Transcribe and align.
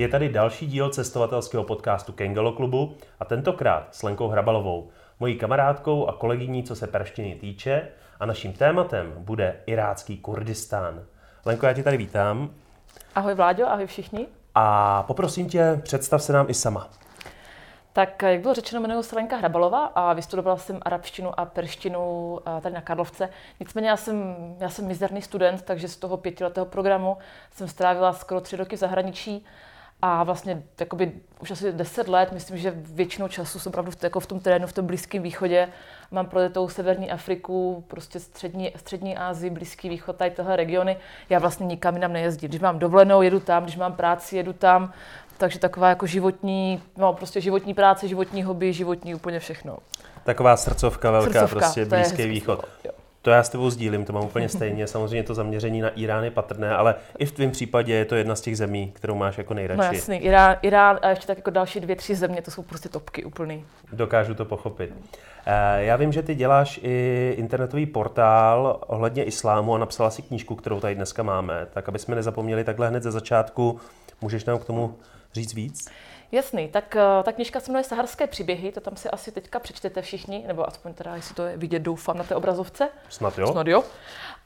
Je 0.00 0.08
tady 0.08 0.28
další 0.28 0.66
díl 0.66 0.90
cestovatelského 0.90 1.64
podcastu 1.64 2.12
Kengelo 2.12 2.52
klubu 2.52 2.96
a 3.20 3.24
tentokrát 3.24 3.88
s 3.90 4.02
Lenkou 4.02 4.28
Hrabalovou, 4.28 4.90
mojí 5.20 5.38
kamarádkou 5.38 6.06
a 6.06 6.12
kolegyní, 6.12 6.62
co 6.62 6.76
se 6.76 6.86
perštiny 6.86 7.34
týče 7.34 7.88
a 8.20 8.26
naším 8.26 8.52
tématem 8.52 9.14
bude 9.18 9.56
irácký 9.66 10.18
Kurdistán. 10.18 11.02
Lenko, 11.44 11.66
já 11.66 11.72
tě 11.72 11.82
tady 11.82 11.96
vítám. 11.96 12.50
Ahoj 13.14 13.34
Vláďo, 13.34 13.68
ahoj 13.68 13.86
všichni. 13.86 14.26
A 14.54 15.02
poprosím 15.02 15.48
tě, 15.48 15.80
představ 15.82 16.22
se 16.22 16.32
nám 16.32 16.46
i 16.50 16.54
sama. 16.54 16.88
Tak, 17.92 18.22
jak 18.22 18.40
bylo 18.40 18.54
řečeno, 18.54 18.80
jmenuji 18.80 19.02
se 19.02 19.16
Lenka 19.16 19.36
Hrabalová 19.36 19.84
a 19.86 20.12
vystudovala 20.12 20.56
jsem 20.56 20.78
arabštinu 20.82 21.40
a 21.40 21.44
perštinu 21.44 22.38
tady 22.60 22.74
na 22.74 22.80
Karlovce. 22.80 23.28
Nicméně 23.60 23.88
já 23.88 23.96
jsem, 23.96 24.36
já 24.60 24.68
jsem 24.68 24.86
mizerný 24.86 25.22
student, 25.22 25.62
takže 25.62 25.88
z 25.88 25.96
toho 25.96 26.16
pětiletého 26.16 26.66
programu 26.66 27.16
jsem 27.50 27.68
strávila 27.68 28.12
skoro 28.12 28.40
tři 28.40 28.56
roky 28.56 28.76
v 28.76 28.78
zahraničí 28.78 29.44
a 30.02 30.24
vlastně 30.24 30.62
jakoby, 30.80 31.12
už 31.40 31.50
asi 31.50 31.72
deset 31.72 32.08
let, 32.08 32.32
myslím, 32.32 32.58
že 32.58 32.74
většinou 32.76 33.28
času 33.28 33.58
jsem 33.58 33.70
opravdu 33.70 33.90
v, 33.90 34.04
jako 34.04 34.20
v 34.20 34.26
tom 34.26 34.40
terénu, 34.40 34.66
v 34.66 34.72
tom 34.72 34.86
Blízkém 34.86 35.22
východě. 35.22 35.68
Mám 36.10 36.26
projetou 36.26 36.68
Severní 36.68 37.10
Afriku, 37.10 37.84
prostě 37.88 38.20
střední, 38.20 38.72
střední 38.76 39.16
Asii, 39.16 39.50
Blízký 39.50 39.88
východ, 39.88 40.16
tady 40.16 40.30
tyhle 40.30 40.56
regiony. 40.56 40.96
Já 41.28 41.38
vlastně 41.38 41.66
nikam 41.66 41.94
jinam 41.94 42.12
nejezdím. 42.12 42.48
Když 42.48 42.60
mám 42.60 42.78
dovolenou, 42.78 43.22
jedu 43.22 43.40
tam, 43.40 43.62
když 43.62 43.76
mám 43.76 43.92
práci, 43.92 44.36
jedu 44.36 44.52
tam. 44.52 44.92
Takže 45.38 45.58
taková 45.58 45.88
jako 45.88 46.06
životní, 46.06 46.82
no 46.96 47.12
prostě 47.12 47.40
životní 47.40 47.74
práce, 47.74 48.08
životní 48.08 48.42
hobby, 48.42 48.72
životní 48.72 49.14
úplně 49.14 49.40
všechno. 49.40 49.78
Taková 50.24 50.56
srdcovka 50.56 51.10
velká, 51.10 51.32
srdcovka, 51.32 51.58
prostě 51.58 51.84
Blízký 51.84 52.26
východ. 52.26 52.64
Jo. 52.84 52.92
To 53.22 53.30
já 53.30 53.42
s 53.42 53.48
tebou 53.48 53.70
sdílím, 53.70 54.04
to 54.04 54.12
mám 54.12 54.24
úplně 54.24 54.48
stejně. 54.58 54.86
Samozřejmě 54.86 55.22
to 55.22 55.34
zaměření 55.34 55.80
na 55.80 55.88
Irán 55.88 56.24
je 56.24 56.30
patrné, 56.30 56.76
ale 56.76 56.94
i 57.18 57.26
v 57.26 57.32
tvém 57.32 57.50
případě 57.50 57.94
je 57.94 58.04
to 58.04 58.14
jedna 58.14 58.34
z 58.34 58.40
těch 58.40 58.56
zemí, 58.56 58.92
kterou 58.94 59.14
máš 59.14 59.38
jako 59.38 59.54
nejradši. 59.54 59.78
No 59.78 59.92
jasný, 59.92 60.16
Irán, 60.16 60.56
Irán 60.62 60.98
a 61.02 61.08
ještě 61.08 61.26
tak 61.26 61.36
jako 61.36 61.50
další 61.50 61.80
dvě, 61.80 61.96
tři 61.96 62.14
země, 62.14 62.42
to 62.42 62.50
jsou 62.50 62.62
prostě 62.62 62.88
topky 62.88 63.24
úplný. 63.24 63.64
Dokážu 63.92 64.34
to 64.34 64.44
pochopit. 64.44 64.94
Eh, 65.46 65.84
já 65.84 65.96
vím, 65.96 66.12
že 66.12 66.22
ty 66.22 66.34
děláš 66.34 66.80
i 66.82 67.34
internetový 67.38 67.86
portál 67.86 68.80
ohledně 68.86 69.24
islámu 69.24 69.74
a 69.74 69.78
napsala 69.78 70.10
si 70.10 70.22
knížku, 70.22 70.54
kterou 70.54 70.80
tady 70.80 70.94
dneska 70.94 71.22
máme. 71.22 71.66
Tak 71.72 71.88
aby 71.88 71.98
jsme 71.98 72.14
nezapomněli 72.14 72.64
takhle 72.64 72.88
hned 72.88 73.02
ze 73.02 73.10
začátku, 73.10 73.80
můžeš 74.20 74.44
nám 74.44 74.58
k 74.58 74.64
tomu 74.64 74.94
říct 75.34 75.54
víc? 75.54 75.88
Jasný, 76.32 76.68
tak 76.68 76.96
eh, 76.96 77.22
ta 77.22 77.32
knižka 77.32 77.60
se 77.60 77.72
jmenuje 77.72 77.84
Saharské 77.84 78.26
příběhy, 78.26 78.72
to 78.72 78.80
tam 78.80 78.96
si 78.96 79.10
asi 79.10 79.32
teďka 79.32 79.58
přečtete 79.58 80.02
všichni, 80.02 80.44
nebo 80.46 80.68
aspoň 80.68 80.94
teda, 80.94 81.16
jestli 81.16 81.34
to 81.34 81.42
je 81.42 81.56
vidět, 81.56 81.78
doufám, 81.78 82.18
na 82.18 82.24
té 82.24 82.34
obrazovce. 82.34 82.88
Snad 83.08 83.38
jo. 83.38 83.46
Snad 83.52 83.66
jo. 83.66 83.84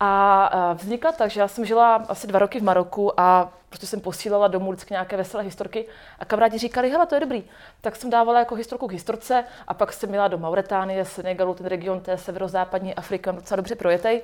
A 0.01 0.51
eh, 0.53 0.75
vznikla 0.75 1.13
tak, 1.13 1.31
že 1.31 1.41
já 1.41 1.49
jsem 1.49 1.65
žila 1.65 1.95
asi 2.09 2.27
dva 2.27 2.39
roky 2.39 2.61
v 2.61 2.63
Maroku 2.63 3.21
a 3.21 3.53
prostě 3.69 3.87
jsem 3.87 4.01
posílala 4.01 4.49
domů 4.49 4.71
vždycky 4.71 4.95
nějaké 4.95 5.17
veselé 5.17 5.43
historky 5.43 5.87
a 6.19 6.25
kamarádi 6.25 6.59
říkali, 6.59 6.91
hele, 6.91 7.07
to 7.07 7.15
je 7.15 7.21
dobrý. 7.21 7.45
Tak 7.81 7.97
jsem 7.97 8.11
dávala 8.11 8.39
jako 8.39 8.55
historku 8.55 8.89
k 8.89 8.93
historce 8.93 9.45
a 9.69 9.75
pak 9.75 9.93
jsem 9.93 10.09
měla 10.09 10.29
do 10.29 10.39
Mauretánie, 10.39 11.05
Senegalu, 11.05 11.55
ten 11.55 11.67
region 11.67 12.01
té 12.01 12.19
severozápadní 12.19 12.95
Afriky, 12.95 13.31
docela 13.33 13.57
dobře 13.57 13.75
projetej. 13.75 14.23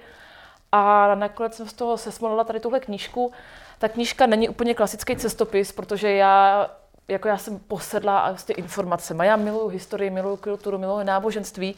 A 0.72 1.14
nakonec 1.14 1.54
jsem 1.54 1.68
z 1.68 1.72
toho 1.72 1.96
sesmolila 1.96 2.44
tady 2.44 2.60
tuhle 2.60 2.80
knížku. 2.80 3.32
Ta 3.78 3.88
knížka 3.88 4.26
není 4.26 4.48
úplně 4.48 4.74
klasický 4.74 5.16
cestopis, 5.16 5.72
protože 5.72 6.12
já 6.12 6.66
jako 7.10 7.28
já 7.28 7.38
jsem 7.38 7.58
posedla 7.58 8.36
s 8.36 8.44
ty 8.44 8.52
informacemi. 8.52 9.26
Já 9.26 9.36
miluju 9.36 9.68
historii, 9.68 10.10
miluju 10.10 10.36
kulturu, 10.36 10.78
miluju 10.78 11.04
náboženství, 11.04 11.74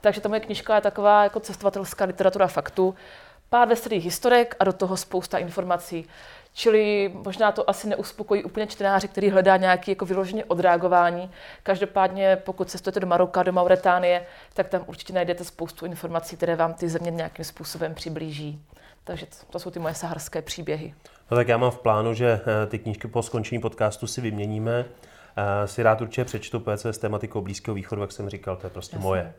takže 0.00 0.20
ta 0.20 0.28
moje 0.28 0.40
knižka 0.40 0.74
je 0.74 0.80
taková 0.80 1.24
jako 1.24 1.40
cestovatelská 1.40 2.04
literatura 2.04 2.46
faktu. 2.46 2.94
Pár 3.48 3.68
veselých 3.68 4.04
historek 4.04 4.56
a 4.60 4.64
do 4.64 4.72
toho 4.72 4.96
spousta 4.96 5.38
informací. 5.38 6.08
Čili 6.52 7.12
možná 7.14 7.52
to 7.52 7.70
asi 7.70 7.88
neuspokojí 7.88 8.44
úplně 8.44 8.66
čtenáři, 8.66 9.08
který 9.08 9.30
hledá 9.30 9.56
nějaký 9.56 9.90
jako 9.90 10.06
vyloženě 10.06 10.44
odreagování. 10.44 11.30
Každopádně, 11.62 12.36
pokud 12.36 12.70
cestujete 12.70 13.00
do 13.00 13.06
Maroka, 13.06 13.42
do 13.42 13.52
Mauretánie, 13.52 14.26
tak 14.54 14.68
tam 14.68 14.84
určitě 14.86 15.12
najdete 15.12 15.44
spoustu 15.44 15.86
informací, 15.86 16.36
které 16.36 16.56
vám 16.56 16.74
ty 16.74 16.88
země 16.88 17.10
nějakým 17.10 17.44
způsobem 17.44 17.94
přiblíží. 17.94 18.62
Takže 19.04 19.26
to 19.50 19.58
jsou 19.58 19.70
ty 19.70 19.78
moje 19.78 19.94
saharské 19.94 20.42
příběhy. 20.42 20.94
No 21.30 21.36
tak 21.36 21.48
já 21.48 21.56
mám 21.56 21.70
v 21.70 21.78
plánu, 21.78 22.14
že 22.14 22.40
eh, 22.46 22.66
ty 22.66 22.78
knížky 22.78 23.08
po 23.08 23.22
skončení 23.22 23.60
podcastu 23.60 24.06
si 24.06 24.20
vyměníme. 24.20 24.84
Eh, 25.36 25.68
si 25.68 25.82
rád 25.82 26.00
určitě 26.00 26.24
přečtu, 26.24 26.60
protože 26.60 26.92
s 26.92 26.98
tematikou 26.98 27.40
Blízkého 27.40 27.74
východu, 27.74 28.02
jak 28.02 28.12
jsem 28.12 28.28
říkal, 28.28 28.56
to 28.56 28.66
je 28.66 28.70
prostě 28.70 28.96
Jasně. 28.96 29.08
moje. 29.08 29.34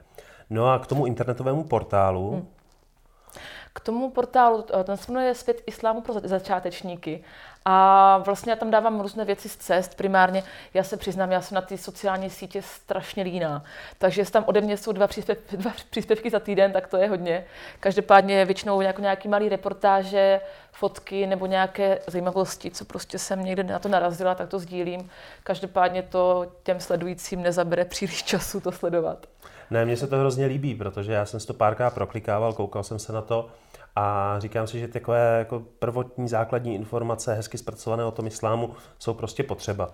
No 0.50 0.72
a 0.72 0.80
k 0.80 0.88
tomu 0.88 1.06
internetovému 1.06 1.64
portálu, 1.64 2.32
hmm. 2.32 2.48
K 3.74 3.80
tomu 3.80 4.10
portálu, 4.10 4.66
eh, 4.80 4.84
ten 4.84 4.98
se 4.98 5.12
jmenuje 5.12 5.36
Svět 5.36 5.62
islámu 5.66 6.02
pro 6.02 6.14
začátečníky 6.14 7.24
a 7.70 8.18
vlastně 8.18 8.52
já 8.52 8.56
tam 8.56 8.72
dávám 8.72 9.00
různé 9.00 9.26
věci 9.26 9.50
z 9.50 9.56
cest. 9.56 9.96
Primárně, 9.96 10.44
já 10.74 10.84
se 10.84 10.98
přiznám, 10.98 11.32
já 11.32 11.42
jsem 11.42 11.56
na 11.56 11.62
ty 11.62 11.78
sociální 11.78 12.30
sítě 12.30 12.62
strašně 12.62 13.24
líná. 13.24 13.64
Takže 13.98 14.32
tam 14.32 14.44
ode 14.48 14.62
mě 14.62 14.78
jsou 14.78 14.92
dva, 14.92 15.08
příspěv, 15.08 15.38
dva 15.52 15.72
příspěvky 15.90 16.30
za 16.30 16.40
týden, 16.40 16.72
tak 16.72 16.88
to 16.88 16.98
je 16.98 17.10
hodně. 17.10 17.46
Každopádně 17.80 18.46
většinou 18.46 18.82
jako 18.82 19.02
nějaký 19.02 19.28
malý 19.28 19.50
reportáže, 19.50 20.42
fotky 20.72 21.28
nebo 21.28 21.46
nějaké 21.46 22.00
zajímavosti, 22.08 22.72
co 22.72 22.86
prostě 22.86 23.20
jsem 23.20 23.44
někde 23.44 23.64
na 23.64 23.80
to 23.80 23.90
narazila, 23.90 24.36
tak 24.36 24.50
to 24.50 24.60
sdílím. 24.60 25.10
Každopádně 25.44 26.04
to 26.04 26.52
těm 26.64 26.80
sledujícím 26.80 27.42
nezabere 27.42 27.86
příliš 27.86 28.24
času 28.24 28.60
to 28.60 28.72
sledovat. 28.72 29.28
Ne, 29.72 29.86
mně 29.86 29.98
se 29.98 30.08
to 30.08 30.18
hrozně 30.18 30.46
líbí, 30.46 30.76
protože 30.76 31.14
já 31.14 31.26
jsem 31.26 31.40
si 31.40 31.48
to 31.48 31.54
párkrát 31.54 31.94
proklikával, 31.94 32.54
koukal 32.54 32.84
jsem 32.84 33.00
se 33.00 33.14
na 33.14 33.22
to 33.22 33.50
a 34.00 34.36
říkám 34.40 34.68
si, 34.68 34.80
že 34.80 34.88
takové 34.88 35.36
jako 35.40 35.64
prvotní 35.80 36.28
základní 36.28 36.76
informace, 36.76 37.34
hezky 37.34 37.58
zpracované 37.58 38.06
o 38.06 38.12
tom 38.12 38.28
islámu, 38.28 38.74
jsou 39.00 39.14
prostě 39.14 39.44
potřeba. 39.44 39.90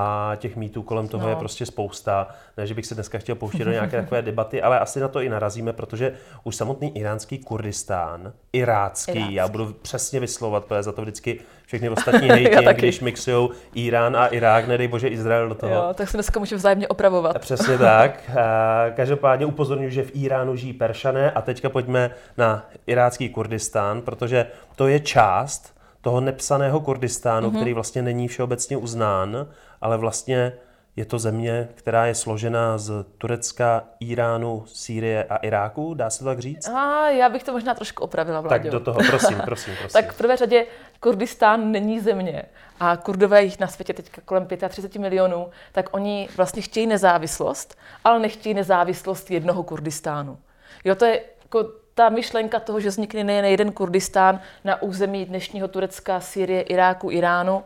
A 0.00 0.32
těch 0.36 0.56
mýtů 0.56 0.82
kolem 0.82 1.08
toho 1.08 1.24
no. 1.24 1.30
je 1.30 1.36
prostě 1.36 1.66
spousta. 1.66 2.28
Ne, 2.56 2.66
že 2.66 2.74
bych 2.74 2.86
se 2.86 2.94
dneska 2.94 3.18
chtěl 3.18 3.34
pouštět 3.34 3.64
do 3.64 3.70
nějaké 3.78 4.00
takové 4.00 4.22
debaty, 4.22 4.62
ale 4.62 4.78
asi 4.78 5.00
na 5.00 5.08
to 5.08 5.20
i 5.20 5.28
narazíme, 5.28 5.72
protože 5.72 6.12
už 6.44 6.56
samotný 6.56 6.98
iránský 6.98 7.38
Kurdistán, 7.38 8.32
irácký, 8.52 9.12
irácký. 9.12 9.34
já 9.34 9.48
budu 9.48 9.72
přesně 9.72 10.20
vyslovat, 10.20 10.64
protože 10.64 10.82
za 10.82 10.92
to 10.92 11.02
vždycky 11.02 11.40
všechny 11.66 11.88
ostatní 11.90 12.28
hejtí, 12.28 12.66
když 12.74 13.00
mixují 13.00 13.48
Irán 13.74 14.16
a 14.16 14.26
Irák, 14.26 14.68
nedej 14.68 14.88
bože 14.88 15.08
Izrael 15.08 15.48
do 15.48 15.54
toho. 15.54 15.74
Jo, 15.74 15.94
tak 15.94 16.08
se 16.08 16.16
dneska 16.16 16.40
můžeme 16.40 16.58
vzájemně 16.58 16.88
opravovat. 16.88 17.36
A 17.36 17.38
přesně 17.38 17.78
tak. 17.78 18.30
A 18.36 18.90
každopádně 18.90 19.46
upozorňuji, 19.46 19.90
že 19.90 20.02
v 20.02 20.10
Iránu 20.14 20.56
žijí 20.56 20.72
Peršané 20.72 21.30
a 21.30 21.42
teďka 21.42 21.68
pojďme 21.68 22.10
na 22.36 22.66
irácký 22.86 23.28
Kurdistán, 23.28 24.02
protože 24.02 24.46
to 24.76 24.88
je 24.88 25.00
část 25.00 25.78
toho 26.00 26.20
nepsaného 26.20 26.80
Kurdistánu, 26.80 27.50
mm-hmm. 27.50 27.56
který 27.56 27.74
vlastně 27.74 28.02
není 28.02 28.28
všeobecně 28.28 28.76
uznán, 28.76 29.46
ale 29.80 29.96
vlastně 29.96 30.52
je 30.98 31.04
to 31.04 31.18
země, 31.18 31.68
která 31.74 32.06
je 32.06 32.14
složena 32.14 32.78
z 32.78 33.04
Turecka, 33.18 33.84
Iránu, 34.00 34.64
Sýrie 34.66 35.24
a 35.24 35.36
Iráku, 35.36 35.94
dá 35.94 36.10
se 36.10 36.18
to 36.18 36.24
tak 36.24 36.38
říct? 36.38 36.68
A 36.68 37.08
já 37.08 37.28
bych 37.28 37.44
to 37.44 37.52
možná 37.52 37.74
trošku 37.74 38.02
opravila, 38.02 38.40
Vláďo. 38.40 38.62
Tak 38.62 38.72
do 38.72 38.80
toho, 38.80 39.00
prosím, 39.08 39.40
prosím, 39.44 39.74
prosím. 39.78 39.92
tak 39.92 40.12
v 40.12 40.18
prvé 40.18 40.36
řadě 40.36 40.66
Kurdistán 41.00 41.72
není 41.72 42.00
země 42.00 42.42
a 42.80 42.96
Kurdové 42.96 43.42
jich 43.42 43.60
na 43.60 43.66
světě 43.66 43.92
teď 43.92 44.10
kolem 44.24 44.46
35 44.68 45.00
milionů, 45.00 45.48
tak 45.72 45.88
oni 45.94 46.28
vlastně 46.36 46.62
chtějí 46.62 46.86
nezávislost, 46.86 47.78
ale 48.04 48.18
nechtějí 48.18 48.54
nezávislost 48.54 49.30
jednoho 49.30 49.62
Kurdistánu. 49.62 50.38
Jo, 50.84 50.94
to 50.94 51.04
je 51.04 51.20
jako 51.42 51.64
ta 51.94 52.08
myšlenka 52.08 52.60
toho, 52.60 52.80
že 52.80 52.88
vznikne 52.88 53.24
nejen 53.24 53.44
jeden 53.44 53.72
Kurdistán 53.72 54.40
na 54.64 54.82
území 54.82 55.24
dnešního 55.24 55.68
Turecka, 55.68 56.20
Sýrie, 56.20 56.62
Iráku, 56.62 57.10
Iránu, 57.10 57.64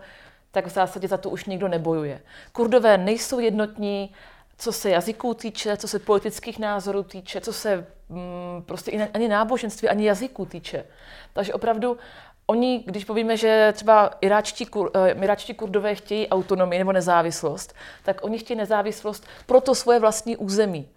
tak 0.52 0.66
v 0.66 0.70
zásadě 0.70 1.08
za 1.08 1.16
to 1.16 1.30
už 1.30 1.44
nikdo 1.44 1.68
nebojuje. 1.68 2.20
Kurdové 2.52 2.98
nejsou 2.98 3.38
jednotní, 3.38 4.14
co 4.58 4.72
se 4.72 4.90
jazyků 4.90 5.34
týče, 5.34 5.76
co 5.76 5.88
se 5.88 5.98
politických 5.98 6.58
názorů 6.58 7.02
týče, 7.02 7.40
co 7.40 7.52
se 7.52 7.86
mm, 8.08 8.62
prostě 8.66 9.08
ani 9.14 9.28
náboženství, 9.28 9.88
ani 9.88 10.06
jazyků 10.06 10.46
týče. 10.46 10.84
Takže 11.32 11.54
opravdu 11.54 11.98
oni, 12.46 12.84
když 12.86 13.04
povíme, 13.04 13.36
že 13.36 13.72
třeba 13.72 14.10
iráčtí, 14.20 14.66
kur, 14.66 14.90
uh, 14.96 15.22
iráčtí 15.22 15.54
kurdové 15.54 15.94
chtějí 15.94 16.28
autonomii 16.28 16.78
nebo 16.78 16.92
nezávislost, 16.92 17.74
tak 18.02 18.24
oni 18.24 18.38
chtějí 18.38 18.58
nezávislost 18.58 19.26
pro 19.46 19.60
to 19.60 19.74
svoje 19.74 20.00
vlastní 20.00 20.36
území. 20.36 20.88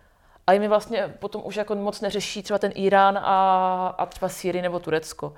A 0.47 0.53
jim 0.53 0.67
vlastně 0.67 1.13
potom 1.19 1.41
už 1.45 1.55
jako 1.55 1.75
moc 1.75 2.01
neřeší 2.01 2.43
třeba 2.43 2.59
ten 2.59 2.71
Irán 2.75 3.17
a, 3.17 3.95
a 3.97 4.05
třeba 4.05 4.29
Sýrii 4.29 4.61
nebo 4.61 4.79
Turecko. 4.79 5.33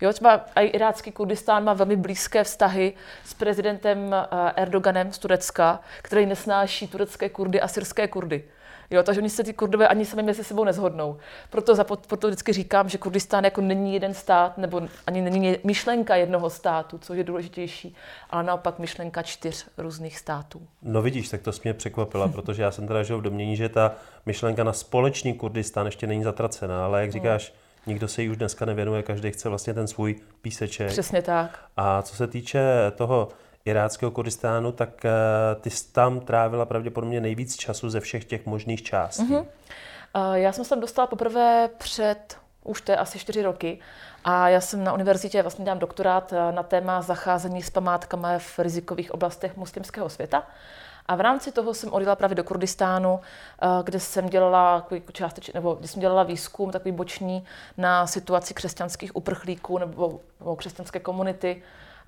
Jo, 0.00 0.12
třeba 0.12 0.46
i 0.54 0.66
irácký 0.66 1.12
Kurdistán 1.12 1.64
má 1.64 1.72
velmi 1.72 1.96
blízké 1.96 2.44
vztahy 2.44 2.92
s 3.24 3.34
prezidentem 3.34 4.14
eh, 4.14 4.52
Erdoganem 4.56 5.12
z 5.12 5.18
Turecka, 5.18 5.80
který 6.02 6.26
nesnáší 6.26 6.88
turecké 6.88 7.28
Kurdy 7.28 7.60
a 7.60 7.68
syrské 7.68 8.08
Kurdy. 8.08 8.44
Jo, 8.90 9.02
takže 9.02 9.20
oni 9.20 9.30
se 9.30 9.44
ty 9.44 9.52
kurdové 9.52 9.88
ani 9.88 10.04
sami 10.04 10.22
mezi 10.22 10.44
sebou 10.44 10.64
nezhodnou. 10.64 11.16
Proto, 11.50 11.74
za, 11.74 11.84
proto 11.84 12.26
vždycky 12.26 12.52
říkám, 12.52 12.88
že 12.88 12.98
Kurdistán 12.98 13.44
jako 13.44 13.60
není 13.60 13.94
jeden 13.94 14.14
stát, 14.14 14.58
nebo 14.58 14.82
ani 15.06 15.22
není 15.22 15.56
myšlenka 15.64 16.16
jednoho 16.16 16.50
státu, 16.50 16.98
což 16.98 17.18
je 17.18 17.24
důležitější, 17.24 17.94
ale 18.30 18.42
naopak 18.42 18.78
myšlenka 18.78 19.22
čtyř 19.22 19.66
různých 19.78 20.18
států. 20.18 20.66
No 20.82 21.02
vidíš, 21.02 21.28
tak 21.28 21.42
to 21.42 21.50
mě 21.64 21.74
překvapila, 21.74 22.28
protože 22.32 22.62
já 22.62 22.70
jsem 22.70 22.86
teda 22.86 23.02
žil 23.02 23.18
v 23.18 23.22
domění, 23.22 23.56
že 23.56 23.68
ta 23.68 23.94
myšlenka 24.26 24.64
na 24.64 24.72
společný 24.72 25.34
Kurdistán 25.34 25.86
ještě 25.86 26.06
není 26.06 26.22
zatracená, 26.22 26.84
ale 26.84 27.00
jak 27.00 27.12
říkáš, 27.12 27.52
no 27.52 27.65
Nikdo 27.86 28.08
se 28.08 28.22
jí 28.22 28.30
už 28.30 28.36
dneska 28.36 28.64
nevěnuje, 28.64 29.02
každý 29.02 29.30
chce 29.30 29.48
vlastně 29.48 29.74
ten 29.74 29.86
svůj 29.86 30.16
píseček. 30.42 30.88
Přesně 30.88 31.22
tak. 31.22 31.58
A 31.76 32.02
co 32.02 32.16
se 32.16 32.26
týče 32.26 32.60
toho 32.94 33.28
iráckého 33.64 34.10
Kurdistánu, 34.10 34.72
tak 34.72 35.04
eh, 35.04 35.10
ty 35.60 35.70
jsi 35.70 35.92
tam 35.92 36.20
trávila 36.20 36.64
pravděpodobně 36.64 37.20
nejvíc 37.20 37.56
času 37.56 37.90
ze 37.90 38.00
všech 38.00 38.24
těch 38.24 38.46
možných 38.46 38.82
částí. 38.82 39.22
Mm-hmm. 39.22 39.46
Já 40.32 40.52
jsem 40.52 40.64
se 40.64 40.70
tam 40.70 40.80
dostala 40.80 41.06
poprvé 41.06 41.68
před, 41.78 42.38
už 42.64 42.80
to 42.80 42.92
je 42.92 42.98
asi 42.98 43.18
čtyři 43.18 43.42
roky, 43.42 43.78
a 44.24 44.48
já 44.48 44.60
jsem 44.60 44.84
na 44.84 44.92
univerzitě 44.92 45.42
vlastně 45.42 45.64
dám 45.64 45.78
doktorát 45.78 46.32
eh, 46.32 46.52
na 46.52 46.62
téma 46.62 47.02
zacházení 47.02 47.62
s 47.62 47.70
památkami 47.70 48.28
v 48.38 48.58
rizikových 48.58 49.14
oblastech 49.14 49.56
muslimského 49.56 50.08
světa. 50.08 50.46
A 51.08 51.16
v 51.16 51.20
rámci 51.20 51.52
toho 51.52 51.74
jsem 51.74 51.92
odjela 51.92 52.16
právě 52.16 52.34
do 52.34 52.44
Kurdistánu, 52.44 53.20
eh, 53.20 53.66
kde 53.84 54.00
jsem 54.00 54.28
dělala 54.28 54.86
částeč, 55.12 55.50
nebo 55.52 55.74
kde 55.74 55.88
jsem 55.88 56.00
dělala 56.00 56.22
výzkum 56.22 56.70
takový 56.70 56.92
boční 56.92 57.44
na 57.76 58.06
situaci 58.06 58.54
křesťanských 58.54 59.16
uprchlíků 59.16 59.78
nebo, 59.78 60.20
nebo 60.40 60.56
křesťanské 60.56 61.00
komunity 61.00 61.62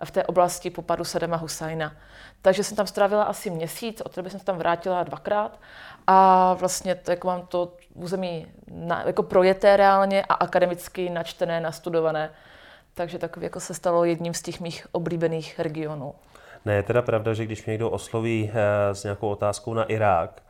v 0.04 0.10
té 0.10 0.24
oblasti 0.24 0.70
popadu 0.70 1.04
Sadama 1.04 1.36
Husajna. 1.36 1.92
Takže 2.42 2.64
jsem 2.64 2.76
tam 2.76 2.86
strávila 2.86 3.22
asi 3.22 3.50
měsíc, 3.50 4.00
od 4.00 4.14
té 4.14 4.30
jsem 4.30 4.40
se 4.40 4.46
tam 4.46 4.58
vrátila 4.58 5.02
dvakrát 5.02 5.58
a 6.06 6.54
vlastně 6.54 6.94
to, 6.94 7.10
jako 7.10 7.26
mám 7.26 7.46
to 7.46 7.72
území 7.94 8.46
na, 8.70 9.02
jako 9.06 9.22
projeté 9.22 9.76
reálně 9.76 10.24
a 10.28 10.34
akademicky 10.34 11.10
načtené, 11.10 11.60
nastudované. 11.60 12.30
Takže 12.94 13.18
takový 13.18 13.44
jako 13.44 13.60
se 13.60 13.74
stalo 13.74 14.04
jedním 14.04 14.34
z 14.34 14.42
těch 14.42 14.60
mých 14.60 14.86
oblíbených 14.92 15.58
regionů. 15.58 16.14
Ne, 16.68 16.74
je 16.74 16.82
teda 16.82 17.02
pravda, 17.02 17.34
že 17.34 17.44
když 17.44 17.64
mě 17.64 17.72
někdo 17.72 17.90
osloví 17.90 18.50
eh, 18.52 18.94
s 18.94 19.04
nějakou 19.04 19.28
otázkou 19.28 19.74
na 19.74 19.84
Irák, 19.84 20.42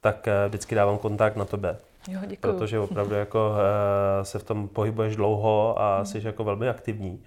tak 0.00 0.28
eh, 0.28 0.48
vždycky 0.48 0.74
dávám 0.74 0.98
kontakt 0.98 1.36
na 1.36 1.44
tebe. 1.44 1.76
Jo, 2.08 2.20
děkuju. 2.26 2.52
Protože 2.52 2.78
opravdu 2.78 3.14
jako 3.24 3.52
eh, 4.20 4.24
se 4.24 4.38
v 4.38 4.44
tom 4.44 4.68
pohybuješ 4.68 5.16
dlouho 5.16 5.80
a 5.80 5.96
hmm. 5.96 6.06
jsi 6.06 6.20
jako 6.24 6.44
velmi 6.44 6.68
aktivní. 6.68 7.22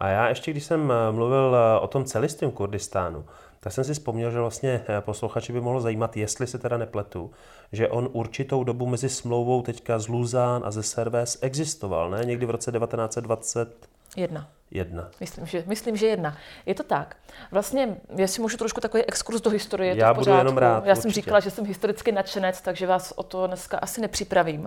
A 0.00 0.08
já 0.08 0.28
ještě, 0.28 0.50
když 0.50 0.64
jsem 0.64 0.92
mluvil 1.10 1.56
o 1.80 1.86
tom 1.86 2.04
celistvém 2.04 2.50
Kurdistánu, 2.50 3.24
tak 3.60 3.72
jsem 3.72 3.84
si 3.84 3.94
vzpomněl, 3.94 4.30
že 4.30 4.40
vlastně 4.40 4.84
posluchači 5.00 5.52
by 5.52 5.60
mohlo 5.60 5.80
zajímat, 5.80 6.16
jestli 6.16 6.46
se 6.46 6.58
teda 6.58 6.76
nepletu, 6.76 7.30
že 7.72 7.88
on 7.88 8.08
určitou 8.12 8.64
dobu 8.64 8.86
mezi 8.86 9.08
smlouvou 9.08 9.62
teďka 9.62 9.98
z 9.98 10.08
Luzán 10.08 10.62
a 10.64 10.70
ze 10.70 10.82
Serves 10.82 11.38
existoval, 11.42 12.10
ne? 12.10 12.24
Někdy 12.24 12.46
v 12.46 12.50
roce 12.50 12.72
1920. 12.72 13.89
Jedna. 14.16 14.48
Jedna. 14.70 15.10
Myslím 15.20 15.46
že, 15.46 15.64
myslím, 15.66 15.96
že 15.96 16.06
jedna. 16.06 16.36
Je 16.66 16.74
to 16.74 16.82
tak. 16.82 17.16
Vlastně, 17.50 17.96
jestli 18.16 18.42
můžu 18.42 18.56
trošku 18.56 18.80
takový 18.80 19.02
exkurs 19.04 19.40
do 19.40 19.50
historie, 19.50 19.96
Já 19.96 20.14
to 20.14 20.20
budu 20.20 20.32
jenom 20.32 20.58
rád. 20.58 20.84
Já 20.84 20.92
určitě. 20.92 21.02
jsem 21.02 21.10
říkala, 21.10 21.40
že 21.40 21.50
jsem 21.50 21.66
historicky 21.66 22.12
nadšenec, 22.12 22.60
takže 22.60 22.86
vás 22.86 23.12
o 23.16 23.22
to 23.22 23.46
dneska 23.46 23.78
asi 23.78 24.00
nepřipravím. 24.00 24.66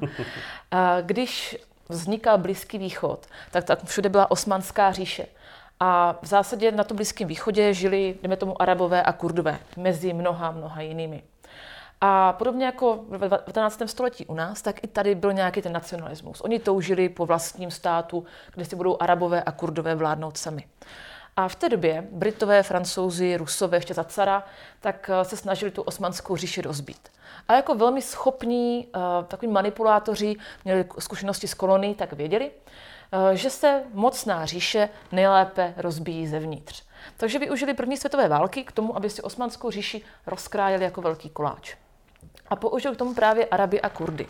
Když 1.01 1.57
vznikal 1.90 2.38
Blízký 2.38 2.78
východ, 2.78 3.25
tak, 3.51 3.63
tak 3.63 3.84
všude 3.84 4.10
byla 4.10 4.31
osmanská 4.31 4.92
říše. 4.92 5.25
A 5.80 6.19
v 6.22 6.25
zásadě 6.25 6.72
na 6.72 6.84
tom 6.84 6.98
Blízkém 6.98 7.28
východě 7.28 7.74
žili, 7.74 8.16
jdeme 8.24 8.36
tomu, 8.36 8.62
arabové 8.62 9.04
a 9.04 9.13
kurdové, 9.13 9.60
mezi 9.78 10.13
mnoha, 10.13 10.51
mnoha 10.51 10.81
jinými. 10.81 11.24
A 12.06 12.34
podobně 12.34 12.66
jako 12.66 13.06
v 13.08 13.18
19. 13.18 13.82
století 13.86 14.26
u 14.26 14.34
nás, 14.34 14.62
tak 14.62 14.84
i 14.84 14.88
tady 14.88 15.16
byl 15.16 15.34
nějaký 15.34 15.62
ten 15.62 15.74
nacionalismus. 15.74 16.42
Oni 16.42 16.60
toužili 16.60 17.10
po 17.10 17.26
vlastním 17.26 17.72
státu, 17.72 18.26
kde 18.54 18.66
si 18.66 18.76
budou 18.76 18.98
arabové 19.00 19.44
a 19.44 19.52
kurdové 19.52 19.96
vládnout 19.96 20.38
sami. 20.38 20.66
A 21.36 21.48
v 21.48 21.56
té 21.56 21.70
době 21.70 22.08
Britové, 22.12 22.64
Francouzi, 22.64 23.38
Rusové 23.38 23.78
ještě 23.78 23.94
za 23.94 24.04
cara, 24.04 24.44
tak 24.80 25.10
eh, 25.14 25.26
se 25.26 25.38
snažili 25.38 25.72
tu 25.72 25.82
osmanskou 25.82 26.36
říši 26.36 26.62
rozbít. 26.62 27.10
A 27.48 27.56
jako 27.56 27.76
velmi 27.76 28.02
schopní 28.02 28.88
uh, 28.96 29.02
takový 29.28 29.52
manipulátoři, 29.52 30.36
měli 30.66 30.86
zkušenosti 31.00 31.48
z 31.48 31.54
kolonií, 31.54 31.96
tak 31.96 32.14
věděli, 32.14 32.52
uh, 32.52 33.32
že 33.32 33.50
se 33.50 33.84
mocná 33.94 34.46
říše 34.46 34.90
nejlépe 35.12 35.74
rozbíjí 35.78 36.28
zevnitř. 36.28 36.84
Takže 37.18 37.40
využili 37.40 37.74
první 37.74 37.98
světové 37.98 38.28
války 38.28 38.64
k 38.64 38.72
tomu, 38.72 38.96
aby 38.96 39.10
si 39.10 39.22
osmanskou 39.22 39.72
říši 39.72 40.02
rozkrájeli 40.28 40.84
jako 40.84 41.02
velký 41.02 41.30
koláč 41.30 41.76
a 42.54 42.56
použil 42.56 42.94
k 42.94 42.98
tomu 42.98 43.14
právě 43.14 43.46
Araby 43.46 43.82
a 43.82 43.90
Kurdy. 43.90 44.28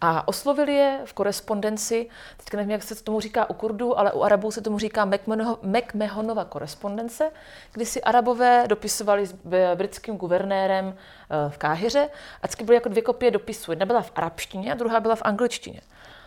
A 0.00 0.28
oslovili 0.28 0.74
je 0.74 1.00
v 1.04 1.12
korespondenci, 1.12 2.08
teď 2.36 2.52
nevím, 2.52 2.70
jak 2.70 2.82
se 2.82 3.04
tomu 3.04 3.20
říká 3.20 3.50
u 3.50 3.54
Kurdů, 3.54 3.98
ale 3.98 4.12
u 4.12 4.22
Arabů 4.22 4.50
se 4.50 4.60
tomu 4.60 4.78
říká 4.78 5.10
McMahonova 5.62 6.44
korespondence, 6.44 7.30
kdy 7.72 7.86
si 7.86 8.02
Arabové 8.02 8.64
dopisovali 8.66 9.26
s 9.26 9.34
britským 9.74 10.16
guvernérem 10.16 10.94
eh, 10.94 11.50
v 11.50 11.58
Káhyře 11.58 12.08
a 12.42 12.46
vždycky 12.46 12.64
byly 12.64 12.76
jako 12.76 12.88
dvě 12.88 13.02
kopie 13.02 13.30
dopisů. 13.30 13.72
Jedna 13.72 13.86
byla 13.86 14.02
v 14.02 14.12
arabštině 14.16 14.72
a 14.72 14.74
druhá 14.74 15.00
byla 15.00 15.14
v 15.14 15.22
angličtině. 15.22 15.80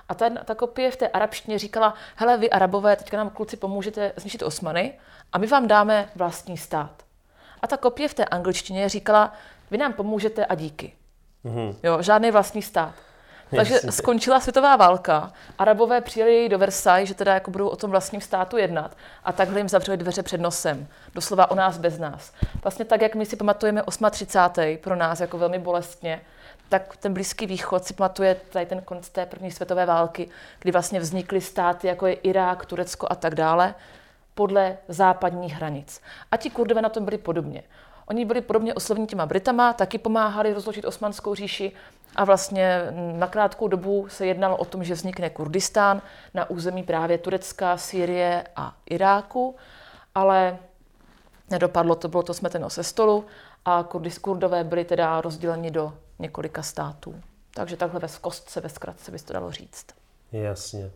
A 0.09 0.15
ta, 0.15 0.29
ta 0.29 0.55
kopie 0.55 0.91
v 0.91 0.95
té 0.95 1.07
arabštině 1.07 1.59
říkala, 1.59 1.93
hele, 2.15 2.37
vy 2.37 2.49
arabové, 2.49 2.95
teďka 2.95 3.17
nám 3.17 3.29
kluci 3.29 3.57
pomůžete 3.57 4.13
zničit 4.15 4.43
Osmany 4.43 4.93
a 5.33 5.37
my 5.37 5.47
vám 5.47 5.67
dáme 5.67 6.09
vlastní 6.15 6.57
stát. 6.57 7.03
A 7.61 7.67
ta 7.67 7.77
kopie 7.77 8.09
v 8.09 8.13
té 8.13 8.25
angličtině 8.25 8.89
říkala, 8.89 9.33
vy 9.71 9.77
nám 9.77 9.93
pomůžete 9.93 10.45
a 10.45 10.55
díky. 10.55 10.96
Mm-hmm. 11.47 11.75
Jo, 11.83 12.01
žádný 12.01 12.31
vlastní 12.31 12.61
stát. 12.61 12.93
Takže 13.55 13.73
Jasně. 13.73 13.91
skončila 13.91 14.39
světová 14.39 14.75
válka, 14.75 15.31
Arabové 15.59 16.01
přijeli 16.01 16.49
do 16.49 16.57
Versailles, 16.57 17.07
že 17.07 17.15
teda 17.15 17.33
jako 17.33 17.51
budou 17.51 17.67
o 17.67 17.75
tom 17.75 17.91
vlastním 17.91 18.21
státu 18.21 18.57
jednat 18.57 18.97
a 19.23 19.31
takhle 19.31 19.59
jim 19.59 19.69
zavřeli 19.69 19.97
dveře 19.97 20.23
před 20.23 20.41
nosem. 20.41 20.87
Doslova 21.15 21.51
o 21.51 21.55
nás 21.55 21.77
bez 21.77 21.99
nás. 21.99 22.33
Vlastně 22.63 22.85
tak, 22.85 23.01
jak 23.01 23.15
my 23.15 23.25
si 23.25 23.35
pamatujeme 23.35 23.83
38. 24.11 24.77
pro 24.77 24.95
nás 24.95 25.19
jako 25.19 25.37
velmi 25.37 25.59
bolestně, 25.59 26.21
tak 26.69 26.97
ten 26.97 27.13
Blízký 27.13 27.45
východ 27.45 27.85
si 27.85 27.93
pamatuje 27.93 28.35
tady 28.49 28.65
ten 28.65 28.81
konec 28.81 29.09
té 29.09 29.25
první 29.25 29.51
světové 29.51 29.85
války, 29.85 30.29
kdy 30.59 30.71
vlastně 30.71 30.99
vznikly 30.99 31.41
státy, 31.41 31.87
jako 31.87 32.07
je 32.07 32.13
Irák, 32.13 32.65
Turecko 32.65 33.07
a 33.09 33.15
tak 33.15 33.35
dále, 33.35 33.75
podle 34.35 34.77
západních 34.87 35.53
hranic. 35.53 36.01
A 36.31 36.37
ti 36.37 36.49
kurdové 36.49 36.81
na 36.81 36.89
tom 36.89 37.05
byli 37.05 37.17
podobně. 37.17 37.63
Oni 38.07 38.25
byli 38.25 38.41
podobně 38.41 38.73
osloveni 38.73 39.07
těma 39.07 39.25
Britama, 39.25 39.73
taky 39.73 39.97
pomáhali 39.97 40.53
rozložit 40.53 40.85
osmanskou 40.85 41.35
říši 41.35 41.71
a 42.15 42.25
vlastně 42.25 42.81
na 42.91 43.27
krátkou 43.27 43.67
dobu 43.67 44.07
se 44.09 44.25
jednalo 44.25 44.57
o 44.57 44.65
tom, 44.65 44.83
že 44.83 44.93
vznikne 44.93 45.29
Kurdistán 45.29 46.01
na 46.33 46.49
území 46.49 46.83
právě 46.83 47.17
Turecka, 47.17 47.77
Sýrie 47.77 48.43
a 48.55 48.75
Iráku, 48.85 49.55
ale 50.15 50.57
nedopadlo 51.49 51.95
to, 51.95 52.07
bylo 52.07 52.23
to 52.23 52.33
smeteno 52.33 52.69
se 52.69 52.83
stolu 52.83 53.25
a 53.65 53.85
Kurdové 54.21 54.63
byli 54.63 54.85
teda 54.85 55.21
rozděleni 55.21 55.71
do 55.71 55.93
několika 56.19 56.63
států. 56.63 57.21
Takže 57.53 57.77
takhle 57.77 57.99
ve 57.99 58.07
kostce, 58.21 58.61
ve 58.61 58.69
zkratce 58.69 59.11
by 59.11 59.19
to 59.19 59.33
dalo 59.33 59.51
říct. 59.51 59.85
Jasně. 60.31 60.91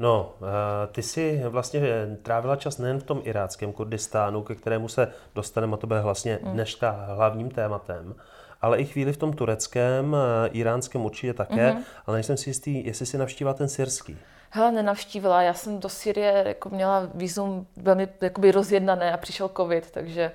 No, 0.00 0.34
eh, 0.42 0.86
ty 0.86 1.02
si 1.02 1.42
vlastně 1.48 1.80
trávila 2.22 2.56
čas 2.56 2.78
nejen 2.78 3.00
v 3.00 3.02
tom 3.02 3.20
iráckém 3.24 3.72
Kurdistánu, 3.72 4.42
ke 4.42 4.54
kterému 4.54 4.88
se 4.88 5.12
dostaneme, 5.34 5.74
a 5.74 5.76
to 5.76 5.86
bude 5.86 6.00
vlastně 6.00 6.38
hmm. 6.42 6.52
dneška 6.52 6.90
hlavním 6.90 7.50
tématem, 7.50 8.14
ale 8.60 8.78
i 8.78 8.84
chvíli 8.84 9.12
v 9.12 9.16
tom 9.16 9.32
tureckém, 9.32 10.16
eh, 10.16 10.48
iránském 10.48 11.04
určitě 11.04 11.34
také, 11.34 11.70
mm-hmm. 11.70 11.82
ale 12.06 12.16
nejsem 12.16 12.36
si 12.36 12.50
jistý, 12.50 12.86
jestli 12.86 13.06
si 13.06 13.18
navštívila 13.18 13.54
ten 13.54 13.68
syrský. 13.68 14.18
Hele, 14.50 14.72
nenavštívila. 14.72 15.42
Já 15.42 15.54
jsem 15.54 15.80
do 15.80 15.88
Syrie 15.88 16.44
jako 16.46 16.68
měla 16.68 17.08
výzum 17.14 17.66
velmi 17.76 18.08
jakoby 18.20 18.52
rozjednané 18.52 19.12
a 19.12 19.16
přišel 19.16 19.50
covid, 19.56 19.90
takže 19.90 20.32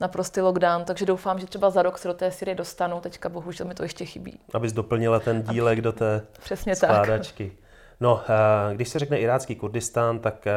naprostý 0.00 0.40
lockdown, 0.40 0.84
takže 0.84 1.06
doufám, 1.06 1.38
že 1.38 1.46
třeba 1.46 1.70
za 1.70 1.82
rok 1.82 1.98
se 1.98 2.08
do 2.08 2.14
té 2.14 2.30
Syrie 2.30 2.54
dostanu. 2.54 3.00
Teďka 3.00 3.28
bohužel 3.28 3.66
mi 3.66 3.74
to 3.74 3.82
ještě 3.82 4.04
chybí. 4.04 4.40
Abys 4.54 4.72
doplnila 4.72 5.20
ten 5.20 5.42
dílek 5.42 5.80
do 5.80 5.92
té 5.92 6.22
Přesně 6.40 6.76
skládačky. 6.76 7.50
Tak. 7.50 7.59
No, 8.00 8.22
eh, 8.22 8.74
když 8.74 8.88
se 8.88 8.98
řekne 8.98 9.18
irácký 9.18 9.56
Kurdistán, 9.56 10.18
tak 10.18 10.46
eh, 10.46 10.52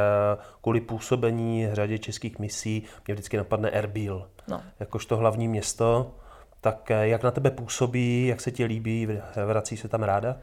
kvůli 0.61 0.81
působení 0.81 1.69
řadě 1.71 1.97
českých 1.97 2.39
misí 2.39 2.83
mě 3.07 3.13
vždycky 3.13 3.37
napadne 3.37 3.69
Erbil. 3.69 4.27
No. 4.47 4.61
Jakožto 4.79 5.17
hlavní 5.17 5.47
město. 5.47 6.15
Tak 6.61 6.91
eh, 6.91 7.07
jak 7.07 7.23
na 7.23 7.31
tebe 7.31 7.51
působí, 7.51 8.27
jak 8.27 8.41
se 8.41 8.51
ti 8.51 8.65
líbí, 8.65 9.07
vrací 9.45 9.77
se 9.77 9.87
tam 9.87 10.03
ráda? 10.03 10.37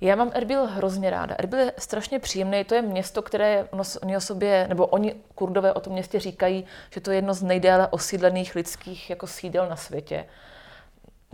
Já 0.00 0.16
mám 0.16 0.30
Erbil 0.34 0.66
hrozně 0.66 1.10
ráda. 1.10 1.34
Erbil 1.38 1.58
je 1.58 1.72
strašně 1.78 2.18
příjemný. 2.18 2.64
To 2.64 2.74
je 2.74 2.82
město, 2.82 3.22
které 3.22 3.68
oni 4.02 4.16
o 4.16 4.20
sobě, 4.20 4.66
nebo 4.68 4.86
oni 4.86 5.14
kurdové 5.34 5.72
o 5.72 5.80
tom 5.80 5.92
městě 5.92 6.20
říkají, 6.20 6.64
že 6.90 7.00
to 7.00 7.10
je 7.10 7.16
jedno 7.16 7.34
z 7.34 7.42
nejdéle 7.42 7.88
osídlených 7.88 8.54
lidských 8.54 9.10
jako 9.10 9.26
sídel 9.26 9.68
na 9.68 9.76
světě 9.76 10.24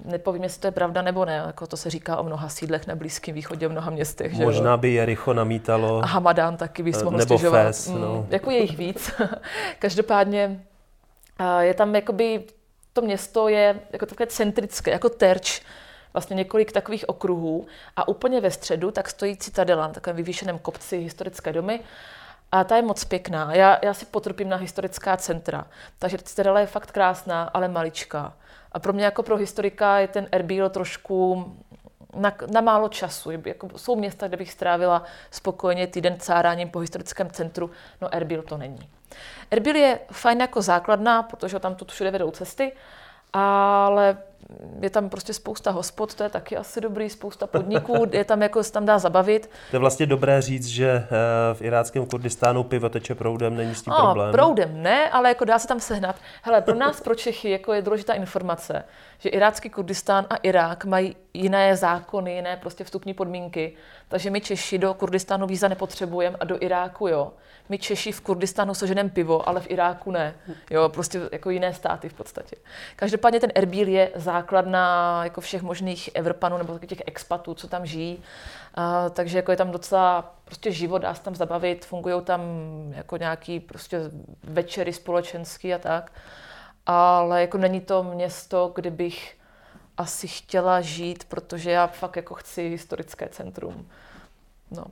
nepovím, 0.04 0.42
jestli 0.42 0.60
to 0.60 0.66
je 0.66 0.70
pravda 0.70 1.02
nebo 1.02 1.24
ne, 1.24 1.42
jako 1.46 1.66
to 1.66 1.76
se 1.76 1.90
říká 1.90 2.16
o 2.16 2.22
mnoha 2.22 2.48
sídlech 2.48 2.86
na 2.86 2.94
Blízkém 2.94 3.34
východě, 3.34 3.68
v 3.68 3.70
mnoha 3.70 3.90
městech. 3.90 4.32
Možná 4.32 4.76
že 4.76 4.80
by 4.80 4.92
Jericho 4.92 5.32
namítalo. 5.32 6.02
A 6.02 6.06
Hamadán 6.06 6.56
taky 6.56 6.82
by 6.82 6.92
se 6.92 7.04
mohl 7.04 7.16
Nebo 7.16 7.38
stěžovat. 7.38 7.66
Fes, 7.66 7.88
mm, 7.88 8.00
no. 8.00 8.26
Jako 8.30 8.50
je 8.50 8.58
jich 8.58 8.76
víc. 8.76 9.10
Každopádně 9.78 10.60
je 11.60 11.74
tam 11.74 11.94
jakoby, 11.94 12.44
to 12.92 13.02
město 13.02 13.48
je 13.48 13.80
jako 13.92 14.06
takové 14.06 14.26
centrické, 14.26 14.90
jako 14.90 15.08
terč, 15.08 15.62
vlastně 16.12 16.34
několik 16.34 16.72
takových 16.72 17.08
okruhů 17.08 17.66
a 17.96 18.08
úplně 18.08 18.40
ve 18.40 18.50
středu 18.50 18.90
tak 18.90 19.10
stojí 19.10 19.36
citadela 19.36 19.86
na 19.86 19.92
takovém 19.92 20.16
vyvýšeném 20.16 20.58
kopci 20.58 20.98
historické 20.98 21.52
domy 21.52 21.80
a 22.52 22.64
ta 22.64 22.76
je 22.76 22.82
moc 22.82 23.04
pěkná. 23.04 23.54
Já, 23.54 23.78
já 23.82 23.94
si 23.94 24.06
potrpím 24.06 24.48
na 24.48 24.56
historická 24.56 25.16
centra, 25.16 25.66
takže 25.98 26.18
citadela 26.18 26.60
je 26.60 26.66
fakt 26.66 26.90
krásná, 26.90 27.42
ale 27.42 27.68
maličká. 27.68 28.32
A 28.72 28.78
pro 28.78 28.92
mě 28.92 29.04
jako 29.04 29.22
pro 29.22 29.36
historika 29.36 29.98
je 29.98 30.08
ten 30.08 30.28
Erbil 30.32 30.70
trošku 30.70 31.46
na, 32.16 32.32
na 32.52 32.60
málo 32.60 32.88
času. 32.88 33.30
Jako 33.30 33.68
jsou 33.78 33.96
města, 33.96 34.28
kde 34.28 34.36
bych 34.36 34.52
strávila 34.52 35.02
spokojně 35.30 35.86
týden 35.86 36.16
cáráním 36.18 36.68
po 36.68 36.78
historickém 36.78 37.30
centru, 37.30 37.70
no 38.00 38.14
Erbil 38.14 38.42
to 38.42 38.56
není. 38.56 38.88
Erbil 39.50 39.76
je 39.76 39.98
fajn 40.10 40.40
jako 40.40 40.62
základna, 40.62 41.22
protože 41.22 41.58
tam 41.58 41.74
tu 41.74 41.84
všude 41.84 42.10
vedou 42.10 42.30
cesty, 42.30 42.72
ale 43.32 44.18
je 44.80 44.90
tam 44.90 45.08
prostě 45.08 45.34
spousta 45.34 45.70
hospod, 45.70 46.14
to 46.14 46.22
je 46.22 46.28
taky 46.28 46.56
asi 46.56 46.80
dobrý, 46.80 47.10
spousta 47.10 47.46
podniků, 47.46 48.06
je 48.12 48.24
tam 48.24 48.42
jako 48.42 48.62
se 48.62 48.72
tam 48.72 48.86
dá 48.86 48.98
zabavit. 48.98 49.50
To 49.70 49.76
je 49.76 49.80
vlastně 49.80 50.06
dobré 50.06 50.42
říct, 50.42 50.66
že 50.66 50.88
eh, 50.90 51.54
v 51.54 51.62
iráckém 51.62 52.06
Kurdistánu 52.06 52.62
pivo 52.62 52.88
teče 52.88 53.14
proudem, 53.14 53.56
není 53.56 53.74
s 53.74 53.82
tím 53.82 53.92
no, 53.98 54.04
problém. 54.04 54.32
Proudem 54.32 54.82
ne, 54.82 55.10
ale 55.10 55.28
jako 55.28 55.44
dá 55.44 55.58
se 55.58 55.68
tam 55.68 55.80
sehnat. 55.80 56.16
Hele, 56.42 56.60
pro 56.60 56.74
nás, 56.74 57.00
pro 57.00 57.14
Čechy, 57.14 57.50
jako 57.50 57.72
je 57.72 57.82
důležitá 57.82 58.14
informace, 58.14 58.84
že 59.18 59.28
irácký 59.28 59.70
Kurdistán 59.70 60.26
a 60.30 60.36
Irák 60.36 60.84
mají 60.84 61.16
jiné 61.34 61.76
zákony, 61.76 62.34
jiné 62.34 62.56
prostě 62.56 62.84
vstupní 62.84 63.14
podmínky. 63.14 63.72
Takže 64.08 64.30
my 64.30 64.40
Češi 64.40 64.78
do 64.78 64.94
Kurdistánu 64.94 65.46
víza 65.46 65.68
nepotřebujeme 65.68 66.36
a 66.40 66.44
do 66.44 66.62
Iráku 66.62 67.08
jo. 67.08 67.32
My 67.68 67.78
Češi 67.78 68.12
v 68.12 68.20
Kurdistánu 68.20 68.74
seženeme 68.74 69.10
pivo, 69.10 69.48
ale 69.48 69.60
v 69.60 69.70
Iráku 69.70 70.10
ne. 70.10 70.34
Jo, 70.70 70.88
prostě 70.88 71.20
jako 71.32 71.50
jiné 71.50 71.74
státy 71.74 72.08
v 72.08 72.14
podstatě. 72.14 72.56
Každopádně 72.96 73.40
ten 73.40 73.50
Erbil 73.54 73.88
je 73.88 74.10
základna 74.40 75.20
jako 75.24 75.40
všech 75.40 75.62
možných 75.62 76.10
Evropanů 76.14 76.58
nebo 76.58 76.78
těch 76.78 77.02
expatů, 77.06 77.54
co 77.54 77.68
tam 77.68 77.86
žijí. 77.86 78.16
Uh, 78.16 79.10
takže 79.10 79.38
jako 79.38 79.50
je 79.50 79.56
tam 79.56 79.70
docela 79.70 80.34
prostě 80.44 80.72
život, 80.72 80.98
dá 80.98 81.14
se 81.14 81.22
tam 81.22 81.34
zabavit, 81.34 81.84
fungují 81.84 82.22
tam 82.24 82.40
jako 82.94 83.16
nějaký 83.16 83.60
prostě 83.60 84.10
večery 84.44 84.92
společenský 84.92 85.74
a 85.74 85.78
tak. 85.78 86.12
Ale 86.86 87.40
jako 87.40 87.58
není 87.58 87.80
to 87.80 88.02
město, 88.02 88.72
kde 88.74 88.90
bych 88.90 89.36
asi 89.96 90.28
chtěla 90.28 90.80
žít, 90.80 91.24
protože 91.24 91.70
já 91.70 91.86
fakt 91.86 92.16
jako 92.16 92.34
chci 92.34 92.68
historické 92.68 93.28
centrum. 93.28 93.86
No. 94.70 94.84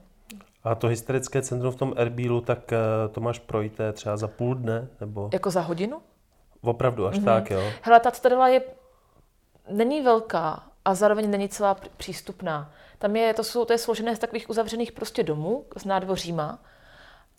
A 0.65 0.75
to 0.75 0.87
historické 0.87 1.43
centrum 1.43 1.73
v 1.73 1.77
tom 1.77 1.95
Erbílu, 1.97 2.41
tak 2.41 2.73
eh, 2.73 3.09
to 3.13 3.21
máš 3.21 3.39
projít 3.39 3.81
třeba 3.93 4.17
za 4.17 4.29
půl 4.29 4.55
dne? 4.55 4.89
Nebo... 5.01 5.31
Jako 5.33 5.51
za 5.51 5.61
hodinu? 5.61 6.01
Opravdu, 6.61 7.07
až 7.07 7.17
mm-hmm. 7.17 7.25
tak, 7.25 7.51
jo? 7.51 7.63
Hele, 7.83 8.01
ta 8.01 8.11
citadela 8.11 8.49
je, 8.49 8.63
není 9.71 10.01
velká 10.01 10.63
a 10.85 10.95
zároveň 10.95 11.31
není 11.31 11.49
celá 11.49 11.77
přístupná. 11.97 12.73
Tam 12.99 13.17
je, 13.17 13.35
to, 13.35 13.45
jsou, 13.45 13.65
to 13.65 13.73
je 13.73 13.79
složené 13.79 14.17
z 14.17 14.19
takových 14.19 14.51
uzavřených 14.51 14.93
prostě 14.93 15.23
domů, 15.23 15.65
s 15.77 15.85
nádvoříma, 15.85 16.59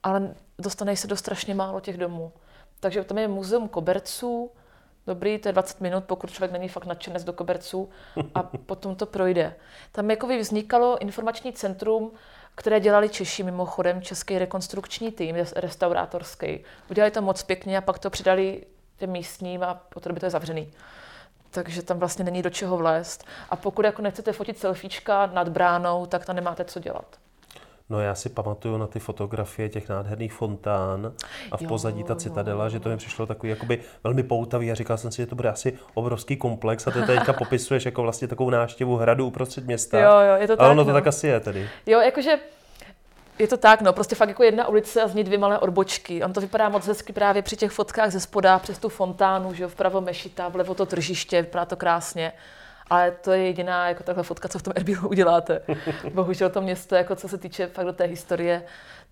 ale 0.03 0.35
dostaneš 0.59 0.99
se 0.99 1.07
do 1.07 1.15
strašně 1.15 1.55
málo 1.55 1.79
těch 1.79 1.97
domů. 1.97 2.31
Takže 2.79 3.03
tam 3.03 3.17
je 3.17 3.27
muzeum 3.27 3.67
koberců, 3.69 4.51
dobrý, 5.07 5.39
to 5.39 5.49
je 5.49 5.53
20 5.53 5.81
minut, 5.81 6.03
pokud 6.03 6.31
člověk 6.31 6.51
není 6.51 6.67
fakt 6.67 6.85
nadšenec 6.85 7.23
do 7.23 7.33
koberců 7.33 7.89
a 8.35 8.43
potom 8.65 8.95
to 8.95 9.05
projde. 9.05 9.55
Tam 9.91 10.09
jako 10.09 10.27
vznikalo 10.27 10.97
informační 10.97 11.53
centrum, 11.53 12.11
které 12.55 12.79
dělali 12.79 13.09
Češi, 13.09 13.43
mimochodem 13.43 14.01
Český 14.01 14.39
rekonstrukční 14.39 15.11
tým, 15.11 15.35
restaurátorský. 15.55 16.63
Udělali 16.89 17.11
to 17.11 17.21
moc 17.21 17.43
pěkně 17.43 17.77
a 17.77 17.81
pak 17.81 17.99
to 17.99 18.09
přidali 18.09 18.63
těm 18.97 19.11
místním 19.11 19.63
a 19.63 19.73
potom 19.73 20.13
by 20.13 20.19
to 20.19 20.25
je 20.25 20.29
zavřený. 20.29 20.71
Takže 21.51 21.81
tam 21.81 21.99
vlastně 21.99 22.25
není 22.25 22.41
do 22.41 22.49
čeho 22.49 22.77
vlézt. 22.77 23.25
A 23.49 23.55
pokud 23.55 23.85
jako 23.85 24.01
nechcete 24.01 24.33
fotit 24.33 24.57
selfiečka 24.57 25.25
nad 25.25 25.49
bránou, 25.49 26.05
tak 26.05 26.25
tam 26.25 26.35
nemáte 26.35 26.65
co 26.65 26.79
dělat. 26.79 27.05
No 27.89 27.99
já 27.99 28.15
si 28.15 28.29
pamatuju 28.29 28.77
na 28.77 28.87
ty 28.87 28.99
fotografie 28.99 29.69
těch 29.69 29.89
nádherných 29.89 30.33
fontán 30.33 31.13
a 31.51 31.57
v 31.57 31.67
pozadí 31.67 32.03
ta 32.03 32.15
citadela, 32.15 32.69
že 32.69 32.79
to 32.79 32.89
mi 32.89 32.97
přišlo 32.97 33.25
takový 33.25 33.49
jakoby 33.49 33.79
velmi 34.03 34.23
poutavý 34.23 34.71
a 34.71 34.75
říkal 34.75 34.97
jsem 34.97 35.11
si, 35.11 35.21
že 35.21 35.25
to 35.25 35.35
bude 35.35 35.49
asi 35.49 35.77
obrovský 35.93 36.37
komplex 36.37 36.87
a 36.87 36.91
ty 36.91 37.01
teďka 37.01 37.33
popisuješ 37.37 37.85
jako 37.85 38.01
vlastně 38.01 38.27
takovou 38.27 38.49
návštěvu 38.49 38.95
hradu 38.95 39.27
uprostřed 39.27 39.65
města. 39.65 39.99
Jo, 39.99 40.11
jo, 40.11 40.41
je 40.41 40.47
to 40.47 40.57
tak. 40.57 40.63
Ale 40.63 40.71
ono 40.71 40.83
to 40.83 40.89
no. 40.89 40.93
tak 40.93 41.07
asi 41.07 41.27
je 41.27 41.39
tedy. 41.39 41.69
Jo, 41.85 41.99
jakože 41.99 42.39
je 43.39 43.47
to 43.47 43.57
tak, 43.57 43.81
no, 43.81 43.93
prostě 43.93 44.15
fakt 44.15 44.29
jako 44.29 44.43
jedna 44.43 44.67
ulice 44.67 45.01
a 45.01 45.07
z 45.07 45.15
ní 45.15 45.23
dvě 45.23 45.37
malé 45.37 45.59
odbočky. 45.59 46.23
On 46.23 46.33
to 46.33 46.41
vypadá 46.41 46.69
moc 46.69 46.87
hezky 46.87 47.13
právě 47.13 47.41
při 47.41 47.55
těch 47.55 47.71
fotkách 47.71 48.11
ze 48.11 48.19
spoda, 48.19 48.59
přes 48.59 48.79
tu 48.79 48.89
fontánu, 48.89 49.53
že 49.53 49.63
jo, 49.63 49.69
vpravo 49.69 50.01
mešita, 50.01 50.47
vlevo 50.47 50.75
to 50.75 50.85
tržiště, 50.85 51.41
vypadá 51.41 51.65
to 51.65 51.75
krásně. 51.75 52.33
Ale 52.89 53.11
to 53.11 53.31
je 53.31 53.43
jediná 53.43 53.89
jako 53.89 54.03
takhle 54.03 54.23
fotka, 54.23 54.47
co 54.47 54.59
v 54.59 54.63
tom 54.63 54.73
Erbilu 54.75 55.09
uděláte. 55.09 55.61
Bohužel 56.13 56.49
to 56.49 56.61
město, 56.61 56.95
jako 56.95 57.15
co 57.15 57.27
se 57.27 57.37
týče 57.37 57.67
fakt 57.67 57.85
do 57.85 57.93
té 57.93 58.03
historie, 58.03 58.63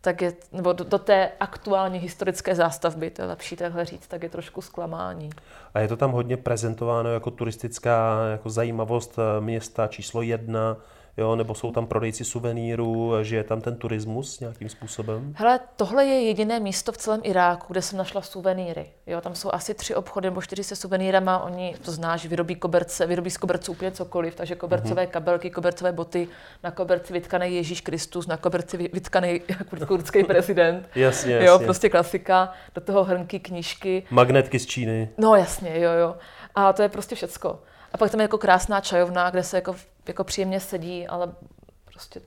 tak 0.02 0.22
je, 0.22 0.34
nebo 0.52 0.74
do, 0.74 0.84
do 0.84 0.98
té 0.98 1.32
aktuální 1.40 2.00
historické 2.00 2.56
zástavby, 2.56 3.10
to 3.10 3.22
je 3.22 3.28
lepší 3.28 3.56
takhle 3.56 3.86
říct, 3.86 4.08
tak 4.08 4.24
je 4.24 4.30
trošku 4.30 4.62
zklamání. 4.62 5.30
A 5.74 5.80
je 5.80 5.88
to 5.88 5.98
tam 5.98 6.12
hodně 6.12 6.38
prezentováno 6.38 7.14
jako 7.14 7.32
turistická 7.32 8.28
jako 8.32 8.50
zajímavost 8.50 9.20
eh, 9.20 9.42
města 9.42 9.88
číslo 9.88 10.22
jedna, 10.22 10.78
jo, 11.18 11.36
nebo 11.36 11.56
jsou 11.56 11.72
tam 11.72 11.88
prodejci 11.88 12.26
suvenýrů, 12.26 13.12
že 13.22 13.36
je 13.36 13.44
tam 13.44 13.62
ten 13.62 13.76
turismus 13.76 14.40
nějakým 14.40 14.70
způsobem? 14.70 15.34
Hele, 15.38 15.60
tohle 15.76 16.06
je 16.06 16.22
jediné 16.22 16.60
místo 16.60 16.92
v 16.92 16.98
celém 16.98 17.22
Iráku, 17.24 17.74
kde 17.74 17.82
jsem 17.82 17.98
našla 17.98 18.22
suvenýry. 18.22 18.86
Jo, 19.08 19.22
tam 19.22 19.36
jsou 19.36 19.50
asi 19.54 19.74
tři 19.74 19.96
obchody 19.96 20.28
nebo 20.28 20.42
čtyři 20.42 20.64
se 20.64 20.76
suvenýrama, 20.76 21.40
oni, 21.40 21.76
to 21.86 21.92
znáš, 21.92 22.26
vyrobí 22.26 22.56
koberce, 22.56 23.06
vyrobí 23.06 23.30
z 23.30 23.38
koberců 23.38 23.72
úplně 23.72 23.92
cokoliv, 23.92 24.36
takže 24.36 24.56
kobercové 24.56 25.04
mm-hmm. 25.04 25.10
kabelky, 25.10 25.50
kobercové 25.50 25.92
boty, 25.92 26.28
na 26.64 26.72
koberci 26.72 27.14
vytkaný 27.14 27.56
Ježíš 27.56 27.82
Kristus, 27.82 28.28
na 28.28 28.38
koberci 28.38 28.78
vytkaný 28.78 29.42
kurdský 29.88 30.24
prezident. 30.24 30.90
jasně, 30.96 31.34
jasně. 31.34 31.48
Jo, 31.48 31.60
prostě 31.60 31.90
klasika, 31.90 32.52
do 32.76 32.82
toho 32.82 33.04
hrnky, 33.04 33.40
knížky. 33.40 34.04
Magnetky 34.12 34.60
z 34.60 34.66
Číny. 34.66 35.10
No 35.18 35.36
jasně, 35.36 35.80
jo, 35.80 35.92
jo. 35.92 36.16
A 36.56 36.74
to 36.74 36.82
je 36.82 36.90
prostě 36.90 37.16
všecko. 37.16 37.60
A 37.94 37.98
pak 37.98 38.12
tam 38.12 38.20
je 38.20 38.24
jako 38.24 38.38
krásná 38.38 38.82
čajovna, 38.82 39.30
kde 39.30 39.44
se 39.44 39.58
jako, 39.58 39.76
jako 40.08 40.24
příjemně 40.24 40.60
sedí, 40.60 41.08
ale 41.08 41.34
prostě 41.86 42.22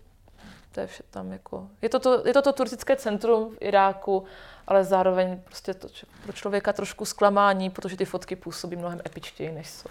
to 0.72 0.80
je 0.80 0.86
vše 0.86 1.02
tam 1.10 1.32
jako... 1.32 1.68
Je 1.82 1.88
to 1.88 1.98
to, 1.98 2.26
je 2.26 2.32
to, 2.32 2.42
to 2.42 2.52
turistické 2.52 2.96
centrum 2.96 3.50
v 3.50 3.56
Iráku, 3.60 4.24
ale 4.66 4.84
zároveň 4.84 5.40
prostě 5.44 5.74
to 5.74 5.88
pro 6.22 6.32
člověka 6.32 6.72
trošku 6.72 7.04
zklamání, 7.04 7.70
protože 7.70 7.96
ty 7.96 8.04
fotky 8.04 8.36
působí 8.36 8.76
mnohem 8.76 9.00
epičtěji, 9.06 9.52
než 9.52 9.68
jsou. 9.68 9.88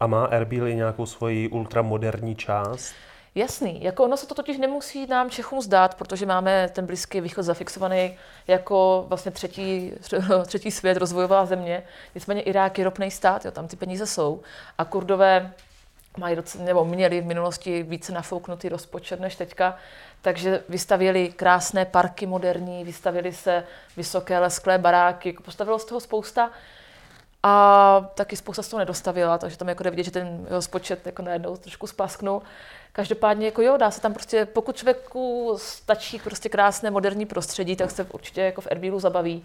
A 0.00 0.06
má 0.06 0.24
Erbil 0.24 0.66
i 0.66 0.74
nějakou 0.74 1.06
svoji 1.06 1.48
ultramoderní 1.48 2.36
část? 2.36 2.94
Jasný, 3.34 3.82
jako 3.84 4.04
ono 4.04 4.16
se 4.16 4.26
to 4.26 4.34
totiž 4.34 4.58
nemusí 4.58 5.06
nám 5.06 5.30
Čechům 5.30 5.62
zdát, 5.62 5.94
protože 5.94 6.26
máme 6.26 6.68
ten 6.72 6.86
Blízký 6.86 7.20
východ 7.20 7.42
zafixovaný 7.42 8.16
jako 8.46 9.04
vlastně 9.08 9.32
třetí, 9.32 9.92
třetí 10.46 10.70
svět, 10.70 10.96
rozvojová 10.96 11.46
země. 11.46 11.82
Nicméně 12.14 12.42
Irák 12.42 12.78
je 12.78 12.84
ropný 12.84 13.10
stát, 13.10 13.44
jo, 13.44 13.50
tam 13.50 13.68
ty 13.68 13.76
peníze 13.76 14.06
jsou. 14.06 14.40
A 14.78 14.84
Kurdové 14.84 15.52
mají 16.16 16.36
docela, 16.36 16.64
nebo 16.64 16.84
měli 16.84 17.20
v 17.20 17.26
minulosti 17.26 17.82
více 17.82 18.12
nafouknutý 18.12 18.68
rozpočet 18.68 19.20
než 19.20 19.36
teďka, 19.36 19.76
takže 20.22 20.62
vystavěli 20.68 21.32
krásné 21.32 21.84
parky 21.84 22.26
moderní, 22.26 22.84
vystavěli 22.84 23.32
se 23.32 23.64
vysoké 23.96 24.38
lesklé 24.38 24.78
baráky, 24.78 25.28
jako 25.28 25.42
postavilo 25.42 25.78
z 25.78 25.84
toho 25.84 26.00
spousta. 26.00 26.50
A 27.44 28.10
taky 28.14 28.36
spousta 28.36 28.62
z 28.62 28.68
toho 28.68 28.78
nedostavila, 28.78 29.38
takže 29.38 29.56
tam 29.56 29.68
jako 29.68 29.82
jde 29.82 29.90
vidět, 29.90 30.02
že 30.02 30.10
ten 30.10 30.46
rozpočet 30.50 31.06
jako 31.06 31.22
najednou 31.22 31.56
trošku 31.56 31.86
splasknul. 31.86 32.42
Každopádně 32.92 33.46
jako 33.46 33.62
jo, 33.62 33.76
dá 33.76 33.90
se 33.90 34.00
tam 34.00 34.12
prostě, 34.14 34.46
pokud 34.46 34.76
člověku 34.76 35.54
stačí 35.56 36.18
prostě 36.18 36.48
krásné 36.48 36.90
moderní 36.90 37.26
prostředí, 37.26 37.76
tak 37.76 37.90
se 37.90 38.04
určitě 38.04 38.40
jako 38.40 38.60
v 38.60 38.66
Erbilu 38.70 39.00
zabaví. 39.00 39.44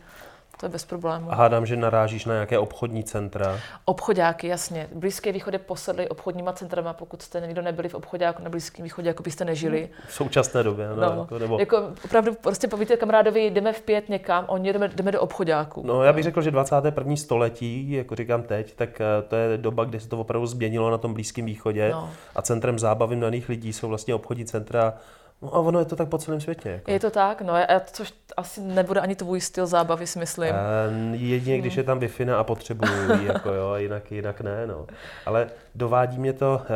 To 0.59 0.65
je 0.65 0.69
bez 0.69 0.85
problémů. 0.85 1.31
A 1.31 1.35
hádám, 1.35 1.65
že 1.65 1.75
narážíš 1.75 2.25
na 2.25 2.33
nějaké 2.33 2.59
obchodní 2.59 3.03
centra. 3.03 3.59
Obchodáky, 3.85 4.47
jasně. 4.47 4.87
Blízké 4.95 5.31
východy 5.31 5.57
posedly 5.57 6.09
obchodníma 6.09 6.53
centrama, 6.53 6.93
pokud 6.93 7.21
jste 7.21 7.41
někdo 7.41 7.61
nebyli 7.61 7.89
v 7.89 7.93
obchodáku 7.93 8.43
na 8.43 8.49
Blízkém 8.49 8.83
východě, 8.83 9.07
jako 9.07 9.23
byste 9.23 9.45
nežili. 9.45 9.89
V 10.07 10.13
současné 10.13 10.63
době, 10.63 10.87
no. 10.89 10.95
no 10.95 11.21
jako, 11.21 11.39
nebo... 11.39 11.59
jako 11.59 11.77
opravdu 12.05 12.33
prostě 12.35 12.67
povíte 12.67 12.97
kamarádovi, 12.97 13.45
jdeme 13.45 13.73
v 13.73 13.81
pět 13.81 14.09
někam, 14.09 14.45
oni 14.47 14.73
jdeme, 14.73 14.87
jdeme 14.87 15.11
do 15.11 15.21
obchodáku. 15.21 15.83
No, 15.85 16.03
já 16.03 16.13
bych 16.13 16.23
řekl, 16.23 16.41
že 16.41 16.51
21. 16.51 17.15
století, 17.15 17.91
jako 17.91 18.15
říkám 18.15 18.43
teď, 18.43 18.75
tak 18.75 19.01
eh, 19.01 19.21
to 19.27 19.35
je 19.35 19.57
doba, 19.57 19.83
kdy 19.83 19.99
se 19.99 20.09
to 20.09 20.19
opravdu 20.19 20.47
změnilo 20.47 20.91
na 20.91 20.97
tom 20.97 21.13
Blízkém 21.13 21.45
východě 21.45 21.89
no. 21.91 22.09
a 22.35 22.41
centrem 22.41 22.79
zábavy 22.79 23.15
mladých 23.15 23.49
lidí 23.49 23.73
jsou 23.73 23.87
vlastně 23.87 24.15
obchodní 24.15 24.45
centra 24.45 24.93
No 25.41 25.55
a 25.55 25.59
ono 25.59 25.79
je 25.79 25.85
to 25.85 25.95
tak 25.95 26.09
po 26.09 26.17
celém 26.17 26.41
světě. 26.41 26.69
Jako. 26.69 26.91
Je 26.91 26.99
to 26.99 27.11
tak, 27.11 27.41
no, 27.41 27.53
a 27.53 27.79
což 27.91 28.13
asi 28.37 28.61
nebude 28.61 28.99
ani 28.99 29.15
tvůj 29.15 29.41
styl 29.41 29.67
zábavy, 29.67 30.07
si 30.07 30.19
myslím. 30.19 30.49
Uh, 30.49 31.15
jedině, 31.21 31.57
když 31.57 31.77
je 31.77 31.83
tam 31.83 31.99
wi 31.99 32.09
a 32.37 32.43
potřebuju 32.43 33.25
jako 33.25 33.53
jo, 33.53 33.75
jinak, 33.75 34.11
jinak 34.11 34.41
ne, 34.41 34.67
no. 34.67 34.87
Ale 35.25 35.47
dovádí 35.75 36.19
mě 36.19 36.33
to 36.33 36.61
uh, 36.61 36.67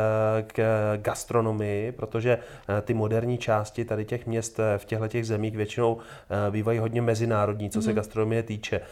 k 0.47 0.63
gastronomii, 0.97 1.91
protože 1.91 2.37
uh, 2.37 2.75
ty 2.81 2.93
moderní 2.93 3.37
části 3.37 3.85
tady 3.85 4.05
těch 4.05 4.25
měst 4.25 4.59
v 4.77 4.85
těchto 4.85 5.07
těch 5.07 5.25
zemích 5.25 5.57
většinou 5.57 5.93
uh, 5.93 6.01
bývají 6.49 6.79
hodně 6.79 7.01
mezinárodní, 7.01 7.69
co 7.69 7.81
se 7.81 7.89
mhm. 7.89 7.95
gastronomie 7.95 8.43
týče. 8.43 8.79
Uh, 8.79 8.85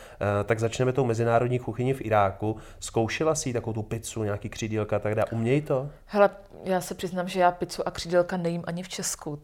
tak 0.46 0.60
začneme 0.60 0.94
tou 0.94 1.06
mezinárodní 1.06 1.60
kuchyni 1.60 1.94
v 1.94 2.02
Iráku. 2.02 2.58
Zkoušela 2.80 3.36
si 3.36 3.54
takovou 3.54 3.74
tu 3.74 3.84
pizzu, 3.84 4.24
nějaký 4.24 4.50
křídílka 4.50 5.00
tak 5.00 5.16
dále. 5.16 5.28
Uměj 5.32 5.62
to? 5.62 5.90
Hele, 6.06 6.30
já 6.64 6.82
se 6.82 6.96
přiznám, 6.96 7.28
že 7.28 7.40
já 7.40 7.52
pizzu 7.52 7.88
a 7.88 7.92
křídelka 7.92 8.38
nejím 8.38 8.64
ani 8.68 8.84
v 8.84 8.90
Česku, 8.90 9.36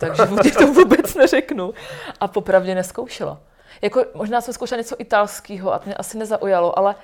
ti 0.43 0.51
to 0.51 0.67
vůbec 0.67 1.15
neřeknu. 1.15 1.74
A 2.19 2.27
popravdě 2.27 2.75
neskoušela. 2.75 3.39
Jako, 3.81 4.05
možná 4.13 4.41
jsem 4.41 4.53
zkoušela 4.53 4.81
něco 4.81 4.95
italského 5.00 5.74
a 5.74 5.79
to 5.79 5.86
mě 5.86 5.95
asi 5.95 6.17
nezaujalo, 6.17 6.79
ale 6.79 6.95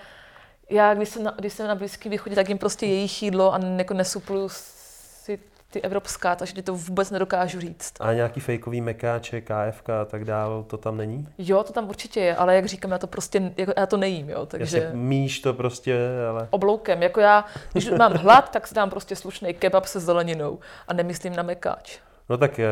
já, 0.70 0.94
když 0.94 1.10
jsem 1.10 1.24
na, 1.24 1.34
když 1.40 1.54
jsem 1.54 1.68
na 1.68 1.76
Blízkém 1.76 2.12
východě, 2.12 2.36
tak 2.36 2.50
jim 2.50 2.58
prostě 2.58 2.86
jejich 2.86 3.24
jídlo 3.24 3.54
a 3.54 3.60
jako 3.78 3.94
nesupluju 3.94 4.50
si 4.50 5.40
ty 5.72 5.82
evropská, 5.82 6.36
takže 6.36 6.62
to 6.62 6.76
vůbec 6.76 7.12
nedokážu 7.12 7.60
říct. 7.60 7.94
A 8.00 8.14
nějaký 8.14 8.40
fejkový 8.40 8.82
mekáče, 8.82 9.42
KFK 9.42 9.90
a 9.90 10.06
tak 10.06 10.26
dál, 10.26 10.64
to 10.68 10.78
tam 10.78 10.98
není? 10.98 11.28
Jo, 11.38 11.64
to 11.64 11.74
tam 11.74 11.90
určitě 11.90 12.20
je, 12.20 12.36
ale 12.36 12.56
jak 12.56 12.66
říkám, 12.66 12.92
já 12.92 12.98
to 12.98 13.08
prostě, 13.08 13.54
jako, 13.58 13.74
já 13.78 13.86
to 13.86 13.98
nejím, 13.98 14.30
jo, 14.30 14.46
takže... 14.46 14.78
Jasně, 14.78 14.98
míš 14.98 15.40
to 15.40 15.54
prostě, 15.54 16.00
ale... 16.30 16.48
Obloukem, 16.50 17.04
jako 17.04 17.20
já, 17.20 17.46
když 17.72 17.90
mám 17.90 18.14
hlad, 18.14 18.52
tak 18.52 18.68
si 18.68 18.76
dám 18.76 18.90
prostě 18.90 19.16
slušný 19.16 19.54
kebab 19.54 19.86
se 19.86 20.00
zeleninou 20.00 20.60
a 20.88 20.94
nemyslím 20.94 21.36
na 21.36 21.44
mekáč. 21.44 22.00
No 22.32 22.38
tak 22.38 22.60
eh, 22.60 22.66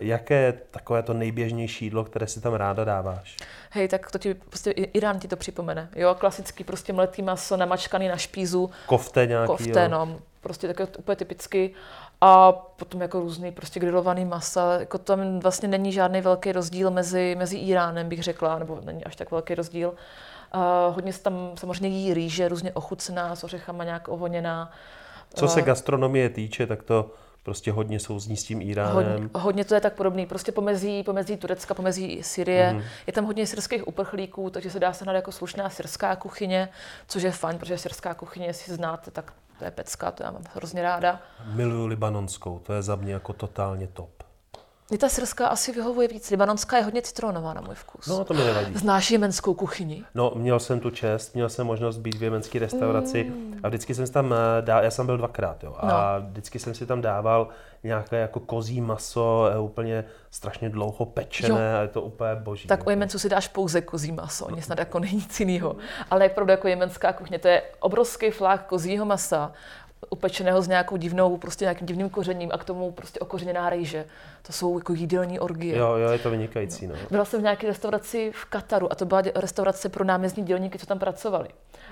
jaké 0.00 0.34
je 0.34 0.52
takové 0.52 1.02
to 1.02 1.14
nejběžnější 1.14 1.84
jídlo, 1.84 2.04
které 2.04 2.26
si 2.26 2.40
tam 2.40 2.54
ráda 2.54 2.84
dáváš? 2.84 3.36
Hej, 3.70 3.88
tak 3.88 4.10
to 4.10 4.18
ti 4.18 4.34
prostě 4.34 4.70
Irán 4.70 5.18
ti 5.18 5.28
to 5.28 5.36
připomene. 5.36 5.88
Jo, 5.96 6.16
klasický 6.18 6.64
prostě 6.64 6.92
mletý 6.92 7.22
maso 7.22 7.56
namačkaný 7.56 8.08
na 8.08 8.16
špízu. 8.16 8.70
Kofte 8.86 9.26
nějaký, 9.26 9.46
Kofte, 9.46 9.82
jo. 9.82 9.88
no, 9.88 10.18
prostě 10.40 10.66
také 10.66 10.86
úplně 10.98 11.16
typicky. 11.16 11.74
A 12.20 12.52
potom 12.52 13.02
jako 13.02 13.20
různý 13.20 13.52
prostě 13.52 13.80
grilovaný 13.80 14.24
masa. 14.24 14.78
Jako 14.78 14.98
tam 14.98 15.40
vlastně 15.40 15.68
není 15.68 15.92
žádný 15.92 16.20
velký 16.20 16.52
rozdíl 16.52 16.90
mezi, 16.90 17.34
mezi 17.38 17.56
Iránem, 17.56 18.08
bych 18.08 18.22
řekla, 18.22 18.58
nebo 18.58 18.80
není 18.84 19.04
až 19.04 19.16
tak 19.16 19.30
velký 19.30 19.54
rozdíl. 19.54 19.88
Uh, 20.54 20.94
hodně 20.94 21.12
se 21.12 21.22
tam 21.22 21.52
samozřejmě 21.54 21.98
jí 21.98 22.14
rýže, 22.14 22.48
různě 22.48 22.72
ochucená, 22.72 23.36
s 23.36 23.44
ořechama 23.44 23.84
nějak 23.84 24.08
ovoněná. 24.08 24.72
Co 25.34 25.48
se 25.48 25.62
gastronomie 25.62 26.28
týče, 26.28 26.66
tak 26.66 26.82
to 26.82 27.10
prostě 27.44 27.72
hodně 27.72 28.00
souzní 28.00 28.36
s 28.36 28.44
tím 28.44 28.62
Iránem. 28.62 28.94
Hodně, 28.94 29.28
hodně 29.34 29.64
to 29.64 29.74
je 29.74 29.80
tak 29.80 29.94
podobný. 29.94 30.26
Prostě 30.26 30.52
pomezí, 30.52 31.02
pomezí 31.02 31.36
Turecka, 31.36 31.74
pomezí 31.74 32.22
Syrie. 32.22 32.72
Mm-hmm. 32.72 32.84
Je 33.06 33.12
tam 33.12 33.24
hodně 33.24 33.46
syrských 33.46 33.88
uprchlíků, 33.88 34.50
takže 34.50 34.70
se 34.70 34.80
dá 34.80 34.92
se 34.92 35.04
jako 35.12 35.32
slušná 35.32 35.70
syrská 35.70 36.16
kuchyně, 36.16 36.68
což 37.08 37.22
je 37.22 37.30
fajn, 37.30 37.58
protože 37.58 37.78
syrská 37.78 38.14
kuchyně, 38.14 38.46
jestli 38.46 38.74
znáte, 38.74 39.10
tak 39.10 39.32
to 39.58 39.64
je 39.64 39.70
pecka, 39.70 40.10
to 40.10 40.22
já 40.22 40.30
mám 40.30 40.42
hrozně 40.54 40.82
ráda. 40.82 41.20
Miluju 41.52 41.86
libanonskou, 41.86 42.58
to 42.58 42.72
je 42.72 42.82
za 42.82 42.96
mě 42.96 43.12
jako 43.12 43.32
totálně 43.32 43.86
top. 43.86 44.23
Mě 44.90 44.98
ta 44.98 45.08
syrská 45.08 45.46
asi 45.46 45.72
vyhovuje 45.72 46.08
víc. 46.08 46.30
Libanonská 46.30 46.76
je 46.76 46.82
hodně 46.82 47.02
citronová 47.02 47.54
na 47.54 47.60
můj 47.60 47.74
vkus. 47.74 48.06
No, 48.06 48.24
to 48.24 48.34
mi 48.34 48.44
nevadí. 48.44 48.74
Znáš 48.74 49.10
jemenskou 49.10 49.54
kuchyni? 49.54 50.04
No, 50.14 50.32
měl 50.34 50.60
jsem 50.60 50.80
tu 50.80 50.90
čest, 50.90 51.34
měl 51.34 51.48
jsem 51.48 51.66
možnost 51.66 51.98
být 51.98 52.14
v 52.14 52.22
jemenské 52.22 52.58
restauraci 52.58 53.24
mm. 53.24 53.60
a 53.62 53.68
vždycky 53.68 53.94
jsem 53.94 54.06
si 54.06 54.12
tam 54.12 54.34
eh, 54.34 54.62
dál, 54.62 54.84
já 54.84 54.90
jsem 54.90 55.06
byl 55.06 55.16
dvakrát, 55.16 55.64
jo, 55.64 55.76
a 55.78 56.18
no. 56.18 56.26
vždycky 56.28 56.58
jsem 56.58 56.74
si 56.74 56.86
tam 56.86 57.00
dával 57.00 57.48
nějaké 57.84 58.16
jako 58.16 58.40
kozí 58.40 58.80
maso, 58.80 59.48
je 59.52 59.58
úplně 59.58 60.04
strašně 60.30 60.68
dlouho 60.68 61.06
pečené 61.06 61.70
jo. 61.72 61.78
a 61.78 61.82
je 61.82 61.88
to 61.88 62.02
úplně 62.02 62.34
boží. 62.34 62.68
Tak 62.68 62.78
jako. 62.78 62.88
u 62.88 62.90
Jemenců 62.90 63.18
si 63.18 63.28
dáš 63.28 63.48
pouze 63.48 63.80
kozí 63.80 64.12
maso, 64.12 64.46
oni 64.46 64.62
snad 64.62 64.78
jako 64.78 64.98
není 64.98 65.14
nic 65.14 65.40
jiného. 65.40 65.76
Ale 66.10 66.24
jak 66.24 66.34
pravda 66.34 66.52
jako 66.52 66.68
jemenská 66.68 67.12
kuchně, 67.12 67.38
to 67.38 67.48
je 67.48 67.62
obrovský 67.80 68.30
flák 68.30 68.66
kozího 68.66 69.04
masa, 69.04 69.52
upečeného 70.10 70.62
s 70.62 70.68
nějakou 70.68 70.96
divnou, 70.96 71.36
prostě 71.36 71.64
nějakým 71.64 71.86
divným 71.86 72.10
kořením 72.10 72.50
a 72.52 72.58
k 72.58 72.64
tomu 72.64 72.92
prostě 72.92 73.20
okořeněná 73.20 73.70
rejže. 73.70 74.04
To 74.42 74.52
jsou 74.52 74.78
jako 74.78 74.92
jídelní 74.92 75.40
orgie. 75.40 75.76
Jo, 75.78 75.96
jo, 75.96 76.10
je 76.10 76.18
to 76.18 76.30
vynikající. 76.30 76.86
No. 76.86 76.94
Byla 77.10 77.24
jsem 77.24 77.40
v 77.40 77.42
nějaké 77.42 77.66
restauraci 77.66 78.32
v 78.34 78.44
Kataru 78.44 78.92
a 78.92 78.94
to 78.94 79.04
byla 79.04 79.22
restaurace 79.34 79.88
pro 79.88 80.04
náměstní 80.04 80.44
dělníky, 80.44 80.78
co 80.78 80.86
tam 80.86 80.98
pracovali. 80.98 81.48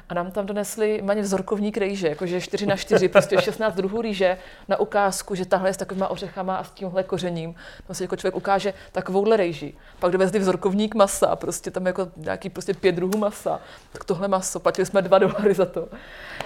A 0.08 0.14
nám 0.14 0.30
tam 0.30 0.46
donesli 0.46 1.02
maně 1.02 1.22
vzorkovník 1.22 1.76
rejže, 1.76 2.08
jakože 2.08 2.40
4 2.40 2.66
na 2.66 2.76
4, 2.76 3.08
prostě 3.08 3.40
16 3.40 3.74
druhů 3.74 4.02
rýže 4.02 4.38
na 4.68 4.80
ukázku, 4.80 5.34
že 5.34 5.46
tahle 5.46 5.68
je 5.68 5.74
s 5.74 5.76
takovýma 5.76 6.08
ořechama 6.08 6.56
a 6.56 6.64
s 6.64 6.70
tímhle 6.70 7.02
kořením. 7.02 7.54
No 7.88 7.94
si 7.94 8.04
jako 8.04 8.16
člověk 8.16 8.36
ukáže 8.36 8.74
takovouhle 8.92 9.36
rejži. 9.36 9.74
Pak 9.98 10.12
dovezli 10.12 10.38
vzorkovník 10.38 10.94
masa, 10.94 11.36
prostě 11.36 11.70
tam 11.70 11.86
jako 11.86 12.08
nějaký 12.16 12.50
prostě 12.50 12.74
pět 12.74 12.94
druhů 12.94 13.18
masa. 13.18 13.60
Tak 13.92 14.04
tohle 14.04 14.28
maso, 14.28 14.60
platili 14.60 14.86
jsme 14.86 15.02
dva 15.02 15.18
dolary 15.18 15.54
za 15.54 15.66
to. 15.66 15.88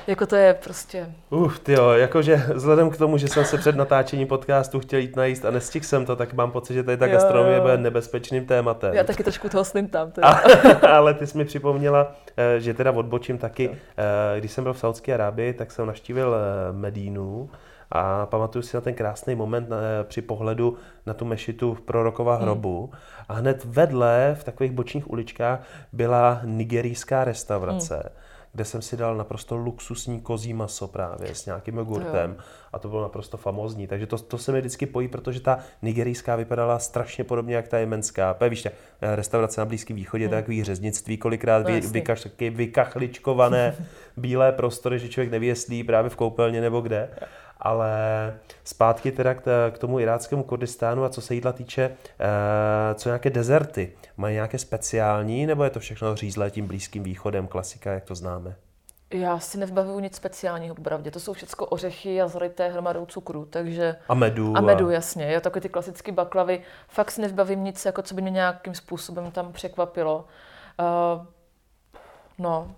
Jako 0.07 0.27
to 0.27 0.37
je 0.37 0.55
prostě... 0.55 1.13
Uf, 1.31 1.56
jo, 1.69 1.91
jakože 1.91 2.37
vzhledem 2.55 2.91
k 2.91 2.97
tomu, 2.97 3.19
že 3.19 3.29
jsem 3.29 3.45
se 3.45 3.59
před 3.59 3.77
natáčením 3.77 4.29
podcastu 4.29 4.81
chtěl 4.81 5.01
jít 5.01 5.17
najíst 5.17 5.45
a 5.45 5.51
nestihl 5.51 5.85
jsem 5.85 6.07
to, 6.07 6.17
tak 6.17 6.35
mám 6.35 6.51
pocit, 6.51 6.75
že 6.75 6.83
tady 6.83 6.97
ta 6.97 7.09
gastronomie 7.09 7.61
bude 7.61 7.77
nebezpečným 7.77 8.47
tématem. 8.47 8.95
Já 8.95 9.05
taky 9.05 9.23
trošku 9.23 9.49
toho 9.49 9.65
sním 9.65 9.89
tam. 9.89 10.13
A, 10.23 10.31
ale 10.97 11.15
ty 11.15 11.27
jsi 11.27 11.39
mi 11.39 11.45
připomněla, 11.45 12.13
eh, 12.37 12.61
že 12.61 12.75
teda 12.75 12.93
odbočím 12.93 13.39
taky. 13.39 13.71
Eh, 13.71 14.41
když 14.41 14.53
jsem 14.53 14.65
byl 14.65 14.73
v 14.73 14.79
Saudské 14.79 15.15
Arábii, 15.15 15.53
tak 15.53 15.71
jsem 15.71 15.87
navštívil 15.87 16.35
eh, 16.35 16.73
Medínu 16.73 17.51
a 17.91 18.27
pamatuju 18.27 18.63
si 18.63 18.77
na 18.77 18.81
ten 18.81 18.95
krásný 18.95 19.35
moment 19.35 19.69
při 20.03 20.23
pohledu 20.23 20.77
na 21.07 21.15
tu 21.15 21.25
mešitu 21.25 21.75
v 21.75 21.81
prorokova 21.81 22.35
hmm. 22.35 22.43
hrobu. 22.43 22.91
Hmm. 22.93 23.01
A 23.29 23.35
hned 23.35 23.65
vedle, 23.65 24.37
v 24.41 24.45
takových 24.45 24.73
bočních 24.73 25.11
uličkách, 25.11 25.61
byla 25.93 26.41
nigerijská 26.45 27.25
restaurace. 27.25 27.95
Hmm 27.95 28.26
kde 28.57 28.65
jsem 28.65 28.83
si 28.83 28.97
dal 28.97 29.17
naprosto 29.17 29.57
luxusní 29.57 30.21
kozí 30.21 30.53
maso 30.53 30.89
právě 30.89 31.35
s 31.35 31.47
nějakým 31.47 31.77
jogurtem 31.77 32.31
jo. 32.31 32.45
a 32.73 32.79
to 32.79 32.89
bylo 32.89 33.03
naprosto 33.03 33.37
famózní. 33.37 33.87
Takže 33.87 34.07
to, 34.07 34.19
to 34.19 34.39
se 34.39 34.53
mi 34.53 34.61
vždycky 34.61 34.87
pojí, 34.87 35.09
protože 35.09 35.41
ta 35.41 35.59
nigerijská 35.83 36.37
vypadala 36.37 36.79
strašně 36.79 37.25
podobně 37.25 37.55
jak 37.55 37.69
ta 37.69 37.79
jemenská. 37.79 38.35
Pě, 38.35 38.49
víš, 38.49 38.69
restaurace 39.03 39.61
na 39.61 39.65
Blízkém 39.65 39.97
východě, 39.97 40.25
hmm. 40.25 40.31
takový 40.31 40.65
řeznictví, 40.65 41.17
kolikrát 41.17 41.59
no, 41.59 41.75
vy, 41.75 41.81
vykaš, 41.81 42.23
taky 42.23 42.51
vykachličkované 42.51 43.75
bílé 44.17 44.53
prostory, 44.53 44.99
že 44.99 45.09
člověk 45.09 45.31
nevěslí 45.31 45.85
právě 45.85 46.11
v 46.11 46.17
koupelně 46.17 46.61
nebo 46.61 46.81
kde. 46.81 47.09
Ale 47.61 47.91
zpátky 48.65 49.13
teda 49.13 49.35
k, 49.35 49.79
tomu 49.79 50.01
iráckému 50.01 50.43
Kurdistánu 50.43 51.05
a 51.05 51.09
co 51.09 51.21
se 51.21 51.35
jídla 51.35 51.53
týče, 51.53 51.97
eh, 52.19 52.95
co 52.95 53.09
nějaké 53.09 53.31
dezerty, 53.31 53.93
mají 54.17 54.35
nějaké 54.35 54.59
speciální, 54.59 55.47
nebo 55.47 55.65
je 55.65 55.71
to 55.71 55.81
všechno 55.81 56.17
řízlé 56.17 56.51
tím 56.51 56.67
Blízkým 56.67 57.03
východem, 57.03 57.47
klasika, 57.47 57.93
jak 57.93 58.05
to 58.05 58.15
známe? 58.15 58.57
Já 59.11 59.39
si 59.39 59.59
nevbavuju 59.59 60.01
nic 60.01 60.17
speciálního, 60.17 60.75
pravdě. 60.75 61.11
To 61.11 61.21
jsou 61.21 61.33
všechno 61.33 61.67
ořechy 61.67 62.23
a 62.23 62.29
zryté 62.29 62.69
hromadou 62.69 63.07
cukru, 63.07 63.45
takže... 63.45 63.97
A 64.09 64.15
medu. 64.15 64.57
A 64.57 64.61
medu, 64.61 64.89
a... 64.89 64.93
jasně. 64.93 65.33
Jo, 65.33 65.41
takové 65.41 65.61
ty 65.61 65.69
klasické 65.69 66.13
baklavy. 66.13 66.63
Fakt 66.89 67.11
si 67.11 67.21
nevbavím 67.21 67.65
nic, 67.65 67.85
jako 67.85 68.03
co 68.03 68.15
by 68.15 68.23
mě 68.23 68.31
nějakým 68.31 68.75
způsobem 68.75 69.31
tam 69.31 69.53
překvapilo. 69.53 70.25
Uh, 70.81 71.27
no, 72.39 72.75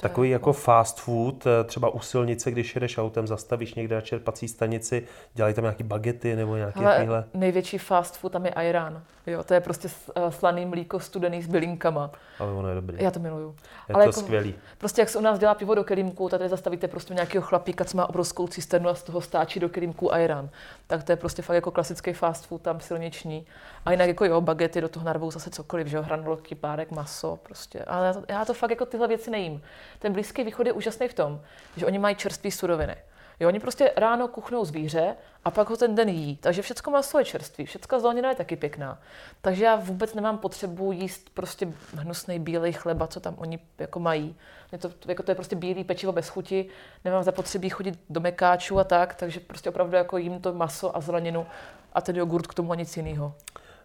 Takový 0.00 0.30
jako 0.30 0.52
fast 0.52 1.00
food, 1.00 1.46
eh, 1.46 1.64
třeba 1.64 1.88
u 1.88 2.00
silnice, 2.00 2.50
když 2.50 2.74
jedeš 2.74 2.98
autem, 2.98 3.26
zastavíš 3.26 3.74
někde 3.74 3.94
na 3.94 4.00
čerpací 4.00 4.48
stanici, 4.48 5.02
dělají 5.34 5.54
tam 5.54 5.64
nějaký 5.64 5.82
bagety 5.82 6.36
nebo 6.36 6.56
nějaké 6.56 6.80
takovéhle. 6.80 7.24
Největší 7.34 7.78
fast 7.78 8.16
food 8.16 8.32
tam 8.32 8.46
je 8.46 8.52
Iran. 8.62 9.02
Jo, 9.26 9.44
to 9.44 9.54
je 9.54 9.60
prostě 9.60 9.88
eh, 10.14 10.32
slaný 10.32 10.66
mlíko 10.66 11.00
studený 11.00 11.42
s 11.42 11.46
bylinkama. 11.46 12.10
Ale 12.38 12.52
ono 12.52 12.68
je 12.68 12.74
dobrý. 12.74 12.96
Já 13.00 13.10
to 13.10 13.20
miluju. 13.20 13.56
Je 13.88 13.94
Ale 13.94 14.04
to 14.04 14.08
jako, 14.08 14.20
skvělý. 14.20 14.54
Prostě 14.78 15.02
jak 15.02 15.08
se 15.08 15.18
u 15.18 15.20
nás 15.20 15.38
dělá 15.38 15.54
pivo 15.54 15.74
do 15.74 15.84
kelímku, 15.84 16.28
tady 16.28 16.48
zastavíte 16.48 16.88
prostě 16.88 17.14
nějakého 17.14 17.42
chlapíka, 17.42 17.84
co 17.84 17.96
má 17.96 18.08
obrovskou 18.08 18.46
cisternu 18.46 18.88
a 18.88 18.94
z 18.94 19.02
toho 19.02 19.20
stáčí 19.20 19.60
do 19.60 19.68
kelímku 19.68 20.10
Iran. 20.18 20.48
Tak 20.86 21.04
to 21.04 21.12
je 21.12 21.16
prostě 21.16 21.42
fakt 21.42 21.54
jako 21.54 21.70
klasický 21.70 22.12
fast 22.12 22.46
food 22.46 22.62
tam 22.62 22.80
silniční. 22.80 23.46
A 23.84 23.90
jinak 23.90 24.08
jako 24.08 24.24
jo, 24.24 24.40
bagety 24.40 24.80
do 24.80 24.88
toho 24.88 25.06
narvou 25.06 25.30
zase 25.30 25.50
cokoliv, 25.50 25.86
že 25.86 25.96
jo, 25.96 26.02
hranolky, 26.02 26.54
párek, 26.54 26.90
maso, 26.90 27.38
prostě. 27.42 27.84
Ale 27.84 28.06
já 28.06 28.12
to, 28.12 28.22
já 28.28 28.44
to 28.44 28.54
fakt 28.54 28.70
jako 28.70 28.86
tyhle 28.86 29.08
věci 29.08 29.30
nejím. 29.30 29.62
Ten 29.98 30.12
Blízký 30.12 30.44
východ 30.44 30.66
je 30.66 30.72
úžasný 30.72 31.08
v 31.08 31.14
tom, 31.14 31.40
že 31.76 31.86
oni 31.86 31.98
mají 31.98 32.16
čerstvé 32.16 32.50
suroviny. 32.50 32.96
Jo, 33.40 33.48
oni 33.48 33.60
prostě 33.60 33.92
ráno 33.96 34.28
kuchnou 34.28 34.64
zvíře 34.64 35.16
a 35.44 35.50
pak 35.50 35.70
ho 35.70 35.76
ten 35.76 35.94
den 35.94 36.08
jí. 36.08 36.36
Takže 36.36 36.62
všechno 36.62 36.92
maso 36.92 37.18
je 37.18 37.24
čerstvý, 37.24 37.66
všechno 37.66 38.00
zelenina 38.00 38.28
je 38.28 38.34
taky 38.34 38.56
pěkná. 38.56 38.98
Takže 39.40 39.64
já 39.64 39.76
vůbec 39.76 40.14
nemám 40.14 40.38
potřebu 40.38 40.92
jíst 40.92 41.30
prostě 41.34 41.72
hnusný 41.94 42.38
bílej 42.38 42.72
chleba, 42.72 43.06
co 43.06 43.20
tam 43.20 43.34
oni 43.38 43.58
jako 43.78 44.00
mají. 44.00 44.36
Je 44.72 44.78
to, 44.78 44.90
jako 45.08 45.22
to 45.22 45.30
je 45.30 45.34
prostě 45.34 45.56
bílý 45.56 45.84
pečivo 45.84 46.12
bez 46.12 46.28
chuti, 46.28 46.68
nemám 47.04 47.22
zapotřebí 47.22 47.70
chodit 47.70 47.98
do 48.10 48.20
mekáčů 48.20 48.78
a 48.78 48.84
tak, 48.84 49.14
takže 49.14 49.40
prostě 49.40 49.70
opravdu 49.70 49.96
jako 49.96 50.18
jím 50.18 50.40
to 50.40 50.52
maso 50.52 50.96
a 50.96 51.00
zeleninu 51.00 51.46
a 51.92 52.00
ten 52.00 52.16
jogurt 52.16 52.46
k 52.46 52.54
tomu 52.54 52.72
a 52.72 52.74
nic 52.74 52.96
jiného. 52.96 53.34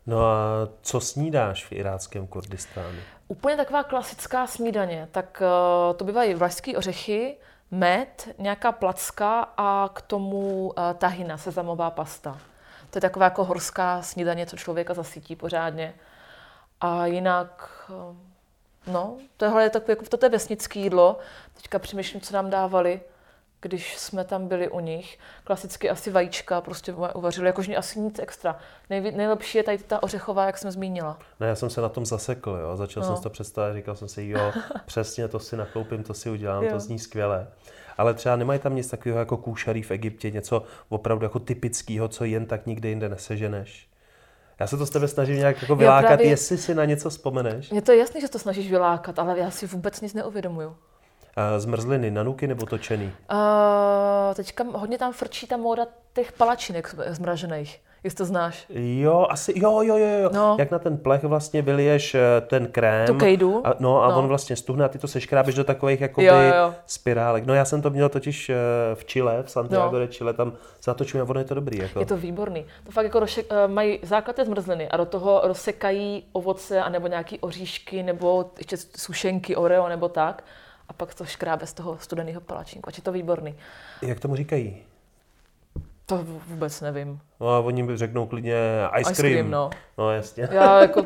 No 0.08 0.26
a 0.26 0.40
co 0.82 1.02
snídáš 1.02 1.66
v 1.66 1.72
iráckém 1.72 2.28
Kurdistánu? 2.28 2.98
Úplně 3.28 3.58
taková 3.58 3.84
klasická 3.84 4.48
snídaně. 4.48 5.08
Tak 5.12 5.42
uh, 5.42 5.98
to 5.98 6.06
bývají 6.06 6.34
vlašské 6.34 6.78
ořechy, 6.78 7.38
med, 7.72 8.36
nějaká 8.38 8.72
placka 8.72 9.42
a 9.58 9.90
k 9.94 10.02
tomu 10.02 10.68
uh, 10.68 10.94
tahina, 10.98 11.38
sezamová 11.38 11.92
pasta. 11.92 12.38
To 12.90 12.98
je 12.98 13.02
taková 13.02 13.26
jako 13.26 13.44
horská 13.44 14.02
snídaně, 14.02 14.46
co 14.46 14.58
člověka 14.58 14.94
zasytí 14.94 15.36
pořádně. 15.36 15.94
A 16.82 17.06
jinak, 17.06 17.70
uh, 17.90 18.16
no, 18.94 19.18
tohle 19.38 19.64
je 19.64 19.70
takové, 19.70 19.92
jako, 19.92 20.06
toto 20.06 20.26
je 20.26 20.30
vesnické 20.30 20.80
jídlo. 20.80 21.20
Teďka 21.54 21.80
přemýšlím, 21.80 22.22
co 22.22 22.34
nám 22.34 22.50
dávali 22.50 23.02
když 23.62 23.97
jsme 23.97 24.24
tam 24.24 24.47
byli 24.47 24.69
u 24.69 24.80
nich. 24.80 25.19
Klasicky 25.43 25.89
asi 25.89 26.12
vajíčka 26.12 26.62
prostě 26.62 26.93
uvařili, 26.93 27.47
jakože 27.47 27.76
asi 27.76 28.00
nic 28.00 28.19
extra. 28.19 28.60
Nejví, 28.89 29.12
nejlepší 29.12 29.58
je 29.58 29.63
tady 29.63 29.78
ta 29.78 30.04
ořechová, 30.04 30.45
jak 30.45 30.58
jsem 30.58 30.71
zmínila. 30.71 31.19
Ne, 31.39 31.47
já 31.47 31.56
jsem 31.56 31.69
se 31.69 31.82
na 31.82 31.89
tom 31.89 32.06
zasekl, 32.06 32.60
jo. 32.62 32.78
začal 32.78 33.04
no. 33.04 33.08
jsem 33.08 33.17
si 33.17 33.24
to 33.24 33.30
představit, 33.30 33.74
říkal 33.74 33.95
jsem 33.95 34.08
si, 34.08 34.28
jo, 34.28 34.52
přesně 34.86 35.28
to 35.28 35.39
si 35.39 35.58
nakoupím, 35.58 36.04
to 36.04 36.13
si 36.13 36.30
udělám, 36.30 36.63
jo. 36.63 36.71
to 36.71 36.80
zní 36.80 37.00
skvěle. 37.00 37.47
Ale 37.97 38.13
třeba 38.13 38.36
nemají 38.36 38.60
tam 38.60 38.76
nic 38.76 38.88
takového 38.88 39.19
jako 39.19 39.38
kůšarí 39.38 39.84
v 39.84 39.91
Egyptě, 39.91 40.32
něco 40.32 40.63
opravdu 40.89 41.26
jako 41.26 41.39
typického, 41.39 42.08
co 42.08 42.26
jen 42.26 42.45
tak 42.45 42.65
nikde 42.65 42.89
jinde 42.89 43.10
neseženeš. 43.10 43.88
Já 44.60 44.67
se 44.67 44.78
to 44.78 44.86
s 44.86 44.89
tebe 44.89 45.08
snažím 45.08 45.36
nějak 45.36 45.62
jako 45.62 45.76
vylákat, 45.76 46.08
právě... 46.08 46.28
jestli 46.28 46.58
si 46.58 46.76
na 46.76 46.86
něco 46.86 47.10
vzpomeneš. 47.10 47.71
Mně 47.71 47.82
to 47.82 47.91
je 47.91 47.97
jasné, 47.97 48.21
že 48.21 48.30
to 48.30 48.39
snažíš 48.39 48.69
vylákat, 48.69 49.19
ale 49.19 49.39
já 49.39 49.52
si 49.52 49.67
vůbec 49.67 50.02
nic 50.02 50.13
neuvědomuju. 50.13 50.76
Uh, 51.38 51.60
zmrzliny 51.60 52.12
na 52.12 52.24
nuky 52.24 52.48
nebo 52.48 52.65
točený? 52.65 53.06
Uh, 53.32 54.34
teďka 54.36 54.63
hodně 54.74 54.98
tam 54.98 55.13
frčí 55.13 55.48
ta 55.48 55.58
móda 55.58 55.88
těch 56.13 56.32
palačinek 56.32 56.96
zmražených 57.08 57.82
jestli 58.04 58.17
to 58.17 58.26
znáš. 58.26 58.65
Jo, 58.70 59.28
asi, 59.30 59.54
jo, 59.56 59.82
jo, 59.82 59.98
jo, 59.98 60.08
jo. 60.24 60.30
No. 60.34 60.56
Jak 60.60 60.72
na 60.72 60.80
ten 60.80 60.98
plech 60.98 61.24
vlastně 61.24 61.62
vyliješ 61.62 62.15
eh, 62.15 62.41
ten 62.41 62.67
krém. 62.67 63.08
Tu 63.08 63.13
kejdu. 63.13 63.67
A, 63.67 63.76
no 63.80 64.04
a 64.04 64.10
no. 64.10 64.20
on 64.20 64.28
vlastně 64.28 64.56
stuhne 64.56 64.86
a 64.86 64.88
ty 64.88 65.00
to 65.00 65.08
seškrábeš 65.08 65.56
do 65.56 65.63
takových 65.63 66.02
jakoby 66.02 66.28
jo, 66.28 66.36
jo, 66.36 66.74
spirálek. 66.86 67.46
No 67.46 67.54
já 67.54 67.65
jsem 67.65 67.82
to 67.82 67.89
měl 67.89 68.10
totiž 68.10 68.50
eh, 68.50 68.56
v 68.94 69.06
Chile, 69.06 69.44
v 69.44 69.52
Santiago 69.52 69.91
no. 69.91 70.00
de 70.00 70.08
Chile, 70.08 70.34
tam 70.34 70.54
zatočím 70.84 71.22
a 71.22 71.24
ono 71.24 71.39
je 71.39 71.46
to 71.46 71.56
dobrý. 71.56 71.78
Jako. 71.78 72.00
Je 72.00 72.06
to 72.06 72.17
výborný. 72.17 72.65
To 72.84 72.91
fakt 72.91 73.06
jako 73.06 73.20
rošek, 73.20 73.46
eh, 73.50 73.67
mají 73.67 74.00
základ 74.04 74.36
té 74.36 74.46
zmrzliny 74.46 74.89
a 74.89 74.98
do 74.98 75.06
toho 75.06 75.41
rozsekají 75.44 76.24
ovoce 76.32 76.82
anebo 76.82 77.08
nějaký 77.08 77.39
oříšky 77.39 78.04
nebo 78.04 78.52
ještě 78.58 78.78
sušenky, 78.78 79.56
oreo 79.56 79.89
nebo 79.89 80.10
tak 80.10 80.44
pak 81.02 81.16
to 81.16 81.26
škrábe 81.26 81.66
z 81.66 81.74
toho 81.74 81.98
studeného 81.98 82.42
palačinku. 82.42 82.90
Ať 82.90 82.98
je 82.98 83.04
to 83.04 83.12
výborný. 83.12 83.56
Jak 84.02 84.20
tomu 84.20 84.36
říkají? 84.36 84.86
To 86.06 86.26
vůbec 86.48 86.82
nevím. 86.82 87.20
No 87.40 87.50
a 87.50 87.60
oni 87.60 87.84
mi 87.84 87.98
řeknou 87.98 88.26
klidně 88.26 88.56
ice, 89.00 89.12
ice 89.12 89.22
cream. 89.22 89.34
cream. 89.34 89.52
no. 89.52 89.70
no 89.98 90.12
jasně. 90.12 90.50
Já, 90.52 90.82
jako, 90.82 91.06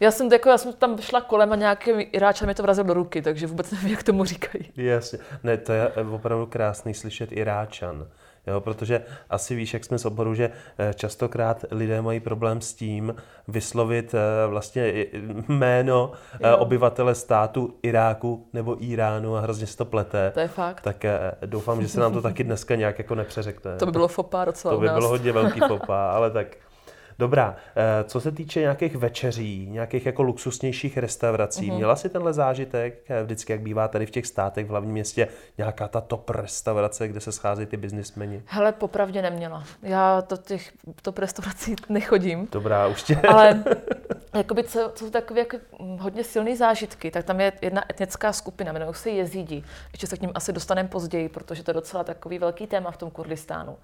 já, 0.00 0.10
jsem, 0.10 0.32
jako, 0.32 0.48
já 0.48 0.58
jsem 0.58 0.72
tam 0.72 0.98
šla 0.98 1.20
kolem 1.20 1.52
a 1.52 1.56
nějaký 1.56 1.90
Iráčan 1.90 2.48
mi 2.48 2.54
to 2.54 2.62
vrazil 2.62 2.84
do 2.84 2.94
ruky, 2.94 3.22
takže 3.22 3.46
vůbec 3.46 3.70
nevím, 3.70 3.90
jak 3.90 4.02
tomu 4.02 4.24
říkají. 4.24 4.72
Jasně. 4.76 5.18
Ne, 5.42 5.56
to 5.56 5.72
je 5.72 5.88
opravdu 5.88 6.46
krásný 6.46 6.94
slyšet 6.94 7.32
Iráčan. 7.32 8.06
Jo, 8.46 8.60
protože 8.60 9.02
asi 9.30 9.54
víš, 9.54 9.74
jak 9.74 9.84
jsme 9.84 9.98
z 9.98 10.04
oboru, 10.04 10.34
že 10.34 10.50
eh, 10.78 10.94
častokrát 10.94 11.64
lidé 11.70 12.02
mají 12.02 12.20
problém 12.20 12.60
s 12.60 12.74
tím 12.74 13.14
vyslovit 13.48 14.14
eh, 14.14 14.46
vlastně 14.46 15.06
jméno 15.48 16.12
eh, 16.40 16.48
jo. 16.48 16.56
obyvatele 16.56 17.14
státu 17.14 17.74
Iráku 17.82 18.46
nebo 18.52 18.76
Iránu 18.84 19.36
a 19.36 19.40
hrozně 19.40 19.66
se 19.66 19.76
to 19.76 19.84
plete. 19.84 20.30
To 20.34 20.40
je 20.40 20.48
fakt. 20.48 20.80
Tak 20.80 21.04
doufám, 21.46 21.82
že 21.82 21.88
se 21.88 22.00
nám 22.00 22.12
to 22.12 22.22
taky 22.22 22.44
dneska 22.44 22.74
nějak 22.74 22.98
jako 22.98 23.14
nepřeřekne. 23.14 23.76
To 23.76 23.86
by 23.86 23.92
bylo 23.92 24.08
fopa 24.08 24.44
docela 24.44 24.74
To 24.74 24.80
by 24.80 24.88
bylo 24.88 25.08
hodně 25.08 25.32
velký 25.32 25.60
fopa, 25.68 26.10
ale 26.10 26.30
tak 26.30 26.46
Dobrá, 27.18 27.56
eh, 27.76 28.04
co 28.04 28.20
se 28.20 28.32
týče 28.32 28.60
nějakých 28.60 28.96
večeří, 28.96 29.66
nějakých 29.70 30.06
jako 30.06 30.22
luxusnějších 30.22 30.98
restaurací, 30.98 31.70
mm-hmm. 31.70 31.76
měla 31.76 31.96
si 31.96 32.08
tenhle 32.08 32.32
zážitek, 32.32 33.02
eh, 33.08 33.22
vždycky 33.22 33.52
jak 33.52 33.60
bývá 33.60 33.88
tady 33.88 34.06
v 34.06 34.10
těch 34.10 34.26
státech, 34.26 34.66
v 34.66 34.68
hlavním 34.68 34.92
městě, 34.92 35.28
nějaká 35.58 35.88
ta 35.88 36.00
top 36.00 36.30
restaurace, 36.30 37.08
kde 37.08 37.20
se 37.20 37.32
scházejí 37.32 37.66
ty 37.66 37.76
biznismeni? 37.76 38.42
Hele, 38.46 38.72
popravdě 38.72 39.22
neměla. 39.22 39.64
Já 39.82 40.22
do 40.30 40.36
těch 40.36 40.72
top 41.02 41.18
restaurací 41.18 41.76
nechodím. 41.88 42.48
Dobrá, 42.52 42.86
už 42.86 43.02
tě. 43.02 43.16
Ale 43.28 43.64
jakoby, 44.34 44.64
co, 44.64 44.92
co 44.94 45.04
jsou 45.04 45.10
takové 45.10 45.40
jako 45.40 45.56
hodně 45.98 46.24
silné 46.24 46.56
zážitky, 46.56 47.10
tak 47.10 47.24
tam 47.24 47.40
je 47.40 47.52
jedna 47.62 47.84
etnická 47.90 48.32
skupina, 48.32 48.70
jmenují 48.70 48.94
se 48.94 49.10
jezídi. 49.10 49.64
Ještě 49.92 50.06
se 50.06 50.16
k 50.16 50.20
ním 50.20 50.32
asi 50.34 50.52
dostaneme 50.52 50.88
později, 50.88 51.28
protože 51.28 51.62
to 51.62 51.70
je 51.70 51.74
docela 51.74 52.04
takový 52.04 52.38
velký 52.38 52.66
téma 52.66 52.90
v 52.90 52.96
tom 52.96 53.10
Kurdistánu. 53.10 53.78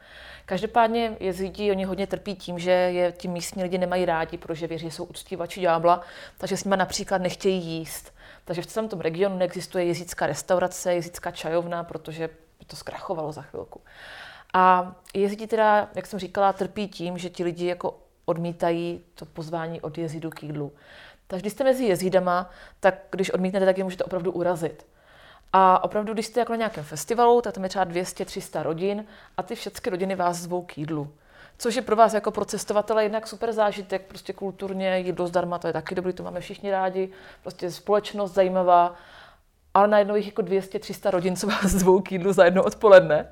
Každopádně 0.47 1.17
jezídi, 1.21 1.71
oni 1.71 1.85
hodně 1.85 2.07
trpí 2.07 2.35
tím, 2.35 2.59
že 2.59 2.71
je 2.71 3.13
ti 3.13 3.29
místní 3.29 3.63
lidi 3.63 3.79
nemají 3.79 4.05
rádi, 4.05 4.39
protože 4.39 4.67
věří, 4.67 4.85
že 4.85 4.97
jsou 4.97 5.05
uctívači 5.05 5.61
ďábla, 5.61 6.01
takže 6.39 6.57
s 6.57 6.65
nimi 6.65 6.77
například 6.77 7.23
nechtějí 7.23 7.65
jíst. 7.65 8.15
Takže 8.45 8.63
v 8.63 8.67
celém 8.67 8.89
tom 8.89 9.01
regionu 9.01 9.37
neexistuje 9.37 9.85
jezická 9.85 10.27
restaurace, 10.27 10.95
jezická 10.95 11.31
čajovna, 11.31 11.85
protože 11.85 12.29
to 12.67 12.77
zkrachovalo 12.77 13.33
za 13.33 13.43
chvilku. 13.43 13.81
A 14.55 14.95
jezidi 15.15 15.47
teda, 15.47 15.89
jak 15.95 16.07
jsem 16.07 16.19
říkala, 16.19 16.53
trpí 16.53 16.89
tím, 16.89 17.19
že 17.19 17.31
ti 17.31 17.45
lidi 17.45 17.67
jako 17.67 17.99
odmítají 18.31 19.01
to 19.15 19.25
pozvání 19.25 19.81
od 19.81 19.99
jezidu 19.99 20.31
k 20.31 20.43
jídlu. 20.43 20.73
Takže 21.27 21.41
když 21.41 21.53
jste 21.53 21.65
mezi 21.65 21.85
jezídama, 21.85 22.51
tak 22.81 22.95
když 23.11 23.31
odmítnete, 23.31 23.67
tak 23.67 23.79
je 23.79 23.85
můžete 23.85 24.05
opravdu 24.05 24.33
urazit. 24.33 24.87
A 25.53 25.85
opravdu, 25.85 26.13
když 26.13 26.27
jste 26.27 26.41
jako 26.41 26.53
na 26.53 26.57
nějakém 26.57 26.85
festivalu, 26.85 27.41
tak 27.41 27.55
tam 27.55 27.63
je 27.63 27.69
třeba 27.69 27.87
200-300 27.87 28.63
rodin 28.63 29.05
a 29.37 29.43
ty 29.43 29.55
všechny 29.55 29.91
rodiny 29.91 30.15
vás 30.15 30.37
zvou 30.37 30.63
k 30.63 30.79
jídlu. 30.79 31.13
Což 31.59 31.75
je 31.75 31.83
pro 31.83 31.97
vás 31.97 32.15
jako 32.15 32.31
pro 32.31 32.45
cestovatele 32.45 33.03
jednak 33.03 33.27
super 33.27 33.53
zážitek, 33.53 34.07
prostě 34.07 34.33
kulturně, 34.33 34.99
jídlo 34.99 35.27
zdarma, 35.27 35.59
to 35.59 35.67
je 35.67 35.73
taky 35.73 35.95
dobrý, 35.95 36.13
to 36.13 36.23
máme 36.23 36.41
všichni 36.41 36.71
rádi, 36.71 37.09
prostě 37.43 37.71
společnost 37.71 38.35
zajímavá, 38.35 38.95
ale 39.75 39.89
najednou 39.89 40.15
jich 40.15 40.27
jako 40.27 40.43
200-300 40.43 41.11
rodin, 41.11 41.37
co 41.37 41.47
vás 41.47 41.65
zvou 41.65 42.01
k 42.01 42.13
jídlu 42.13 42.33
za 42.33 42.45
jedno 42.45 42.65
odpoledne. 42.65 43.29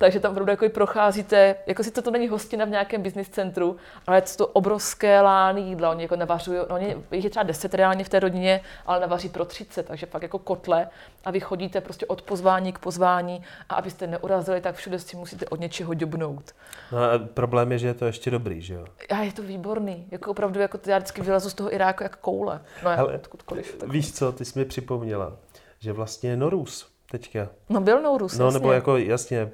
Takže 0.00 0.20
tam 0.20 0.32
opravdu 0.32 0.50
jako 0.50 0.68
procházíte, 0.68 1.54
jako 1.66 1.84
si 1.84 1.90
to, 1.90 2.02
to 2.02 2.10
není 2.10 2.28
hostina 2.28 2.64
v 2.64 2.68
nějakém 2.68 3.02
business 3.02 3.28
centru, 3.28 3.76
ale 4.06 4.16
je 4.16 4.22
to 4.36 4.46
obrovské 4.46 5.20
lány 5.20 5.60
jídla. 5.60 5.90
Oni 5.90 6.02
jako 6.02 6.16
navařují, 6.16 6.58
no, 6.58 6.74
oni, 6.74 6.96
je 7.10 7.30
třeba 7.30 7.42
10 7.42 7.74
reálně 7.74 8.04
v 8.04 8.08
té 8.08 8.20
rodině, 8.20 8.60
ale 8.86 9.00
navaří 9.00 9.28
pro 9.28 9.44
30, 9.44 9.86
takže 9.86 10.06
pak 10.06 10.22
jako 10.22 10.38
kotle 10.38 10.88
a 11.24 11.30
vy 11.30 11.40
chodíte 11.40 11.80
prostě 11.80 12.06
od 12.06 12.22
pozvání 12.22 12.72
k 12.72 12.78
pozvání 12.78 13.42
a 13.68 13.74
abyste 13.74 14.06
neurazili, 14.06 14.60
tak 14.60 14.74
všude 14.74 14.98
si 14.98 15.16
musíte 15.16 15.46
od 15.46 15.60
něčeho 15.60 15.94
dobnout. 15.94 16.54
No 16.92 16.98
a 16.98 17.18
problém 17.34 17.72
je, 17.72 17.78
že 17.78 17.86
je 17.86 17.94
to 17.94 18.06
ještě 18.06 18.30
dobrý, 18.30 18.62
že 18.62 18.74
jo? 18.74 18.86
A 19.10 19.18
je 19.18 19.32
to 19.32 19.42
výborný. 19.42 20.06
Jako 20.10 20.30
opravdu, 20.30 20.60
jako 20.60 20.78
já 20.86 20.98
vždycky 20.98 21.22
vylezu 21.22 21.50
z 21.50 21.54
toho 21.54 21.74
Iráku 21.74 22.02
jak 22.02 22.16
koule. 22.16 22.60
No, 22.84 22.90
Hele, 22.90 23.14
odkudkoliv. 23.14 23.82
Víš 23.88 24.12
co, 24.12 24.32
ty 24.32 24.44
jsi 24.44 24.58
mi 24.58 24.64
připomněla, 24.64 25.32
že 25.78 25.92
vlastně 25.92 26.36
Norus, 26.36 26.89
teďka. 27.10 27.48
No 27.68 27.80
byl 27.80 28.02
Nourus, 28.02 28.38
No 28.38 28.44
jasně. 28.44 28.60
nebo 28.60 28.72
jako 28.72 28.96
jasně, 28.96 29.50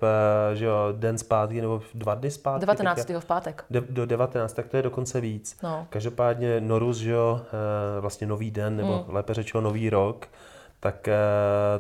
že 0.55 0.65
jo, 0.65 0.75
den 0.93 1.19
zpátky 1.19 1.61
nebo 1.61 1.83
dva 1.95 2.15
dny 2.15 2.31
zpátky. 2.31 2.61
19. 2.61 3.05
Teďka, 3.05 3.21
v 3.21 3.25
pátek. 3.25 3.65
De, 3.71 3.81
do 3.81 4.07
19, 4.07 4.53
tak 4.53 4.69
to 4.69 4.77
je 4.77 4.83
dokonce 4.83 5.21
víc. 5.21 5.57
No. 5.63 5.87
Každopádně 5.91 6.61
Norus, 6.61 6.97
že 6.97 7.11
jo, 7.11 7.41
eh, 7.47 8.01
vlastně 8.01 8.27
nový 8.27 8.51
den, 8.51 8.77
nebo 8.77 8.93
hmm. 8.93 9.15
lépe 9.15 9.35
řečeno 9.35 9.61
nový 9.61 9.91
rok, 9.91 10.29
tak 10.81 11.09
eh, 11.09 11.15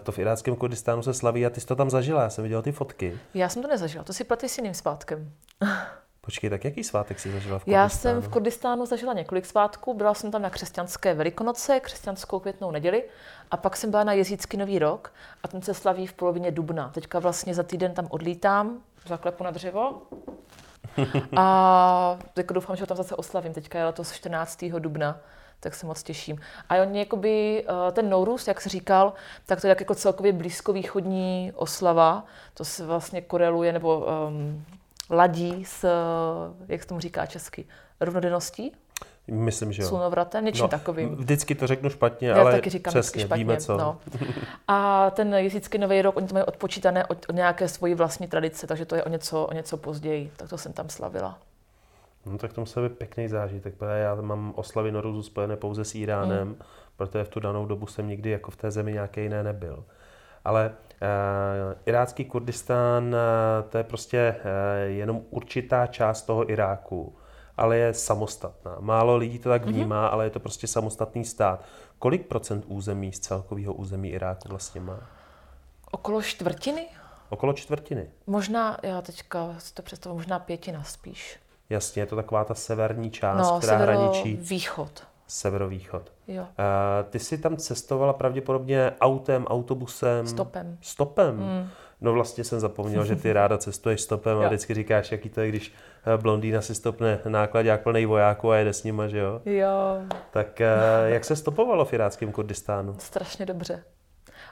to 0.03 0.13
v 0.13 0.19
iráckém 0.19 0.57
Kurdistánu 0.57 1.03
se 1.03 1.15
slaví 1.15 1.47
a 1.47 1.51
ty 1.51 1.61
jsi 1.61 1.67
to 1.67 1.77
tam 1.77 1.91
zažila, 1.91 2.23
já 2.23 2.31
jsem 2.31 2.45
viděl 2.45 2.63
ty 2.63 2.73
fotky. 2.73 3.19
Já 3.35 3.49
jsem 3.49 3.63
to 3.63 3.69
nezažila, 3.69 4.05
to 4.05 4.13
si 4.13 4.25
platí 4.25 4.49
s 4.49 4.59
jiným 4.59 4.75
zpátkem. 4.75 5.33
Počkej, 6.27 6.51
tak 6.51 6.65
jaký 6.65 6.85
svátek 6.85 7.21
jsi 7.21 7.33
zažila 7.33 7.59
v 7.59 7.65
Kurdistánu? 7.65 7.83
Já 7.83 7.89
jsem 7.89 8.21
v 8.23 8.29
Kurdistánu 8.29 8.87
zažila 8.87 9.13
několik 9.13 9.47
svátků. 9.47 9.95
Byla 9.95 10.15
jsem 10.15 10.31
tam 10.31 10.43
na 10.43 10.51
křesťanské 10.51 11.15
velikonoce, 11.15 11.81
křesťanskou 11.81 12.41
květnou 12.41 12.71
neděli 12.71 13.05
a 13.51 13.57
pak 13.57 13.77
jsem 13.77 13.91
byla 13.91 14.05
na 14.05 14.13
Jezícký 14.13 14.57
nový 14.57 14.79
rok 14.79 15.13
a 15.43 15.49
ten 15.49 15.63
se 15.63 15.75
slaví 15.75 16.07
v 16.07 16.13
polovině 16.13 16.51
dubna. 16.51 16.91
Teďka 16.95 17.19
vlastně 17.19 17.55
za 17.55 17.63
týden 17.63 17.95
tam 17.95 18.07
odlítám, 18.11 18.81
zaklepu 19.07 19.45
na 19.45 19.51
dřevo 19.51 20.03
a 21.37 22.19
jako 22.37 22.55
doufám, 22.55 22.77
že 22.77 22.83
ho 22.83 22.87
tam 22.87 22.97
zase 22.97 23.17
oslavím. 23.17 23.55
Teďka 23.55 23.79
je 23.79 23.85
letos 23.85 24.13
14. 24.13 24.65
dubna 24.79 25.21
tak 25.61 25.75
se 25.75 25.87
moc 25.87 26.03
těším. 26.03 26.41
A 26.69 26.75
on 26.75 26.97
jakoby, 26.97 27.65
eh, 27.69 27.93
ten 27.93 28.11
Nourus, 28.11 28.49
jak 28.49 28.61
se 28.61 28.69
říkal, 28.69 29.13
tak 29.47 29.61
to 29.61 29.67
je 29.67 29.77
jako 29.79 29.95
celkově 29.95 30.33
blízkovýchodní 30.33 31.53
oslava. 31.55 32.25
To 32.55 32.65
se 32.65 32.87
vlastně 32.87 33.21
koreluje 33.21 33.73
nebo 33.73 34.07
um, 34.29 34.65
ladí 35.11 35.65
s, 35.65 35.89
jak 36.69 36.83
se 36.83 36.89
tomu 36.89 37.01
říká 37.01 37.27
česky, 37.27 37.65
rovnodenností? 38.01 38.73
Myslím, 39.29 39.73
že 39.73 39.83
jo. 39.83 39.89
Slunovratem, 39.89 40.45
něčím 40.45 40.63
no, 40.63 40.69
takovým. 40.69 41.15
Vždycky 41.15 41.55
to 41.55 41.67
řeknu 41.67 41.91
špatně, 41.91 42.29
Já 42.29 42.41
ale 42.41 42.53
taky 42.53 42.71
říkám 42.71 42.93
přesně, 42.93 43.23
špatně, 43.23 43.45
víme 43.45 43.57
co. 43.57 43.77
No. 43.77 43.99
A 44.69 45.11
ten 45.11 45.35
jezický 45.35 45.79
nový 45.79 46.03
rok, 46.03 46.17
oni 46.17 46.27
to 46.27 46.35
mají 46.35 46.47
odpočítané 46.47 47.07
od, 47.07 47.27
od 47.29 47.33
nějaké 47.35 47.69
svojí 47.69 47.95
vlastní 47.95 48.27
tradice, 48.27 48.67
takže 48.67 48.85
to 48.85 48.95
je 48.95 49.05
o 49.05 49.09
něco, 49.09 49.47
o 49.47 49.55
něco 49.55 49.77
později. 49.77 50.33
Tak 50.37 50.49
to 50.49 50.59
jsem 50.59 50.73
tam 50.73 50.89
slavila. 50.89 51.39
No 52.27 52.39
tak 52.39 52.53
to 52.53 52.61
musel 52.61 52.89
být 52.89 52.99
pěkný 52.99 53.29
zážitek, 53.29 53.75
protože 53.75 53.93
já 53.93 54.15
mám 54.15 54.53
oslavy 54.57 54.93
Noruzu 54.93 55.23
spojené 55.23 55.57
pouze 55.57 55.85
s 55.85 55.95
Iránem, 55.95 56.49
mm. 56.49 56.57
protože 56.97 57.25
v 57.25 57.29
tu 57.29 57.41
danou 57.41 57.67
dobu 57.67 57.87
jsem 57.87 58.09
nikdy 58.09 58.31
jako 58.31 58.51
v 58.51 58.57
té 58.57 58.71
zemi 58.71 58.93
nějaké 58.93 59.21
jiné 59.21 59.43
nebyl. 59.43 59.85
Ale 60.45 60.73
irácký 61.87 62.25
Kurdistán, 62.25 63.05
uh, 63.05 63.69
to 63.69 63.79
je 63.79 63.85
prostě 63.85 64.37
uh, 64.39 64.91
jenom 64.91 65.23
určitá 65.31 65.87
část 65.87 66.23
toho 66.23 66.51
Iráku, 66.51 67.17
ale 67.57 67.77
je 67.77 67.95
samostatná. 67.95 68.77
Málo 68.81 69.17
lidí 69.17 69.39
to 69.39 69.49
tak 69.49 69.65
mhm. 69.65 69.73
vnímá, 69.73 70.09
mm-hmm. 70.09 70.13
ale 70.13 70.25
je 70.25 70.31
to 70.31 70.41
prostě 70.41 70.67
samostatný 70.67 71.25
stát. 71.25 71.65
Kolik 71.99 72.27
procent 72.27 72.65
území 72.67 73.13
z 73.13 73.19
celkového 73.19 73.75
území 73.75 74.11
Iráku 74.11 74.49
vlastně 74.49 74.81
má? 74.81 75.01
Okolo 75.91 76.23
čtvrtiny? 76.23 76.87
Okolo 77.29 77.53
čtvrtiny. 77.53 78.11
Možná, 78.27 78.79
já 78.83 79.03
teďka 79.03 79.55
si 79.59 79.75
to 79.75 79.83
představuji, 79.83 80.17
možná 80.17 80.39
pětina 80.39 80.83
spíš. 80.83 81.39
Jasně, 81.71 82.03
je 82.03 82.07
to 82.07 82.17
taková 82.17 82.45
ta 82.45 82.55
severní 82.55 83.11
část, 83.11 83.51
no, 83.51 83.59
která 83.59 83.79
hraničí. 83.79 84.37
východ. 84.37 85.07
Severovýchod. 85.27 86.13
Jo. 86.29 86.43
Uh, 86.43 86.49
ty 87.11 87.19
jsi 87.19 87.39
tam 87.39 87.57
cestovala 87.57 88.13
pravděpodobně 88.13 88.93
autem, 89.01 89.47
autobusem? 89.47 90.27
Stopem. 90.27 90.79
Stopem? 90.81 91.37
Mm. 91.37 91.69
No 92.01 92.13
vlastně 92.13 92.45
jsem 92.45 92.61
zapomněl, 92.61 93.05
že 93.05 93.17
ty 93.17 93.33
ráda 93.33 93.59
cestuješ 93.59 94.01
stopem 94.01 94.39
a 94.39 94.41
vždycky 94.47 94.75
říkáš, 94.75 95.13
jaký 95.13 95.29
to 95.29 95.41
je, 95.41 95.49
když 95.49 95.73
eh, 96.15 96.19
blondýna 96.19 96.61
si 96.61 96.75
stopne 96.75 97.21
jak 97.63 97.83
plný 97.83 98.07
vojáků 98.07 98.51
a 98.51 98.57
jede 98.57 98.73
s 98.73 98.85
nima, 98.85 99.09
že 99.09 99.19
jo? 99.19 99.41
Jo. 99.45 99.99
Tak 100.31 100.61
uh, 100.61 101.09
jak 101.13 101.25
se 101.25 101.37
stopovalo 101.37 101.85
v 101.85 101.93
iráckém 101.93 102.33
Kurdistánu? 102.33 102.95
Strašně 102.99 103.47
dobře. 103.47 103.85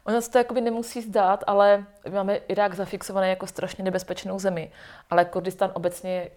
Ono 0.05 0.23
se 0.23 0.31
to 0.31 0.39
jakoby 0.39 0.61
nemusí 0.61 1.03
zdát, 1.03 1.45
ale 1.47 1.85
máme 2.13 2.37
Irák 2.37 2.75
zafixovaný 2.75 3.29
jako 3.29 3.47
strašně 3.47 3.85
nebezpečnou 3.85 4.39
zemi. 4.39 4.71
Ale 5.11 5.25
Kurdistán 5.25 5.71
obecně 5.75 6.31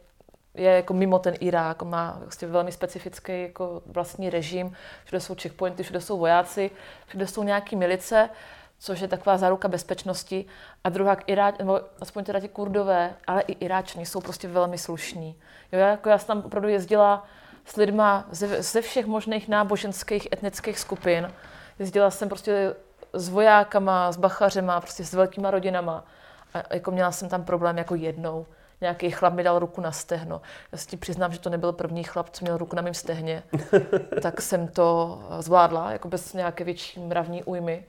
je 0.58 0.72
jako 0.72 0.94
mimo 0.94 1.20
ten 1.20 1.36
Irák, 1.40 1.84
má 1.84 2.18
vlastně 2.22 2.48
velmi 2.48 2.72
specifický 2.72 3.42
jako 3.42 3.82
vlastní 3.86 4.30
režim, 4.30 4.74
všude 5.04 5.20
jsou 5.20 5.36
checkpointy, 5.36 5.84
všude 5.84 6.02
jsou 6.02 6.18
vojáci, 6.18 6.72
všude 7.08 7.28
jsou 7.28 7.44
nějaký 7.44 7.76
milice, 7.76 8.30
což 8.80 9.00
je 9.00 9.08
taková 9.08 9.38
záruka 9.38 9.68
bezpečnosti. 9.68 10.46
A 10.84 10.90
druhá, 10.90 11.14
Irá, 11.14 11.54
nebo 11.60 11.82
aspoň 12.02 12.24
teda 12.24 12.40
ti 12.40 12.48
kurdové, 12.48 13.16
ale 13.28 13.42
i 13.42 13.52
Iráčani 13.52 14.06
jsou 14.06 14.22
prostě 14.22 14.48
velmi 14.48 14.78
slušní. 14.78 15.36
Jo, 15.72 15.80
jako 15.80 16.10
já 16.10 16.18
jsem 16.18 16.28
tam 16.28 16.42
opravdu 16.46 16.70
jezdila 16.70 17.28
s 17.66 17.76
lidma 17.76 18.26
ze, 18.32 18.64
ze 18.64 18.82
všech 18.82 19.06
možných 19.06 19.48
náboženských, 19.48 20.28
etnických 20.34 20.80
skupin. 20.80 21.34
Jezdila 21.80 22.12
jsem 22.12 22.30
prostě 22.30 22.76
s 23.14 23.30
vojákama, 23.30 24.12
s 24.12 24.18
bachařema, 24.18 24.82
prostě 24.82 25.06
s 25.06 25.14
velkýma 25.14 25.52
rodinama. 25.52 26.06
A 26.54 26.74
jako 26.74 26.92
měla 26.92 27.12
jsem 27.12 27.30
tam 27.30 27.44
problém 27.44 27.78
jako 27.78 27.96
jednou. 27.96 28.46
Nějaký 28.82 29.12
chlap 29.12 29.34
mi 29.34 29.44
dal 29.44 29.60
ruku 29.60 29.82
na 29.82 29.92
stehno. 29.92 30.42
Já 30.72 30.78
si 30.78 30.88
ti 30.88 30.98
přiznám, 30.98 31.32
že 31.32 31.40
to 31.40 31.50
nebyl 31.50 31.72
první 31.72 32.04
chlap, 32.04 32.30
co 32.30 32.46
měl 32.46 32.58
ruku 32.58 32.76
na 32.76 32.82
mém 32.82 32.94
stehně. 32.94 33.44
tak 34.22 34.42
jsem 34.42 34.68
to 34.68 35.20
zvládla, 35.40 35.92
jako 35.92 36.08
bez 36.08 36.34
nějaké 36.34 36.64
větší 36.64 37.00
mravní 37.00 37.44
újmy. 37.44 37.86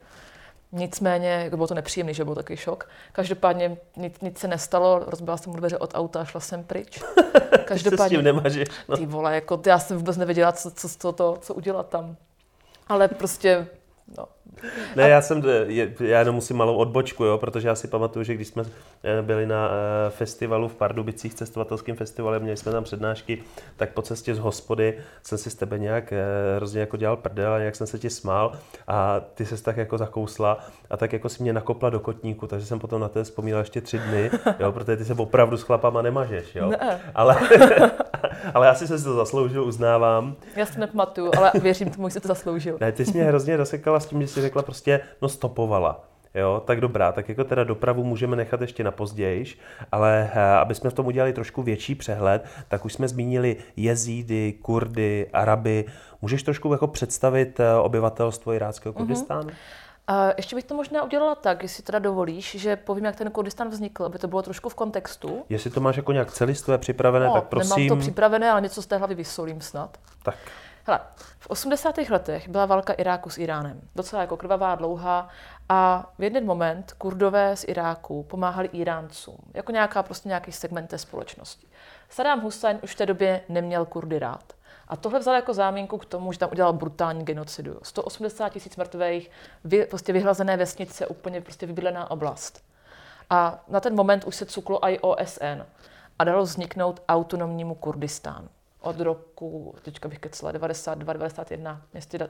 Nicméně, 0.73 1.29
jako 1.29 1.57
bylo 1.57 1.67
to 1.69 1.75
nepříjemný, 1.75 2.15
že 2.15 2.25
byl 2.25 2.35
takový 2.35 2.57
šok. 2.57 2.89
Každopádně 3.13 3.77
nic, 3.97 4.21
nic 4.21 4.39
se 4.39 4.49
nestalo, 4.49 4.99
rozbila 4.99 5.37
jsem 5.37 5.53
mu 5.53 5.57
dveře 5.57 5.79
od 5.79 5.91
auta 5.95 6.21
a 6.21 6.25
šla 6.25 6.41
jsem 6.41 6.65
pryč. 6.65 7.03
Každopádně, 7.65 8.23
nemažeš, 8.23 8.69
no. 8.89 8.97
ty 8.97 9.07
vole, 9.07 9.35
jako, 9.35 9.61
já 9.67 9.79
jsem 9.79 9.97
vůbec 9.97 10.17
nevěděla, 10.17 10.53
co, 10.53 10.71
co, 10.71 10.89
co, 10.89 11.13
to, 11.13 11.39
co 11.41 11.55
udělat 11.55 11.89
tam. 11.89 12.17
Ale 12.89 13.09
prostě 13.09 13.67
No. 14.17 14.25
Ne, 14.97 15.09
já 15.09 15.21
jsem, 15.21 15.43
já 16.01 16.19
jenom 16.19 16.35
musím 16.35 16.57
malou 16.57 16.77
odbočku, 16.77 17.25
jo, 17.25 17.39
protože 17.39 17.69
já 17.69 17.75
si 17.75 17.89
pamatuju, 17.89 18.25
že 18.25 18.35
když 18.35 18.49
jsme 18.49 18.63
eh, 19.03 19.23
byli 19.23 19.47
na 19.47 19.71
eh, 19.71 20.11
festivalu 20.11 20.69
v 20.69 20.75
Pardubicích, 20.75 21.35
cestovatelským 21.35 21.97
festivalem, 21.97 22.43
měli 22.43 22.57
jsme 22.57 22.73
tam 22.73 22.85
přednášky, 22.85 23.43
tak 23.77 23.93
po 23.93 24.03
cestě 24.03 24.35
z 24.35 24.39
hospody 24.39 24.99
jsem 25.23 25.39
si 25.39 25.51
s 25.51 25.55
tebe 25.55 25.79
nějak 25.79 26.13
eh, 26.13 26.25
hrozně 26.57 26.81
jako 26.81 26.97
dělal 26.97 27.17
prdel 27.17 27.53
a 27.53 27.59
nějak 27.59 27.77
jsem 27.77 27.87
se 27.87 27.99
ti 27.99 28.11
smál 28.11 28.53
a 28.89 29.21
ty 29.35 29.47
se 29.47 29.63
tak 29.63 29.77
jako 29.77 29.99
zakousla 29.99 30.59
a 30.91 30.97
tak 30.97 31.13
jako 31.13 31.29
si 31.29 31.43
mě 31.43 31.53
nakopla 31.53 31.91
do 31.91 32.01
kotníku, 32.01 32.47
takže 32.47 32.67
jsem 32.67 32.79
potom 32.79 33.01
na 33.01 33.09
to 33.09 33.25
vzpomínal 33.25 33.61
ještě 33.61 33.81
tři 33.81 33.99
dny, 33.99 34.31
jo, 34.59 34.73
protože 34.73 34.97
ty 34.97 35.05
se 35.05 35.15
opravdu 35.15 35.57
s 35.57 35.63
chlapama 35.63 36.03
nemažeš, 36.03 36.55
jo. 36.55 36.69
Ne. 36.69 37.01
Ale, 37.15 37.37
ale 38.55 38.69
asi 38.69 38.87
se 38.87 39.05
to 39.05 39.15
zasloužil, 39.15 39.65
uznávám. 39.65 40.37
Já 40.57 40.67
si 40.67 40.81
nepamatuju, 40.81 41.33
ale 41.37 41.53
věřím 41.63 41.91
tomu, 41.91 42.09
že 42.09 42.13
se 42.13 42.21
to 42.21 42.29
zasloužil. 42.29 42.77
Ne, 42.81 42.93
ty 42.93 43.05
jsi 43.05 43.13
mě 43.13 43.25
hrozně 43.25 43.57
dosekala 43.57 44.01
s 44.01 44.07
tím, 44.07 44.21
že 44.21 44.29
jsi 44.29 44.41
řekla 44.49 44.63
prostě, 44.63 45.01
no 45.23 45.29
stopovala. 45.29 46.05
Jo, 46.35 46.63
tak 46.67 46.81
dobrá, 46.81 47.13
tak 47.13 47.29
jako 47.29 47.45
teda 47.45 47.65
dopravu 47.65 48.05
můžeme 48.05 48.37
nechat 48.37 48.61
ještě 48.61 48.85
na 48.85 48.91
pozdějiš, 48.91 49.59
ale 49.93 50.31
eh, 50.35 50.41
aby 50.41 50.75
jsme 50.75 50.91
v 50.91 50.95
tom 50.95 51.07
udělali 51.07 51.33
trošku 51.33 51.63
větší 51.63 51.95
přehled, 51.95 52.45
tak 52.69 52.85
už 52.85 52.93
jsme 52.93 53.09
zmínili 53.09 53.57
jezídy, 53.77 54.53
kurdy, 54.63 55.27
araby. 55.33 55.85
Můžeš 56.23 56.43
trošku 56.43 56.73
jako 56.73 56.87
představit 56.87 57.61
eh, 57.61 57.75
obyvatelstvo 57.75 58.53
iráckého 58.53 58.93
mhm. 58.93 58.99
Kurdistánu? 58.99 59.49
Mm-hmm. 59.49 59.87
A 60.07 60.29
ještě 60.37 60.57
bych 60.57 60.65
to 60.65 60.75
možná 60.75 61.03
udělala 61.03 61.35
tak, 61.35 61.63
jestli 61.63 61.83
teda 61.83 61.99
dovolíš, 61.99 62.57
že 62.59 62.77
povím, 62.77 63.05
jak 63.05 63.17
ten 63.17 63.31
Kurdistan 63.31 63.69
vznikl, 63.69 64.05
aby 64.05 64.19
to 64.19 64.29
bylo 64.29 64.43
trošku 64.43 64.69
v 64.69 64.75
kontextu. 64.75 65.45
Jestli 65.49 65.71
to 65.71 65.81
máš 65.81 65.97
jako 65.97 66.13
nějak 66.13 66.33
celistvé 66.33 66.79
připravené, 66.79 67.27
no, 67.27 67.33
tak 67.33 67.45
prosím. 67.45 67.85
Nemám 67.85 67.99
to 67.99 68.03
připravené, 68.03 68.51
ale 68.51 68.61
něco 68.61 68.83
z 68.83 68.87
té 68.87 68.97
hlavy 68.97 69.15
vysolím 69.15 69.61
snad. 69.61 69.99
Tak. 70.23 70.35
Hele, 70.87 71.01
v 71.49 71.51
80. 71.51 71.99
letech 71.99 72.49
byla 72.49 72.67
válka 72.67 72.93
Iráku 72.93 73.31
s 73.31 73.39
Iránem. 73.39 73.81
Docela 73.97 74.23
jako 74.23 74.37
krvavá, 74.37 74.75
dlouhá. 74.75 75.29
A 75.69 76.11
v 76.19 76.23
jeden 76.23 76.47
moment 76.47 76.93
kurdové 76.93 77.57
z 77.57 77.65
Iráku 77.69 78.23
pomáhali 78.23 78.69
Iráncům. 78.73 79.39
Jako 79.55 79.73
nějaká 79.73 80.03
prostě 80.03 80.29
nějaký 80.29 80.53
segment 80.53 80.87
té 80.87 80.99
společnosti. 80.99 81.67
Saddam 82.09 82.41
Hussein 82.41 82.79
už 82.83 82.95
v 82.95 82.97
té 82.97 83.07
době 83.07 83.41
neměl 83.49 83.85
Kurdy 83.85 84.19
rád. 84.19 84.53
A 84.89 84.97
tohle 84.97 85.19
vzal 85.19 85.35
jako 85.35 85.55
záminku 85.55 85.99
k 85.99 86.05
tomu, 86.05 86.33
že 86.33 86.39
tam 86.39 86.51
udělal 86.53 86.73
brutální 86.73 87.25
genocidu. 87.25 87.79
180 87.83 88.49
tisíc 88.49 88.77
mrtvých, 88.77 89.31
vy, 89.65 89.87
prostě 89.87 90.13
vyhlazené 90.13 90.57
vesnice, 90.57 91.07
úplně 91.07 91.41
prostě 91.41 91.67
vybylená 91.67 92.11
oblast. 92.11 92.65
A 93.31 93.65
na 93.69 93.81
ten 93.81 93.95
moment 93.95 94.25
už 94.25 94.37
se 94.37 94.47
cuklo 94.47 94.89
i 94.89 94.99
OSN 94.99 95.63
a 96.19 96.25
dalo 96.25 96.43
vzniknout 96.43 97.03
autonomnímu 97.09 97.75
Kurdistánu 97.75 98.49
od 98.81 99.01
roku, 99.01 99.75
teďka 99.83 100.09
bych 100.09 100.19
kecela, 100.19 100.53
92, 100.53 101.13
91. 101.13 101.83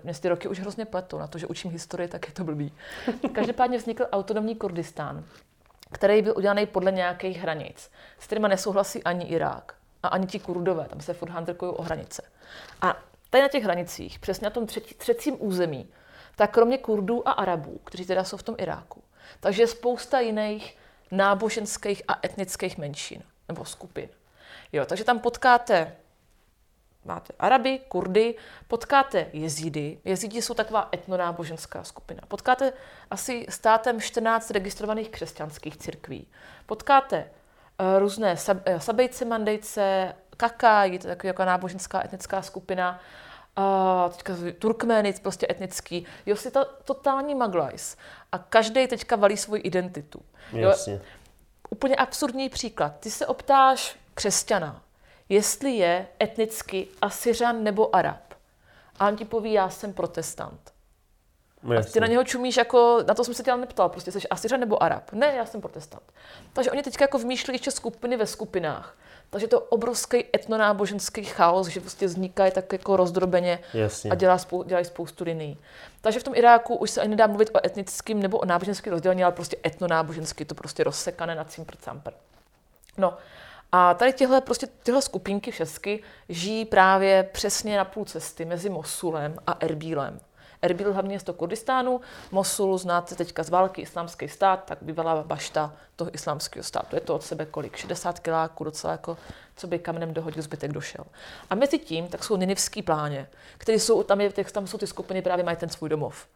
Mě 0.05 0.15
ty, 0.15 0.29
roky 0.29 0.49
už 0.49 0.61
hrozně 0.61 0.85
pletou, 0.85 1.19
na 1.19 1.27
to, 1.27 1.39
že 1.39 1.47
učím 1.47 1.71
historii, 1.71 2.09
tak 2.09 2.29
je 2.29 2.35
to 2.35 2.45
blbý. 2.45 2.73
Každopádně 3.33 3.79
vznikl 3.79 4.07
autonomní 4.13 4.57
Kurdistán, 4.57 5.25
který 5.93 6.23
byl 6.23 6.35
udělaný 6.37 6.67
podle 6.67 6.93
nějakých 6.93 7.39
hranic, 7.39 7.91
s 8.19 8.27
kterými 8.27 8.49
nesouhlasí 8.49 9.05
ani 9.05 9.25
Irák 9.25 9.75
a 10.03 10.09
ani 10.09 10.27
ti 10.27 10.39
kurdové, 10.39 10.87
tam 10.89 11.01
se 11.01 11.15
furt 11.15 11.31
handrkují 11.31 11.73
o 11.73 11.83
hranice. 11.83 12.23
A 12.83 12.97
tady 13.31 13.43
na 13.43 13.49
těch 13.49 13.65
hranicích, 13.65 14.19
přesně 14.19 14.45
na 14.45 14.51
tom 14.51 14.67
třetí, 14.67 14.95
třecím 14.95 15.37
území, 15.39 15.89
tak 16.37 16.51
kromě 16.51 16.79
Kurdů 16.79 17.29
a 17.29 17.33
Arabů, 17.33 17.81
kteří 17.85 18.07
teda 18.07 18.25
jsou 18.25 18.37
v 18.37 18.43
tom 18.43 18.55
Iráku, 18.59 19.03
takže 19.41 19.63
je 19.63 19.67
spousta 19.67 20.21
jiných 20.21 20.79
náboženských 21.11 22.03
a 22.09 22.19
etnických 22.27 22.79
menšin 22.79 23.23
nebo 23.49 23.65
skupin. 23.65 24.09
Jo, 24.73 24.87
takže 24.87 25.05
tam 25.05 25.19
potkáte 25.19 25.97
máte 27.05 27.33
Araby, 27.39 27.79
Kurdy, 27.89 28.35
potkáte 28.69 29.27
jezídy. 29.33 29.99
Jezídi 30.05 30.43
jsou 30.43 30.55
taková 30.55 30.89
etnonáboženská 30.95 31.85
skupina. 31.85 32.21
Potkáte 32.29 32.73
asi 33.11 33.47
státem 33.49 34.01
14 34.01 34.51
registrovaných 34.51 35.09
křesťanských 35.09 35.77
církví. 35.77 36.27
Potkáte 36.67 37.31
uh, 37.81 37.99
různé 37.99 38.37
sab, 38.37 38.69
uh, 38.69 38.79
sabejce, 38.79 39.25
mandejce, 39.25 40.15
kakáji, 40.37 40.99
to 40.99 41.09
je 41.09 41.17
taková 41.17 41.45
náboženská 41.45 42.05
etnická 42.05 42.43
skupina, 42.43 43.01
uh, 43.59 44.13
teďka 44.13 44.35
Turkmény, 44.59 45.15
prostě 45.23 45.47
etnický. 45.51 46.07
Jo, 46.27 46.37
si 46.37 46.51
to 46.51 46.65
totální 46.65 47.35
maglajs. 47.35 47.97
A 48.33 48.39
každý 48.39 48.87
teďka 48.87 49.17
valí 49.17 49.37
svoji 49.37 49.63
identitu. 49.63 50.23
Jasně. 50.53 50.93
Jo, 50.93 51.01
úplně 51.71 51.97
absurdní 51.97 52.49
příklad. 52.49 52.93
Ty 53.01 53.11
se 53.11 53.27
optáš 53.27 53.97
křesťana, 54.15 54.83
jestli 55.29 55.71
je 55.71 56.07
etnicky 56.23 56.89
Asyřan 57.03 57.65
nebo 57.65 57.97
Arab. 57.97 58.35
A 58.99 59.09
on 59.09 59.17
ti 59.17 59.25
poví, 59.25 59.53
já 59.53 59.71
jsem 59.71 59.93
protestant. 59.93 60.73
Jasně. 61.63 61.91
A 61.91 61.93
ty 61.93 62.01
na 62.01 62.07
něho 62.07 62.25
čumíš 62.25 62.57
jako, 62.57 62.99
na 63.07 63.15
to 63.15 63.25
jsem 63.25 63.35
se 63.35 63.43
tě 63.43 63.57
neptal, 63.57 63.89
prostě 63.89 64.13
jsi 64.13 64.29
Asyřan 64.29 64.61
nebo 64.61 64.83
Arab. 64.83 65.13
Ne, 65.13 65.35
já 65.37 65.47
jsem 65.47 65.61
protestant. 65.61 66.13
Takže 66.53 66.71
oni 66.71 66.83
teďka 66.83 67.05
jako 67.05 67.19
vymýšleli 67.19 67.55
ještě 67.55 67.71
skupiny 67.71 68.17
ve 68.17 68.27
skupinách. 68.27 68.97
Takže 69.31 69.47
to 69.47 69.61
obrovský 69.61 70.25
etnonáboženský 70.35 71.25
chaos, 71.25 71.67
že 71.67 71.81
prostě 71.81 72.07
vznikají 72.07 72.53
tak 72.53 72.73
jako 72.73 72.97
rozdrobeně 72.97 73.59
Jasně. 73.75 74.11
a 74.11 74.15
dělá 74.15 74.39
spou, 74.39 74.63
dělají 74.63 74.85
spoustu 74.85 75.25
liní. 75.25 75.59
Takže 76.01 76.21
v 76.21 76.23
tom 76.23 76.35
Iráku 76.35 76.75
už 76.75 76.91
se 76.91 77.01
ani 77.01 77.11
nedá 77.11 77.27
mluvit 77.27 77.51
o 77.55 77.67
etnickém 77.67 78.23
nebo 78.23 78.39
o 78.39 78.45
náboženském 78.45 78.93
rozdělení, 78.93 79.25
ale 79.25 79.33
prostě 79.33 79.57
etnonáboženský, 79.67 80.45
to 80.45 80.55
prostě 80.55 80.85
rozsekané 80.85 81.35
na 81.35 81.45
cimpr 81.45 81.77
campr. 81.77 82.13
No, 82.97 83.17
a 83.73 83.95
tady 83.95 84.13
tyhle, 84.13 84.41
prostě, 84.41 84.67
tyhle 84.67 85.03
skupinky 85.03 85.51
všechny 85.51 86.03
žijí 86.29 86.65
právě 86.65 87.29
přesně 87.33 87.77
na 87.77 87.85
půl 87.85 88.05
cesty 88.05 88.45
mezi 88.45 88.71
Mosulem 88.71 89.37
a 89.47 89.57
Erbílem. 89.61 90.21
Erbil 90.63 90.93
hlavně 90.93 91.09
město 91.09 91.33
Kurdistánu, 91.33 92.01
Mosul 92.31 92.79
znáte 92.79 93.15
teďka 93.15 93.43
z 93.43 93.51
války 93.51 93.83
islámský 93.83 94.29
stát, 94.29 94.65
tak 94.65 94.79
bývala 94.83 95.23
bašta 95.23 95.73
toho 95.97 96.15
islámského 96.15 96.63
státu. 96.63 96.97
Je 96.97 97.01
to 97.01 97.15
od 97.15 97.23
sebe 97.23 97.47
kolik? 97.47 97.77
60 97.77 98.19
kiláků, 98.19 98.65
docela 98.65 98.93
jako, 98.93 99.17
co 99.57 99.67
by 99.67 99.79
kamenem 99.79 100.15
dohodil, 100.15 100.43
zbytek 100.43 100.73
došel. 100.73 101.05
A 101.51 101.55
mezi 101.55 101.79
tím 101.79 102.09
tak 102.09 102.25
jsou 102.25 102.37
ninivský 102.37 102.83
pláně, 102.83 103.29
které 103.59 103.79
jsou, 103.79 104.03
tam, 104.03 104.21
je, 104.21 104.33
tam 104.53 104.67
jsou 104.67 104.79
ty 104.79 104.87
skupiny, 104.87 105.23
právě 105.23 105.45
mají 105.45 105.57
ten 105.57 105.69
svůj 105.69 105.89
domov. 105.89 106.27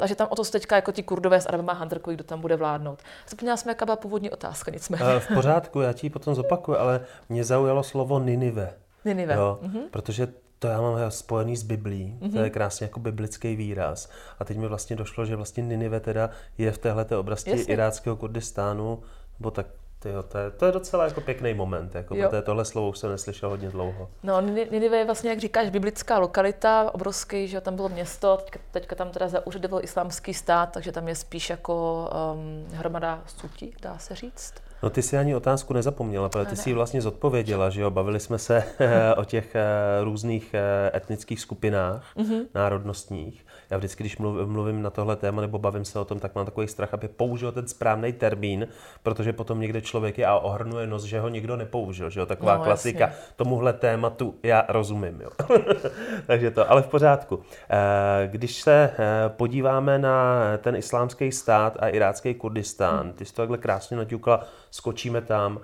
Takže 0.00 0.14
tam 0.14 0.28
o 0.30 0.36
to 0.36 0.44
se 0.44 0.52
teďka 0.52 0.76
jako 0.76 0.92
ti 0.92 1.02
kurdové 1.02 1.40
s 1.40 1.46
Arabama 1.46 1.72
handrkují, 1.72 2.16
kdo 2.16 2.24
tam 2.24 2.40
bude 2.40 2.56
vládnout. 2.56 2.98
Zapomněla 3.28 3.56
jsme, 3.56 3.70
jaká 3.70 3.84
byla 3.84 3.96
původní 3.96 4.30
otázka, 4.30 4.70
nicméně. 4.70 5.04
Eh, 5.16 5.20
v 5.20 5.28
pořádku, 5.34 5.80
já 5.80 5.92
ti 5.92 6.10
potom 6.10 6.34
zopakuju, 6.34 6.78
ale 6.78 7.00
mě 7.28 7.44
zaujalo 7.44 7.82
slovo 7.82 8.18
Ninive. 8.18 8.74
Ninive. 9.04 9.34
Jo, 9.34 9.58
mm-hmm. 9.62 9.82
Protože 9.90 10.28
to 10.58 10.66
já 10.66 10.80
mám 10.80 11.10
spojený 11.10 11.56
s 11.56 11.62
Biblí, 11.62 12.18
mm-hmm. 12.20 12.30
to 12.30 12.36
je 12.36 12.42
mhm. 12.42 12.52
krásně 12.52 12.84
jako 12.84 13.00
biblický 13.00 13.56
výraz. 13.56 14.10
A 14.38 14.44
teď 14.44 14.56
mi 14.56 14.68
vlastně 14.68 14.96
došlo, 14.96 15.26
že 15.26 15.36
vlastně 15.36 15.62
Ninive 15.62 16.00
teda 16.00 16.30
je 16.58 16.72
v 16.72 16.78
téhle 16.78 17.04
oblasti 17.04 17.50
Jasně. 17.50 17.72
iráckého 17.72 18.16
Kurdistánu, 18.16 19.02
nebo 19.38 19.50
tak 19.50 19.66
Tyjo, 20.00 20.22
to, 20.22 20.38
je, 20.38 20.50
to 20.50 20.66
je 20.66 20.72
docela 20.72 21.04
jako 21.04 21.20
pěkný 21.20 21.54
moment, 21.54 21.94
jako, 21.94 22.14
protože 22.14 22.42
tohle 22.42 22.64
slovo 22.64 22.88
už 22.88 22.98
jsem 22.98 23.10
neslyšel 23.10 23.48
hodně 23.48 23.70
dlouho. 23.70 24.10
No, 24.22 24.40
Ninive 24.40 24.96
je 24.96 25.04
vlastně, 25.04 25.30
jak 25.30 25.38
říkáš, 25.38 25.70
biblická 25.70 26.18
lokalita, 26.18 26.94
obrovský, 26.94 27.48
že 27.48 27.60
tam 27.60 27.76
bylo 27.76 27.88
město, 27.88 28.36
teďka, 28.36 28.58
teďka 28.70 28.96
tam 28.96 29.10
teda 29.10 29.28
zaúřadoval 29.28 29.84
islámský 29.84 30.34
stát, 30.34 30.72
takže 30.72 30.92
tam 30.92 31.08
je 31.08 31.14
spíš 31.14 31.50
jako 31.50 32.08
um, 32.34 32.66
hromada 32.72 33.22
sutí, 33.26 33.74
dá 33.82 33.98
se 33.98 34.14
říct. 34.14 34.54
No 34.82 34.90
ty 34.90 35.02
si 35.02 35.18
ani 35.18 35.34
otázku 35.34 35.74
nezapomněla, 35.74 36.28
protože 36.28 36.44
ty 36.44 36.56
si 36.56 36.70
ji 36.70 36.74
vlastně 36.74 37.02
zodpověděla, 37.02 37.70
že 37.70 37.80
jo? 37.80 37.90
Bavili 37.90 38.20
jsme 38.20 38.38
se 38.38 38.64
o 39.16 39.24
těch 39.24 39.54
eh, 39.54 39.64
různých 40.04 40.54
eh, 40.54 40.96
etnických 40.96 41.40
skupinách, 41.40 42.04
mm-hmm. 42.16 42.46
národnostních. 42.54 43.46
Já 43.70 43.78
vždycky, 43.78 44.02
když 44.02 44.18
mluvím 44.44 44.82
na 44.82 44.90
tohle 44.90 45.16
téma 45.16 45.40
nebo 45.40 45.58
bavím 45.58 45.84
se 45.84 45.98
o 45.98 46.04
tom, 46.04 46.18
tak 46.18 46.34
mám 46.34 46.44
takový 46.44 46.68
strach, 46.68 46.94
aby 46.94 47.08
použil 47.08 47.52
ten 47.52 47.68
správný 47.68 48.12
termín, 48.12 48.68
protože 49.02 49.32
potom 49.32 49.60
někde 49.60 49.80
člověk 49.80 50.18
je 50.18 50.26
a 50.26 50.38
ohrnuje 50.38 50.86
nos, 50.86 51.04
že 51.04 51.20
ho 51.20 51.28
nikdo 51.28 51.56
nepoužil, 51.56 52.10
že 52.10 52.20
jo? 52.20 52.26
Taková 52.26 52.56
no, 52.56 52.64
klasika. 52.64 53.04
Jasně. 53.04 53.16
Tomuhle 53.36 53.72
tématu 53.72 54.34
já 54.42 54.64
rozumím, 54.68 55.20
jo? 55.20 55.30
Takže 56.26 56.50
to, 56.50 56.70
ale 56.70 56.82
v 56.82 56.86
pořádku. 56.86 57.42
Eh, 57.70 58.28
když 58.28 58.62
se 58.62 58.90
podíváme 59.28 59.98
na 59.98 60.42
ten 60.58 60.76
islámský 60.76 61.32
stát 61.32 61.76
a 61.80 61.88
irácký 61.88 62.34
Kurdistán, 62.34 63.12
ty 63.12 63.24
jsi 63.24 63.34
to 63.34 63.42
takhle 63.42 63.58
krásně 63.58 63.96
naťukla 63.96 64.44
skočíme 64.70 65.22
tam. 65.22 65.56
Uh, 65.56 65.62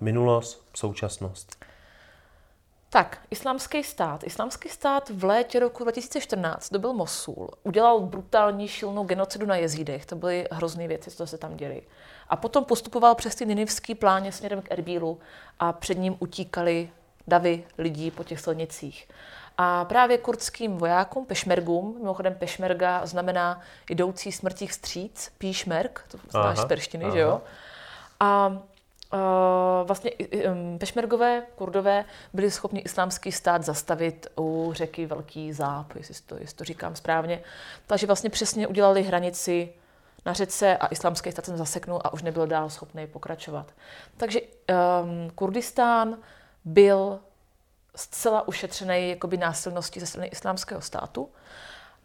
minulost, 0.00 0.68
současnost. 0.74 1.64
Tak, 2.90 3.18
islámský 3.30 3.84
stát. 3.84 4.24
Islámský 4.24 4.68
stát 4.68 5.10
v 5.10 5.24
létě 5.24 5.60
roku 5.60 5.82
2014 5.82 6.72
dobil 6.72 6.92
Mosul. 6.92 7.48
Udělal 7.62 8.00
brutální 8.00 8.68
šilnou 8.68 9.04
genocidu 9.04 9.46
na 9.46 9.56
jezídech. 9.56 10.06
To 10.06 10.16
byly 10.16 10.48
hrozné 10.52 10.88
věci, 10.88 11.10
co 11.10 11.26
se 11.26 11.38
tam 11.38 11.56
děly. 11.56 11.82
A 12.28 12.36
potom 12.36 12.64
postupoval 12.64 13.14
přes 13.14 13.34
ty 13.34 13.46
ninivský 13.46 13.94
pláně 13.94 14.32
směrem 14.32 14.62
k 14.62 14.70
Erbílu 14.70 15.18
a 15.58 15.72
před 15.72 15.98
ním 15.98 16.16
utíkali 16.18 16.90
davy 17.26 17.64
lidí 17.78 18.10
po 18.10 18.24
těch 18.24 18.40
silnicích. 18.40 19.08
A 19.58 19.84
právě 19.84 20.18
kurdským 20.18 20.76
vojákům, 20.76 21.26
pešmergům, 21.26 21.94
mimochodem 21.98 22.34
pešmerga 22.34 23.06
znamená 23.06 23.60
jdoucí 23.90 24.32
smrtí 24.32 24.66
vstříc, 24.66 25.32
píšmerk, 25.38 26.04
to 26.08 26.18
znáš 26.30 26.58
z 26.58 26.64
perštiny, 26.64 27.04
že 27.12 27.18
jo? 27.18 27.42
A 28.20 28.48
uh, 28.48 29.18
vlastně 29.86 30.10
um, 30.12 30.78
pešmergové, 30.78 31.42
kurdové, 31.56 32.04
byli 32.32 32.50
schopni 32.50 32.80
islámský 32.80 33.32
stát 33.32 33.64
zastavit 33.64 34.26
u 34.38 34.72
řeky 34.74 35.06
Velký 35.06 35.52
Záp, 35.52 35.94
jestli 35.96 36.14
to, 36.26 36.36
jestli 36.40 36.56
to 36.56 36.64
říkám 36.64 36.96
správně. 36.96 37.42
Takže 37.86 38.06
vlastně 38.06 38.30
přesně 38.30 38.66
udělali 38.66 39.02
hranici 39.02 39.72
na 40.26 40.32
řece 40.32 40.76
a 40.76 40.86
islámský 40.86 41.32
stát 41.32 41.44
se 41.44 41.56
zaseknul 41.56 42.00
a 42.04 42.12
už 42.12 42.22
nebyl 42.22 42.46
dál 42.46 42.70
schopný 42.70 43.06
pokračovat. 43.06 43.66
Takže 44.16 44.40
um, 44.40 45.30
Kurdistán 45.34 46.18
byl 46.64 47.20
zcela 47.96 48.48
ušetřený 48.48 49.10
jakoby 49.10 49.36
násilností 49.36 50.00
ze 50.00 50.06
strany 50.06 50.26
islámského 50.26 50.80
státu. 50.80 51.28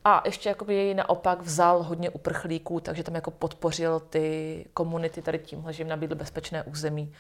A 0.05 0.21
ještě 0.25 0.49
jakoby 0.49 0.75
jej 0.75 0.93
naopak 0.93 1.41
vzal 1.41 1.83
hodně 1.83 2.09
uprchlíků, 2.09 2.79
takže 2.79 3.03
tam 3.03 3.15
jako 3.15 3.31
podpořil 3.31 3.99
ty 3.99 4.65
komunity 4.73 5.21
tady 5.21 5.39
tímhle, 5.39 5.73
že 5.73 5.81
jim 5.81 5.87
nabídl 5.87 6.15
bezpečné 6.15 6.63
území 6.63 7.13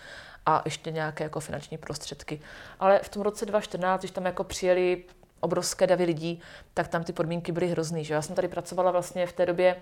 a 0.45 0.61
ještě 0.65 0.91
nějaké 0.91 1.23
jako 1.23 1.39
finanční 1.39 1.77
prostředky. 1.77 2.41
Ale 2.79 2.99
v 2.99 3.09
tom 3.09 3.21
roce 3.21 3.45
2014, 3.45 4.01
když 4.01 4.11
tam 4.11 4.25
jako 4.25 4.43
přijeli 4.43 5.03
obrovské 5.39 5.87
davy 5.87 6.03
lidí, 6.03 6.41
tak 6.73 6.87
tam 6.87 7.03
ty 7.03 7.13
podmínky 7.13 7.51
byly 7.51 7.67
hrozný. 7.67 8.05
Že? 8.05 8.13
Já 8.13 8.21
jsem 8.21 8.35
tady 8.35 8.47
pracovala 8.47 8.91
vlastně 8.91 9.27
v 9.27 9.33
té 9.33 9.45
době 9.45 9.75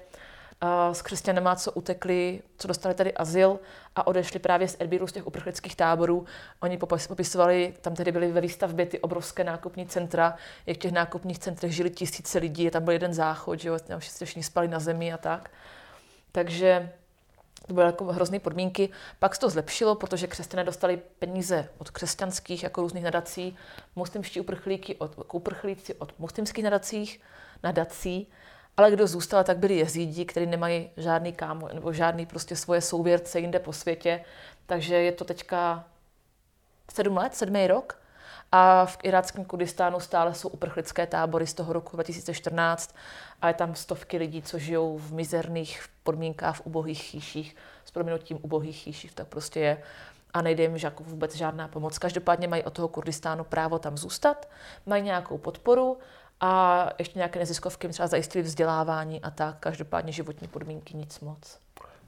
s 0.91 1.02
křesťanama, 1.02 1.56
co 1.56 1.71
utekli, 1.71 2.41
co 2.58 2.67
dostali 2.67 2.95
tady 2.95 3.13
azyl 3.13 3.60
a 3.95 4.08
odešli 4.08 4.39
právě 4.39 4.67
z 4.67 4.76
Erbílu, 4.80 5.08
z 5.08 5.12
těch 5.12 5.28
uprchlických 5.28 5.76
táborů. 5.76 6.26
Oni 6.60 6.78
popisovali, 7.08 7.74
tam 7.82 7.95
tedy 7.95 8.12
byly 8.12 8.32
ve 8.32 8.41
výstavbě 8.41 8.86
ty 8.86 9.00
obrovské 9.00 9.43
nákupní 9.43 9.88
centra, 9.88 10.36
jak 10.65 10.78
v 10.78 10.80
těch 10.80 10.91
nákupních 10.91 11.39
centrech 11.39 11.76
žili 11.76 11.89
tisíce 11.89 12.39
lidí, 12.39 12.69
tam 12.69 12.84
byl 12.84 12.93
jeden 12.93 13.13
záchod, 13.13 13.60
že 13.60 13.69
jo, 13.69 13.80
tam 13.80 14.00
všichni 14.00 14.43
spali 14.43 14.67
na 14.67 14.80
zemi 14.80 15.13
a 15.13 15.17
tak. 15.17 15.52
Takže 16.32 16.91
to 17.67 17.74
byly 17.74 17.86
jako 17.86 18.06
hrozné 18.06 18.39
podmínky. 18.39 18.89
Pak 19.19 19.36
se 19.36 19.41
to 19.41 19.50
zlepšilo, 19.50 19.95
protože 19.95 20.28
křesťané 20.28 20.63
dostali 20.63 21.02
peníze 21.19 21.69
od 21.78 21.89
křesťanských, 21.89 22.63
jako 22.63 22.82
různých 22.82 23.04
nadací, 23.04 23.58
muslimští 23.95 24.41
uprchlíky 24.41 24.95
od, 24.95 25.15
uprchlíci 25.34 25.95
od 25.95 26.19
muslimských 26.19 26.63
nadacích, 26.63 27.21
nadací 27.63 28.28
ale 28.77 28.91
kdo 28.91 29.07
zůstal, 29.07 29.43
tak 29.43 29.57
byli 29.57 29.77
jezídi, 29.77 30.25
kteří 30.25 30.45
nemají 30.45 30.89
žádný 30.97 31.34
kámo, 31.34 31.67
nebo 31.73 31.93
žádný 31.93 32.25
prostě 32.25 32.55
svoje 32.55 32.81
souvěrce 32.81 33.39
jinde 33.39 33.60
po 33.60 33.73
světě. 33.73 34.23
Takže 34.65 34.95
je 34.95 35.12
to 35.12 35.25
teďka 35.25 35.84
sedm 36.93 37.17
let, 37.17 37.36
sedmý 37.36 37.67
rok. 37.67 38.01
A 38.51 38.86
v 38.86 38.97
iráckém 39.03 39.45
Kurdistánu 39.45 39.99
stále 39.99 40.34
jsou 40.34 40.49
uprchlické 40.49 41.07
tábory 41.07 41.47
z 41.47 41.53
toho 41.53 41.73
roku 41.73 41.97
2014 41.97 42.95
a 43.41 43.47
je 43.47 43.53
tam 43.53 43.75
stovky 43.75 44.17
lidí, 44.17 44.41
co 44.41 44.60
žijou 44.60 44.97
v 44.97 45.13
mizerných 45.13 45.86
podmínkách 46.03 46.55
v 46.55 46.65
ubohých 46.65 47.01
chýších, 47.03 47.55
s 47.86 47.91
proměnutím 47.91 48.39
ubohých 48.41 48.77
chýších, 48.77 49.13
tak 49.13 49.27
prostě 49.27 49.60
je 49.60 49.84
a 50.34 50.41
nejde 50.41 50.63
jim 50.63 50.77
jako 50.84 51.03
vůbec 51.03 51.36
žádná 51.36 51.67
pomoc. 51.67 51.97
Každopádně 51.97 52.47
mají 52.47 52.63
od 52.63 52.73
toho 52.73 52.88
Kurdistánu 52.88 53.43
právo 53.43 53.79
tam 53.79 53.97
zůstat, 53.97 54.49
mají 54.86 55.03
nějakou 55.03 55.38
podporu 55.38 55.97
a 56.41 56.89
ještě 56.99 57.19
nějaké 57.19 57.39
neziskovky 57.39 57.88
třeba 57.88 58.08
zajistili 58.08 58.43
vzdělávání 58.43 59.21
a 59.21 59.32
tak. 59.32 59.56
Každopádně 59.60 60.12
životní 60.12 60.47
podmínky 60.47 60.97
nic 60.97 61.19
moc. 61.19 61.60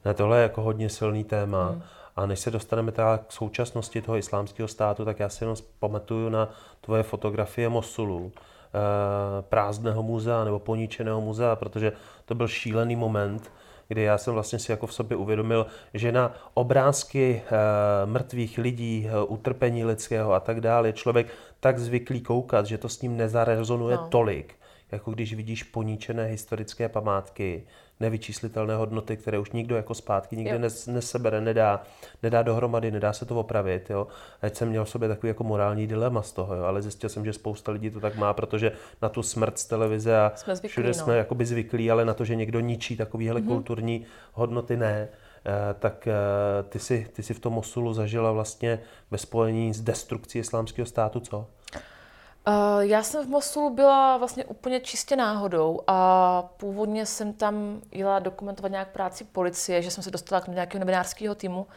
Ne, 0.06 0.14
tohle 0.14 0.38
je 0.38 0.44
jako 0.44 0.62
hodně 0.62 0.90
silný 0.90 1.24
téma. 1.24 1.70
Hmm. 1.70 1.82
A 2.16 2.26
než 2.26 2.40
se 2.40 2.52
dostaneme 2.52 2.92
teda 2.92 3.18
k 3.18 3.32
současnosti 3.32 4.02
toho 4.02 4.18
islámského 4.18 4.68
státu, 4.68 5.06
tak 5.06 5.20
já 5.20 5.30
si 5.30 5.44
jenom 5.44 5.56
pamatuju 5.80 6.30
na 6.30 6.50
tvoje 6.82 7.04
fotografie 7.04 7.70
Mosulu, 7.70 8.32
eh, 8.36 9.42
prázdného 9.42 10.04
muzea 10.04 10.44
nebo 10.44 10.60
poničeného 10.60 11.22
muzea, 11.22 11.56
protože 11.56 11.92
to 12.26 12.36
byl 12.36 12.48
šílený 12.48 12.96
moment, 12.96 13.52
kdy 13.88 14.02
já 14.02 14.18
jsem 14.18 14.34
vlastně 14.34 14.60
si 14.60 14.72
jako 14.72 14.88
v 14.88 14.94
sobě 14.94 15.18
uvědomil, 15.18 15.66
že 15.94 16.12
na 16.12 16.34
obrázky 16.54 17.42
e, 17.46 18.06
mrtvých 18.06 18.58
lidí, 18.58 19.10
e, 19.10 19.24
utrpení 19.24 19.86
lidského 19.86 20.34
a 20.34 20.40
tak 20.40 20.62
dále 20.62 20.94
člověk 20.94 21.28
tak 21.64 21.80
zvyklý 21.80 22.22
koukat, 22.22 22.66
že 22.66 22.78
to 22.78 22.90
s 22.90 23.02
ním 23.02 23.18
nezarezonuje 23.18 23.96
no. 23.96 24.08
tolik, 24.08 24.56
jako 24.92 25.12
když 25.12 25.34
vidíš 25.34 25.64
poníčené 25.64 26.26
historické 26.26 26.90
památky, 26.90 27.64
nevyčíslitelné 28.00 28.76
hodnoty, 28.76 29.18
které 29.18 29.40
už 29.40 29.52
nikdo 29.52 29.76
jako 29.76 29.94
zpátky 29.94 30.38
nikdy 30.38 30.60
nes, 30.60 30.88
nesebere, 30.88 31.42
nedá, 31.42 31.84
nedá 32.24 32.42
dohromady, 32.42 32.92
nedá 32.92 33.14
se 33.14 33.26
to 33.26 33.40
opravit. 33.40 33.90
Jo. 33.90 34.08
Ať 34.42 34.56
jsem 34.56 34.70
měl 34.70 34.86
v 34.86 34.90
sobě 34.90 35.10
takový 35.10 35.28
jako 35.28 35.44
morální 35.44 35.88
dilema 35.88 36.22
z 36.22 36.32
toho, 36.32 36.56
jo. 36.56 36.64
ale 36.64 36.82
zjistil 36.82 37.10
jsem, 37.10 37.26
že 37.26 37.34
spousta 37.34 37.72
lidí 37.72 37.90
to 37.90 38.00
tak 38.00 38.16
má, 38.16 38.34
protože 38.34 38.72
na 39.02 39.10
tu 39.10 39.24
smrt 39.24 39.58
z 39.60 39.66
televize 39.66 40.18
a 40.18 40.32
jsme 40.36 40.56
zvyklí, 40.56 40.70
všude 40.70 40.88
no. 40.88 40.94
jsme 40.94 41.18
jakoby 41.18 41.46
zvyklí, 41.46 41.92
ale 41.92 42.06
na 42.06 42.14
to, 42.14 42.26
že 42.26 42.36
někdo 42.36 42.60
ničí 42.60 42.98
takovéhle 42.98 43.42
mm-hmm. 43.42 43.48
kulturní 43.48 44.06
hodnoty, 44.34 44.78
ne. 44.78 45.10
Eh, 45.46 45.74
tak 45.74 46.08
eh, 46.08 46.14
ty 46.70 46.80
si, 46.80 47.08
ty 47.14 47.24
si 47.24 47.34
v 47.34 47.40
tom 47.40 47.54
Mosulu 47.54 47.94
zažila 47.94 48.32
vlastně 48.32 48.80
ve 49.12 49.18
spojení 49.18 49.74
s 49.74 49.82
destrukcí 49.82 50.40
islámského 50.40 50.86
státu 50.86 51.20
co? 51.20 51.48
Uh, 52.48 52.80
já 52.80 53.04
jsem 53.04 53.26
v 53.26 53.30
Mosulu 53.30 53.70
byla 53.70 54.18
vlastně 54.18 54.46
úplně 54.46 54.80
čistě 54.80 55.16
náhodou 55.16 55.80
a 55.88 56.42
původně 56.42 57.06
jsem 57.06 57.34
tam 57.34 57.82
jela 57.92 58.20
dokumentovat 58.20 58.72
nějak 58.72 58.88
práci 58.88 59.24
policie, 59.24 59.82
že 59.82 59.92
jsem 59.92 60.04
se 60.04 60.12
dostala 60.12 60.42
k 60.42 60.48
nějakého 60.48 60.80
novinářského 60.80 61.36
týmu 61.36 61.68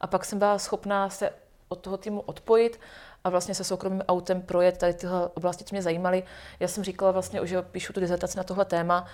a 0.00 0.06
pak 0.06 0.24
jsem 0.24 0.38
byla 0.38 0.58
schopná 0.58 1.10
se 1.10 1.30
od 1.68 1.80
toho 1.80 1.96
týmu 1.96 2.20
odpojit 2.20 2.80
a 3.24 3.30
vlastně 3.30 3.54
se 3.54 3.64
soukromým 3.64 4.02
autem 4.08 4.42
projet 4.42 4.78
tady 4.78 4.94
tyhle 4.94 5.28
oblasti, 5.28 5.64
co 5.64 5.74
mě 5.74 5.82
zajímaly. 5.82 6.22
Já 6.60 6.68
jsem 6.68 6.84
říkala 6.84 7.10
vlastně, 7.10 7.40
že 7.44 7.62
píšu 7.62 7.92
tu 7.92 8.00
dizertaci 8.00 8.38
na 8.38 8.44
tohle 8.44 8.64
téma 8.64 9.06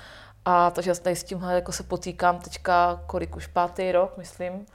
a 0.45 0.71
takže 0.71 1.01
tady 1.01 1.17
s 1.17 1.25
tímhle 1.25 1.55
jako 1.55 1.73
se 1.73 1.83
potýkám 1.83 2.39
teďka 2.39 3.03
kolik 3.07 3.37
už 3.37 3.47
pátý 3.47 3.93
rok, 3.93 4.17
myslím. 4.17 4.67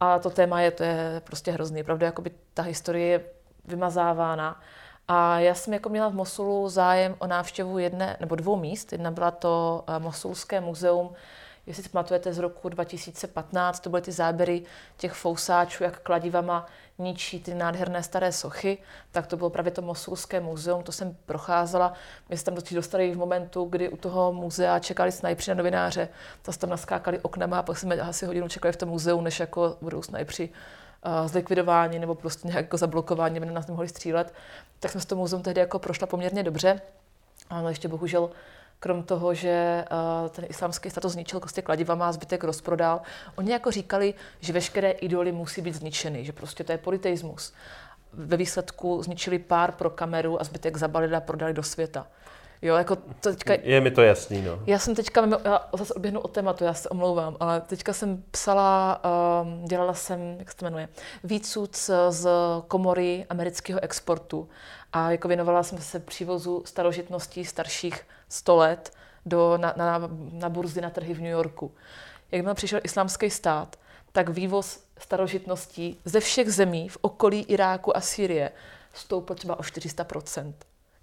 A 0.00 0.18
to 0.18 0.30
téma 0.30 0.60
je, 0.60 0.70
to 0.70 0.82
je 0.82 1.22
prostě 1.24 1.52
hrozný. 1.52 1.82
Pravda, 1.82 2.06
jakoby 2.06 2.30
ta 2.54 2.62
historie 2.62 3.06
je 3.06 3.24
vymazávána. 3.64 4.60
A 5.08 5.38
já 5.38 5.54
jsem 5.54 5.74
jako 5.74 5.88
měla 5.88 6.08
v 6.08 6.14
Mosulu 6.14 6.68
zájem 6.68 7.14
o 7.18 7.26
návštěvu 7.26 7.78
jedné 7.78 8.16
nebo 8.20 8.36
dvou 8.36 8.56
míst. 8.56 8.92
Jedna 8.92 9.10
byla 9.10 9.30
to 9.30 9.84
eh, 9.86 9.98
Mosulské 9.98 10.60
muzeum, 10.60 11.12
jestli 11.66 11.82
si 11.82 11.88
pamatujete 11.88 12.32
z 12.32 12.38
roku 12.38 12.68
2015, 12.68 13.80
to 13.80 13.90
byly 13.90 14.02
ty 14.02 14.12
záběry 14.12 14.62
těch 14.96 15.12
fousáčů, 15.12 15.84
jak 15.84 16.00
kladivama 16.00 16.66
ničí 16.98 17.40
ty 17.40 17.54
nádherné 17.54 18.02
staré 18.02 18.32
sochy, 18.32 18.78
tak 19.10 19.26
to 19.26 19.36
bylo 19.36 19.50
právě 19.50 19.72
to 19.72 19.82
Mosulské 19.82 20.40
muzeum, 20.40 20.82
to 20.82 20.92
jsem 20.92 21.16
procházela. 21.26 21.92
My 22.28 22.36
jsme 22.36 22.52
tam 22.52 22.64
dostali 22.72 23.14
v 23.14 23.18
momentu, 23.18 23.64
kdy 23.64 23.88
u 23.88 23.96
toho 23.96 24.32
muzea 24.32 24.78
čekali 24.78 25.12
snajpři 25.12 25.50
na 25.50 25.54
novináře, 25.54 26.08
to 26.42 26.52
tam 26.52 26.70
naskákali 26.70 27.18
oknama 27.18 27.58
a 27.58 27.62
pak 27.62 27.78
jsme 27.78 28.00
asi 28.00 28.26
hodinu 28.26 28.48
čekali 28.48 28.72
v 28.72 28.76
tom 28.76 28.88
muzeu, 28.88 29.20
než 29.20 29.40
jako 29.40 29.76
budou 29.80 30.02
snajpři 30.02 30.48
uh, 31.06 31.28
zlikvidování 31.28 31.98
nebo 31.98 32.14
prostě 32.14 32.48
nějak 32.48 32.64
jako 32.64 32.76
zablokování, 32.76 33.36
aby 33.36 33.46
na 33.46 33.52
nás 33.52 33.66
nemohli 33.66 33.88
střílet. 33.88 34.34
Tak 34.80 34.90
jsme 34.90 35.00
s 35.00 35.06
tom 35.06 35.18
muzeum 35.18 35.42
tehdy 35.42 35.60
jako 35.60 35.78
prošla 35.78 36.06
poměrně 36.06 36.42
dobře. 36.42 36.80
Ale 37.50 37.70
ještě 37.70 37.88
bohužel 37.88 38.30
krom 38.82 39.02
toho, 39.02 39.34
že 39.34 39.84
uh, 39.92 40.28
ten 40.28 40.44
islámský 40.48 40.90
stát 40.90 41.00
to 41.00 41.08
zničil 41.08 41.40
prostě 41.40 41.62
kladivama 41.62 42.08
a 42.08 42.12
zbytek 42.12 42.44
rozprodal, 42.44 43.00
oni 43.36 43.52
jako 43.52 43.70
říkali, 43.70 44.14
že 44.40 44.52
veškeré 44.52 44.90
idoly 44.90 45.32
musí 45.32 45.62
být 45.62 45.74
zničeny, 45.74 46.24
že 46.24 46.32
prostě 46.32 46.64
to 46.64 46.72
je 46.72 46.78
politeismus. 46.78 47.52
Ve 48.12 48.36
výsledku 48.36 49.02
zničili 49.02 49.38
pár 49.38 49.72
pro 49.72 49.90
kameru 49.90 50.40
a 50.40 50.44
zbytek 50.44 50.76
zabalili 50.76 51.16
a 51.16 51.20
prodali 51.20 51.52
do 51.52 51.62
světa. 51.62 52.06
Jo, 52.62 52.74
jako 52.74 52.96
to 52.96 53.30
teďka, 53.30 53.54
Je 53.62 53.80
mi 53.80 53.90
to 53.90 54.02
jasný, 54.02 54.42
no. 54.42 54.58
já 54.66 54.78
jsem 54.78 54.94
teďka, 54.94 55.28
já 55.44 55.68
zase 55.78 55.94
odběhnu 55.94 56.20
od 56.20 56.30
tématu, 56.30 56.64
já 56.64 56.74
se 56.74 56.88
omlouvám, 56.88 57.36
ale 57.40 57.60
teďka 57.60 57.92
jsem 57.92 58.22
psala, 58.30 59.02
um, 59.42 59.64
dělala 59.64 59.94
jsem, 59.94 60.36
jak 60.38 60.50
se 60.50 60.56
to 60.56 60.64
jmenuje, 60.64 60.88
výcud 61.24 61.76
z, 61.76 61.90
z 62.08 62.28
komory 62.68 63.26
amerického 63.30 63.80
exportu 63.80 64.48
a 64.92 65.10
jako 65.10 65.28
věnovala 65.28 65.62
jsem 65.62 65.78
se 65.78 66.00
přívozu 66.00 66.62
starožitností 66.66 67.44
starších 67.44 68.00
100 68.32 68.56
let 68.56 68.92
do, 69.26 69.56
na, 69.56 69.74
na, 69.76 70.10
na 70.32 70.48
burzy 70.48 70.80
na 70.80 70.90
trhy 70.90 71.14
v 71.14 71.20
New 71.20 71.30
Yorku. 71.30 71.74
Jakmile 72.32 72.54
přišel 72.54 72.80
islámský 72.84 73.30
stát, 73.30 73.76
tak 74.12 74.28
vývoz 74.28 74.84
starožitností 74.98 75.98
ze 76.04 76.20
všech 76.20 76.52
zemí 76.52 76.88
v 76.88 76.98
okolí 77.00 77.42
Iráku 77.42 77.96
a 77.96 78.00
Sýrie 78.00 78.50
stoupl 78.92 79.34
třeba 79.34 79.58
o 79.58 79.62
400% 79.62 80.52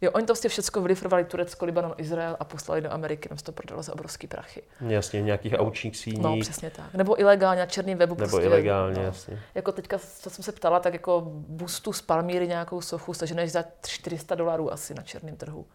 Jo, 0.01 0.11
oni 0.11 0.25
to 0.25 0.33
prostě 0.33 0.49
všechno 0.49 0.81
vylifrovali 0.81 1.23
Turecko, 1.25 1.65
Libanon, 1.65 1.93
Izrael 1.97 2.37
a 2.39 2.43
poslali 2.43 2.81
do 2.81 2.93
Ameriky, 2.93 3.29
tam 3.29 3.37
se 3.37 3.43
to 3.43 3.51
prodalo 3.51 3.83
za 3.83 3.93
obrovský 3.93 4.27
prachy. 4.27 4.63
Jasně, 4.87 5.21
v 5.21 5.25
nějakých 5.25 5.53
aučních 5.57 5.97
síních. 5.97 6.21
No, 6.21 6.37
přesně 6.39 6.69
tak. 6.69 6.93
Nebo 6.93 7.21
ilegálně 7.21 7.59
na 7.59 7.65
černém 7.65 7.97
webu. 7.97 8.15
Nebo 8.15 8.29
prostě, 8.29 8.47
ilegálně, 8.47 8.99
no. 8.99 9.05
jasně. 9.05 9.39
Jako 9.55 9.71
teďka, 9.71 9.99
co 10.19 10.29
jsem 10.29 10.43
se 10.43 10.51
ptala, 10.51 10.79
tak 10.79 10.93
jako 10.93 11.21
bustu 11.31 11.93
z 11.93 12.01
Palmíry 12.01 12.47
nějakou 12.47 12.81
sochu 12.81 13.13
staženeš 13.13 13.51
za 13.51 13.63
400 13.87 14.35
dolarů 14.35 14.73
asi 14.73 14.93
na 14.93 15.03
černém 15.03 15.35
trhu. 15.35 15.65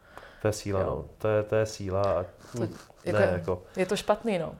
To 0.45 0.49
je 0.49 0.53
síla, 0.53 0.81
Jo. 0.81 0.87
no. 0.87 1.05
To 1.19 1.29
je, 1.29 1.43
to 1.43 1.55
je 1.57 1.67
síla. 1.67 2.03
A... 2.03 2.25
To, 2.53 2.63
jako... 3.05 3.19
Ne, 3.19 3.29
jako... 3.33 3.63
Je 3.77 3.87
to 3.87 3.97
špatný, 3.97 4.39
no. 4.39 4.55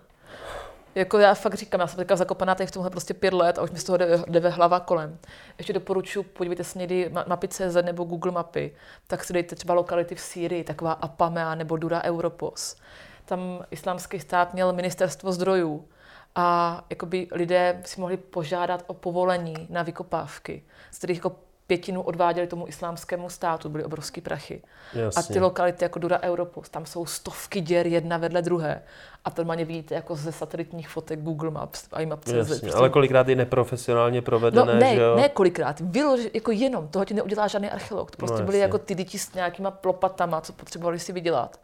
Jako 0.95 1.19
já 1.19 1.35
fakt 1.35 1.55
říkám, 1.55 1.81
já 1.81 1.87
jsem 1.87 1.97
teďka 1.97 2.17
zakopaná 2.17 2.55
tady 2.55 2.67
v 2.67 2.71
tomhle 2.71 2.91
prostě 2.91 3.15
pět 3.15 3.35
let 3.35 3.59
a 3.59 3.63
už 3.63 3.71
mi 3.71 3.79
z 3.79 3.85
toho 3.85 3.97
jde, 3.97 4.19
jde 4.29 4.41
ve 4.41 4.49
hlava 4.49 4.81
kolem. 4.81 5.19
Ještě 5.59 5.73
doporučuji, 5.73 6.23
podívejte 6.23 6.65
se 6.65 6.79
někdy 6.79 7.11
ma- 7.13 7.25
mapy.cz 7.29 7.75
nebo 7.83 8.05
Google 8.05 8.33
mapy, 8.33 8.75
tak 9.07 9.25
si 9.25 9.33
dejte 9.33 9.57
třeba 9.57 9.75
lokality 9.75 10.15
v 10.15 10.21
Sýrii, 10.21 10.65
taková 10.65 10.93
Apamea 10.93 11.55
nebo 11.55 11.77
Dura 11.77 12.05
Europos. 12.05 12.77
Tam 13.25 13.65
islámský 13.71 14.21
stát 14.21 14.55
měl 14.55 14.73
ministerstvo 14.73 15.33
zdrojů 15.33 15.89
a 16.35 16.81
jakoby 16.91 17.29
lidé 17.33 17.81
si 17.85 18.01
mohli 18.01 18.17
požádat 18.17 18.85
o 18.87 18.95
povolení 18.95 19.67
na 19.71 19.83
vykopávky, 19.83 20.63
z 20.91 20.99
kterých 20.99 21.19
jako 21.19 21.37
pětinu 21.67 22.03
odváděli 22.03 22.47
tomu 22.47 22.69
islámskému 22.69 23.31
státu, 23.31 23.69
byly 23.69 23.85
obrovský 23.85 24.21
prachy. 24.21 24.63
Jasně. 24.95 25.21
A 25.21 25.33
ty 25.33 25.41
lokality 25.41 25.85
jako 25.85 25.99
Dura 25.99 26.23
Europos, 26.23 26.69
tam 26.69 26.87
jsou 26.87 27.07
stovky 27.07 27.61
děr 27.61 27.87
jedna 27.87 28.17
vedle 28.17 28.43
druhé. 28.43 28.83
A 29.25 29.31
to 29.31 29.43
normálně 29.43 29.65
vidíte 29.65 29.95
jako 29.95 30.17
ze 30.17 30.33
satelitních 30.33 30.89
fotek 30.89 31.21
Google 31.23 31.51
Maps, 31.51 31.89
iMap.cz. 31.99 32.33
Jasně, 32.33 32.59
prostě. 32.61 32.73
ale 32.79 32.91
kolikrát 32.91 33.29
je 33.29 33.37
neprofesionálně 33.37 34.19
No 34.21 34.25
provedené, 34.25 34.75
ne, 34.75 34.95
že 34.95 35.01
jo? 35.03 35.17
ne 35.17 35.29
kolikrát, 35.29 35.81
vylož, 35.81 36.21
jako 36.35 36.51
jenom, 36.51 36.89
toho 36.89 37.05
ti 37.05 37.15
neudělá 37.15 37.47
žádný 37.49 37.71
archeolog. 37.71 38.11
To 38.11 38.17
prostě 38.17 38.39
No, 38.39 38.45
byly 38.45 38.59
jasně. 38.59 38.63
jako 38.63 38.79
ty 38.79 38.95
děti 38.95 39.19
s 39.19 39.35
nějakýma 39.35 39.71
plopatama, 39.71 40.41
co 40.41 40.53
potřebovali 40.53 40.99
si 40.99 41.13
vydělat. 41.13 41.61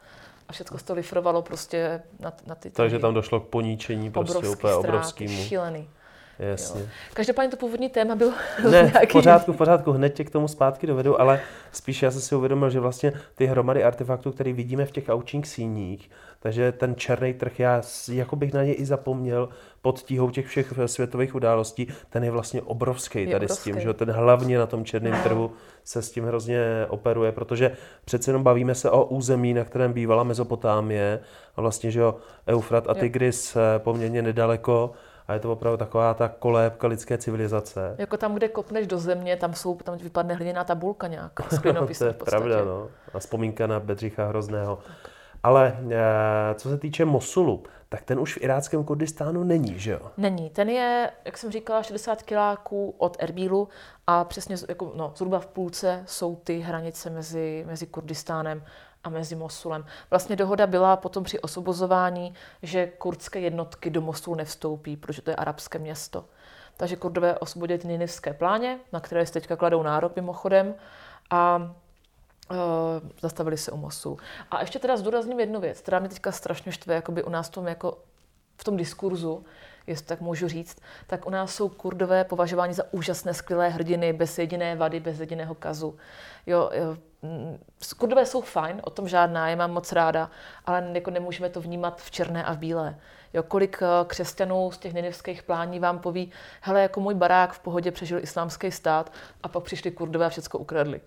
A 0.49 0.53
všechno 0.53 0.79
se 0.79 0.85
to 0.85 0.95
lifrovalo 0.95 1.43
prostě 1.43 2.03
na, 2.21 2.33
na 2.47 2.55
ty 2.55 2.71
Takže 2.71 2.99
tam 2.99 3.15
došlo 3.15 3.41
k 3.41 3.47
poníčení 3.47 4.11
prostě 4.11 4.35
obrovský 4.39 4.59
úplně 4.59 4.73
ztráty, 4.73 4.89
obrovskýmu. 4.89 5.43
šílený. 5.43 5.89
Jasně. 6.41 6.81
Jo. 6.81 6.87
Každopádně 7.15 7.51
to 7.51 7.57
původní 7.57 7.89
téma 7.89 8.15
bylo 8.15 8.33
Ne, 8.71 8.87
v 8.89 8.93
nějaký... 8.93 9.13
pořádku, 9.13 9.53
v 9.53 9.57
pořádku, 9.57 9.93
hned 9.93 10.09
tě 10.15 10.25
k 10.25 10.31
tomu 10.31 10.49
zpátky 10.49 10.87
dovedu, 10.87 11.21
ale 11.21 11.41
spíš 11.73 12.03
já 12.03 12.11
jsem 12.11 12.21
si 12.21 12.35
uvědomil, 12.35 12.71
že 12.71 12.81
vlastně 12.81 13.13
ty 13.35 13.47
hromady 13.47 13.85
artefaktů, 13.85 14.33
které 14.33 14.53
vidíme 14.53 14.87
v 14.87 14.91
těch 14.91 15.05
aučních 15.09 15.47
síních, 15.47 16.11
takže 16.41 16.73
ten 16.73 16.95
černý 16.97 17.35
trh, 17.35 17.61
já 17.61 17.83
s- 17.83 18.09
jako 18.09 18.37
bych 18.37 18.53
na 18.53 18.63
něj 18.65 18.75
i 18.79 18.85
zapomněl 18.85 19.49
pod 19.83 20.03
tíhou 20.03 20.31
těch 20.31 20.47
všech 20.47 20.73
světových 20.87 21.35
událostí, 21.35 21.89
ten 22.11 22.25
je 22.25 22.31
vlastně 22.31 22.63
obrovský 22.63 23.19
Je 23.21 23.27
tady 23.27 23.47
s 23.47 23.51
obrovský. 23.51 23.71
tím, 23.73 23.81
že 23.81 23.93
ten 23.95 24.11
hlavně 24.11 24.59
na 24.59 24.67
tom 24.67 24.85
černém 24.85 25.23
trhu 25.23 25.53
se 25.85 26.03
s 26.03 26.11
tím 26.11 26.25
hrozně 26.25 26.61
operuje, 26.89 27.33
protože 27.33 27.71
přece 28.05 28.31
jenom 28.31 28.43
bavíme 28.43 28.75
se 28.75 28.91
o 28.91 29.05
území, 29.05 29.55
na 29.55 29.65
kterém 29.65 29.93
bývala 29.93 30.23
Mezopotámie 30.23 31.21
a 31.57 31.61
vlastně, 31.61 31.91
že 31.91 32.01
jo, 32.01 32.15
Eufrat 32.49 32.89
a. 32.89 32.95
Tigris 32.95 33.57
eh, 33.57 33.79
poměrně 33.79 34.23
nedaleko 34.23 34.91
a 35.31 35.35
je 35.35 35.41
to 35.41 35.53
opravdu 35.53 35.77
taková 35.77 36.15
ta 36.15 36.29
kolébka 36.29 36.87
lidské 36.87 37.19
civilizace. 37.19 37.95
Jako 37.99 38.17
tam, 38.17 38.35
kde 38.35 38.49
kopneš 38.49 38.87
do 38.87 38.99
země, 38.99 39.37
tam, 39.37 39.55
jsou, 39.55 39.75
tam 39.75 39.99
vypadne 39.99 40.35
hliněná 40.35 40.65
tabulka 40.65 41.07
nějaká 41.07 41.45
s 41.93 41.99
to 41.99 42.05
je 42.05 42.13
pravda, 42.13 42.65
no. 42.65 42.89
A 43.15 43.19
vzpomínka 43.19 43.67
na 43.67 43.81
Bedřicha 43.81 44.29
Hrozného. 44.29 44.79
Ale 45.43 45.77
eh, 45.91 46.55
co 46.55 46.69
se 46.69 46.79
týče 46.79 47.05
Mosulu, 47.05 47.63
tak 47.89 48.03
ten 48.03 48.21
už 48.21 48.35
v 48.35 48.43
iráckém 48.43 48.85
Kurdistánu 48.85 49.45
není, 49.45 49.79
že 49.79 49.91
jo? 49.91 50.11
Není. 50.17 50.51
Ten 50.51 50.69
je, 50.69 51.11
jak 51.25 51.39
jsem 51.39 51.53
říkala, 51.53 51.83
60 51.83 52.23
kiláků 52.23 52.95
od 52.99 53.17
Erbílu 53.21 53.69
a 54.07 54.25
přesně 54.25 54.57
jako, 54.69 54.93
no, 54.97 55.13
zhruba 55.17 55.41
v 55.41 55.47
půlce 55.47 56.03
jsou 56.07 56.37
ty 56.37 56.59
hranice 56.59 57.11
mezi, 57.11 57.65
mezi 57.67 57.87
Kurdistánem 57.87 58.63
a 59.05 59.11
mezi 59.11 59.37
Mosulem. 59.37 59.85
Vlastně 60.11 60.37
dohoda 60.37 60.67
byla 60.67 60.97
potom 60.97 61.25
při 61.25 61.41
osvobozování, 61.41 62.35
že 62.63 62.87
kurdské 62.87 63.41
jednotky 63.41 63.91
do 63.91 64.01
Mosulu 64.01 64.37
nevstoupí, 64.37 64.97
protože 64.97 65.23
to 65.23 65.31
je 65.31 65.37
arabské 65.37 65.79
město. 65.79 66.25
Takže 66.77 66.97
kurdové 66.97 67.39
osvobodili 67.39 67.81
ninivské 67.85 68.35
pláně, 68.35 68.79
na 68.93 69.01
které 69.01 69.27
se 69.27 69.33
teďka 69.33 69.57
kladou 69.57 69.83
nárok 69.83 70.17
mimochodem 70.17 70.75
a 71.31 71.73
Uh, 72.51 73.11
zastavili 73.21 73.57
se 73.57 73.73
u 73.73 73.77
Mosu. 73.77 74.19
A 74.51 74.61
ještě 74.61 74.79
teda 74.79 74.97
zdůrazním 74.97 75.41
jednu 75.41 75.61
věc, 75.61 75.81
která 75.81 75.99
mě 75.99 76.09
teďka 76.09 76.33
strašně 76.33 76.73
štve, 76.73 76.95
jakoby 76.95 77.23
u 77.23 77.31
nás 77.31 77.49
v 77.49 77.51
tom, 77.51 77.67
jako, 77.67 77.99
v 78.57 78.65
tom 78.65 78.77
diskurzu, 78.77 79.45
jestli 79.91 80.07
tak 80.07 80.21
můžu 80.21 80.49
říct, 80.49 80.79
tak 81.07 81.27
u 81.27 81.31
nás 81.31 81.55
jsou 81.55 81.69
kurdové 81.69 82.25
považováni 82.25 82.75
za 82.75 82.85
úžasné, 82.91 83.35
skvělé 83.35 83.69
hrdiny, 83.69 84.13
bez 84.13 84.39
jediné 84.39 84.77
vady, 84.77 85.01
bez 85.01 85.21
jediného 85.21 85.55
kazu. 85.55 85.97
Jo, 86.47 86.71
jo, 86.75 86.97
mm, 87.23 87.59
kurdové 87.99 88.27
jsou 88.27 88.41
fajn, 88.41 88.81
o 88.85 88.91
tom 88.91 89.09
žádná, 89.09 89.49
je 89.49 89.57
mám 89.57 89.73
moc 89.73 89.93
ráda, 89.93 90.31
ale 90.67 90.91
jako 90.93 91.11
nemůžeme 91.11 91.49
to 91.49 91.61
vnímat 91.61 92.01
v 92.03 92.11
černé 92.11 92.45
a 92.45 92.53
v 92.53 92.59
bílé. 92.59 92.99
Jo, 93.35 93.43
kolik 93.43 93.79
eh, 93.83 93.87
křesťanů 94.07 94.71
z 94.71 94.79
těch 94.79 94.95
ninivských 94.95 95.43
plání 95.43 95.81
vám 95.81 95.99
poví, 95.99 96.33
hele, 96.61 96.83
jako 96.83 97.01
můj 97.01 97.15
barák 97.15 97.53
v 97.53 97.59
pohodě 97.59 97.91
přežil 97.91 98.19
islámský 98.19 98.71
stát 98.71 99.13
a 99.43 99.49
pak 99.49 99.63
přišli 99.65 99.91
kurdové 99.91 100.27
a 100.27 100.29
všechno 100.29 100.61
ukradli. 100.61 101.01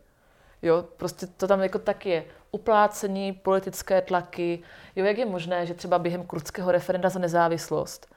Jo, 0.62 0.86
prostě 0.98 1.28
to 1.28 1.48
tam 1.48 1.62
jako 1.62 1.80
tak 1.80 2.06
je. 2.06 2.26
Uplácení, 2.52 3.34
politické 3.34 4.02
tlaky. 4.02 4.60
Jo, 4.96 5.06
jak 5.06 5.18
je 5.18 5.26
možné, 5.26 5.66
že 5.66 5.74
třeba 5.74 6.00
během 6.00 6.24
kurdského 6.24 6.72
referenda 6.72 7.10
za 7.10 7.20
nezávislost 7.20 8.13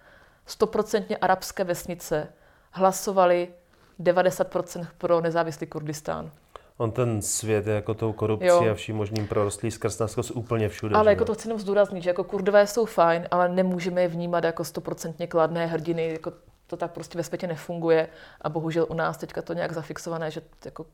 stoprocentně 0.46 1.16
arabské 1.16 1.64
vesnice 1.64 2.28
hlasovali 2.70 3.48
90% 4.00 4.86
pro 4.98 5.20
nezávislý 5.20 5.66
Kurdistán. 5.66 6.30
On 6.78 6.92
ten 6.92 7.22
svět 7.22 7.66
je 7.66 7.74
jako 7.74 7.94
tou 7.94 8.12
korupcí 8.12 8.46
Jo. 8.46 8.70
a 8.70 8.74
vším 8.74 8.96
možným 8.96 9.28
prorostlý 9.28 9.70
skrz 9.70 9.98
na 9.98 10.08
skrz 10.08 10.30
úplně 10.30 10.68
všude. 10.68 10.96
Ale 10.96 11.04
že 11.04 11.10
jako 11.10 11.24
to 11.24 11.34
chci 11.34 11.48
jenom 11.48 11.60
zdůraznit, 11.60 12.02
že 12.02 12.10
jako 12.10 12.24
kurdové 12.24 12.66
jsou 12.66 12.84
fajn, 12.84 13.28
ale 13.30 13.48
nemůžeme 13.48 14.02
je 14.02 14.08
vnímat 14.08 14.44
jako 14.44 14.64
stoprocentně 14.64 15.26
kladné 15.26 15.66
hrdiny, 15.66 16.12
jako 16.12 16.32
to 16.66 16.76
tak 16.76 16.90
prostě 16.90 17.18
ve 17.18 17.24
světě 17.24 17.46
nefunguje 17.46 18.08
a 18.40 18.48
bohužel 18.48 18.86
u 18.88 18.94
nás 18.94 19.16
teďka 19.16 19.42
to 19.42 19.52
nějak 19.52 19.72
zafixované, 19.72 20.30
že 20.30 20.42
jako 20.64 20.86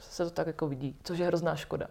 se 0.00 0.24
to 0.24 0.30
tak 0.30 0.46
jako 0.46 0.68
vidí, 0.68 0.96
což 1.02 1.18
je 1.18 1.26
hrozná 1.26 1.56
škoda. 1.56 1.86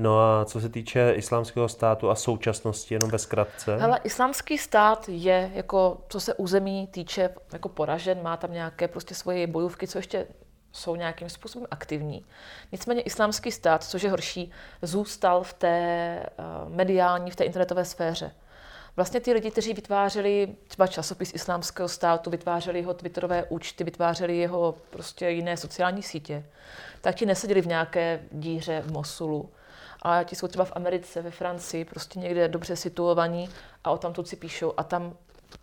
No 0.00 0.20
a 0.20 0.44
co 0.44 0.60
se 0.60 0.68
týče 0.68 1.12
islámského 1.16 1.68
státu 1.68 2.10
a 2.10 2.14
současnosti, 2.14 2.94
jenom 2.94 3.10
ve 3.10 3.18
zkratce. 3.18 3.76
Hele, 3.76 4.00
islámský 4.04 4.58
stát 4.58 5.08
je, 5.08 5.50
jako, 5.54 6.00
co 6.08 6.20
se 6.20 6.34
území 6.34 6.86
týče, 6.86 7.30
jako 7.52 7.68
poražen, 7.68 8.22
má 8.22 8.36
tam 8.36 8.52
nějaké 8.52 8.88
prostě 8.88 9.14
svoje 9.14 9.46
bojůvky, 9.46 9.86
co 9.86 9.98
ještě 9.98 10.26
jsou 10.72 10.96
nějakým 10.96 11.28
způsobem 11.28 11.68
aktivní. 11.70 12.24
Nicméně 12.72 13.00
islámský 13.00 13.52
stát, 13.52 13.84
což 13.84 14.02
je 14.02 14.10
horší, 14.10 14.50
zůstal 14.82 15.42
v 15.42 15.52
té 15.52 15.68
eh, 15.68 16.24
mediální, 16.68 17.30
v 17.30 17.36
té 17.36 17.44
internetové 17.44 17.84
sféře. 17.84 18.30
Vlastně 18.96 19.20
ty 19.20 19.32
lidi, 19.32 19.50
kteří 19.50 19.74
vytvářeli 19.74 20.54
třeba 20.68 20.86
časopis 20.86 21.34
islámského 21.34 21.88
státu, 21.88 22.30
vytvářeli 22.30 22.78
jeho 22.78 22.94
twitterové 22.94 23.44
účty, 23.44 23.84
vytvářeli 23.84 24.36
jeho 24.36 24.74
prostě 24.90 25.28
jiné 25.28 25.56
sociální 25.56 26.02
sítě, 26.02 26.44
tak 27.00 27.14
ti 27.14 27.26
neseděli 27.26 27.60
v 27.60 27.66
nějaké 27.66 28.20
díře 28.32 28.82
v 28.86 28.92
Mosulu, 28.92 29.50
ale 30.02 30.24
ti 30.24 30.36
jsou 30.36 30.48
třeba 30.48 30.64
v 30.64 30.72
Americe, 30.74 31.22
ve 31.22 31.30
Francii, 31.30 31.84
prostě 31.84 32.18
někde 32.18 32.48
dobře 32.48 32.76
situovaní 32.76 33.48
a 33.84 33.90
o 33.90 33.98
tam 33.98 34.14
si 34.24 34.36
píšou 34.36 34.74
a 34.76 34.82
tam 34.82 35.16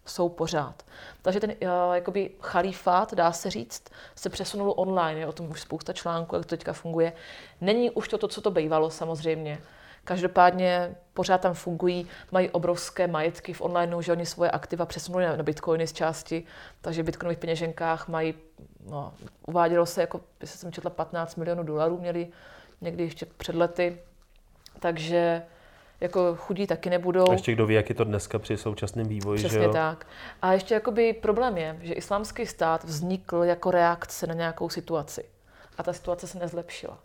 jsou 0.05 0.29
pořád. 0.29 0.83
Takže 1.21 1.39
ten 1.39 1.49
uh, 1.49 1.95
jakoby 1.95 2.31
chalífát, 2.41 3.13
dá 3.13 3.31
se 3.31 3.49
říct, 3.49 3.83
se 4.15 4.29
přesunul 4.29 4.73
online, 4.77 5.19
je 5.19 5.27
o 5.27 5.31
tom 5.31 5.51
už 5.51 5.61
spousta 5.61 5.93
článků, 5.93 6.35
jak 6.35 6.45
to 6.45 6.49
teďka 6.49 6.73
funguje. 6.73 7.13
Není 7.61 7.91
už 7.91 8.07
to 8.07 8.17
to, 8.17 8.27
co 8.27 8.41
to 8.41 8.51
bývalo 8.51 8.89
samozřejmě. 8.89 9.59
Každopádně 10.03 10.95
pořád 11.13 11.41
tam 11.41 11.53
fungují, 11.53 12.07
mají 12.31 12.49
obrovské 12.49 13.07
majetky 13.07 13.53
v 13.53 13.61
online, 13.61 14.03
že 14.03 14.11
oni 14.11 14.25
svoje 14.25 14.51
aktiva 14.51 14.85
přesunuli 14.85 15.25
na, 15.25 15.35
na 15.35 15.43
bitcoiny 15.43 15.87
z 15.87 15.93
části, 15.93 16.43
takže 16.81 17.03
v 17.03 17.05
bitcoinových 17.05 17.37
peněženkách 17.37 18.07
mají, 18.07 18.33
no, 18.89 19.13
uvádělo 19.47 19.85
se, 19.85 20.01
jako, 20.01 20.21
jestli 20.41 20.59
jsem 20.59 20.71
četla, 20.71 20.89
15 20.89 21.35
milionů 21.35 21.63
dolarů 21.63 21.99
měli 21.99 22.27
někdy 22.81 23.03
ještě 23.03 23.25
před 23.25 23.55
lety, 23.55 23.97
takže 24.79 25.43
jako 26.01 26.35
chudí 26.35 26.67
taky 26.67 26.89
nebudou. 26.89 27.29
A 27.29 27.33
ještě 27.33 27.51
kdo 27.51 27.65
ví, 27.65 27.75
jak 27.75 27.89
je 27.89 27.95
to 27.95 28.03
dneska 28.03 28.39
při 28.39 28.57
současném 28.57 29.07
vývoji, 29.07 29.39
že 29.39 29.47
Přesně 29.47 29.65
jo? 29.65 29.73
tak. 29.73 30.07
A 30.41 30.53
ještě 30.53 30.73
jakoby 30.73 31.13
problém 31.13 31.57
je, 31.57 31.77
že 31.81 31.93
islámský 31.93 32.45
stát 32.45 32.83
vznikl 32.83 33.37
jako 33.43 33.71
reakce 33.71 34.27
na 34.27 34.33
nějakou 34.33 34.69
situaci. 34.69 35.25
A 35.77 35.83
ta 35.83 35.93
situace 35.93 36.27
se 36.27 36.39
nezlepšila. 36.39 36.99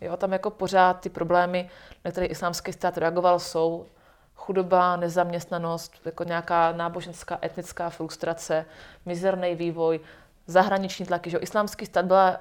Jo, 0.00 0.16
tam 0.16 0.32
jako 0.32 0.50
pořád 0.50 1.00
ty 1.00 1.08
problémy, 1.08 1.70
na 2.04 2.10
které 2.10 2.26
islámský 2.26 2.72
stát 2.72 2.98
reagoval, 2.98 3.38
jsou 3.38 3.86
chudoba, 4.34 4.96
nezaměstnanost, 4.96 5.92
jako 6.04 6.24
nějaká 6.24 6.72
náboženská, 6.72 7.38
etnická 7.42 7.90
frustrace, 7.90 8.66
mizerný 9.06 9.54
vývoj, 9.54 10.00
zahraniční 10.46 11.06
tlaky. 11.06 11.30
Že? 11.30 11.38
Islámský 11.38 11.86
stát 11.86 12.04
byla, 12.04 12.40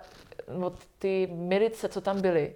no, 0.57 0.73
ty 0.99 1.29
milice, 1.31 1.89
co 1.89 2.01
tam 2.01 2.21
byly, 2.21 2.53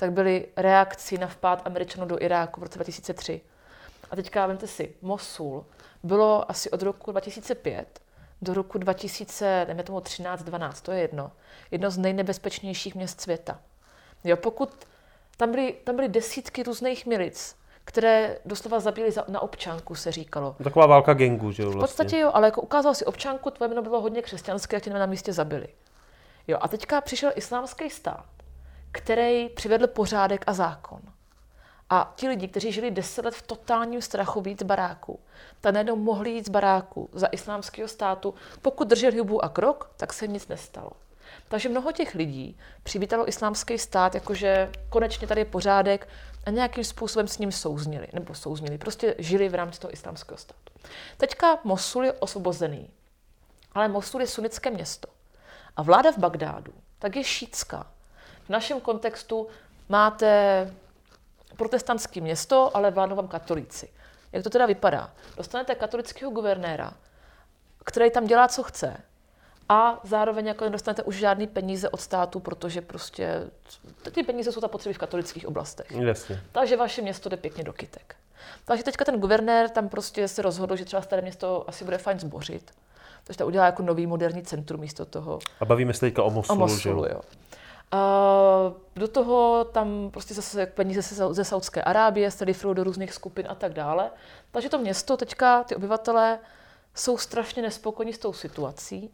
tak 0.00 0.12
byly 0.12 0.46
reakcí 0.56 1.18
na 1.18 1.26
vpád 1.26 1.62
Američanů 1.66 2.06
do 2.06 2.22
Iráku 2.22 2.60
v 2.60 2.62
roce 2.62 2.78
2003. 2.78 3.40
A 4.10 4.16
teďka 4.16 4.46
vemte 4.46 4.66
si, 4.66 4.94
Mosul 5.02 5.66
bylo 6.02 6.50
asi 6.50 6.70
od 6.70 6.82
roku 6.82 7.10
2005 7.10 8.00
do 8.42 8.54
roku 8.54 8.78
2000, 8.78 9.64
dejme 9.66 9.82
tomu 9.82 10.00
13, 10.00 10.42
12, 10.42 10.80
to 10.80 10.92
je 10.92 11.00
jedno, 11.00 11.32
jedno 11.70 11.90
z 11.90 11.98
nejnebezpečnějších 11.98 12.94
měst 12.94 13.20
světa. 13.20 13.60
Jo, 14.24 14.36
pokud 14.36 14.74
tam 15.36 15.50
byly, 15.50 15.74
tam 15.84 15.96
byly 15.96 16.08
desítky 16.08 16.62
různých 16.62 17.06
milic, 17.06 17.56
které 17.84 18.38
doslova 18.44 18.80
zabili 18.80 19.12
za, 19.12 19.24
na 19.28 19.40
občanku, 19.40 19.94
se 19.94 20.12
říkalo. 20.12 20.56
Taková 20.64 20.86
válka 20.86 21.14
gengu, 21.14 21.52
že 21.52 21.62
jo? 21.62 21.70
Vlastně. 21.70 21.86
V 21.86 21.88
podstatě 21.88 22.18
jo, 22.18 22.30
ale 22.34 22.46
jako 22.46 22.60
ukázal 22.60 22.94
si 22.94 23.04
občanku, 23.04 23.50
tvoje 23.50 23.68
jméno 23.68 23.82
bylo 23.82 24.00
hodně 24.00 24.22
křesťanské, 24.22 24.76
jak 24.76 24.82
tě 24.82 24.90
na 24.90 25.06
místě 25.06 25.32
zabili. 25.32 25.68
Jo, 26.48 26.58
a 26.60 26.68
teďka 26.68 27.00
přišel 27.00 27.32
islámský 27.34 27.90
stát, 27.90 28.26
který 28.92 29.48
přivedl 29.48 29.86
pořádek 29.86 30.44
a 30.46 30.52
zákon. 30.52 31.00
A 31.90 32.12
ti 32.16 32.28
lidi, 32.28 32.48
kteří 32.48 32.72
žili 32.72 32.90
deset 32.90 33.24
let 33.24 33.34
v 33.34 33.42
totálním 33.42 34.02
strachu 34.02 34.40
víc 34.40 34.62
baráku, 34.62 35.20
tak 35.60 35.74
najednou 35.74 35.96
mohli 35.96 36.30
jít 36.30 36.46
z 36.46 36.48
baráku 36.48 37.10
za 37.12 37.26
islámského 37.26 37.88
státu. 37.88 38.34
Pokud 38.62 38.88
drželi 38.88 39.18
hubu 39.18 39.44
a 39.44 39.48
krok, 39.48 39.90
tak 39.96 40.12
se 40.12 40.26
nic 40.26 40.48
nestalo. 40.48 40.90
Takže 41.48 41.68
mnoho 41.68 41.92
těch 41.92 42.14
lidí 42.14 42.58
přivítalo 42.82 43.28
islámský 43.28 43.78
stát, 43.78 44.14
jakože 44.14 44.70
konečně 44.88 45.28
tady 45.28 45.40
je 45.40 45.44
pořádek 45.44 46.08
a 46.44 46.50
nějakým 46.50 46.84
způsobem 46.84 47.28
s 47.28 47.38
ním 47.38 47.52
souznili, 47.52 48.06
nebo 48.12 48.34
souznili, 48.34 48.78
prostě 48.78 49.14
žili 49.18 49.48
v 49.48 49.54
rámci 49.54 49.80
toho 49.80 49.92
islámského 49.92 50.38
státu. 50.38 50.72
Teďka 51.16 51.58
Mosul 51.64 52.04
je 52.04 52.12
osvobozený, 52.12 52.90
ale 53.72 53.88
Mosul 53.88 54.20
je 54.20 54.26
sunnické 54.26 54.70
město. 54.70 55.08
A 55.76 55.82
vláda 55.82 56.12
v 56.12 56.18
Bagdádu, 56.18 56.72
tak 56.98 57.16
je 57.16 57.24
šítská. 57.24 57.86
V 58.50 58.52
našem 58.52 58.80
kontextu 58.80 59.46
máte 59.88 60.72
protestantské 61.56 62.20
město, 62.20 62.76
ale 62.76 62.90
vládnou 62.90 63.16
vám 63.16 63.28
katolíci. 63.28 63.88
Jak 64.32 64.44
to 64.44 64.50
teda 64.50 64.66
vypadá? 64.66 65.10
Dostanete 65.36 65.74
katolického 65.74 66.30
guvernéra, 66.30 66.92
který 67.84 68.10
tam 68.10 68.26
dělá, 68.26 68.48
co 68.48 68.62
chce, 68.62 68.96
a 69.68 70.00
zároveň 70.04 70.46
jako 70.46 70.64
nedostanete 70.64 71.02
už 71.02 71.16
žádný 71.16 71.46
peníze 71.46 71.88
od 71.88 72.00
státu, 72.00 72.40
protože 72.40 72.80
prostě 72.80 73.50
ty 74.12 74.22
peníze 74.22 74.52
jsou 74.52 74.60
ta 74.60 74.68
potřeby 74.68 74.94
v 74.94 74.98
katolických 74.98 75.46
oblastech. 75.46 75.90
Jasně. 75.90 76.42
Takže 76.52 76.76
vaše 76.76 77.02
město 77.02 77.28
jde 77.28 77.36
pěkně 77.36 77.64
do 77.64 77.72
kytek. 77.72 78.16
Takže 78.64 78.84
teďka 78.84 79.04
ten 79.04 79.20
guvernér 79.20 79.68
tam 79.68 79.88
prostě 79.88 80.28
se 80.28 80.42
rozhodl, 80.42 80.76
že 80.76 80.84
třeba 80.84 81.02
staré 81.02 81.22
město 81.22 81.64
asi 81.68 81.84
bude 81.84 81.98
fajn 81.98 82.20
zbořit. 82.20 82.70
Takže 83.24 83.38
to 83.38 83.46
udělá 83.46 83.66
jako 83.66 83.82
nový 83.82 84.06
moderní 84.06 84.42
centrum 84.42 84.80
místo 84.80 85.04
toho. 85.04 85.38
A 85.60 85.64
bavíme 85.64 85.94
se 85.94 86.00
teďka 86.00 86.22
o 86.22 86.30
Mosulu, 86.30 86.58
o 86.58 86.66
Mosulu 86.66 87.04
jo. 87.04 87.20
Do 88.94 89.08
toho 89.08 89.64
tam 89.64 90.10
prostě 90.10 90.34
zase 90.34 90.66
peníze 90.66 91.02
ze 91.30 91.44
Saudské 91.44 91.82
Arábie 91.82 92.30
se 92.30 92.46
do 92.72 92.84
různých 92.84 93.12
skupin 93.12 93.46
a 93.48 93.54
tak 93.54 93.72
dále. 93.72 94.10
Takže 94.50 94.68
to 94.68 94.78
město 94.78 95.16
teďka, 95.16 95.64
ty 95.64 95.76
obyvatelé 95.76 96.38
jsou 96.94 97.18
strašně 97.18 97.62
nespokojení 97.62 98.12
s 98.12 98.18
tou 98.18 98.32
situací 98.32 99.10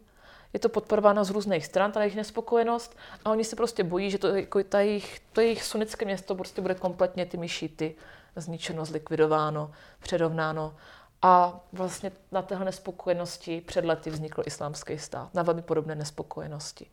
je 0.53 0.59
to 0.59 0.69
podporováno 0.69 1.23
z 1.23 1.29
různých 1.29 1.65
stran, 1.65 1.91
ta 1.91 2.01
jejich 2.01 2.15
nespokojenost 2.15 2.97
a 3.25 3.29
oni 3.29 3.43
se 3.43 3.55
prostě 3.55 3.83
bojí, 3.83 4.11
že 4.11 4.17
to, 4.17 4.27
jako 4.27 4.63
ta 4.63 4.79
jejich, 4.79 5.21
to 5.33 5.41
jejich 5.41 5.63
sunnické 5.63 6.05
město 6.05 6.35
prostě 6.35 6.61
bude 6.61 6.75
kompletně 6.75 7.25
ty 7.25 7.47
šíty 7.47 7.95
zničeno, 8.35 8.85
zlikvidováno, 8.85 9.71
předovnáno. 9.99 10.75
A 11.21 11.59
vlastně 11.73 12.11
na 12.31 12.41
téhle 12.41 12.65
nespokojenosti 12.65 13.61
před 13.61 13.85
lety 13.85 14.09
vznikl 14.09 14.43
islámský 14.45 14.99
stát, 14.99 15.33
na 15.33 15.43
velmi 15.43 15.61
podobné 15.61 15.95
nespokojenosti 15.95 16.87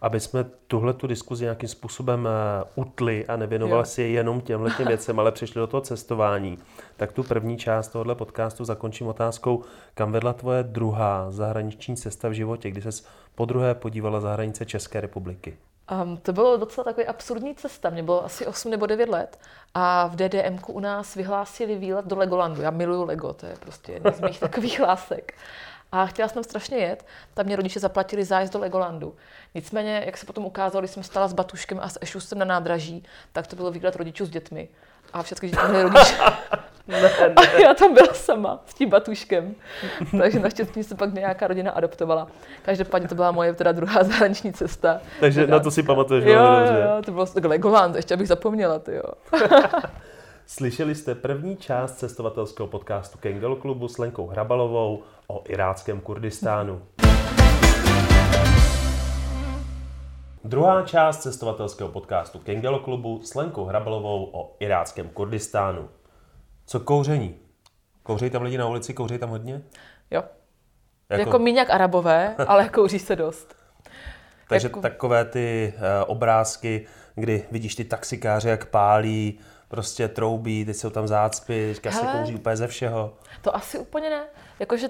aby 0.00 0.20
jsme 0.20 0.44
tuhle 0.66 0.92
tu 0.92 1.06
diskuzi 1.06 1.44
nějakým 1.44 1.68
způsobem 1.68 2.28
eh, 2.28 2.64
utli 2.74 3.26
a 3.26 3.36
nevěnovali 3.36 3.80
jo. 3.80 3.84
si 3.84 4.02
jenom 4.02 4.40
těmhle 4.40 4.70
těm 4.70 4.86
věcem, 4.88 5.20
ale 5.20 5.32
přišli 5.32 5.58
do 5.58 5.66
toho 5.66 5.80
cestování, 5.80 6.58
tak 6.96 7.12
tu 7.12 7.22
první 7.22 7.58
část 7.58 7.88
tohohle 7.88 8.14
podcastu 8.14 8.64
zakončím 8.64 9.06
otázkou, 9.06 9.64
kam 9.94 10.12
vedla 10.12 10.32
tvoje 10.32 10.62
druhá 10.62 11.30
zahraniční 11.30 11.96
cesta 11.96 12.28
v 12.28 12.32
životě, 12.32 12.70
kdy 12.70 12.82
ses 12.82 13.06
po 13.34 13.44
druhé 13.44 13.74
podívala 13.74 14.20
za 14.20 14.32
hranice 14.32 14.64
České 14.64 15.00
republiky? 15.00 15.56
Um, 16.02 16.16
to 16.16 16.32
bylo 16.32 16.56
docela 16.56 16.84
takový 16.84 17.06
absurdní 17.06 17.54
cesta. 17.54 17.90
Mě 17.90 18.02
bylo 18.02 18.24
asi 18.24 18.46
8 18.46 18.70
nebo 18.70 18.86
9 18.86 19.08
let 19.08 19.38
a 19.74 20.06
v 20.06 20.16
DDM 20.16 20.58
u 20.68 20.80
nás 20.80 21.14
vyhlásili 21.14 21.76
výlet 21.76 22.06
do 22.06 22.16
Legolandu. 22.16 22.62
Já 22.62 22.70
miluju 22.70 23.04
Lego, 23.04 23.32
to 23.32 23.46
je 23.46 23.54
prostě 23.60 23.92
jedna 23.92 24.12
z 24.12 24.20
mých 24.20 24.40
takových 24.46 24.80
lásek 24.80 25.34
a 25.92 26.06
chtěla 26.06 26.28
jsem 26.28 26.44
strašně 26.44 26.76
jet, 26.76 27.06
tam 27.34 27.46
mě 27.46 27.56
rodiče 27.56 27.80
zaplatili 27.80 28.24
zájezd 28.24 28.52
do 28.52 28.58
Legolandu. 28.58 29.14
Nicméně, 29.54 30.02
jak 30.06 30.16
se 30.16 30.26
potom 30.26 30.44
ukázalo, 30.44 30.80
když 30.80 30.90
jsem 30.90 31.02
stala 31.02 31.28
s 31.28 31.32
Batuškem 31.32 31.80
a 31.82 31.88
s 31.88 31.98
Ešusem 32.00 32.38
na 32.38 32.44
nádraží, 32.44 33.02
tak 33.32 33.46
to 33.46 33.56
byl 33.56 33.70
výhled 33.70 33.96
rodičů 33.96 34.26
s 34.26 34.30
dětmi. 34.30 34.68
A 35.12 35.22
všechny 35.22 35.48
děti 35.48 35.62
měly 35.68 35.82
rodiče. 35.82 36.16
ne, 36.88 37.02
ne. 37.02 37.10
A 37.36 37.60
já 37.60 37.74
tam 37.74 37.94
byla 37.94 38.14
sama 38.14 38.62
s 38.66 38.74
tím 38.74 38.90
Batuškem. 38.90 39.54
Takže 40.18 40.38
naštěstí 40.38 40.82
se 40.82 40.94
pak 40.94 41.14
nějaká 41.14 41.46
rodina 41.46 41.70
adoptovala. 41.70 42.28
Každopádně 42.62 43.08
to 43.08 43.14
byla 43.14 43.30
moje 43.30 43.54
teda 43.54 43.72
druhá 43.72 44.04
zahraniční 44.04 44.52
cesta. 44.52 45.00
Takže 45.20 45.46
na 45.46 45.60
to 45.60 45.70
si 45.70 45.82
pamatuješ 45.82 46.24
jo, 46.24 46.32
jo, 46.32 46.76
jo, 46.82 47.02
to 47.04 47.12
bylo 47.12 47.26
Legoland, 47.44 47.96
ještě 47.96 48.14
abych 48.14 48.28
zapomněla, 48.28 48.78
ty 48.78 48.94
jo. 48.94 49.02
Slyšeli 50.46 50.94
jste 50.94 51.14
první 51.14 51.56
část 51.56 51.92
cestovatelského 51.92 52.66
podcastu 52.66 53.18
Kengel 53.18 53.56
klubu 53.56 53.88
s 53.88 53.98
Lenkou 53.98 54.26
Hrabalovou 54.26 55.02
o 55.26 55.42
iráckém 55.48 56.00
Kurdistánu. 56.00 56.82
Druhá 60.44 60.82
část 60.82 61.22
cestovatelského 61.22 61.90
podcastu 61.90 62.38
Kengelo 62.38 62.80
klubu 62.80 63.22
s 63.22 63.34
Lenkou 63.34 63.64
Hrabalovou 63.64 64.30
o 64.32 64.56
iráckém 64.60 65.08
Kurdistánu. 65.08 65.88
Co 66.66 66.80
kouření? 66.80 67.36
Kouří 68.02 68.30
tam 68.30 68.42
lidi 68.42 68.58
na 68.58 68.66
ulici, 68.66 68.94
kouří 68.94 69.18
tam 69.18 69.30
hodně? 69.30 69.62
Jo. 70.10 70.22
Jako, 71.10 71.20
jako 71.20 71.38
míň 71.38 71.56
jak 71.56 71.70
arabové, 71.70 72.34
ale 72.46 72.68
kouří 72.68 72.98
se 72.98 73.16
dost. 73.16 73.54
Takže 74.48 74.66
jako... 74.66 74.80
takové 74.80 75.24
ty 75.24 75.74
uh, 75.76 75.82
obrázky, 76.06 76.86
kdy 77.14 77.44
vidíš 77.50 77.74
ty 77.74 77.84
taxikáře, 77.84 78.48
jak 78.48 78.66
pálí, 78.66 79.38
prostě 79.68 80.08
troubí, 80.08 80.64
teď 80.64 80.76
jsou 80.76 80.90
tam 80.90 81.08
zácpy, 81.08 81.72
teďka 81.74 81.90
se 81.90 82.06
kouří 82.06 82.34
úplně 82.34 82.56
ze 82.56 82.66
všeho. 82.66 83.14
To 83.42 83.56
asi 83.56 83.78
úplně 83.78 84.10
ne. 84.10 84.24
Jakože 84.60 84.88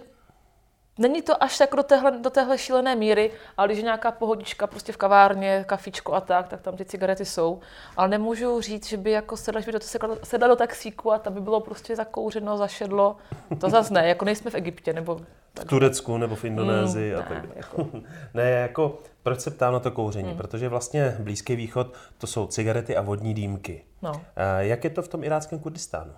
Není 0.99 1.23
to 1.23 1.43
až 1.43 1.59
tak 1.59 1.77
do 1.77 1.83
téhle, 1.83 2.19
do 2.19 2.31
téhle 2.31 2.59
šílené 2.59 2.97
míry, 2.97 3.31
ale 3.57 3.69
když 3.69 3.79
je 3.79 3.85
nějaká 3.85 4.11
pohodička 4.11 4.67
prostě 4.67 4.93
v 4.93 4.97
kavárně, 4.97 5.65
kafičko 5.69 6.13
a 6.15 6.21
tak, 6.21 6.49
tak 6.49 6.61
tam 6.61 6.77
ty 6.77 6.85
cigarety 6.85 7.25
jsou. 7.25 7.61
Ale 7.97 8.09
nemůžu 8.09 8.61
říct, 8.61 8.87
že 8.87 8.97
by 8.97 9.11
jako 9.11 9.37
sedla, 9.37 9.61
že 9.61 9.67
by 9.67 9.73
do, 9.73 9.81
sedla, 9.81 10.17
sedla 10.25 10.49
do 10.49 10.57
taxíku 10.57 11.13
a 11.13 11.19
tam 11.19 11.35
by 11.35 11.41
bylo 11.41 11.61
prostě 11.61 11.97
zakouřeno, 11.97 12.57
zašedlo. 12.57 13.17
To 13.61 13.71
zase 13.71 13.95
ne, 13.95 14.09
jako 14.09 14.25
nejsme 14.25 14.51
v 14.51 14.55
Egyptě 14.55 14.93
nebo... 14.93 15.21
V 15.61 15.65
Turecku 15.65 16.17
nebo 16.17 16.37
v 16.37 16.45
Indonésii 16.45 17.15
mm, 17.15 17.21
a 17.21 17.23
tak 17.23 17.43
ne, 17.43 17.51
jako... 17.57 17.89
ne, 18.35 18.51
jako 18.51 18.99
proč 19.23 19.41
se 19.41 19.51
ptám 19.51 19.73
na 19.73 19.81
to 19.81 19.91
kouření? 19.91 20.31
Mm. 20.31 20.37
Protože 20.37 20.69
vlastně 20.69 21.17
Blízký 21.21 21.57
východ 21.57 21.95
to 22.19 22.27
jsou 22.27 22.47
cigarety 22.47 22.97
a 22.97 23.03
vodní 23.03 23.35
dýmky. 23.35 23.85
No. 24.03 24.23
Jak 24.59 24.85
je 24.85 24.91
to 24.91 25.03
v 25.03 25.09
tom 25.09 25.25
iráckém 25.25 25.59
Kurdistánu? 25.59 26.13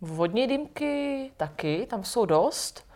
Vodní 0.00 0.46
dýmky 0.46 1.30
taky, 1.36 1.86
tam 1.90 2.04
jsou 2.04 2.26
dost. 2.26 2.89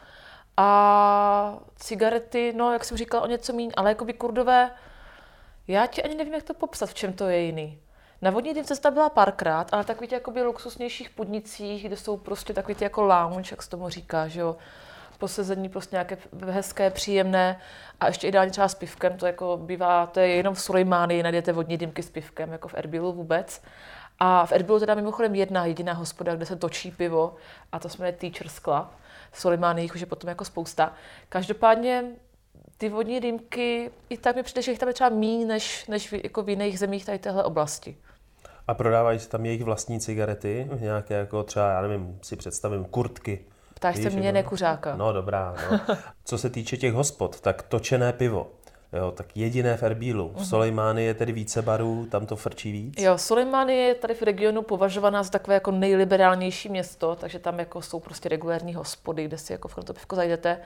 A 0.56 1.58
cigarety, 1.76 2.52
no, 2.56 2.72
jak 2.72 2.84
jsem 2.84 2.96
říkala, 2.96 3.22
o 3.22 3.26
něco 3.26 3.52
méně, 3.52 3.72
ale 3.76 3.90
jako 3.90 4.04
by 4.04 4.12
kurdové, 4.12 4.70
já 5.68 5.86
ti 5.86 6.02
ani 6.02 6.14
nevím, 6.14 6.34
jak 6.34 6.42
to 6.42 6.54
popsat, 6.54 6.90
v 6.90 6.94
čem 6.94 7.12
to 7.12 7.28
je 7.28 7.40
jiný. 7.40 7.78
Na 8.22 8.30
vodní 8.30 8.54
dým 8.54 8.64
cesta 8.64 8.90
byla 8.90 9.08
párkrát, 9.08 9.74
ale 9.74 9.84
takový 9.84 10.08
ty 10.08 10.14
jakoby 10.14 10.42
luxusnějších 10.42 11.10
podnicích, 11.10 11.86
kde 11.86 11.96
jsou 11.96 12.16
prostě 12.16 12.54
takový 12.54 12.76
jako 12.80 13.02
lounge, 13.02 13.52
jak 13.52 13.62
se 13.62 13.70
tomu 13.70 13.88
říká, 13.88 14.28
že 14.28 14.40
jo, 14.40 14.56
posezení 15.18 15.68
prostě 15.68 15.96
nějaké 15.96 16.18
hezké, 16.46 16.90
příjemné 16.90 17.60
a 18.00 18.06
ještě 18.06 18.28
ideálně 18.28 18.50
třeba 18.50 18.68
s 18.68 18.74
pivkem, 18.74 19.16
to 19.16 19.26
jako 19.26 19.56
bývá, 19.56 20.06
to 20.06 20.20
je 20.20 20.28
jenom 20.28 20.54
v 20.54 20.60
Sulejmánii, 20.60 21.22
najdete 21.22 21.52
vodní 21.52 21.76
dýmky 21.76 22.02
s 22.02 22.10
pivkem, 22.10 22.52
jako 22.52 22.68
v 22.68 22.74
Erbilu 22.74 23.12
vůbec. 23.12 23.62
A 24.18 24.46
v 24.46 24.52
Erbilu 24.52 24.80
teda 24.80 24.94
mimochodem 24.94 25.34
jedna 25.34 25.66
jediná 25.66 25.92
hospoda, 25.92 26.34
kde 26.36 26.46
se 26.46 26.56
točí 26.56 26.90
pivo 26.90 27.34
a 27.72 27.78
to 27.78 27.88
jmenuje 27.98 28.12
Teacher's 28.12 28.60
Club. 28.60 28.86
Solimány, 29.34 29.82
jich 29.82 29.94
už 29.94 30.00
je 30.00 30.06
potom 30.06 30.28
jako 30.28 30.44
spousta. 30.44 30.92
Každopádně 31.28 32.04
ty 32.78 32.88
vodní 32.88 33.20
dýmky, 33.20 33.90
i 34.08 34.18
tak 34.18 34.36
mi 34.36 34.42
přijde, 34.42 34.62
že 34.62 34.70
jich 34.70 34.78
tam 34.78 34.88
je 34.88 34.94
třeba 34.94 35.10
méně 35.10 35.46
než, 35.46 35.86
než 35.86 36.12
v, 36.12 36.24
jako 36.24 36.42
v 36.42 36.48
jiných 36.48 36.78
zemích 36.78 37.06
tady 37.06 37.18
téhle 37.18 37.44
oblasti. 37.44 37.96
A 38.68 38.74
prodávají 38.74 39.18
se 39.18 39.28
tam 39.28 39.46
jejich 39.46 39.64
vlastní 39.64 40.00
cigarety, 40.00 40.70
nějaké 40.80 41.14
jako 41.14 41.42
třeba, 41.42 41.70
já 41.70 41.80
nevím, 41.80 42.18
si 42.22 42.36
představím, 42.36 42.84
kurtky. 42.84 43.44
Ptáš 43.74 43.96
se 43.96 44.10
mě, 44.10 44.32
nekuřáka. 44.32 44.96
No 44.96 45.12
dobrá, 45.12 45.54
no. 45.70 45.80
Co 46.24 46.38
se 46.38 46.50
týče 46.50 46.76
těch 46.76 46.92
hospod, 46.92 47.40
tak 47.40 47.62
točené 47.62 48.12
pivo. 48.12 48.50
Jo, 48.94 49.10
tak 49.12 49.36
jediné 49.36 49.76
v 49.76 49.82
Erbílu. 49.82 50.32
V 50.36 50.46
Soleimány 50.46 51.04
je 51.04 51.14
tedy 51.14 51.32
více 51.32 51.62
barů, 51.62 52.06
tam 52.10 52.26
to 52.26 52.36
frčí 52.36 52.72
víc. 52.72 52.94
Jo, 52.98 53.18
Soleimány 53.18 53.76
je 53.76 53.94
tady 53.94 54.14
v 54.14 54.22
regionu 54.22 54.62
považovaná 54.62 55.22
za 55.22 55.30
takové 55.30 55.54
jako 55.54 55.70
nejliberálnější 55.70 56.68
město, 56.68 57.16
takže 57.16 57.38
tam 57.38 57.58
jako 57.58 57.82
jsou 57.82 58.00
prostě 58.00 58.28
regulární 58.28 58.74
hospody, 58.74 59.24
kde 59.24 59.38
si 59.38 59.52
jako 59.52 59.68
v 59.68 59.74
to 59.74 59.94
pivko 59.94 60.16
zajdete. 60.16 60.60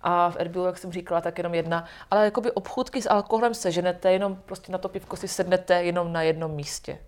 A 0.00 0.30
v 0.30 0.36
Erbilu, 0.36 0.66
jak 0.66 0.78
jsem 0.78 0.92
říkala, 0.92 1.20
tak 1.20 1.38
jenom 1.38 1.54
jedna. 1.54 1.84
Ale 2.10 2.24
jakoby 2.24 2.50
obchůdky 2.50 3.02
s 3.02 3.10
alkoholem 3.10 3.54
seženete, 3.54 4.12
jenom 4.12 4.36
prostě 4.46 4.72
na 4.72 4.78
to 4.78 4.88
pivko 4.88 5.16
si 5.16 5.28
sednete 5.28 5.84
jenom 5.84 6.12
na 6.12 6.22
jednom 6.22 6.50
místě. 6.50 6.98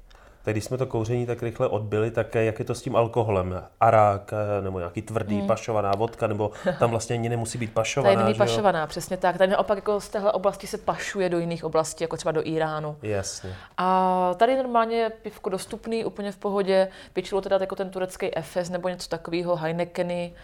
Tak 0.45 0.55
když 0.55 0.65
jsme 0.65 0.79
to 0.79 0.87
kouření 0.87 1.27
tak 1.27 1.43
rychle 1.43 1.69
odbyli, 1.69 2.11
tak 2.11 2.35
jak 2.35 2.59
je 2.59 2.65
to 2.65 2.75
s 2.75 2.83
tím 2.83 2.97
alkoholem? 2.97 3.65
Arák 3.81 4.33
eh, 4.33 4.63
nebo 4.63 4.79
nějaký 4.79 5.03
tvrdý, 5.03 5.39
hmm. 5.39 5.47
pašovaná 5.47 5.93
vodka, 5.93 6.27
nebo 6.27 6.51
tam 6.79 6.91
vlastně 6.91 7.15
ani 7.15 7.29
nemusí 7.29 7.59
být 7.59 7.73
pašovaná? 7.75 8.15
Tady 8.15 8.25
není 8.25 8.39
pašovaná, 8.39 8.87
přesně 8.87 9.17
tak. 9.17 9.39
Tady 9.39 9.51
naopak 9.53 9.79
jako 9.79 10.01
z 10.01 10.09
téhle 10.09 10.33
oblasti 10.33 10.67
se 10.67 10.79
pašuje 10.79 11.29
do 11.29 11.39
jiných 11.39 11.65
oblastí, 11.65 12.05
jako 12.05 12.17
třeba 12.17 12.33
do 12.33 12.47
Iránu. 12.47 12.97
Jasně. 13.03 13.55
A 13.77 14.31
tady 14.37 14.57
normálně 14.57 14.97
je 14.97 15.11
pivko 15.11 15.51
dostupný, 15.51 16.05
úplně 16.05 16.33
v 16.33 16.37
pohodě. 16.37 16.89
Většinou 17.15 17.41
teda 17.41 17.59
jako 17.61 17.77
ten 17.77 17.91
turecký 17.91 18.37
Efes 18.37 18.71
nebo 18.71 18.89
něco 18.89 19.09
takového, 19.09 19.57
Heinekeny. 19.57 20.35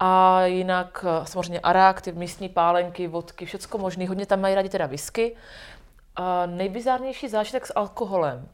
A 0.00 0.44
jinak 0.44 1.04
eh, 1.08 1.26
samozřejmě 1.26 1.60
arák, 1.60 2.00
ty 2.02 2.12
místní 2.12 2.48
pálenky, 2.48 3.08
vodky, 3.08 3.46
všecko 3.46 3.78
možné. 3.78 4.08
Hodně 4.08 4.26
tam 4.26 4.40
mají 4.40 4.54
rádi 4.54 4.68
teda 4.68 4.86
whisky. 4.86 5.36
A 6.16 6.46
nejbizárnější 6.46 7.28
zážitek 7.28 7.66
s 7.66 7.72
alkoholem 7.76 8.48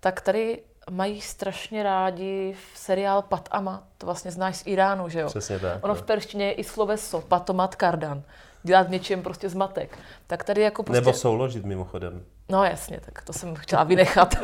tak 0.00 0.20
tady 0.20 0.62
mají 0.90 1.20
strašně 1.20 1.82
rádi 1.82 2.56
v 2.74 2.78
seriál 2.78 3.22
Pat 3.22 3.48
Ama, 3.52 3.84
to 3.98 4.06
vlastně 4.06 4.30
znáš 4.30 4.56
z 4.56 4.62
Iránu, 4.66 5.08
že 5.08 5.20
jo? 5.20 5.26
Přesně 5.26 5.58
tak. 5.58 5.84
Ono 5.84 5.94
v 5.94 6.02
perštině 6.02 6.44
je 6.46 6.52
i 6.52 6.64
sloveso, 6.64 7.20
patomat 7.20 7.76
kardan, 7.76 8.22
dělat 8.62 8.88
něčem 8.88 9.22
prostě 9.22 9.48
zmatek. 9.48 9.98
Tak 10.26 10.44
tady 10.44 10.60
jako 10.60 10.82
prostě... 10.82 11.00
Nebo 11.00 11.12
souložit 11.12 11.64
mimochodem. 11.64 12.24
No 12.48 12.64
jasně, 12.64 13.00
tak 13.04 13.22
to 13.22 13.32
jsem 13.32 13.54
chtěla 13.54 13.84
vynechat. 13.84 14.34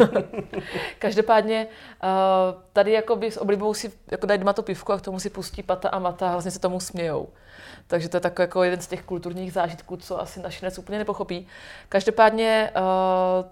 Každopádně 0.98 1.66
uh, 1.66 2.62
tady 2.72 2.92
jako 2.92 3.16
by 3.16 3.30
s 3.30 3.36
oblibou 3.40 3.74
si 3.74 3.92
jako 4.11 4.26
dají 4.26 4.38
doma 4.38 4.52
to 4.52 4.62
pivko 4.62 4.92
a 4.92 4.98
k 4.98 5.02
tomu 5.02 5.20
si 5.20 5.30
pustí 5.30 5.62
pata 5.62 5.88
a 5.88 5.98
mata 5.98 6.28
a 6.28 6.32
vlastně 6.32 6.50
se 6.50 6.59
tomu 6.59 6.80
smějou. 6.80 7.28
Takže 7.86 8.09
to 8.09 8.16
je 8.16 8.20
takový 8.20 8.42
jako 8.42 8.62
jeden 8.62 8.80
z 8.80 8.86
těch 8.86 9.02
kulturních 9.02 9.52
zážitků, 9.52 9.96
co 9.96 10.20
asi 10.20 10.40
našinec 10.40 10.78
úplně 10.78 10.98
nepochopí. 10.98 11.46
Každopádně 11.88 12.70
uh, 12.76 13.46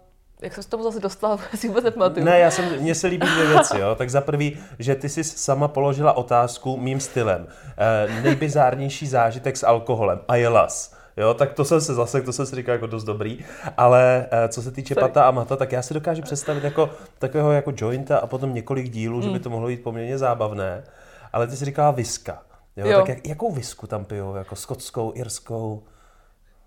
jak 0.45 0.55
jsem 0.55 0.62
se 0.62 0.68
tomu 0.68 0.82
zase 0.82 1.01
dostala, 1.01 1.38
si 1.55 1.68
vůbec 1.68 1.84
nepamatuju. 1.84 2.26
Ne, 2.26 2.38
já 2.38 2.51
jsem, 2.51 2.82
mně 2.82 2.95
se 2.95 3.07
líbí 3.07 3.26
dvě 3.26 3.47
věci. 3.47 3.78
Jo. 3.78 3.95
Tak 3.95 4.11
za 4.11 4.20
prvý, 4.20 4.59
že 4.78 4.95
ty 4.95 5.09
jsi 5.09 5.24
sama 5.24 5.68
položila 5.68 6.12
otázku 6.12 6.76
mým 6.76 7.01
stylem. 7.01 7.47
E, 7.78 8.22
nejbizárnější 8.22 9.07
zážitek 9.07 9.57
s 9.57 9.66
alkoholem. 9.66 10.20
A 10.28 10.36
je 10.36 10.49
las. 10.49 10.95
Jo, 11.16 11.34
tak 11.34 11.53
to 11.53 11.64
jsem 11.64 11.80
se 11.80 11.95
zase, 11.95 12.22
to 12.22 12.32
jsem 12.32 12.47
si 12.47 12.57
říkal 12.57 12.72
jako 12.72 12.86
dost 12.86 13.05
dobrý, 13.05 13.45
ale 13.76 14.26
e, 14.30 14.49
co 14.49 14.62
se 14.62 14.70
týče 14.70 14.95
Sorry. 14.95 15.09
pata 15.09 15.24
a 15.24 15.30
mata, 15.30 15.57
tak 15.57 15.72
já 15.72 15.82
si 15.82 15.95
dokážu 15.95 16.22
představit 16.22 16.64
jako 16.64 16.90
takového 17.18 17.53
jako 17.53 17.72
jointa 17.76 18.18
a 18.18 18.26
potom 18.26 18.55
několik 18.55 18.88
dílů, 18.88 19.16
mm. 19.16 19.22
že 19.22 19.28
by 19.28 19.34
hmm. 19.34 19.42
to 19.42 19.51
mohlo 19.51 19.68
být 19.68 19.82
poměrně 19.82 20.18
zábavné, 20.18 20.84
ale 21.32 21.47
ty 21.47 21.57
jsi 21.57 21.64
říkala 21.64 21.90
viska. 21.90 22.42
Jo, 22.76 22.86
jo. 22.88 22.99
tak 22.99 23.09
jak, 23.09 23.26
jakou 23.26 23.53
visku 23.53 23.86
tam 23.86 24.05
pijou? 24.05 24.34
Jako 24.34 24.57
skotskou, 24.57 25.12
irskou? 25.14 25.82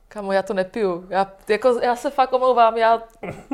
Kamo, 0.09 0.31
já 0.31 0.41
to 0.41 0.53
nepiju. 0.53 1.05
Já, 1.09 1.31
jako, 1.47 1.79
já 1.83 1.95
se 1.95 2.09
fakt 2.09 2.33
omlouvám, 2.33 2.77
já 2.77 3.01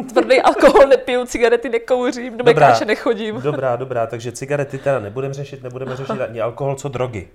tvrdý 0.10 0.42
alkohol 0.42 0.88
nepiju, 0.88 1.26
cigarety 1.26 1.70
nekouřím, 1.70 2.38
do 2.38 2.44
mekáče 2.44 2.86
nechodím. 2.86 3.42
Dobrá, 3.42 3.76
dobrá, 3.76 4.08
takže 4.08 4.32
cigarety 4.32 4.78
teda 4.78 5.00
nebudeme 5.00 5.34
řešit, 5.34 5.64
nebudeme 5.64 5.96
řešit 5.96 6.22
ani 6.22 6.42
alkohol, 6.42 6.76
co 6.76 6.90
drogy. 6.90 7.28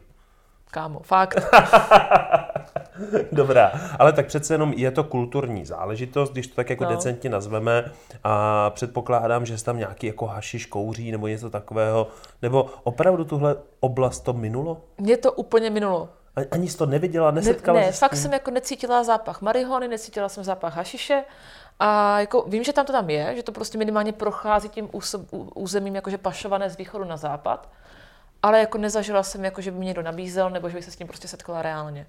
Kámo, 0.71 1.01
fakt. 1.01 1.41
Dobrá, 3.33 3.73
ale 3.99 4.13
tak 4.13 4.27
přece 4.27 4.55
jenom 4.55 4.73
je 4.73 4.91
to 4.91 5.05
kulturní 5.05 5.67
záležitost, 5.67 6.33
když 6.33 6.47
to 6.47 6.55
tak 6.55 6.71
jako 6.71 6.85
no. 6.85 6.91
decentně 6.91 7.31
nazveme 7.31 7.93
a 8.25 8.71
předpokládám, 8.71 9.47
že 9.47 9.59
se 9.59 9.65
tam 9.65 9.79
nějaký 9.79 10.07
jako 10.07 10.27
hašiš 10.27 10.67
kouří 10.67 11.13
nebo 11.13 11.29
něco 11.29 11.51
takového, 11.51 12.09
nebo 12.43 12.67
opravdu 12.83 13.25
tuhle 13.25 13.57
oblast 13.81 14.21
to 14.21 14.33
minulo? 14.33 14.81
Mě 14.99 15.17
to 15.17 15.33
úplně 15.33 15.71
minulo. 15.71 16.09
Ani 16.51 16.69
jsi 16.69 16.79
to 16.79 16.87
neviděla, 16.87 17.31
nesetkala 17.31 17.81
ne, 17.81 17.87
ne, 17.87 17.93
fakt 17.93 18.17
jsem 18.17 18.33
jako 18.33 18.51
necítila 18.51 19.05
zápach 19.05 19.41
marihony, 19.43 19.89
necítila 19.89 20.29
jsem 20.29 20.45
zápach 20.45 20.77
hašiše. 20.77 21.25
A 21.81 22.21
jako 22.21 22.43
vím, 22.43 22.65
že 22.65 22.73
tam 22.73 22.87
to 22.87 22.93
tam 22.93 23.11
je, 23.11 23.37
že 23.37 23.43
to 23.43 23.53
prostě 23.53 23.79
minimálně 23.79 24.13
prochází 24.13 24.69
tím 24.69 24.89
územím 25.55 25.95
jakože 25.95 26.19
pašované 26.19 26.71
z 26.71 26.77
východu 26.77 27.05
na 27.05 27.17
západ, 27.17 27.69
ale 28.43 28.61
jako 28.61 28.79
nezažila 28.79 29.23
jsem, 29.23 29.45
jako, 29.45 29.61
že 29.61 29.71
by 29.71 29.79
mě 29.79 29.87
někdo 29.87 30.03
nabízel, 30.03 30.51
nebo 30.51 30.69
že 30.69 30.75
bych 30.75 30.85
se 30.85 30.91
s 30.91 30.97
tím 30.97 31.07
prostě 31.07 31.29
setkala 31.29 31.63
reálně. 31.63 32.07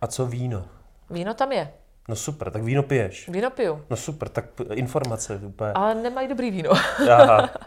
A 0.00 0.06
co 0.06 0.26
víno? 0.26 0.64
Víno 1.10 1.34
tam 1.34 1.52
je. 1.52 1.72
No 2.08 2.16
super, 2.16 2.50
tak 2.50 2.62
víno 2.62 2.82
piješ. 2.82 3.28
Víno 3.28 3.50
piju. 3.50 3.84
No 3.90 3.96
super, 3.96 4.28
tak 4.28 4.44
informace 4.72 5.40
úplně. 5.44 5.72
Ale 5.72 5.94
nemají 5.94 6.28
dobrý 6.28 6.50
víno. 6.50 6.70
Aha. 7.10 7.50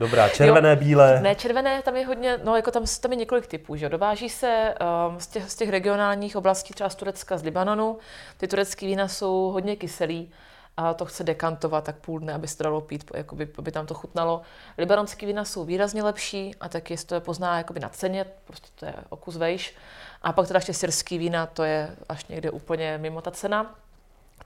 Dobrá, 0.00 0.28
červené, 0.28 0.70
jo, 0.70 0.76
bílé. 0.76 1.20
Ne, 1.20 1.34
červené, 1.34 1.82
tam 1.82 1.96
je 1.96 2.06
hodně, 2.06 2.38
no 2.44 2.56
jako 2.56 2.70
tam, 2.70 2.84
tam 3.00 3.12
je 3.12 3.16
několik 3.16 3.46
typů, 3.46 3.76
že 3.76 3.88
Dováží 3.88 4.28
se 4.28 4.74
um, 5.08 5.20
z, 5.20 5.26
těch, 5.26 5.50
z 5.50 5.54
těch 5.54 5.68
regionálních 5.68 6.36
oblastí, 6.36 6.74
třeba 6.74 6.90
z 6.90 6.94
Turecka, 6.94 7.38
z 7.38 7.42
Libanonu. 7.42 7.98
Ty 8.36 8.48
turecké 8.48 8.86
vína 8.86 9.08
jsou 9.08 9.50
hodně 9.52 9.76
kyselý 9.76 10.30
a 10.76 10.94
to 10.94 11.04
chce 11.04 11.24
dekantovat 11.24 11.84
tak 11.84 11.96
půl 11.96 12.18
dne, 12.18 12.34
aby 12.34 12.48
se 12.48 12.62
dalo 12.62 12.80
pít, 12.80 13.10
jakoby, 13.14 13.48
aby 13.58 13.72
tam 13.72 13.86
to 13.86 13.94
chutnalo. 13.94 14.42
Libanonské 14.78 15.26
vína 15.26 15.44
jsou 15.44 15.64
výrazně 15.64 16.02
lepší 16.02 16.54
a 16.60 16.68
taky 16.68 16.96
se 16.96 17.06
to 17.06 17.20
pozná 17.20 17.58
jakoby 17.58 17.80
na 17.80 17.88
ceně, 17.88 18.26
prostě 18.44 18.68
to 18.74 18.86
je 18.86 18.94
okus 19.08 19.36
vejš. 19.36 19.74
A 20.22 20.32
pak 20.32 20.46
teda 20.46 20.58
ještě 20.58 20.74
syrský 20.74 21.18
vína, 21.18 21.46
to 21.46 21.64
je 21.64 21.96
až 22.08 22.26
někde 22.26 22.50
úplně 22.50 22.98
mimo 22.98 23.20
ta 23.20 23.30
cena. 23.30 23.74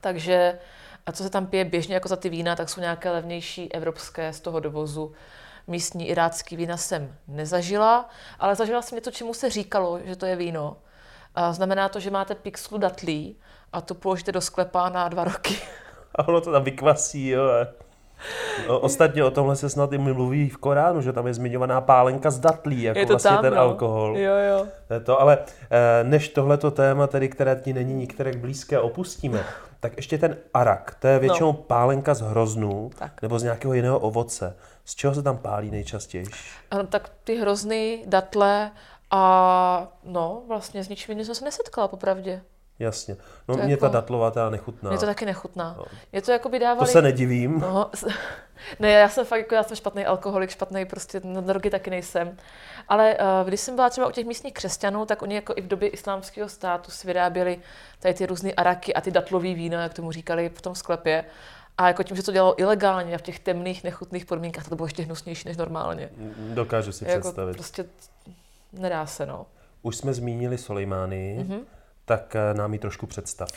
Takže 0.01 0.59
a 1.05 1.11
co 1.11 1.23
se 1.23 1.29
tam 1.29 1.47
pije 1.47 1.65
běžně 1.65 1.93
jako 1.93 2.07
za 2.07 2.15
ty 2.15 2.29
vína, 2.29 2.55
tak 2.55 2.69
jsou 2.69 2.81
nějaké 2.81 3.11
levnější 3.11 3.73
evropské 3.73 4.33
z 4.33 4.39
toho 4.39 4.59
dovozu 4.59 5.13
místní 5.67 6.09
irácký 6.09 6.55
vína 6.55 6.77
jsem 6.77 7.15
nezažila, 7.27 8.09
ale 8.39 8.55
zažila 8.55 8.81
jsem 8.81 8.95
něco, 8.95 9.11
čemu 9.11 9.33
se 9.33 9.49
říkalo, 9.49 9.99
že 10.05 10.15
to 10.15 10.25
je 10.25 10.35
víno. 10.35 10.77
A 11.35 11.53
znamená 11.53 11.89
to, 11.89 11.99
že 11.99 12.11
máte 12.11 12.35
pixlu 12.35 12.77
datlí 12.77 13.35
a 13.73 13.81
to 13.81 13.95
položíte 13.95 14.31
do 14.31 14.41
sklepa 14.41 14.89
na 14.89 15.09
dva 15.09 15.23
roky. 15.23 15.55
A 16.15 16.27
ono 16.27 16.41
to 16.41 16.51
tam 16.51 16.63
vykvasí, 16.63 17.27
jo. 17.27 17.43
No, 18.67 18.79
ostatně 18.79 19.23
o 19.23 19.31
tomhle 19.31 19.55
se 19.55 19.69
snad 19.69 19.93
i 19.93 19.97
mluví 19.97 20.49
v 20.49 20.57
Koránu, 20.57 21.01
že 21.01 21.13
tam 21.13 21.27
je 21.27 21.33
zmiňovaná 21.33 21.81
pálenka 21.81 22.31
z 22.31 22.39
datlí, 22.39 22.81
jako 22.81 22.99
je 22.99 23.05
to 23.05 23.13
vlastně 23.13 23.31
tam, 23.31 23.41
ten 23.41 23.53
no. 23.53 23.59
alkohol. 23.59 24.17
Jo, 24.17 24.33
jo. 24.49 24.67
To, 25.03 25.21
ale 25.21 25.37
eh, 25.71 26.03
než 26.03 26.29
tohleto 26.29 26.71
téma, 26.71 27.07
tedy, 27.07 27.29
které 27.29 27.55
ti 27.55 27.73
není 27.73 27.93
nikterak 27.93 28.37
blízké, 28.37 28.79
opustíme, 28.79 29.43
tak 29.79 29.97
ještě 29.97 30.17
ten 30.17 30.37
arak, 30.53 30.97
to 30.99 31.07
je 31.07 31.19
většinou 31.19 31.47
no. 31.47 31.53
pálenka 31.53 32.13
z 32.13 32.21
hroznů 32.21 32.89
tak. 32.99 33.21
nebo 33.21 33.39
z 33.39 33.43
nějakého 33.43 33.73
jiného 33.73 33.99
ovoce. 33.99 34.55
Z 34.85 34.95
čeho 34.95 35.15
se 35.15 35.23
tam 35.23 35.37
pálí 35.37 35.71
nejčastěji? 35.71 36.25
Ano, 36.71 36.87
tak 36.87 37.11
ty 37.23 37.35
hrozny, 37.35 38.03
datle 38.05 38.71
a 39.11 39.87
no, 40.03 40.43
vlastně 40.47 40.83
s 40.83 40.89
ničím 40.89 41.11
jiným 41.11 41.25
jsem 41.25 41.35
se 41.35 41.45
nesetkala, 41.45 41.87
popravdě. 41.87 42.41
Jasně. 42.79 43.17
No 43.47 43.57
to 43.57 43.63
mě 43.63 43.73
jako, 43.73 43.85
ta 43.85 43.91
datlová 43.91 44.31
teda 44.31 44.49
nechutná. 44.49 44.89
Mě 44.89 44.99
to 44.99 45.05
taky 45.05 45.25
nechutná. 45.25 45.75
No. 45.77 45.85
Mě 46.11 46.21
to 46.21 46.31
jako 46.31 46.49
by 46.49 46.59
dávali... 46.59 46.87
To 46.87 46.91
se 46.91 47.01
nedivím. 47.01 47.59
No, 47.59 47.91
ne, 48.79 48.91
já 48.91 49.09
jsem 49.09 49.25
fakt, 49.25 49.39
jako 49.39 49.55
já 49.55 49.63
jsem 49.63 49.77
špatný 49.77 50.05
alkoholik, 50.05 50.49
špatný 50.49 50.85
prostě, 50.85 51.21
na 51.23 51.41
drogy 51.41 51.69
taky 51.69 51.89
nejsem. 51.89 52.37
Ale 52.87 53.17
uh, 53.17 53.47
když 53.47 53.59
jsem 53.59 53.75
byla 53.75 53.89
třeba 53.89 54.07
u 54.07 54.11
těch 54.11 54.25
místních 54.25 54.53
křesťanů, 54.53 55.05
tak 55.05 55.21
oni 55.21 55.35
jako 55.35 55.53
i 55.55 55.61
v 55.61 55.67
době 55.67 55.89
islámského 55.89 56.49
státu 56.49 56.91
si 56.91 57.07
vyráběli 57.07 57.59
tady 57.99 58.13
ty 58.13 58.25
různé 58.25 58.53
araky 58.53 58.93
a 58.93 59.01
ty 59.01 59.11
datlový 59.11 59.53
vína, 59.53 59.83
jak 59.83 59.93
tomu 59.93 60.11
říkali 60.11 60.49
v 60.49 60.61
tom 60.61 60.75
sklepě. 60.75 61.25
A 61.77 61.87
jako 61.87 62.03
tím, 62.03 62.17
že 62.17 62.23
to 62.23 62.31
dělalo 62.31 62.61
ilegálně 62.61 63.15
a 63.15 63.17
v 63.17 63.21
těch 63.21 63.39
temných, 63.39 63.83
nechutných 63.83 64.25
podmínkách, 64.25 64.69
to 64.69 64.75
bylo 64.75 64.85
ještě 64.85 65.03
hnusnější 65.03 65.47
než 65.47 65.57
normálně. 65.57 66.09
Dokážu 66.53 66.91
si 66.91 67.05
jako 67.07 67.19
představit. 67.19 67.53
Prostě 67.53 67.85
nedá 68.73 69.05
se, 69.05 69.25
no. 69.25 69.45
Už 69.81 69.97
jsme 69.97 70.13
zmínili 70.13 70.57
Soleimány, 70.57 71.37
mm-hmm. 71.39 71.59
tak 72.05 72.35
eh, 72.35 72.53
nám 72.53 72.73
ji 72.73 72.79
trošku 72.79 73.07
představ. 73.07 73.49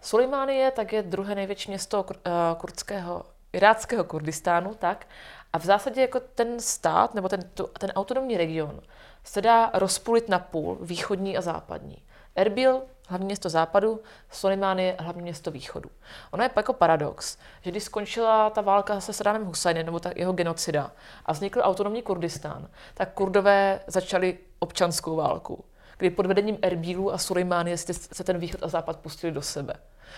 Soleimánie 0.00 0.70
tak 0.70 0.92
je 0.92 1.02
druhé 1.02 1.34
největší 1.34 1.70
město 1.70 2.06
eh, 2.10 2.30
kurdského, 2.56 3.24
iráckého 3.52 4.04
Kurdistánu, 4.04 4.74
tak. 4.74 5.06
A 5.52 5.58
v 5.58 5.64
zásadě 5.64 6.00
jako 6.00 6.20
ten 6.20 6.60
stát, 6.60 7.14
nebo 7.14 7.28
ten, 7.28 7.50
ten 7.78 7.90
autonomní 7.90 8.36
region, 8.36 8.80
se 9.24 9.42
dá 9.42 9.70
rozpůlit 9.74 10.28
na 10.28 10.38
půl, 10.38 10.78
východní 10.80 11.36
a 11.36 11.40
západní. 11.40 12.02
Erbil, 12.36 12.82
hlavní 13.08 13.26
město 13.26 13.48
západu, 13.48 14.00
Solimán 14.30 14.78
je 14.78 14.96
hlavní 14.98 15.22
město 15.22 15.50
východu. 15.50 15.90
Ono 16.30 16.42
je 16.42 16.50
jako 16.56 16.72
paradox, 16.72 17.38
že 17.62 17.70
když 17.70 17.82
skončila 17.82 18.50
ta 18.50 18.60
válka 18.60 19.00
se 19.00 19.12
Saddamem 19.12 19.44
Husajnem, 19.44 19.86
nebo 19.86 20.00
ta 20.00 20.10
jeho 20.16 20.32
genocida, 20.32 20.92
a 21.26 21.32
vznikl 21.32 21.60
autonomní 21.62 22.02
Kurdistán, 22.02 22.68
tak 22.94 23.12
Kurdové 23.12 23.80
začali 23.86 24.38
občanskou 24.58 25.16
válku, 25.16 25.64
kdy 25.98 26.10
pod 26.10 26.26
vedením 26.26 26.58
Erbílu 26.62 27.12
a 27.12 27.18
Suleimánie 27.18 27.78
se 27.78 28.24
ten 28.24 28.38
východ 28.38 28.62
a 28.62 28.68
západ 28.68 28.96
pustili 28.96 29.32
do 29.32 29.42
sebe. 29.42 29.74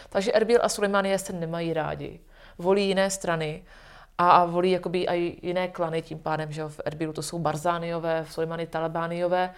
Takže 0.09 0.33
Erbil 0.33 0.59
a 0.63 0.69
Suleimánie 0.69 1.19
se 1.19 1.33
nemají 1.33 1.73
rádi. 1.73 2.21
Volí 2.59 2.89
jiné 2.89 3.11
strany 3.11 3.65
a 4.19 4.45
volí 4.45 4.71
jakoby 4.71 5.07
i 5.09 5.47
jiné 5.47 5.69
klany 5.69 6.03
tím 6.03 6.19
pádem, 6.19 6.53
že 6.53 6.65
v 6.65 6.81
Erbilu 6.85 7.13
to 7.13 7.23
jsou 7.23 7.39
Barzániové, 7.39 8.25
v 8.25 8.33
Suleimani 8.33 8.67
Talebániové. 8.67 9.55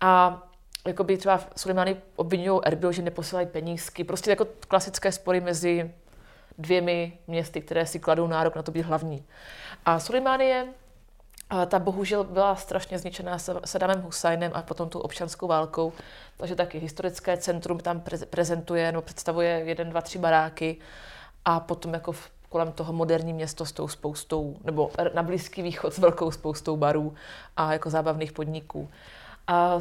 A 0.00 0.42
jakoby 0.86 1.16
třeba 1.16 1.40
Suleimány 1.56 1.96
obvinují 2.16 2.60
Erbil, 2.64 2.92
že 2.92 3.02
neposílají 3.02 3.46
penízky. 3.46 4.04
Prostě 4.04 4.30
jako 4.30 4.46
klasické 4.68 5.12
spory 5.12 5.40
mezi 5.40 5.94
dvěmi 6.58 7.18
městy, 7.26 7.60
které 7.60 7.86
si 7.86 7.98
kladou 7.98 8.26
nárok 8.26 8.56
na 8.56 8.62
to 8.62 8.72
být 8.72 8.82
hlavní. 8.82 9.24
A 9.84 9.98
Suleimánie 9.98 10.66
ta 11.66 11.78
bohužel 11.78 12.24
byla 12.24 12.56
strašně 12.56 12.98
zničená 12.98 13.38
Saddamem 13.64 14.02
Husajnem 14.02 14.52
a 14.54 14.62
potom 14.62 14.88
tu 14.88 14.98
občanskou 15.00 15.46
válkou. 15.46 15.92
Takže 16.36 16.56
taky 16.56 16.78
historické 16.78 17.36
centrum 17.36 17.78
tam 17.78 18.02
prezentuje, 18.30 18.92
no 18.92 19.02
představuje 19.02 19.48
jeden, 19.50 19.90
dva, 19.90 20.00
tři 20.00 20.18
baráky 20.18 20.76
a 21.44 21.60
potom 21.60 21.94
jako 21.94 22.12
v, 22.12 22.30
kolem 22.48 22.72
toho 22.72 22.92
moderní 22.92 23.32
město 23.32 23.66
s 23.66 23.72
tou 23.72 23.88
spoustou, 23.88 24.56
nebo 24.64 24.90
na 25.14 25.22
Blízký 25.22 25.62
východ 25.62 25.94
s 25.94 25.98
velkou 25.98 26.30
spoustou 26.30 26.76
barů 26.76 27.14
a 27.56 27.72
jako 27.72 27.90
zábavných 27.90 28.32
podniků. 28.32 28.90
A 29.46 29.80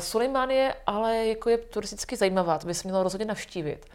je 0.49 0.75
ale 0.87 1.25
jako 1.25 1.49
je 1.49 1.57
turisticky 1.57 2.15
zajímavá, 2.15 2.57
to 2.57 2.67
by 2.67 2.73
se 2.73 2.87
mělo 2.87 3.03
rozhodně 3.03 3.25
navštívit. 3.25 3.85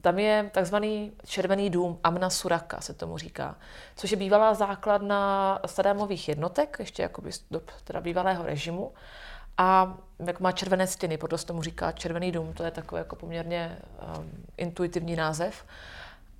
Tam 0.00 0.18
je 0.18 0.50
takzvaný 0.52 1.12
červený 1.26 1.70
dům 1.70 1.98
Amna 2.04 2.30
Suraka, 2.30 2.80
se 2.80 2.94
tomu 2.94 3.18
říká, 3.18 3.56
což 3.96 4.10
je 4.10 4.16
bývalá 4.16 4.54
základna 4.54 5.58
Sadámových 5.66 6.28
jednotek, 6.28 6.76
ještě 6.78 7.02
jako 7.02 7.22
z 7.30 7.42
dob 7.50 7.70
teda 7.84 8.00
bývalého 8.00 8.46
režimu. 8.46 8.92
A 9.58 9.98
jak 10.26 10.40
má 10.40 10.52
červené 10.52 10.86
stěny, 10.86 11.18
proto 11.18 11.38
se 11.38 11.46
tomu 11.46 11.62
říká 11.62 11.92
červený 11.92 12.32
dům, 12.32 12.52
to 12.52 12.62
je 12.62 12.70
takový 12.70 12.98
jako 12.98 13.16
poměrně 13.16 13.78
um, 14.18 14.30
intuitivní 14.56 15.16
název. 15.16 15.64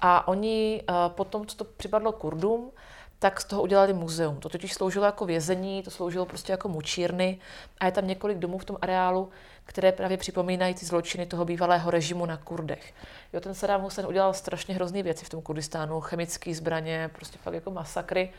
A 0.00 0.28
oni 0.28 0.82
uh, 0.88 0.96
potom, 1.08 1.46
co 1.46 1.56
to 1.56 1.64
připadlo 1.64 2.12
Kurdům, 2.12 2.70
tak 3.18 3.40
z 3.40 3.44
toho 3.44 3.62
udělali 3.62 3.92
muzeum. 3.92 4.36
To 4.36 4.48
totiž 4.48 4.74
sloužilo 4.74 5.06
jako 5.06 5.26
vězení, 5.26 5.82
to 5.82 5.90
sloužilo 5.90 6.26
prostě 6.26 6.52
jako 6.52 6.68
mučírny 6.68 7.38
a 7.80 7.86
je 7.86 7.92
tam 7.92 8.06
několik 8.06 8.38
domů 8.38 8.58
v 8.58 8.64
tom 8.64 8.76
areálu, 8.82 9.30
které 9.64 9.92
právě 9.92 10.16
připomínají 10.16 10.74
ty 10.74 10.86
zločiny 10.86 11.26
toho 11.26 11.44
bývalého 11.44 11.90
režimu 11.90 12.26
na 12.26 12.36
Kurdech. 12.36 12.94
Jo, 13.32 13.40
ten 13.40 13.54
Saddam 13.54 13.82
Hussein 13.82 14.06
udělal 14.06 14.34
strašně 14.34 14.74
hrozné 14.74 15.02
věci 15.02 15.24
v 15.24 15.28
tom 15.28 15.42
Kurdistánu, 15.42 16.00
chemické 16.00 16.54
zbraně, 16.54 17.10
prostě 17.12 17.38
fakt 17.38 17.54
jako 17.54 17.70
masakry. 17.70 18.32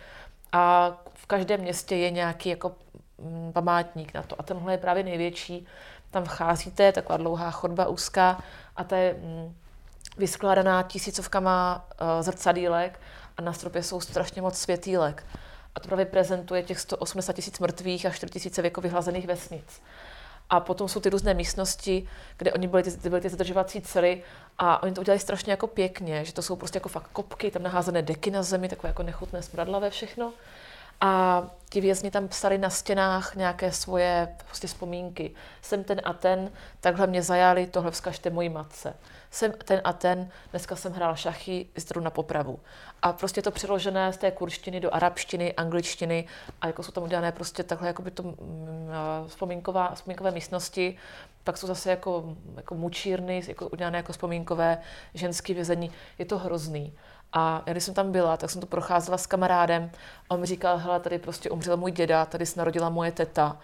A 0.52 0.92
v 1.14 1.26
každém 1.26 1.60
městě 1.60 1.96
je 1.96 2.12
nějaký 2.12 2.50
jako 2.50 2.76
mm, 3.18 3.54
památník 3.54 4.14
na 4.14 4.24
to. 4.24 4.36
A 4.40 4.44
tenhle 4.44 4.74
je 4.74 4.78
právě 4.78 5.04
největší. 5.04 5.68
Tam 6.12 6.24
vcházíte, 6.24 6.92
taková 6.92 7.18
dlouhá 7.18 7.52
chodba 7.52 7.88
úzká 7.88 8.44
a 8.76 8.84
to 8.84 8.96
je 8.96 9.14
mm, 9.14 9.56
vyskládaná 10.18 10.84
tisícovkama 10.84 11.86
uh, 12.02 12.08
zrcadílek 12.22 13.00
a 13.40 13.42
na 13.42 13.54
stropě 13.54 13.84
jsou 13.84 14.02
strašně 14.02 14.42
moc 14.42 14.58
světýlek. 14.58 15.26
A 15.76 15.80
to 15.80 15.88
právě 15.88 16.06
prezentuje 16.06 16.64
těch 16.64 16.80
180 16.80 17.34
tisíc 17.34 17.60
mrtvých 17.60 18.06
a 18.06 18.10
4 18.10 18.32
tisíce 18.32 18.62
věko 18.62 18.82
vyhlazených 18.82 19.28
vesnic. 19.28 19.82
A 20.50 20.60
potom 20.60 20.88
jsou 20.88 21.00
ty 21.00 21.10
různé 21.10 21.34
místnosti, 21.34 22.10
kde 22.38 22.54
oni 22.54 22.68
byli 22.68 22.84
ty, 22.84 23.10
byly 23.10 23.22
ty 23.22 23.30
zadržovací 23.30 23.82
cely 23.82 24.24
a 24.58 24.84
oni 24.84 24.94
to 24.94 25.02
udělali 25.02 25.20
strašně 25.20 25.52
jako 25.52 25.68
pěkně, 25.68 26.26
že 26.26 26.34
to 26.34 26.42
jsou 26.42 26.56
prostě 26.56 26.78
jako 26.78 26.90
fakt 26.90 27.08
kopky, 27.14 27.52
tam 27.52 27.64
naházené 27.64 28.02
deky 28.02 28.32
na 28.32 28.44
zemi, 28.44 28.70
takové 28.70 28.90
jako 28.90 29.04
nechutné 29.04 29.42
smradlavé 29.42 29.90
všechno. 29.90 30.34
A 31.02 31.44
ti 31.70 31.82
vězni 31.82 32.12
tam 32.12 32.28
psali 32.28 32.58
na 32.58 32.70
stěnách 32.70 33.36
nějaké 33.36 33.72
svoje 33.72 34.36
prostě 34.46 34.68
vzpomínky. 34.68 35.32
Jsem 35.62 35.84
ten 35.84 36.02
a 36.04 36.14
ten, 36.14 36.52
takhle 36.82 37.08
mě 37.08 37.24
zajali, 37.24 37.68
tohle 37.68 37.92
vzkažte 37.92 38.30
mojí 38.30 38.50
matce. 38.50 38.94
Jsem 39.32 39.52
ten 39.52 39.82
a 39.84 39.94
ten, 39.94 40.30
dneska 40.52 40.76
jsem 40.76 40.94
hrál 40.94 41.16
šachy, 41.16 41.68
jdu 41.94 42.02
na 42.02 42.10
popravu. 42.10 42.60
A 43.02 43.14
prostě 43.14 43.42
to 43.42 43.52
přeložené 43.52 44.14
z 44.14 44.18
té 44.18 44.32
kurštiny 44.32 44.80
do 44.80 44.94
arabštiny, 44.94 45.54
angličtiny 45.54 46.28
a 46.62 46.68
jako 46.68 46.84
jsou 46.84 46.92
tam 46.92 47.04
udělané 47.04 47.32
prostě 47.32 47.64
takhle 47.64 47.88
jako 47.88 48.02
by 48.02 48.12
to 48.12 48.24
mm, 48.24 48.36
vzpomínková, 49.28 49.92
vzpomínkové 49.96 50.32
místnosti, 50.32 50.98
pak 51.44 51.58
jsou 51.58 51.68
zase 51.68 51.90
jako, 51.90 52.36
jako 52.56 52.76
mučírny, 52.76 53.42
jako 53.48 53.70
udělané 53.70 53.98
jako 53.98 54.12
vzpomínkové 54.12 54.78
ženské 55.14 55.54
vězení. 55.54 55.92
Je 56.18 56.26
to 56.26 56.38
hrozný. 56.38 56.94
A 57.34 57.62
když 57.66 57.84
jsem 57.84 57.94
tam 57.94 58.12
byla, 58.12 58.38
tak 58.38 58.50
jsem 58.50 58.62
to 58.62 58.68
procházela 58.68 59.18
s 59.18 59.28
kamarádem 59.28 59.92
a 60.30 60.34
on 60.34 60.40
mi 60.40 60.46
říkal, 60.46 60.78
hele, 60.78 61.00
tady 61.00 61.20
prostě 61.20 61.50
umřel 61.50 61.78
můj 61.78 61.92
děda, 61.92 62.26
tady 62.26 62.46
se 62.46 62.60
narodila 62.60 62.90
moje 62.90 63.12
teta. 63.12 63.58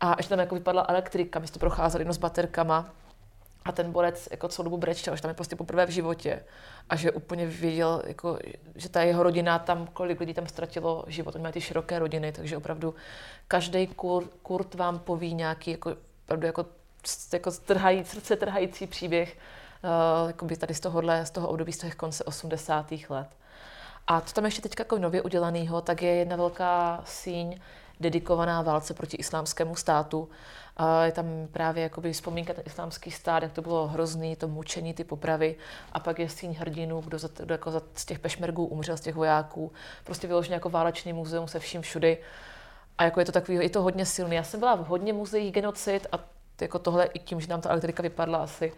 A 0.00 0.14
ještě 0.18 0.28
tam 0.28 0.38
jako 0.38 0.54
vypadla 0.54 0.86
elektrika, 0.88 1.38
my 1.38 1.46
jsme 1.46 1.52
to 1.52 1.58
procházeli 1.58 2.02
jenom 2.02 2.12
s 2.12 2.18
baterkama. 2.18 2.90
A 3.64 3.72
ten 3.72 3.92
borec 3.92 4.28
jako 4.30 4.48
celou 4.48 4.64
dobu 4.64 4.78
brečel, 4.78 5.16
že 5.16 5.22
tam 5.22 5.28
je 5.28 5.34
prostě 5.34 5.56
poprvé 5.56 5.86
v 5.86 5.90
životě. 5.90 6.44
A 6.88 6.96
že 6.96 7.12
úplně 7.12 7.46
věděl, 7.46 8.02
jako, 8.06 8.38
že 8.74 8.88
ta 8.88 9.02
jeho 9.02 9.22
rodina 9.22 9.58
tam, 9.58 9.86
kolik 9.86 10.20
lidí 10.20 10.34
tam 10.34 10.46
ztratilo 10.46 11.04
život. 11.06 11.34
Oni 11.34 11.42
mají 11.42 11.52
ty 11.52 11.60
široké 11.60 11.98
rodiny, 11.98 12.32
takže 12.32 12.56
opravdu 12.56 12.94
každý 13.48 13.86
kur, 13.86 14.28
kurt 14.42 14.74
vám 14.74 14.98
poví 14.98 15.34
nějaký 15.34 15.70
jako, 15.70 15.96
opravdu 16.24 16.46
jako, 16.46 16.66
jako 17.32 17.50
trhají, 17.50 18.04
srdce 18.04 18.36
trhající 18.36 18.86
příběh 18.86 19.36
uh, 19.84 20.28
jakoby 20.28 20.56
tady 20.56 20.74
z 20.74 20.80
tohohle, 20.80 21.26
z 21.26 21.30
toho 21.30 21.48
období 21.48 21.72
z 21.72 21.78
těch 21.78 21.94
konce 21.94 22.24
80. 22.24 22.92
let. 23.08 23.28
A 24.06 24.20
to 24.20 24.32
tam 24.32 24.44
ještě 24.44 24.62
teď 24.62 24.72
jako 24.78 24.98
nově 24.98 25.22
udělanýho, 25.22 25.80
tak 25.80 26.02
je 26.02 26.14
jedna 26.14 26.36
velká 26.36 27.02
síň 27.04 27.60
dedikovaná 28.00 28.62
válce 28.62 28.94
proti 28.94 29.16
islámskému 29.16 29.76
státu. 29.76 30.28
Je 31.04 31.12
tam 31.12 31.26
právě 31.52 31.82
jakoby 31.82 32.12
vzpomínka 32.12 32.52
ten 32.52 32.64
islámský 32.66 33.10
stát, 33.10 33.42
jak 33.42 33.52
to 33.52 33.62
bylo 33.62 33.86
hrozný, 33.86 34.36
to 34.36 34.48
mučení, 34.48 34.94
ty 34.94 35.04
popravy. 35.04 35.56
A 35.92 36.00
pak 36.00 36.18
je 36.18 36.28
síň 36.28 36.54
hrdinů, 36.54 37.00
kdo, 37.00 37.18
za, 37.18 37.28
kdo 37.38 37.54
jako 37.54 37.70
za, 37.70 37.82
z 37.94 38.04
těch 38.04 38.18
pešmergů 38.18 38.66
umřel, 38.66 38.96
z 38.96 39.00
těch 39.00 39.14
vojáků. 39.14 39.72
Prostě 40.04 40.26
vyloženě 40.26 40.54
jako 40.54 40.70
válečný 40.70 41.12
muzeum 41.12 41.48
se 41.48 41.58
vším 41.58 41.82
všudy. 41.82 42.18
A 42.98 43.04
jako 43.04 43.20
je 43.20 43.26
to 43.26 43.32
takový, 43.32 43.58
je 43.58 43.70
to 43.70 43.82
hodně 43.82 44.06
silný. 44.06 44.36
Já 44.36 44.42
jsem 44.42 44.60
byla 44.60 44.74
v 44.74 44.86
hodně 44.86 45.12
muzeích 45.12 45.52
genocid 45.52 46.06
a 46.12 46.18
jako 46.60 46.78
tohle 46.78 47.04
i 47.04 47.18
tím, 47.18 47.40
že 47.40 47.48
nám 47.48 47.60
ta 47.60 47.70
elektrika 47.70 48.02
vypadla 48.02 48.38
asi 48.38 48.72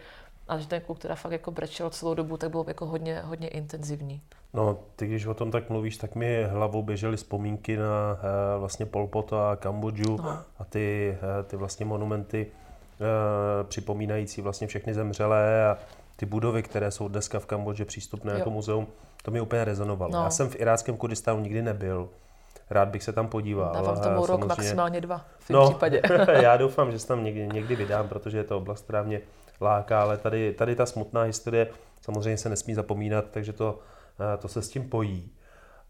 a 0.49 0.59
že 0.59 0.69
ten 0.69 0.81
kluk 0.81 0.99
teda 0.99 1.15
fakt 1.15 1.33
jako 1.33 1.51
brečel 1.51 1.91
celou 1.91 2.15
dobu, 2.15 2.37
tak 2.37 2.51
bylo 2.51 2.65
jako 2.69 2.87
hodně, 2.87 3.21
hodně 3.21 3.49
intenzivní. 3.49 4.21
No, 4.55 4.79
ty 4.97 5.07
když 5.07 5.27
o 5.27 5.35
tom 5.35 5.51
tak 5.51 5.71
mluvíš, 5.71 5.97
tak 5.97 6.15
mi 6.15 6.45
hlavou 6.45 6.83
běžely 6.83 7.17
vzpomínky 7.17 7.77
na 7.77 8.13
uh, 8.13 8.61
vlastně 8.61 8.87
Polpota 8.87 9.51
a 9.51 9.57
Kambodžu 9.57 10.17
no. 10.17 10.39
a 10.59 10.65
ty, 10.65 11.19
uh, 11.23 11.47
ty 11.47 11.57
vlastně 11.57 11.87
monumenty 11.87 12.47
uh, 12.47 13.69
připomínající 13.69 14.43
vlastně 14.43 14.67
všechny 14.67 14.95
zemřelé 14.95 15.67
a 15.67 15.79
ty 16.17 16.27
budovy, 16.27 16.63
které 16.63 16.91
jsou 16.91 17.09
dneska 17.09 17.39
v 17.39 17.47
Kambodži 17.47 17.85
přístupné 17.85 18.33
jo. 18.33 18.39
jako 18.39 18.51
muzeum, 18.51 18.87
to 19.23 19.31
mi 19.31 19.41
úplně 19.41 19.65
rezonovalo. 19.65 20.13
No. 20.13 20.25
Já 20.25 20.31
jsem 20.31 20.49
v 20.49 20.61
iráckém 20.61 20.97
Kurdistánu 20.97 21.41
nikdy 21.41 21.63
nebyl. 21.63 22.09
Rád 22.71 22.89
bych 22.89 23.03
se 23.03 23.13
tam 23.13 23.29
podíval. 23.29 23.75
Dávám 23.75 24.01
tomu 24.01 24.27
rok, 24.27 24.45
maximálně 24.45 25.01
dva 25.01 25.25
v 25.39 25.51
no, 25.51 25.65
případě. 25.71 26.03
já 26.43 26.57
doufám, 26.57 26.93
že 26.93 26.99
se 26.99 27.07
tam 27.07 27.25
někdy, 27.25 27.47
někdy 27.47 27.77
vydám, 27.77 28.09
protože 28.09 28.39
je 28.39 28.45
to 28.45 28.57
oblast, 28.57 28.85
která 28.85 29.03
mě 29.03 29.21
láká, 29.61 30.03
ale 30.03 30.17
tady, 30.17 30.53
tady 30.53 30.77
ta 30.77 30.87
smutná 30.87 31.23
historie 31.23 31.69
samozřejmě 32.01 32.37
se 32.37 32.49
nesmí 32.49 32.75
zapomínat, 32.75 33.25
takže 33.31 33.53
to, 33.53 33.79
eh, 34.35 34.37
to 34.37 34.49
se 34.49 34.63
s 34.63 34.69
tím 34.69 34.89
pojí. 34.89 35.31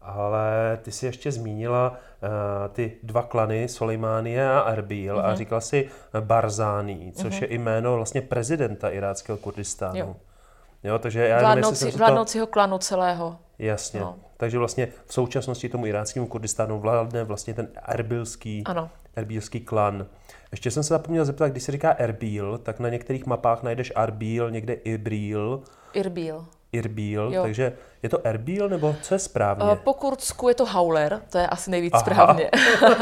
Ale 0.01 0.79
ty 0.81 0.91
si 0.91 1.05
ještě 1.05 1.31
zmínila 1.31 1.89
uh, 1.91 2.73
ty 2.73 2.97
dva 3.03 3.21
klany, 3.21 3.67
Soleimánie 3.67 4.49
a 4.49 4.59
Erbil, 4.61 5.15
mm-hmm. 5.15 5.25
a 5.25 5.27
mhm. 5.27 5.37
říkala 5.37 5.61
si 5.61 5.89
Barzání, 6.19 7.11
což 7.11 7.33
mm-hmm. 7.33 7.47
je 7.49 7.57
jméno 7.57 7.95
vlastně 7.95 8.21
prezidenta 8.21 8.89
iráckého 8.89 9.37
Kurdistánu. 9.37 9.99
Jo. 9.99 10.15
Jo, 10.83 10.99
takže 10.99 11.27
já 11.27 11.39
Vládnoucí, 11.39 11.85
nevím, 11.85 11.99
vládnoucího 11.99 12.45
to... 12.45 12.51
klanu 12.51 12.77
celého. 12.77 13.37
Jasně. 13.59 13.99
No. 13.99 14.15
Takže 14.37 14.57
vlastně 14.57 14.87
v 15.05 15.13
současnosti 15.13 15.69
tomu 15.69 15.85
iráckému 15.85 16.27
Kurdistánu 16.27 16.79
vládne 16.79 17.23
vlastně 17.23 17.53
ten 17.53 17.67
erbilský, 17.87 18.63
ano. 18.65 18.89
erbilský 19.15 19.59
klan. 19.59 20.05
Ještě 20.51 20.71
jsem 20.71 20.83
se 20.83 20.93
zapomněl 20.93 21.25
zeptat, 21.25 21.47
když 21.47 21.63
se 21.63 21.71
říká 21.71 21.91
Erbil, 21.91 22.57
tak 22.57 22.79
na 22.79 22.89
některých 22.89 23.25
mapách 23.25 23.63
najdeš 23.63 23.93
Arbil, 23.95 24.51
někde 24.51 24.73
Ibril. 24.73 25.63
Irbil. 25.93 26.45
Irbil, 26.71 27.33
jo. 27.33 27.41
takže 27.41 27.73
je 28.03 28.09
to 28.09 28.27
Erbil 28.27 28.69
nebo 28.69 28.95
co 29.01 29.15
je 29.15 29.19
správně? 29.19 29.63
Uh, 29.63 29.75
po 29.75 29.93
kurdsku 29.93 30.49
je 30.49 30.55
to 30.55 30.65
Hauler, 30.65 31.21
to 31.31 31.37
je 31.37 31.47
asi 31.47 31.71
nejvíc 31.71 31.93
Aha. 31.93 32.01
správně. 32.01 32.51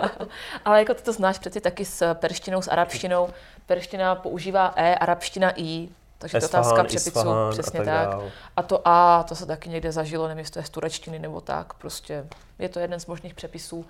Ale 0.66 0.80
jako 0.80 0.94
ty 0.94 1.04
to 1.04 1.14
znáš 1.14 1.40
přeci 1.40 1.62
taky 1.62 1.86
s 1.86 2.14
perštinou, 2.14 2.62
s 2.62 2.68
arabštinou. 2.68 3.30
Perština 3.66 4.16
používá 4.16 4.74
E, 4.76 4.96
arabština 4.96 5.52
I, 5.56 5.90
takže 6.32 6.40
to 6.40 6.46
otázka 6.46 6.84
přepisu, 6.84 7.30
přesně 7.52 7.80
a 7.80 7.84
tak. 7.84 8.10
tak. 8.10 8.20
A 8.56 8.64
to 8.64 8.88
A, 8.88 9.26
to 9.28 9.36
se 9.36 9.46
taky 9.46 9.70
někde 9.70 9.92
zažilo, 9.92 10.28
nevím, 10.28 10.40
jestli 10.40 10.54
to 10.54 10.60
je 10.60 10.66
z 10.66 10.70
turečtiny 10.70 11.20
nebo 11.20 11.42
tak, 11.42 11.74
prostě 11.74 12.28
je 12.60 12.70
to 12.70 12.80
jeden 12.80 13.00
z 13.00 13.06
možných 13.06 13.34
přepisů. 13.34 13.86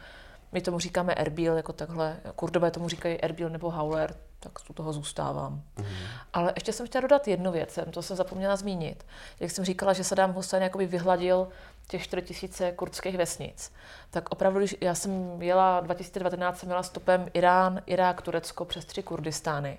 My 0.51 0.61
tomu 0.61 0.79
říkáme 0.79 1.13
Erbil, 1.13 1.57
jako 1.57 1.73
takhle, 1.73 2.17
kurdové 2.35 2.71
tomu 2.71 2.89
říkají 2.89 3.21
Erbil 3.21 3.49
nebo 3.49 3.69
Hauler, 3.69 4.15
tak 4.39 4.51
u 4.69 4.73
toho 4.73 4.93
zůstávám. 4.93 5.61
Mm. 5.77 5.85
Ale 6.33 6.51
ještě 6.55 6.73
jsem 6.73 6.87
chtěla 6.87 7.01
dodat 7.01 7.27
jednu 7.27 7.51
věc, 7.51 7.79
to 7.91 8.01
jsem 8.01 8.17
zapomněla 8.17 8.55
zmínit. 8.55 9.05
Jak 9.39 9.51
jsem 9.51 9.65
říkala, 9.65 9.93
že 9.93 10.03
Saddam 10.03 10.33
Hussein 10.33 10.63
jakoby 10.63 10.85
vyhladil 10.85 11.47
těch 11.87 12.03
4000 12.03 12.71
kurdských 12.71 13.17
vesnic, 13.17 13.71
tak 14.09 14.29
opravdu, 14.29 14.59
když 14.59 14.75
já 14.81 14.95
jsem 14.95 15.41
jela, 15.41 15.79
2019 15.79 16.59
jsem 16.59 16.69
jela 16.69 16.83
stopem 16.83 17.27
Irán, 17.33 17.81
Irák, 17.85 18.21
Turecko 18.21 18.65
přes 18.65 18.85
tři 18.85 19.03
Kurdistány. 19.03 19.77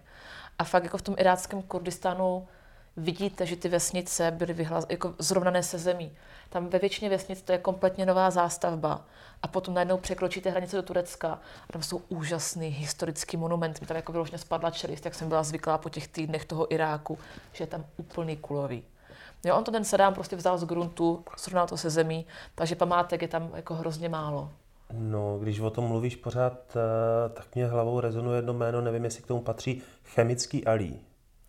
A 0.59 0.65
fakt 0.65 0.85
jako 0.85 0.99
v 0.99 1.03
tom 1.03 1.15
iráckém 1.19 1.63
Kurdistánu 1.63 2.49
vidíte, 2.97 3.47
že 3.47 3.57
ty 3.57 3.69
vesnice 3.69 4.31
byly 4.31 4.53
vyhlas, 4.53 4.87
jako 4.89 5.15
zrovnané 5.19 5.63
se 5.63 5.79
zemí. 5.79 6.13
Tam 6.49 6.69
ve 6.69 6.79
většině 6.79 7.11
vesnic 7.11 7.43
to 7.43 7.53
je 7.53 7.59
kompletně 7.59 8.07
nová 8.07 8.31
zástavba. 8.31 9.05
A 9.43 9.49
potom 9.49 9.75
najednou 9.75 9.99
překročíte 9.99 10.51
hranice 10.51 10.77
do 10.77 10.83
Turecka 10.83 11.39
a 11.69 11.73
tam 11.73 11.83
jsou 11.83 12.03
úžasný 12.09 12.69
historický 12.69 13.37
monument. 13.37 13.81
Mi 13.81 13.87
tam 13.87 13.97
jako 13.97 14.13
vyloženě 14.13 14.39
spadla 14.39 14.71
čelist, 14.71 15.05
jak 15.05 15.15
jsem 15.15 15.29
byla 15.29 15.43
zvyklá 15.43 15.79
po 15.79 15.89
těch 15.89 16.09
týdnech 16.09 16.45
toho 16.45 16.75
Iráku, 16.75 17.19
že 17.53 17.63
je 17.63 17.69
tam 17.69 17.85
úplný 17.97 18.37
kulový. 18.37 18.85
Jo, 19.45 19.57
on 19.57 19.65
to 19.65 19.71
ten 19.71 19.85
Sadám 19.85 20.15
prostě 20.15 20.37
vzal 20.37 20.59
z 20.59 20.65
gruntu, 20.65 21.25
srovnal 21.37 21.67
to 21.67 21.77
se 21.77 21.91
zemí, 21.91 22.27
takže 22.55 22.75
památek 22.75 23.23
je 23.23 23.29
tam 23.29 23.51
jako 23.55 23.75
hrozně 23.75 24.09
málo. 24.09 24.51
No, 24.93 25.39
když 25.39 25.61
o 25.61 25.71
tom 25.71 25.85
mluvíš 25.85 26.17
pořád, 26.17 26.77
eh, 26.77 27.29
tak 27.29 27.55
mě 27.55 27.67
hlavou 27.67 28.01
rezonuje 28.01 28.39
jedno 28.39 28.53
jméno, 28.53 28.81
nevím, 28.81 29.05
jestli 29.05 29.23
k 29.23 29.27
tomu 29.27 29.41
patří, 29.41 29.83
chemický 30.05 30.67
alí. 30.67 31.01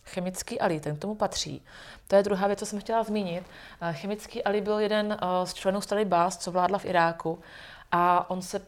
Chemický 0.05 0.59
Ali, 0.59 0.79
ten 0.79 0.95
k 0.95 0.99
tomu 0.99 1.15
patří. 1.15 1.65
To 2.07 2.15
je 2.15 2.23
druhá 2.23 2.47
věc, 2.47 2.59
co 2.59 2.65
jsem 2.65 2.79
chtěla 2.79 3.03
zmínit. 3.03 3.43
Eh, 3.81 3.93
chemický 3.93 4.43
Ali 4.43 4.61
byl 4.61 4.79
jeden 4.79 5.17
eh, 5.21 5.47
z 5.47 5.53
členů 5.53 5.81
strany 5.81 6.05
Bás, 6.05 6.37
co 6.37 6.51
vládla 6.51 6.77
v 6.77 6.85
Iráku 6.85 7.39
a 7.91 8.29
on 8.29 8.41
se 8.41 8.61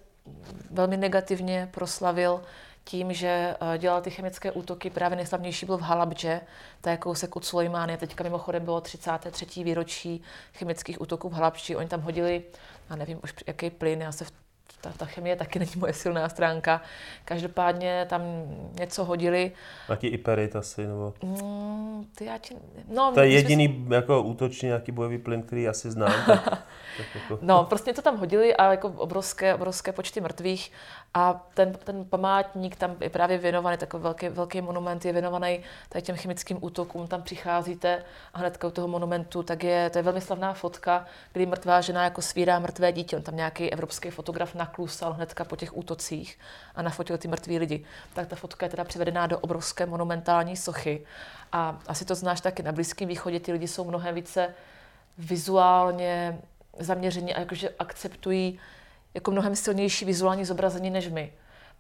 velmi 0.72 0.98
negativně 0.98 1.70
proslavil 1.72 2.42
tím, 2.84 3.14
že 3.14 3.56
dělal 3.78 4.02
ty 4.02 4.12
chemické 4.12 4.52
útoky. 4.52 4.90
Právě 4.90 5.16
nejslavnější 5.16 5.66
byl 5.66 5.78
v 5.78 5.82
Halabdže, 5.82 6.42
to 6.82 6.90
je 6.90 6.98
kousek 6.98 7.36
od 7.36 7.46
Sulejmány. 7.46 7.98
Teďka 7.98 8.24
mimochodem 8.24 8.66
bylo 8.66 8.82
33. 8.82 9.64
výročí 9.64 10.22
chemických 10.54 11.02
útoků 11.02 11.30
v 11.30 11.34
Halabči. 11.34 11.76
Oni 11.76 11.88
tam 11.88 12.02
hodili, 12.02 12.44
já 12.90 12.96
nevím 12.96 13.20
už 13.24 13.34
jaký 13.48 13.70
plyn, 13.70 14.02
já 14.02 14.12
se 14.12 14.26
v 14.26 14.32
ta, 14.82 14.92
ta 14.98 15.06
chemie 15.06 15.36
taky 15.36 15.60
není 15.60 15.72
moje 15.78 15.94
silná 15.94 16.30
stránka. 16.30 16.82
Každopádně 17.26 18.06
tam 18.10 18.22
něco 18.80 19.06
hodili. 19.06 19.52
Taky 19.88 20.08
i 20.08 20.18
perit 20.18 20.56
asi, 20.56 20.88
nebo? 20.88 21.14
Mm, 21.24 22.06
ty 22.16 22.26
já 22.26 22.38
ti... 22.38 22.56
no, 22.88 23.12
to 23.14 23.20
je 23.20 23.30
jediný 23.30 23.68
jsi... 23.68 23.94
jako 23.94 24.22
útočný 24.22 24.68
nějaký 24.68 24.92
bojový 24.92 25.18
plyn, 25.18 25.42
který 25.42 25.68
asi 25.68 25.92
znám. 25.92 26.14
Tak, 26.98 27.08
tak 27.14 27.22
jako... 27.24 27.40
No, 27.42 27.64
prostě 27.64 27.94
to 27.94 28.02
tam 28.02 28.18
hodili 28.18 28.56
a 28.56 28.72
jako 28.72 28.88
obrovské, 28.88 29.56
obrovské 29.56 29.92
počty 29.92 30.22
mrtvých 30.22 30.72
a 31.14 31.48
ten, 31.54 31.74
ten 31.74 32.06
památník 32.06 32.76
tam 32.76 32.96
je 33.02 33.10
právě 33.10 33.38
věnovaný, 33.38 33.78
takový 33.78 34.04
velký, 34.04 34.30
velký 34.30 34.62
monument 34.62 35.06
je 35.06 35.14
věnovaný 35.14 35.60
tady 35.90 36.02
těm 36.02 36.16
chemickým 36.16 36.58
útokům. 36.62 37.08
Tam 37.08 37.22
přicházíte 37.22 38.04
a 38.34 38.40
hned 38.40 38.64
u 38.64 38.70
toho 38.70 38.88
monumentu, 38.88 39.44
tak 39.44 39.64
je, 39.64 39.90
to 39.90 39.98
je 39.98 40.04
velmi 40.04 40.22
slavná 40.22 40.54
fotka, 40.54 41.06
kdy 41.34 41.46
mrtvá 41.46 41.82
žena 41.82 42.04
jako 42.04 42.22
svírá 42.22 42.60
mrtvé 42.60 42.92
dítě. 42.92 43.18
On 43.18 43.24
tam 43.24 43.36
nějaký 43.36 43.74
evropský 43.74 44.10
fotograf 44.10 44.56
naklusal 44.56 45.14
hnedka 45.14 45.46
po 45.46 45.56
těch 45.56 45.78
útocích 45.78 46.40
a 46.76 46.82
nafotil 46.82 47.18
ty 47.18 47.28
mrtví 47.28 47.60
lidi. 47.60 47.86
Tak 48.14 48.28
ta 48.28 48.36
fotka 48.36 48.66
je 48.66 48.70
teda 48.70 48.84
převedená 48.84 49.28
do 49.28 49.40
obrovské 49.40 49.86
monumentální 49.86 50.58
sochy. 50.58 51.06
A 51.52 51.80
asi 51.88 52.06
to 52.06 52.16
znáš 52.16 52.42
taky, 52.42 52.64
na 52.64 52.72
Blízkém 52.72 53.08
východě 53.08 53.40
ty 53.40 53.52
lidi 53.52 53.68
jsou 53.68 53.86
mnohem 53.86 54.16
více 54.16 54.54
vizuálně 55.18 56.40
zaměření 56.80 57.36
a 57.36 57.40
jakože 57.40 57.70
akceptují 57.80 58.60
jako 59.14 59.32
mnohem 59.32 59.56
silnější 59.56 60.06
vizuální 60.06 60.46
zobrazení 60.46 60.90
než 60.90 61.10
my. 61.10 61.34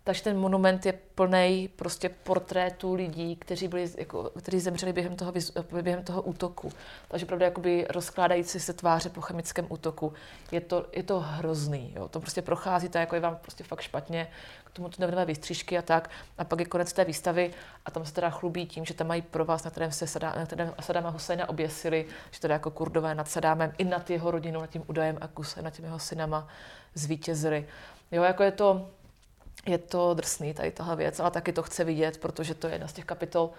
Takže 0.04 0.24
ten 0.24 0.40
monument 0.40 0.86
je 0.86 0.94
plný 0.94 1.70
prostě 1.76 2.10
portrétů 2.10 2.94
lidí, 2.94 3.36
kteří, 3.36 3.68
byli, 3.68 3.90
jako, 3.98 4.32
kteří 4.38 4.60
zemřeli 4.60 4.94
během 4.94 5.16
toho, 5.16 5.34
během 5.82 6.04
toho 6.04 6.22
útoku. 6.22 6.72
Takže 7.08 7.26
pravda 7.26 7.46
jakoby 7.46 7.86
rozkládající 7.90 8.60
se 8.60 8.74
tváře 8.74 9.10
po 9.10 9.22
chemickém 9.22 9.66
útoku. 9.70 10.14
Je 10.52 10.62
to, 10.62 10.86
je 10.94 11.04
to 11.04 11.20
hrozný. 11.20 11.94
Jo. 11.96 12.08
To 12.08 12.20
prostě 12.20 12.42
procházíte, 12.42 13.00
jako 13.00 13.16
je 13.16 13.22
vám 13.22 13.36
prostě 13.36 13.64
fakt 13.64 13.82
špatně, 13.82 14.28
k 14.64 14.70
tomu 14.72 14.90
to 14.90 14.96
nevěnové 15.00 15.26
výstřižky 15.26 15.78
a 15.78 15.82
tak. 15.82 16.10
A 16.38 16.44
pak 16.44 16.60
je 16.60 16.66
konec 16.66 16.94
té 16.94 17.06
výstavy 17.06 17.54
a 17.86 17.92
tam 17.92 18.06
se 18.06 18.14
teda 18.14 18.30
chlubí 18.30 18.66
tím, 18.66 18.86
že 18.86 18.94
tam 18.94 19.08
mají 19.08 19.22
pro 19.22 19.46
vás, 19.46 19.64
na 19.64 19.72
kterém 19.72 19.92
se 19.92 20.08
Sadá, 20.08 20.36
na 20.36 20.46
kterém 20.46 21.04
Husajna 21.04 21.50
oběsili, 21.50 22.06
že 22.32 22.40
teda 22.40 22.54
jako 22.54 22.72
kurdové 22.72 23.16
nad 23.16 23.30
Sadámem 23.30 23.74
i 23.78 23.84
nad 23.84 24.10
jeho 24.10 24.32
rodinou, 24.32 24.62
nad 24.62 24.70
tím 24.70 24.84
údajem 24.88 25.18
a 25.22 25.28
Kusaj, 25.28 25.64
nad 25.64 25.74
těmi 25.74 25.88
jeho 25.88 26.00
synama 26.00 26.48
zvítězili. 26.94 27.68
Jo, 28.12 28.24
jako 28.24 28.44
je 28.44 28.52
to, 28.52 28.90
je 29.66 29.78
to 29.78 30.14
drsný 30.14 30.54
tady 30.54 30.72
tahle 30.72 30.96
věc, 30.96 31.20
ale 31.20 31.32
taky 31.32 31.54
to 31.54 31.64
chce 31.64 31.84
vidět, 31.84 32.18
protože 32.18 32.56
to 32.56 32.68
je 32.68 32.74
jedna 32.74 32.88
z 32.88 32.94
těch 32.94 33.06
kapitol, 33.06 33.50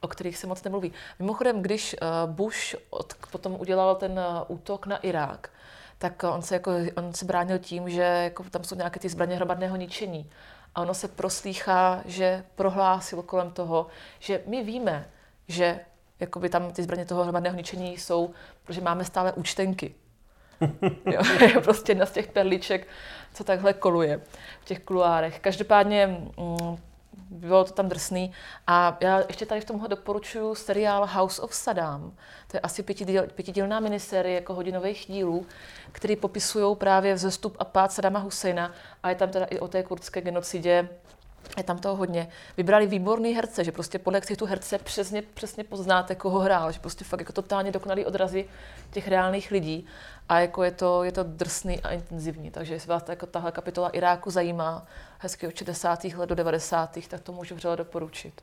o 0.00 0.08
kterých 0.08 0.36
se 0.36 0.46
moc 0.46 0.64
nemluví. 0.64 0.92
Mimochodem, 1.18 1.62
když 1.62 1.94
eh, 1.94 2.06
Bush 2.26 2.74
od, 2.90 3.14
potom 3.30 3.56
udělal 3.60 3.94
ten 3.94 4.18
eh, 4.18 4.44
útok 4.48 4.86
na 4.86 4.96
Irák, 4.96 5.50
tak 5.98 6.22
on 6.22 6.42
se, 6.42 6.54
jako, 6.54 6.72
on 6.96 7.12
se 7.12 7.24
bránil 7.24 7.58
tím, 7.58 7.90
že 7.90 8.02
jako 8.02 8.44
tam 8.50 8.64
jsou 8.64 8.74
nějaké 8.74 9.00
ty 9.00 9.08
zbraně 9.08 9.36
hromadného 9.36 9.76
ničení. 9.76 10.30
A 10.74 10.82
ono 10.82 10.94
se 10.94 11.08
proslýchá, 11.08 12.02
že 12.04 12.44
prohlásil 12.54 13.22
kolem 13.22 13.50
toho, 13.50 13.86
že 14.18 14.42
my 14.46 14.64
víme, 14.64 15.08
že 15.48 15.80
jakoby 16.20 16.48
tam 16.48 16.72
ty 16.72 16.82
zbraně 16.82 17.04
toho 17.04 17.22
hromadného 17.22 17.56
ničení 17.56 17.98
jsou, 17.98 18.30
protože 18.64 18.80
máme 18.80 19.04
stále 19.04 19.32
účtenky. 19.32 19.94
jo, 21.06 21.22
je 21.40 21.60
prostě 21.60 21.92
jedna 21.92 22.06
z 22.06 22.12
těch 22.12 22.26
perliček, 22.26 22.86
co 23.34 23.44
takhle 23.44 23.72
koluje 23.72 24.20
v 24.60 24.64
těch 24.64 24.80
kuluárech. 24.80 25.40
Každopádně 25.40 26.06
mm, 26.06 26.78
bylo 27.30 27.64
to 27.64 27.72
tam 27.72 27.88
drsný. 27.88 28.32
A 28.66 28.96
já 29.00 29.22
ještě 29.28 29.46
tady 29.46 29.60
v 29.60 29.64
tomhle 29.64 29.88
doporučuji 29.88 30.54
seriál 30.54 31.06
House 31.06 31.42
of 31.42 31.54
Saddam. 31.54 32.12
To 32.50 32.56
je 32.56 32.60
asi 32.60 32.82
pětidíl, 32.82 33.26
pětidílná 33.34 33.80
miniserie 33.80 34.34
jako 34.34 34.54
hodinových 34.54 35.04
dílů, 35.08 35.46
který 35.92 36.16
popisují 36.16 36.76
právě 36.76 37.14
vzestup 37.14 37.56
a 37.58 37.64
pád 37.64 37.92
Sadama 37.92 38.18
Husseina. 38.18 38.72
A 39.02 39.08
je 39.08 39.14
tam 39.14 39.30
teda 39.30 39.46
i 39.46 39.58
o 39.58 39.68
té 39.68 39.82
kurdské 39.82 40.20
genocidě 40.20 40.88
je 41.56 41.64
tam 41.64 41.78
toho 41.78 41.96
hodně. 41.96 42.28
Vybrali 42.56 42.86
výborný 42.86 43.32
herce, 43.32 43.64
že 43.64 43.72
prostě 43.72 43.98
podle 43.98 44.20
tu 44.20 44.46
herce 44.46 44.78
přesně, 44.78 45.22
přesně 45.22 45.64
poznáte, 45.64 46.14
koho 46.14 46.38
hrál, 46.38 46.72
že 46.72 46.80
prostě 46.80 47.04
fakt 47.04 47.20
jako 47.20 47.32
totálně 47.32 47.72
dokonalý 47.72 48.04
odrazy 48.04 48.48
těch 48.90 49.08
reálných 49.08 49.50
lidí 49.50 49.86
a 50.28 50.40
jako 50.40 50.62
je 50.62 50.70
to, 50.70 51.04
je 51.04 51.12
to 51.12 51.22
drsný 51.22 51.80
a 51.80 51.90
intenzivní. 51.90 52.50
Takže 52.50 52.74
jestli 52.74 52.88
vás 52.88 53.02
jako 53.08 53.26
tahle 53.26 53.52
kapitola 53.52 53.88
Iráku 53.88 54.30
zajímá, 54.30 54.86
hezky 55.18 55.48
od 55.48 55.56
60. 55.56 56.04
let 56.04 56.28
do 56.28 56.34
90. 56.34 56.98
tak 57.08 57.20
to 57.20 57.32
můžu 57.32 57.54
vřele 57.54 57.76
doporučit 57.76 58.42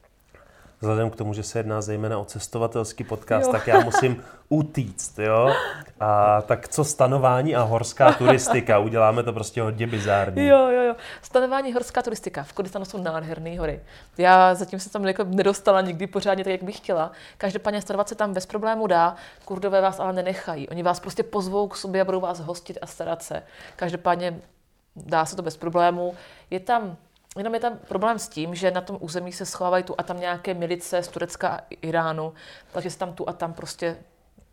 vzhledem 0.80 1.10
k 1.10 1.16
tomu, 1.16 1.34
že 1.34 1.44
se 1.44 1.60
jedná 1.60 1.82
zejména 1.82 2.20
o 2.20 2.26
cestovatelský 2.26 3.04
podcast, 3.04 3.46
jo. 3.46 3.52
tak 3.52 3.68
já 3.68 3.80
musím 3.80 4.24
utíct, 4.50 5.20
jo? 5.20 5.54
A 6.00 6.42
tak 6.42 6.68
co 6.68 6.84
stanování 6.84 7.56
a 7.56 7.62
horská 7.62 8.14
turistika? 8.14 8.80
Uděláme 8.80 9.24
to 9.24 9.34
prostě 9.34 9.62
hodně 9.62 9.88
bizární. 9.88 10.48
Jo, 10.48 10.70
jo, 10.70 10.82
jo. 10.82 10.96
Stanování 11.22 11.74
horská 11.74 12.02
turistika. 12.02 12.44
V 12.44 12.54
Kurdistanu 12.54 12.86
jsou 12.86 12.98
nádherné 12.98 13.60
hory. 13.60 13.82
Já 14.18 14.56
zatím 14.56 14.80
se 14.80 14.90
tam 14.90 15.06
jako 15.06 15.24
nedostala 15.24 15.82
nikdy 15.82 16.08
pořádně 16.08 16.44
tak, 16.44 16.52
jak 16.52 16.64
bych 16.64 16.78
chtěla. 16.78 17.12
Každopádně 17.38 17.82
stanovat 17.82 18.10
se 18.10 18.16
tam 18.16 18.34
bez 18.34 18.46
problému 18.46 18.88
dá. 18.88 19.16
Kurdové 19.46 19.82
vás 19.82 20.00
ale 20.00 20.14
nenechají. 20.14 20.70
Oni 20.70 20.84
vás 20.84 21.00
prostě 21.00 21.24
pozvou 21.24 21.68
k 21.68 21.78
sobě 21.78 22.02
a 22.02 22.06
budou 22.06 22.20
vás 22.20 22.40
hostit 22.40 22.78
a 22.82 22.88
starat 22.88 23.24
se. 23.24 23.44
Každopádně 23.76 24.40
dá 24.96 25.26
se 25.26 25.36
to 25.36 25.42
bez 25.42 25.58
problému. 25.58 26.16
Je 26.50 26.60
tam 26.60 26.98
Jenom 27.38 27.54
je 27.54 27.60
tam 27.60 27.78
problém 27.78 28.20
s 28.20 28.28
tím, 28.28 28.56
že 28.56 28.72
na 28.72 28.82
tom 28.82 28.98
území 29.00 29.32
se 29.32 29.46
schovávají 29.46 29.84
tu 29.84 29.96
a 29.98 30.04
tam 30.04 30.20
nějaké 30.20 30.54
milice 30.54 31.04
z 31.04 31.08
Turecka 31.08 31.50
a 31.50 31.62
Iránu, 31.82 32.34
takže 32.72 32.90
se 32.90 32.98
tam 32.98 33.14
tu 33.14 33.30
a 33.30 33.34
tam 33.34 33.54
prostě 33.54 33.98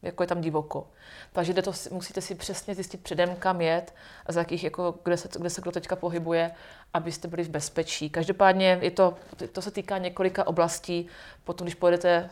jako 0.03 0.22
je 0.22 0.26
tam 0.26 0.41
divoko. 0.41 0.89
Takže 1.33 1.53
jde 1.53 1.62
to, 1.62 1.72
musíte 1.91 2.20
si 2.20 2.35
přesně 2.35 2.74
zjistit 2.74 3.03
předem, 3.03 3.37
kam 3.37 3.61
jet 3.61 3.95
a 4.26 4.33
za 4.33 4.41
jakých, 4.41 4.64
jako, 4.64 4.95
kde, 5.05 5.16
se, 5.16 5.28
kde 5.39 5.51
se 5.51 5.61
kdo 5.61 5.72
teďka 5.72 5.97
pohybuje, 5.97 6.51
abyste 6.95 7.28
byli 7.28 7.43
v 7.43 7.49
bezpečí. 7.49 8.11
Každopádně 8.11 8.78
je 8.83 8.91
to, 8.91 9.14
to 9.53 9.62
se 9.62 9.70
týká 9.70 9.99
několika 9.99 10.47
oblastí. 10.47 11.07
Potom, 11.45 11.64
když 11.64 11.74
pojedete 11.74 12.30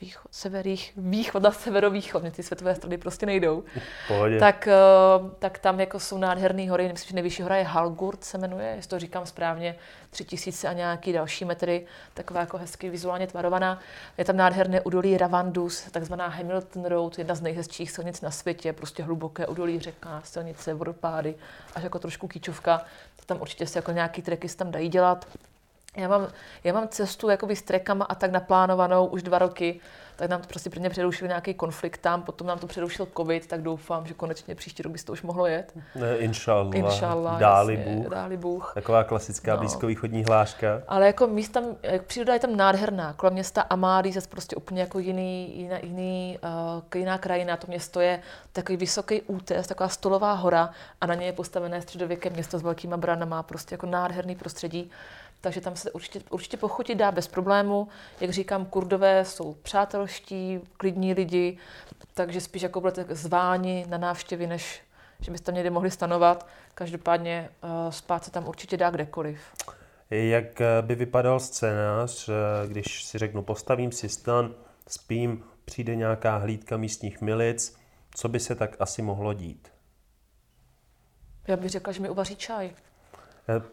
východ, 0.00 0.28
severých, 0.30 0.92
východ 0.96 1.44
a 1.44 1.50
severovýchod, 1.50 2.22
mě 2.22 2.30
ty 2.30 2.42
světové 2.42 2.74
strany 2.74 2.98
prostě 2.98 3.26
nejdou, 3.26 3.64
Pohodě. 4.08 4.38
tak, 4.38 4.68
eh, 4.68 4.74
tak 5.38 5.58
tam 5.58 5.80
jako 5.80 6.00
jsou 6.00 6.18
nádherné 6.18 6.70
hory, 6.70 6.88
myslím, 6.92 7.08
že 7.08 7.14
nejvyšší 7.14 7.42
hora 7.42 7.56
je 7.56 7.64
Halgurt 7.64 8.24
se 8.24 8.38
jmenuje, 8.38 8.72
jestli 8.76 8.88
to 8.88 8.98
říkám 8.98 9.26
správně, 9.26 9.76
tři 10.10 10.24
tisíce 10.24 10.68
a 10.68 10.72
nějaký 10.72 11.12
další 11.12 11.44
metry, 11.44 11.86
taková 12.14 12.40
jako 12.40 12.58
hezky 12.58 12.90
vizuálně 12.90 13.26
tvarovaná. 13.26 13.80
Je 14.18 14.24
tam 14.24 14.36
nádherné 14.36 14.80
údolí 14.80 15.18
Ravandus, 15.18 15.82
takzvaná 15.90 16.26
Hamilton 16.26 16.84
Road, 16.84 17.18
jedna 17.18 17.34
z 17.34 17.40
nejhezčích 17.40 17.90
silnic 17.90 18.20
na 18.20 18.30
světě, 18.30 18.72
prostě 18.72 19.02
hluboké 19.02 19.46
údolí 19.46 19.80
řeka, 19.80 20.20
silnice, 20.24 20.74
vodopády, 20.74 21.34
až 21.74 21.82
jako 21.82 21.98
trošku 21.98 22.28
kýčovka. 22.28 22.84
Tam 23.26 23.40
určitě 23.40 23.66
se 23.66 23.78
jako 23.78 23.92
nějaký 23.92 24.22
treky 24.22 24.48
tam 24.48 24.70
dají 24.70 24.88
dělat. 24.88 25.26
Já 25.96 26.08
mám, 26.08 26.28
já 26.64 26.72
mám 26.72 26.88
cestu 26.88 27.28
jakoby 27.28 27.56
s 27.56 27.62
trekama 27.62 28.04
a 28.04 28.14
tak 28.14 28.30
naplánovanou 28.30 29.06
už 29.06 29.22
dva 29.22 29.38
roky, 29.38 29.80
tak 30.16 30.30
nám 30.30 30.40
to 30.40 30.48
prostě 30.48 30.70
prvně 30.70 30.90
přerušil 30.90 31.28
nějaký 31.28 31.54
konflikt 31.54 31.98
tam, 31.98 32.22
potom 32.22 32.46
nám 32.46 32.58
to 32.58 32.66
přerušil 32.66 33.08
covid, 33.16 33.46
tak 33.46 33.62
doufám, 33.62 34.06
že 34.06 34.14
konečně 34.14 34.54
příští 34.54 34.82
rok 34.82 34.92
by 34.92 34.98
to 34.98 35.12
už 35.12 35.22
mohlo 35.22 35.46
jet. 35.46 35.72
Ne, 35.94 36.16
inshallah. 36.16 36.74
Inshallah, 36.74 37.40
dáli 37.40 37.74
jasně, 37.74 37.94
Bůh. 37.94 38.06
Dáli 38.06 38.36
Bůh. 38.36 38.72
Taková 38.74 39.04
klasická 39.04 39.52
no. 39.52 39.58
blízkovýchodní 39.58 40.24
hláška. 40.24 40.82
Ale 40.88 41.06
jako 41.06 41.26
místa, 41.26 41.62
příroda 42.06 42.34
je 42.34 42.40
tam 42.40 42.56
nádherná. 42.56 43.12
Kolem 43.12 43.32
města 43.32 43.62
Amády 43.62 44.12
zase 44.12 44.28
prostě 44.28 44.56
úplně 44.56 44.80
jako 44.80 44.98
jiný, 44.98 45.58
jiná, 45.58 45.78
jiný, 45.82 46.38
uh, 46.76 46.82
jiná 46.94 47.18
krajina. 47.18 47.56
To 47.56 47.66
město 47.66 48.00
je 48.00 48.20
takový 48.52 48.76
vysoký 48.76 49.22
útes, 49.22 49.66
taková 49.66 49.88
stolová 49.88 50.32
hora 50.32 50.70
a 51.00 51.06
na 51.06 51.14
něj 51.14 51.26
je 51.26 51.32
postavené 51.32 51.82
středověké 51.82 52.30
město 52.30 52.58
s 52.58 52.62
velkýma 52.62 52.96
branama, 52.96 53.42
prostě 53.42 53.74
jako 53.74 53.86
nádherný 53.86 54.36
prostředí. 54.36 54.90
Takže 55.40 55.60
tam 55.60 55.76
se 55.76 55.90
určitě, 55.90 56.20
určitě 56.30 56.56
pochotit 56.56 56.98
dá 56.98 57.12
bez 57.12 57.28
problému. 57.28 57.88
Jak 58.20 58.30
říkám, 58.30 58.66
kurdové 58.66 59.24
jsou 59.24 59.54
přátelští, 59.54 60.60
klidní 60.76 61.14
lidi, 61.14 61.58
takže 62.14 62.40
spíš 62.40 62.62
jako 62.62 62.80
budete 62.80 63.06
zváni 63.14 63.86
na 63.88 63.98
návštěvy, 63.98 64.46
než 64.46 64.82
že 65.20 65.30
byste 65.30 65.44
tam 65.44 65.54
někde 65.54 65.70
mohli 65.70 65.90
stanovat. 65.90 66.46
Každopádně 66.74 67.48
uh, 67.64 67.90
spát 67.90 68.24
se 68.24 68.30
tam 68.30 68.48
určitě 68.48 68.76
dá 68.76 68.90
kdekoliv. 68.90 69.40
Jak 70.10 70.60
eh, 70.60 70.82
by 70.82 70.94
vypadal 70.94 71.40
scénář, 71.40 72.28
eh, 72.28 72.68
když 72.68 73.04
si 73.04 73.18
řeknu, 73.18 73.42
postavím 73.42 73.92
si 73.92 74.08
stan, 74.08 74.54
spím, 74.88 75.44
přijde 75.64 75.96
nějaká 75.96 76.36
hlídka 76.36 76.76
místních 76.76 77.20
milic, 77.20 77.76
co 78.14 78.28
by 78.28 78.40
se 78.40 78.54
tak 78.54 78.76
asi 78.80 79.02
mohlo 79.02 79.32
dít? 79.32 79.72
Já 81.48 81.56
bych 81.56 81.70
řekla, 81.70 81.92
že 81.92 82.00
mi 82.00 82.10
uvaří 82.10 82.36
čaj. 82.36 82.70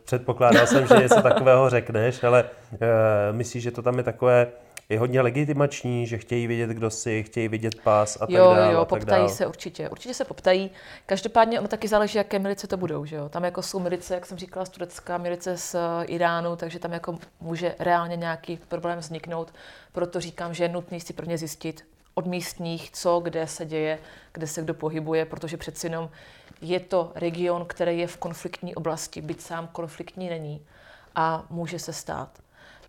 Předpokládal 0.04 0.68
jsem, 0.68 0.88
že 0.88 0.96
něco 0.96 1.22
takového 1.22 1.70
řekneš, 1.70 2.24
ale 2.24 2.44
uh, 2.72 2.78
myslíš, 3.32 3.64
že 3.64 3.72
to 3.72 3.82
tam 3.82 3.98
je 3.98 4.04
takové 4.04 4.48
je 4.90 5.00
hodně 5.00 5.22
legitimační, 5.22 6.08
že 6.08 6.18
chtějí 6.18 6.48
vědět, 6.48 6.70
kdo 6.70 6.90
si, 6.90 7.24
chtějí 7.24 7.48
vidět 7.48 7.82
pás 7.82 8.16
a 8.16 8.20
tak 8.20 8.30
jo, 8.30 8.54
dále. 8.54 8.66
Jo, 8.66 8.72
jo, 8.72 8.86
poptají 8.86 9.22
dál. 9.22 9.30
se 9.30 9.48
určitě. 9.48 9.90
Určitě 9.90 10.14
se 10.14 10.26
poptají. 10.26 10.72
Každopádně 11.06 11.60
ono 11.60 11.68
taky 11.68 11.88
záleží, 11.88 12.18
jaké 12.18 12.40
milice 12.40 12.68
to 12.68 12.78
budou. 12.78 13.06
Že 13.06 13.16
jo? 13.16 13.30
Tam 13.30 13.44
jako 13.44 13.62
jsou 13.62 13.80
milice, 13.80 14.14
jak 14.14 14.26
jsem 14.26 14.38
říkala, 14.38 14.66
z 14.66 14.70
Turecka, 14.70 15.18
milice 15.18 15.58
z 15.58 15.76
eh, 15.76 16.06
Iránu, 16.06 16.56
takže 16.56 16.80
tam 16.80 16.94
jako 16.94 17.18
může 17.42 17.76
reálně 17.80 18.16
nějaký 18.16 18.60
problém 18.68 19.00
vzniknout. 19.00 19.54
Proto 19.92 20.20
říkám, 20.20 20.54
že 20.54 20.64
je 20.64 20.70
nutný 20.70 21.00
si 21.00 21.14
prvně 21.14 21.38
zjistit 21.38 21.86
od 22.16 22.26
místních, 22.26 22.92
co, 22.92 23.20
kde 23.20 23.48
se 23.48 23.66
děje, 23.66 24.00
kde 24.34 24.48
se 24.48 24.62
kdo 24.62 24.74
pohybuje, 24.74 25.26
protože 25.26 25.58
přeci 25.58 25.88
jenom 25.88 26.10
je 26.64 26.80
to 26.80 27.12
region, 27.16 27.66
který 27.66 28.00
je 28.00 28.08
v 28.08 28.18
konfliktní 28.18 28.76
oblasti, 28.76 29.22
byť 29.22 29.42
sám 29.42 29.68
konfliktní 29.72 30.30
není 30.30 30.66
a 31.16 31.44
může 31.50 31.80
se 31.80 31.94
stát. 31.94 32.30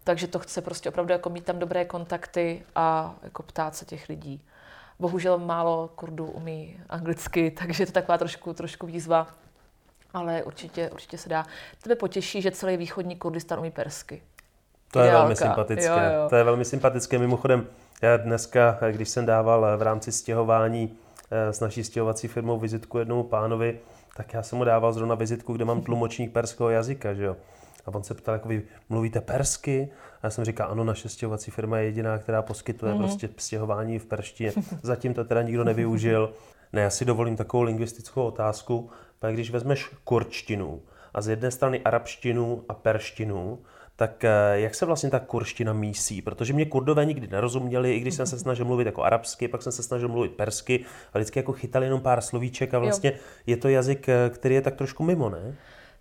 Takže 0.04 0.26
to 0.26 0.38
chce 0.38 0.60
prostě 0.60 0.88
opravdu 0.88 1.12
jako 1.12 1.30
mít 1.30 1.44
tam 1.44 1.58
dobré 1.58 1.84
kontakty 1.84 2.62
a 2.74 3.14
jako 3.22 3.42
ptát 3.42 3.76
se 3.76 3.84
těch 3.84 4.08
lidí. 4.08 4.42
Bohužel 4.98 5.38
málo 5.38 5.90
Kurdů 5.94 6.26
umí 6.26 6.80
anglicky, 6.88 7.50
takže 7.58 7.82
je 7.82 7.86
to 7.86 7.92
taková 7.92 8.18
trošku, 8.18 8.52
trošku 8.52 8.86
výzva, 8.86 9.26
ale 10.14 10.42
určitě, 10.42 10.90
určitě 10.90 11.18
se 11.18 11.28
dá. 11.28 11.46
Tebe 11.82 11.94
potěší, 11.94 12.42
že 12.42 12.50
celý 12.50 12.76
východní 12.76 13.16
Kurdistan 13.16 13.58
umí 13.58 13.70
persky. 13.70 14.22
To 14.90 15.00
je 15.00 15.04
Ideálka. 15.04 15.22
velmi 15.22 15.36
sympatické. 15.36 15.86
Jo, 15.86 16.22
jo. 16.22 16.28
To 16.28 16.36
je 16.36 16.44
velmi 16.44 16.64
sympatické. 16.64 17.18
Mimochodem, 17.18 17.66
já 18.02 18.16
dneska, 18.16 18.78
když 18.90 19.08
jsem 19.08 19.26
dával 19.26 19.78
v 19.78 19.82
rámci 19.82 20.12
stěhování 20.12 20.98
s 21.30 21.60
naší 21.60 21.84
stěhovací 21.84 22.28
firmou 22.28 22.58
vizitku 22.58 22.98
jednomu 22.98 23.22
pánovi, 23.22 23.80
tak 24.16 24.34
já 24.34 24.42
jsem 24.42 24.58
mu 24.58 24.64
dával 24.64 24.92
zrovna 24.92 25.14
vizitku, 25.14 25.52
kde 25.52 25.64
mám 25.64 25.82
tlumočník 25.82 26.32
perského 26.32 26.70
jazyka, 26.70 27.14
že 27.14 27.24
jo. 27.24 27.36
A 27.86 27.94
on 27.94 28.02
se 28.02 28.14
ptal, 28.14 28.34
jako 28.34 28.48
vy 28.48 28.62
mluvíte 28.88 29.20
persky? 29.20 29.88
A 30.16 30.26
já 30.26 30.30
jsem 30.30 30.44
říkal, 30.44 30.70
ano, 30.70 30.84
naše 30.84 31.08
stěhovací 31.08 31.50
firma 31.50 31.78
je 31.78 31.84
jediná, 31.84 32.18
která 32.18 32.42
poskytuje 32.42 32.94
mm-hmm. 32.94 32.98
prostě 32.98 33.28
stěhování 33.36 33.98
v 33.98 34.06
perštině. 34.06 34.52
Zatím 34.82 35.14
to 35.14 35.24
teda 35.24 35.42
nikdo 35.42 35.64
nevyužil. 35.64 36.32
Ne, 36.72 36.80
já 36.80 36.90
si 36.90 37.04
dovolím 37.04 37.36
takovou 37.36 37.62
lingvistickou 37.62 38.22
otázku. 38.22 38.90
Pak 39.18 39.34
když 39.34 39.50
vezmeš 39.50 39.90
kurčtinu 40.04 40.82
a 41.14 41.20
z 41.20 41.28
jedné 41.28 41.50
strany 41.50 41.80
arabštinu 41.80 42.64
a 42.68 42.74
perštinu, 42.74 43.58
tak 43.96 44.24
eh, 44.24 44.30
jak 44.52 44.74
se 44.74 44.86
vlastně 44.86 45.10
ta 45.10 45.20
kurština 45.20 45.72
mísí? 45.72 46.22
Protože 46.22 46.52
mě 46.52 46.66
kurdové 46.66 47.04
nikdy 47.04 47.26
nerozuměli, 47.26 47.94
i 47.94 48.00
když 48.00 48.14
jsem 48.14 48.26
se 48.26 48.38
snažil 48.38 48.64
mluvit 48.64 48.86
jako 48.86 49.02
arabsky, 49.02 49.48
pak 49.48 49.62
jsem 49.62 49.72
se 49.72 49.82
snažil 49.82 50.08
mluvit 50.08 50.32
persky 50.32 50.84
a 51.12 51.18
vždycky 51.18 51.38
jako 51.38 51.52
chytali 51.52 51.86
jenom 51.86 52.00
pár 52.00 52.20
slovíček 52.20 52.74
a 52.74 52.78
vlastně 52.78 53.10
jo. 53.10 53.18
je 53.46 53.56
to 53.56 53.68
jazyk, 53.68 54.08
eh, 54.08 54.30
který 54.30 54.54
je 54.54 54.62
tak 54.62 54.76
trošku 54.76 55.04
mimo, 55.04 55.30
ne? 55.30 55.56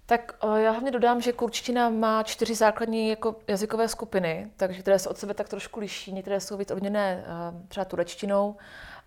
Tak 0.06 0.36
já 0.56 0.72
hlavně 0.72 0.92
dodám, 0.92 1.22
že 1.22 1.32
kurčtina 1.32 1.90
má 1.90 2.24
čtyři 2.24 2.56
základní 2.56 3.10
jako 3.10 3.36
jazykové 3.48 3.88
skupiny, 3.88 4.48
takže 4.58 4.82
které 4.82 5.00
se 5.00 5.10
od 5.10 5.18
sebe 5.18 5.34
tak 5.34 5.50
trošku 5.50 5.80
liší. 5.80 6.12
Některé 6.12 6.40
jsou 6.40 6.58
víc 6.58 6.72
ovlněné 6.72 7.26
třeba 7.68 7.86
turečtinou 7.86 8.56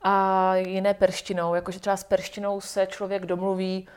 a 0.03 0.57
jiné 0.57 0.95
perštinou. 0.95 1.55
Jakože 1.55 1.81
třeba 1.81 1.97
s 1.97 2.05
perštinou 2.05 2.61
se 2.61 2.87
člověk 2.87 3.27
domluví 3.27 3.89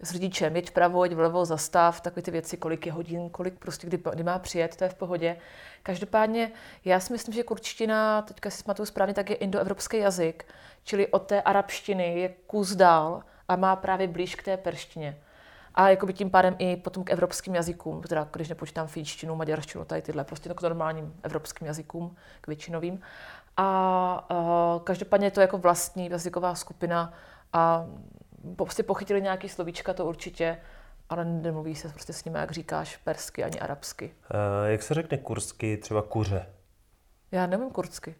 s 0.00 0.10
řidičem, 0.10 0.56
jeď 0.56 0.70
vpravo, 0.70 1.04
jeď 1.04 1.14
vlevo, 1.14 1.44
zastav, 1.44 2.00
takové 2.00 2.22
ty 2.22 2.30
věci, 2.30 2.56
kolik 2.56 2.86
je 2.86 2.92
hodin, 2.92 3.30
kolik 3.30 3.58
prostě 3.58 3.86
kdy, 3.86 4.02
kdy 4.14 4.22
má 4.22 4.38
přijet, 4.38 4.76
to 4.76 4.84
je 4.84 4.90
v 4.90 4.94
pohodě. 4.94 5.36
Každopádně 5.82 6.52
já 6.84 7.00
si 7.00 7.12
myslím, 7.12 7.34
že 7.34 7.42
kurčtina, 7.42 8.22
teďka 8.22 8.50
si 8.50 8.64
pamatuju 8.64 8.86
správně, 8.86 9.14
tak 9.14 9.30
je 9.30 9.36
indoevropský 9.36 9.96
jazyk, 9.96 10.44
čili 10.84 11.06
od 11.06 11.26
té 11.26 11.42
arabštiny 11.42 12.20
je 12.20 12.28
kus 12.46 12.74
dál 12.74 13.22
a 13.48 13.56
má 13.56 13.76
právě 13.76 14.08
blíž 14.08 14.34
k 14.34 14.42
té 14.42 14.56
perštině 14.56 15.16
a 15.78 15.88
jakoby 15.88 16.12
tím 16.12 16.30
pádem 16.30 16.56
i 16.58 16.76
potom 16.76 17.04
k 17.04 17.10
evropským 17.10 17.54
jazykům, 17.54 18.02
teda 18.02 18.28
když 18.32 18.48
nepočítám 18.48 18.86
finštinu, 18.86 19.36
maďarštinu, 19.36 19.84
tady 19.84 20.02
tyhle, 20.02 20.24
prostě 20.24 20.54
k 20.54 20.62
normálním 20.62 21.14
evropským 21.22 21.66
jazykům, 21.66 22.16
k 22.40 22.46
většinovým. 22.46 23.00
A 23.56 24.28
uh, 24.30 24.82
každopádně 24.82 25.26
je 25.26 25.30
to 25.30 25.40
jako 25.40 25.58
vlastní 25.58 26.10
jazyková 26.10 26.54
skupina 26.54 27.12
a 27.52 27.86
prostě 28.56 28.82
pochytili 28.82 29.22
nějaký 29.22 29.48
slovíčka, 29.48 29.94
to 29.94 30.06
určitě, 30.06 30.58
ale 31.08 31.24
nemluví 31.24 31.74
se 31.74 31.88
prostě 31.88 32.12
s 32.12 32.24
nimi, 32.24 32.38
jak 32.38 32.50
říkáš, 32.50 32.96
persky 32.96 33.44
ani 33.44 33.60
arabsky. 33.60 34.04
Uh, 34.04 34.70
jak 34.70 34.82
se 34.82 34.94
řekne 34.94 35.18
kursky, 35.18 35.76
třeba 35.76 36.02
kuře? 36.02 36.46
Já 37.32 37.46
nevím 37.46 37.70
kurdsky. 37.70 38.14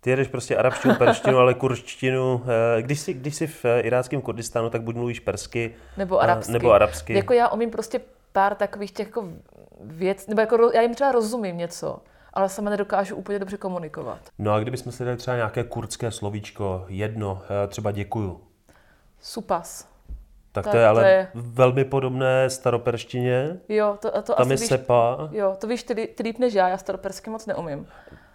Ty 0.00 0.10
jedeš 0.10 0.28
prostě 0.28 0.56
arabštinu, 0.56 0.94
perštinu, 0.94 1.38
ale 1.38 1.54
kurštinu. 1.54 2.44
Eh, 2.78 2.82
když 2.82 3.00
jsi, 3.00 3.14
když 3.14 3.34
jsi 3.34 3.46
v 3.46 3.64
eh, 3.64 3.80
iráckém 3.80 4.20
Kurdistánu, 4.20 4.70
tak 4.70 4.82
buď 4.82 4.94
mluvíš 4.94 5.20
persky, 5.20 5.74
nebo 5.96 6.20
arabsky. 6.20 6.52
Nebo 6.52 6.72
arabsky. 6.72 7.14
Jako 7.14 7.32
já 7.32 7.48
umím 7.48 7.70
prostě 7.70 8.00
pár 8.32 8.54
takových 8.54 8.92
těch 8.92 9.06
jako 9.06 9.28
věc, 9.80 10.26
nebo 10.26 10.40
jako 10.40 10.70
já 10.74 10.82
jim 10.82 10.94
třeba 10.94 11.12
rozumím 11.12 11.56
něco, 11.56 11.98
ale 12.32 12.48
sama 12.48 12.70
nedokážu 12.70 13.16
úplně 13.16 13.38
dobře 13.38 13.56
komunikovat. 13.56 14.18
No 14.38 14.52
a 14.52 14.60
kdybychom 14.60 14.92
si 14.92 15.04
dali 15.04 15.16
třeba 15.16 15.36
nějaké 15.36 15.64
kurdské 15.64 16.10
slovíčko, 16.10 16.84
jedno, 16.88 17.42
třeba 17.68 17.90
děkuju. 17.90 18.47
Supas. 19.20 19.88
Tak, 20.52 20.64
tak 20.64 20.72
to 20.72 20.78
je 20.78 20.86
ale 20.86 21.02
to 21.02 21.08
je... 21.08 21.28
velmi 21.34 21.84
podobné 21.84 22.50
staroperštině. 22.50 23.56
Jo, 23.68 23.96
to, 24.02 24.10
to 24.10 24.34
Tam 24.34 24.46
asi 24.46 24.52
je 24.52 24.56
víš, 24.56 24.68
sepa. 24.68 25.28
Jo, 25.32 25.56
to 25.60 25.66
víš 25.66 25.82
ty, 25.82 25.94
ty 25.94 26.22
líp 26.22 26.38
než 26.38 26.54
já, 26.54 26.68
já 26.68 26.78
staropersky 26.78 27.30
moc 27.30 27.46
neumím. 27.46 27.86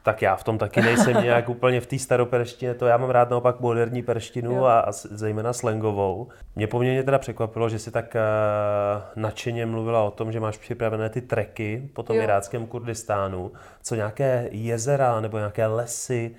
Tak 0.03 0.21
já 0.21 0.35
v 0.35 0.43
tom 0.43 0.57
taky 0.57 0.81
nejsem 0.81 1.23
nějak 1.23 1.49
úplně 1.49 1.81
v 1.81 1.87
té 1.87 1.99
staroperštině, 1.99 2.73
to 2.73 2.85
já 2.85 2.97
mám 2.97 3.09
rád 3.09 3.29
naopak 3.29 3.59
moderní 3.59 4.03
perštinu 4.03 4.65
a, 4.65 4.79
a 4.79 4.91
zejména 4.91 5.53
slangovou. 5.53 6.27
Mě 6.55 6.67
poměrně 6.67 7.03
teda 7.03 7.19
překvapilo, 7.19 7.69
že 7.69 7.79
si 7.79 7.91
tak 7.91 8.15
uh, 8.15 9.21
nadšeně 9.21 9.65
mluvila 9.65 10.03
o 10.03 10.11
tom, 10.11 10.31
že 10.31 10.39
máš 10.39 10.57
připravené 10.57 11.09
ty 11.09 11.21
treky 11.21 11.89
po 11.93 12.03
tom 12.03 12.15
jo. 12.15 12.23
iráckém 12.23 12.67
Kurdistánu. 12.67 13.51
Co 13.83 13.95
nějaké 13.95 14.47
jezera 14.51 15.21
nebo 15.21 15.37
nějaké 15.37 15.67
lesy, 15.67 16.35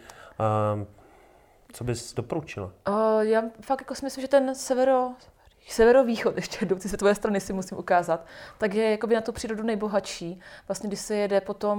uh, 0.77 0.85
co 1.75 1.85
bys 1.85 2.15
doporučila? 2.15 2.73
Uh, 2.89 3.21
já 3.21 3.43
fakt 3.61 3.81
jako 3.81 3.95
si 3.95 4.05
myslím, 4.05 4.23
že 4.23 4.29
ten 4.29 4.55
severo, 4.55 5.13
severovýchod, 5.69 6.37
ještě 6.37 6.65
jdoucí 6.65 6.89
se 6.89 6.97
tvoje 6.97 7.15
strany 7.15 7.41
si 7.41 7.53
musím 7.53 7.79
ukázat, 7.79 8.27
tak 8.59 8.75
je 8.75 8.91
jakoby 8.91 9.15
na 9.15 9.21
tu 9.21 9.33
přírodu 9.33 9.63
nejbohatší. 9.63 10.41
Vlastně, 10.69 10.89
když 10.89 11.01
se 11.01 11.17
jede 11.17 11.41
potom, 11.41 11.79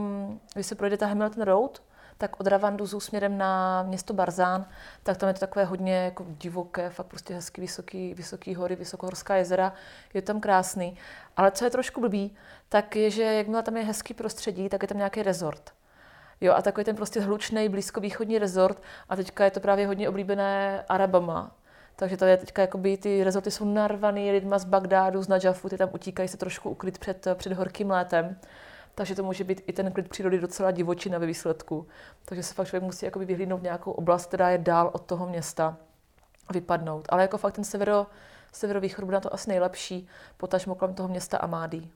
když 0.54 0.66
se 0.66 0.76
projde 0.76 0.98
ta 0.98 1.06
Hamilton 1.06 1.44
Road, 1.44 1.84
tak 2.18 2.40
od 2.40 2.48
Ravanduzu 2.48 3.00
směrem 3.00 3.38
na 3.38 3.84
město 3.84 4.14
Barzán, 4.14 4.66
tak 5.04 5.18
tam 5.18 5.28
je 5.28 5.34
to 5.34 5.40
takové 5.40 5.66
hodně 5.66 5.96
jako 5.96 6.26
divoké, 6.28 6.90
fakt 6.90 7.08
prostě 7.08 7.34
hezký, 7.34 7.62
vysoký, 7.62 8.14
vysoký 8.14 8.56
hory, 8.56 8.76
vysokohorská 8.76 9.36
jezera, 9.36 9.74
je 10.14 10.22
tam 10.22 10.40
krásný. 10.40 10.98
Ale 11.38 11.52
co 11.52 11.66
je 11.66 11.72
trošku 11.72 12.02
blbý, 12.02 12.36
tak 12.70 12.96
je, 12.96 13.12
že 13.12 13.24
jakmile 13.24 13.64
tam 13.64 13.78
je 13.78 13.84
hezký 13.84 14.14
prostředí, 14.14 14.70
tak 14.70 14.82
je 14.82 14.88
tam 14.88 14.98
nějaký 14.98 15.24
rezort. 15.24 15.74
Jo, 16.42 16.54
a 16.54 16.62
takový 16.62 16.86
ten 16.86 16.96
prostě 16.96 17.22
hlučný 17.22 17.70
blízkovýchodní 17.70 18.40
rezort 18.40 18.82
a 19.10 19.16
teďka 19.16 19.46
je 19.46 19.52
to 19.52 19.60
právě 19.60 19.88
hodně 19.88 20.10
oblíbené 20.10 20.84
Arabama, 20.90 21.56
takže 21.96 22.18
to 22.18 22.26
je 22.26 22.38
teďka, 22.38 22.62
jakoby, 22.62 22.98
ty 22.98 23.24
rezorty 23.24 23.52
jsou 23.52 23.66
narvaný 23.66 24.32
lidma 24.32 24.58
z 24.60 24.66
Bagdádu, 24.66 25.24
z 25.24 25.28
Najafu, 25.28 25.70
ty 25.70 25.78
tam 25.78 25.90
utíkají 25.94 26.30
se 26.30 26.38
trošku 26.38 26.70
ukryt 26.70 26.98
před, 26.98 27.28
před 27.34 27.54
horkým 27.54 27.90
létem. 27.90 28.40
Takže 28.96 29.16
to 29.16 29.24
může 29.24 29.44
být 29.44 29.64
i 29.68 29.74
ten 29.74 29.92
klid 29.92 30.10
přírody 30.10 30.40
docela 30.40 30.72
divočina 30.72 31.18
ve 31.18 31.26
výsledku. 31.26 31.88
Takže 32.26 32.44
se 32.44 32.54
fakt 32.54 32.68
člověk 32.68 32.84
musí 32.84 33.06
jakoby 33.06 33.26
vyhlídnout 33.26 33.64
nějakou 33.64 33.92
oblast, 33.92 34.26
která 34.26 34.50
je 34.50 34.58
dál 34.58 34.92
od 34.94 35.06
toho 35.06 35.28
města 35.28 35.78
vypadnout. 36.54 37.06
Ale 37.10 37.22
jako 37.22 37.38
fakt 37.38 37.54
ten 37.54 37.64
severo, 37.64 38.08
severovýchod 38.52 39.06
bude 39.06 39.16
na 39.16 39.22
to 39.22 39.34
asi 39.34 39.50
nejlepší, 39.50 40.08
potažmo 40.38 40.76
kolem 40.76 40.96
toho 40.96 41.10
města 41.10 41.38
Amádí. 41.38 41.92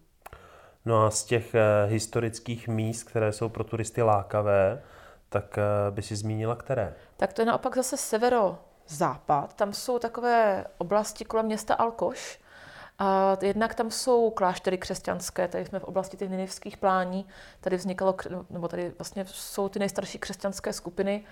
No 0.85 1.05
a 1.05 1.11
z 1.11 1.23
těch 1.23 1.53
uh, 1.53 1.91
historických 1.91 2.67
míst, 2.67 3.03
které 3.03 3.31
jsou 3.31 3.49
pro 3.49 3.63
turisty 3.63 4.01
lákavé, 4.01 4.81
tak 5.29 5.57
uh, 5.57 5.95
by 5.95 6.01
si 6.01 6.15
zmínila 6.15 6.55
které? 6.55 6.93
Tak 7.17 7.33
to 7.33 7.41
je 7.41 7.45
naopak 7.45 7.75
zase 7.75 7.97
severo 7.97 8.57
západ. 8.87 9.53
Tam 9.53 9.73
jsou 9.73 9.99
takové 9.99 10.65
oblasti 10.77 11.25
kolem 11.25 11.45
města 11.45 11.73
Alkoš. 11.73 12.39
A 12.99 13.37
jednak 13.41 13.75
tam 13.75 13.91
jsou 13.91 14.29
kláštery 14.29 14.77
křesťanské, 14.77 15.47
tady 15.47 15.65
jsme 15.65 15.79
v 15.79 15.83
oblasti 15.83 16.17
těch 16.17 16.29
ninivských 16.29 16.77
plání, 16.77 17.25
tady 17.61 17.77
vznikalo, 17.77 18.15
nebo 18.49 18.67
tady 18.67 18.93
vlastně 18.97 19.25
jsou 19.27 19.69
ty 19.69 19.79
nejstarší 19.79 20.19
křesťanské 20.19 20.73
skupiny. 20.73 21.25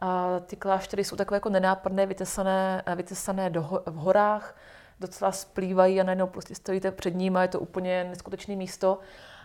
A 0.00 0.40
ty 0.46 0.56
kláštery 0.56 1.04
jsou 1.04 1.16
takové 1.16 1.36
jako 1.36 1.48
nenápadné, 1.48 2.06
vytesané, 2.06 2.82
vytesané 2.96 3.50
do, 3.50 3.82
v 3.86 3.94
horách, 3.94 4.56
docela 5.02 5.32
splývají 5.32 6.00
a 6.00 6.04
najednou 6.04 6.26
prostě 6.26 6.54
stojíte 6.54 6.90
před 6.90 7.14
ním 7.14 7.36
a 7.36 7.42
je 7.42 7.48
to 7.48 7.60
úplně 7.60 8.04
neskutečné 8.04 8.56
místo. 8.56 8.98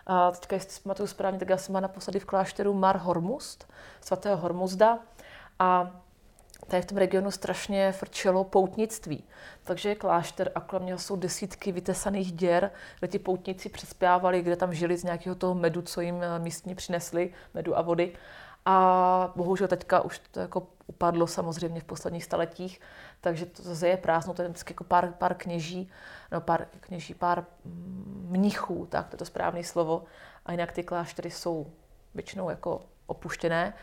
A 0.06 0.32
teďka, 0.32 0.56
jestli 0.56 0.72
si 0.72 0.82
pamatuju 0.82 1.08
správně, 1.08 1.40
tak 1.40 1.50
já 1.50 1.58
jsem 1.58 1.74
byla 1.74 1.82
naposledy 1.82 2.20
v 2.20 2.26
klášteru 2.26 2.74
Mar 2.74 2.98
Hormuzd, 2.98 3.70
svatého 4.02 4.38
Hormuzda. 4.38 5.00
A 5.60 5.92
tady 6.68 6.82
v 6.82 6.86
tom 6.86 6.98
regionu 6.98 7.32
strašně 7.32 7.92
frčelo 7.92 8.44
poutnictví. 8.44 9.24
Takže 9.64 9.90
je 9.90 9.96
klášter 9.96 10.52
a 10.56 10.60
kolem 10.60 10.86
něho 10.86 11.00
jsou 11.00 11.16
desítky 11.16 11.72
vytesaných 11.72 12.32
děr, 12.32 12.72
kde 13.00 13.08
ti 13.08 13.20
poutníci 13.20 13.70
přespávali, 13.70 14.42
kde 14.42 14.56
tam 14.56 14.74
žili 14.74 14.98
z 14.98 15.04
nějakého 15.04 15.36
toho 15.36 15.56
medu, 15.56 15.82
co 15.82 16.02
jim 16.02 16.24
eh, 16.24 16.40
místní 16.40 16.76
přinesli, 16.76 17.34
medu 17.54 17.78
a 17.78 17.82
vody. 17.82 18.14
A 18.66 19.34
bohužel 19.36 19.68
teďka 19.68 20.02
už 20.02 20.22
to 20.32 20.40
jako 20.40 20.68
upadlo 20.88 21.28
samozřejmě 21.28 21.82
v 21.82 21.84
posledních 21.84 22.24
staletích, 22.24 22.82
takže 23.22 23.46
to 23.46 23.64
zase 23.64 23.88
je 23.88 23.98
prázdno, 23.98 24.34
to 24.34 24.42
je 24.42 24.48
vždycky 24.48 24.72
jako 24.72 24.84
pár, 24.84 25.12
pár 25.12 25.36
kněží, 25.36 25.90
no 26.32 26.42
pár 26.42 26.68
kněží, 26.80 27.14
pár 27.14 27.46
mm, 27.66 28.28
mnichů, 28.30 28.88
tak 28.90 29.08
to 29.08 29.14
je 29.14 29.18
to 29.18 29.26
správné 29.26 29.64
slovo. 29.64 30.04
A 30.46 30.52
jinak 30.52 30.72
ty 30.72 30.84
kláštery 30.84 31.32
jsou 31.32 31.68
většinou 32.14 32.50
jako 32.50 32.82
opuštěné. 33.06 33.74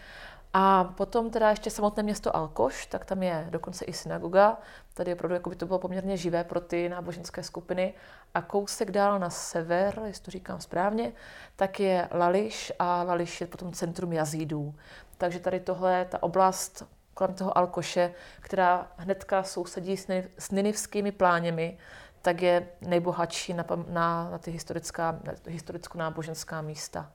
A 0.57 0.85
potom 0.85 1.31
teda 1.31 1.51
ještě 1.51 1.71
samotné 1.71 2.03
město 2.03 2.37
Alkoš, 2.37 2.87
tak 2.87 3.05
tam 3.05 3.23
je 3.23 3.47
dokonce 3.51 3.85
i 3.85 3.93
synagoga. 3.93 4.59
Tady 4.95 5.11
je 5.11 5.15
opravdu, 5.15 5.35
jako 5.35 5.51
by 5.51 5.57
to 5.57 5.67
bylo 5.67 5.79
poměrně 5.79 6.17
živé 6.17 6.45
pro 6.45 6.61
ty 6.61 6.89
náboženské 6.89 7.43
skupiny. 7.43 7.95
A 8.35 8.43
kousek 8.43 8.91
dál 8.91 9.19
na 9.19 9.31
sever, 9.31 10.01
jestli 10.05 10.25
to 10.25 10.31
říkám 10.31 10.61
správně, 10.61 11.13
tak 11.57 11.81
je 11.81 12.09
Lališ 12.13 12.73
a 12.79 13.03
Lališ 13.03 13.41
je 13.41 13.47
potom 13.47 13.73
centrum 13.73 14.13
jazídů. 14.13 14.75
Takže 15.19 15.41
tady 15.41 15.61
tohle, 15.61 16.05
ta 16.05 16.23
oblast 16.23 16.87
kolem 17.15 17.35
toho 17.35 17.59
Alkoše, 17.59 18.13
která 18.41 18.87
hnedka 18.97 19.43
sousedí 19.43 19.97
s 20.39 20.51
ninivskými 20.51 21.13
pláněmi, 21.13 21.79
tak 22.23 22.43
je 22.43 22.69
nejbohatší 22.81 23.55
na, 23.55 23.65
na, 23.89 24.31
na 24.31 24.39
ty 24.39 24.51
historická, 24.51 25.21
historicko-náboženská 25.49 26.63
místa. 26.63 27.11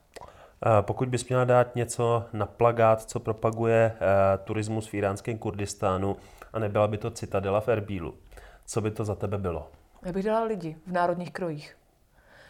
Pokud 0.80 1.08
bys 1.08 1.28
měla 1.28 1.44
dát 1.44 1.76
něco 1.76 2.24
na 2.32 2.46
plagát, 2.46 3.02
co 3.02 3.20
propaguje 3.20 3.92
eh, 3.94 4.38
turismus 4.38 4.88
v 4.88 4.94
iránském 4.94 5.38
Kurdistánu 5.38 6.16
a 6.52 6.58
nebyla 6.58 6.88
by 6.88 6.98
to 6.98 7.10
citadela 7.10 7.60
v 7.60 7.68
Erbílu, 7.68 8.14
co 8.66 8.80
by 8.80 8.90
to 8.90 9.04
za 9.04 9.14
tebe 9.14 9.38
bylo? 9.38 9.70
Já 10.06 10.12
bych 10.12 10.24
dala 10.24 10.44
lidi 10.44 10.76
v 10.86 10.92
národních 10.92 11.32
krojích. 11.32 11.79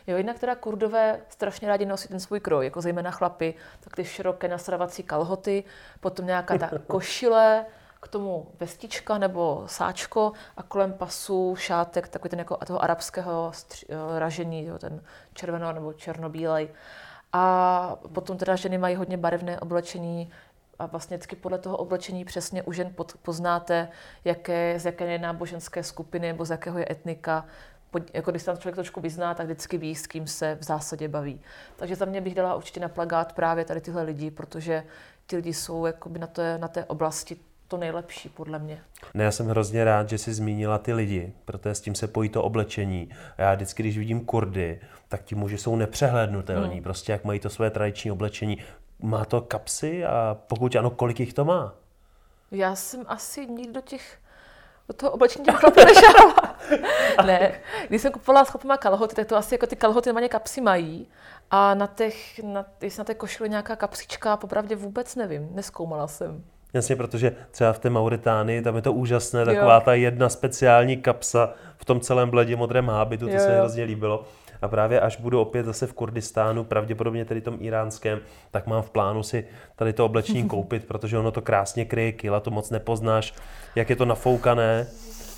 Jo, 0.06 0.16
jinak 0.16 0.38
teda 0.38 0.54
kurdové 0.54 1.20
strašně 1.28 1.68
rádi 1.68 1.86
nosí 1.86 2.08
ten 2.08 2.20
svůj 2.20 2.40
kroj, 2.40 2.64
jako 2.64 2.80
zejména 2.80 3.10
chlapy, 3.10 3.54
tak 3.80 3.96
ty 3.96 4.04
široké 4.04 4.48
nasravací 4.48 5.02
kalhoty, 5.02 5.64
potom 6.00 6.26
nějaká 6.26 6.58
ta 6.58 6.70
košile, 6.86 7.66
k 8.00 8.08
tomu 8.08 8.46
vestička 8.60 9.18
nebo 9.18 9.62
sáčko 9.66 10.32
a 10.56 10.62
kolem 10.62 10.92
pasu 10.92 11.56
šátek, 11.58 12.08
takový 12.08 12.30
ten 12.30 12.38
jako 12.38 12.56
toho 12.56 12.82
arabského 12.82 13.52
stři, 13.54 13.86
eh, 13.88 14.18
ražení, 14.18 14.66
jo, 14.66 14.78
ten 14.78 15.02
červeno 15.34 15.72
nebo 15.72 15.92
černobílej. 15.92 16.68
A 17.32 17.96
potom 18.12 18.38
teda 18.38 18.56
ženy 18.56 18.78
mají 18.78 18.96
hodně 18.96 19.16
barevné 19.16 19.60
oblečení 19.60 20.32
a 20.78 20.86
vlastně 20.86 21.16
vždycky 21.16 21.36
podle 21.36 21.58
toho 21.58 21.76
oblečení 21.76 22.24
přesně 22.24 22.62
u 22.62 22.72
žen 22.72 22.94
poznáte, 23.22 23.88
jaké, 24.24 24.78
z 24.78 24.86
jaké 24.86 25.12
je 25.12 25.18
náboženské 25.18 25.82
skupiny 25.82 26.26
nebo 26.26 26.44
z 26.44 26.50
jakého 26.50 26.78
je 26.78 26.86
etnika. 26.90 27.46
Jako 28.12 28.30
když 28.30 28.42
se 28.42 28.46
tam 28.46 28.58
člověk 28.58 28.74
trošku 28.74 29.00
vyzná, 29.00 29.34
tak 29.34 29.46
vždycky 29.46 29.78
ví, 29.78 29.94
s 29.94 30.06
kým 30.06 30.26
se 30.26 30.58
v 30.60 30.64
zásadě 30.64 31.08
baví. 31.08 31.40
Takže 31.76 31.96
za 31.96 32.04
mě 32.04 32.20
bych 32.20 32.34
dala 32.34 32.54
určitě 32.54 32.80
na 32.80 32.88
plagát 32.88 33.32
právě 33.32 33.64
tady 33.64 33.80
tyhle 33.80 34.02
lidi, 34.02 34.30
protože 34.30 34.84
ti 35.26 35.36
lidi 35.36 35.54
jsou 35.54 35.86
jakoby 35.86 36.18
na, 36.18 36.26
té, 36.26 36.58
na 36.58 36.68
té 36.68 36.84
oblasti 36.84 37.36
to 37.68 37.76
nejlepší, 37.76 38.28
podle 38.28 38.58
mě. 38.58 38.80
Ne, 39.14 39.24
já 39.24 39.30
jsem 39.30 39.46
hrozně 39.46 39.84
rád, 39.84 40.08
že 40.08 40.18
jsi 40.18 40.34
zmínila 40.34 40.78
ty 40.78 40.92
lidi, 40.92 41.32
protože 41.44 41.74
s 41.74 41.80
tím 41.80 41.94
se 41.94 42.08
pojí 42.08 42.28
to 42.28 42.42
oblečení. 42.42 43.08
A 43.38 43.42
já 43.42 43.54
vždycky, 43.54 43.82
když 43.82 43.98
vidím 43.98 44.24
Kurdy, 44.24 44.80
tak 45.08 45.22
ti 45.22 45.34
muži 45.34 45.58
jsou 45.58 45.76
nepřehlednutelní. 45.76 46.74
Hmm. 46.74 46.82
Prostě 46.82 47.12
jak 47.12 47.24
mají 47.24 47.40
to 47.40 47.50
své 47.50 47.70
tradiční 47.70 48.10
oblečení. 48.10 48.58
Má 49.02 49.24
to 49.24 49.40
kapsy 49.40 50.04
a 50.04 50.36
pokud 50.46 50.76
ano, 50.76 50.90
kolik 50.90 51.20
jich 51.20 51.32
to 51.32 51.44
má? 51.44 51.74
Já 52.50 52.74
jsem 52.74 53.04
asi 53.06 53.46
nikdo 53.46 53.72
do 53.72 53.80
těch 53.80 54.18
do 54.90 54.94
toho 54.94 55.12
oblečení 55.12 55.44
těch 55.44 55.54
chlapů 55.54 55.80
nešala. 55.80 56.34
ne, 57.26 57.52
když 57.88 58.02
jsem 58.02 58.12
kupovala 58.12 58.44
s 58.44 58.48
chlapama 58.48 58.76
kalhoty, 58.76 59.14
tak 59.14 59.26
to 59.26 59.36
asi 59.36 59.54
jako 59.54 59.66
ty 59.66 59.76
kalhoty 59.76 60.08
normálně 60.08 60.28
kapsy 60.28 60.60
mají. 60.60 61.08
A 61.50 61.74
na 61.74 61.86
těch, 61.86 62.38
na, 62.38 62.64
jestli 62.80 63.00
na 63.00 63.04
té 63.04 63.14
košili 63.14 63.48
nějaká 63.48 63.76
kapsička, 63.76 64.36
popravdě 64.36 64.76
vůbec 64.76 65.16
nevím, 65.16 65.48
neskoumala 65.52 66.06
jsem. 66.06 66.44
Jasně, 66.74 66.96
protože 66.96 67.36
třeba 67.50 67.72
v 67.72 67.78
té 67.78 67.90
Mauritánii, 67.90 68.62
tam 68.62 68.76
je 68.76 68.82
to 68.82 68.92
úžasné, 68.92 69.44
taková 69.44 69.74
jo. 69.74 69.80
ta 69.84 69.94
jedna 69.94 70.28
speciální 70.28 70.96
kapsa 70.96 71.54
v 71.76 71.84
tom 71.84 72.00
celém 72.00 72.30
bledě 72.30 72.56
modrém 72.56 72.88
hábitu, 72.88 73.26
to 73.26 73.32
jo, 73.32 73.40
se 73.40 73.48
mi 73.48 73.54
hrozně 73.58 73.84
líbilo. 73.84 74.24
A 74.62 74.68
právě 74.68 75.00
až 75.00 75.16
budu 75.16 75.40
opět 75.40 75.66
zase 75.66 75.86
v 75.86 75.92
Kurdistánu, 75.92 76.64
pravděpodobně 76.64 77.24
tedy 77.24 77.40
tom 77.40 77.56
iránském, 77.60 78.20
tak 78.50 78.66
mám 78.66 78.82
v 78.82 78.90
plánu 78.90 79.22
si 79.22 79.46
tady 79.76 79.92
to 79.92 80.04
oblečení 80.04 80.44
koupit, 80.48 80.86
protože 80.86 81.18
ono 81.18 81.30
to 81.30 81.42
krásně 81.42 81.84
kryje 81.84 82.12
kila, 82.12 82.40
to 82.40 82.50
moc 82.50 82.70
nepoznáš, 82.70 83.34
jak 83.74 83.90
je 83.90 83.96
to 83.96 84.04
nafoukané. 84.04 84.86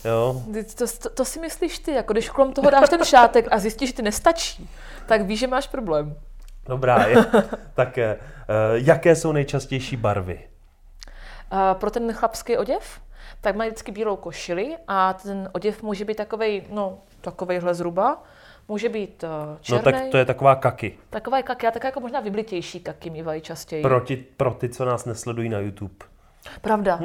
Jo. 0.05 0.43
To, 0.79 0.85
to, 1.03 1.11
to 1.11 1.25
si 1.25 1.41
myslíš 1.41 1.79
ty, 1.79 1.93
jako 1.93 2.13
když 2.13 2.29
kolem 2.29 2.53
toho 2.53 2.71
dáš 2.71 2.89
ten 2.89 3.05
šátek 3.05 3.49
a 3.51 3.59
zjistíš, 3.59 3.89
že 3.89 3.97
ty 3.97 4.03
nestačí, 4.03 4.71
tak 5.07 5.23
víš, 5.23 5.39
že 5.39 5.47
máš 5.47 5.67
problém. 5.67 6.17
Dobrá, 6.67 7.07
je. 7.07 7.17
tak 7.75 7.99
uh, 7.99 8.05
jaké 8.75 9.17
jsou 9.17 9.33
nejčastější 9.33 9.97
barvy? 9.97 10.49
Uh, 11.53 11.59
pro 11.73 11.91
ten 11.91 12.13
chlapský 12.13 12.57
oděv? 12.57 13.01
Tak 13.41 13.57
mají 13.57 13.71
vždycky 13.71 13.93
bílou 13.93 14.17
košili 14.17 14.77
a 14.89 15.13
ten 15.13 15.49
oděv 15.53 15.83
může 15.83 16.05
být 16.05 16.17
takovej, 16.17 16.63
no, 16.71 16.99
takovejhle 17.21 17.75
zhruba. 17.75 18.23
Může 18.69 18.89
být 18.89 19.25
černý. 19.61 19.85
No 19.85 19.93
tak 19.93 20.09
to 20.11 20.17
je 20.17 20.25
taková 20.25 20.55
kaky. 20.55 20.99
Taková 21.11 21.37
je 21.37 21.43
kaky, 21.43 21.67
a 21.67 21.71
taková 21.71 21.89
jako 21.89 22.01
možná 22.01 22.21
vyblitější 22.21 22.81
kaky 22.81 23.11
mývají 23.11 23.41
častěji. 23.41 23.83
Pro 23.83 24.01
ty, 24.01 24.17
pro 24.17 24.55
ty, 24.55 24.69
co 24.69 24.85
nás 24.85 25.05
nesledují 25.05 25.49
na 25.49 25.59
YouTube. 25.59 25.95
Pravda. 26.61 27.01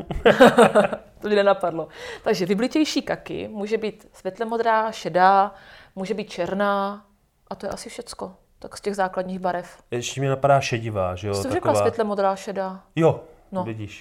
to 1.22 1.28
mě 1.28 1.36
nenapadlo. 1.36 1.88
Takže 2.24 2.46
vyblitější 2.46 3.02
kaky 3.02 3.48
může 3.48 3.78
být 3.78 4.10
světle 4.14 4.46
modrá, 4.46 4.92
šedá, 4.92 5.56
může 5.96 6.14
být 6.14 6.30
černá 6.30 7.06
a 7.48 7.56
to 7.56 7.66
je 7.66 7.70
asi 7.70 7.90
všecko. 7.90 8.36
Tak 8.60 8.78
z 8.78 8.82
těch 8.82 8.96
základních 8.96 9.40
barev. 9.40 9.84
Ještě 9.92 10.22
mi 10.22 10.28
napadá 10.28 10.62
šedivá, 10.62 11.16
že 11.16 11.28
jo? 11.28 11.34
Jsi 11.34 11.44
taková... 11.44 11.54
řekla 11.54 11.76
světle 11.76 12.04
modrá, 12.04 12.36
šedá. 12.36 12.84
Jo, 12.96 13.24
no. 13.52 13.64
vidíš. 13.64 14.00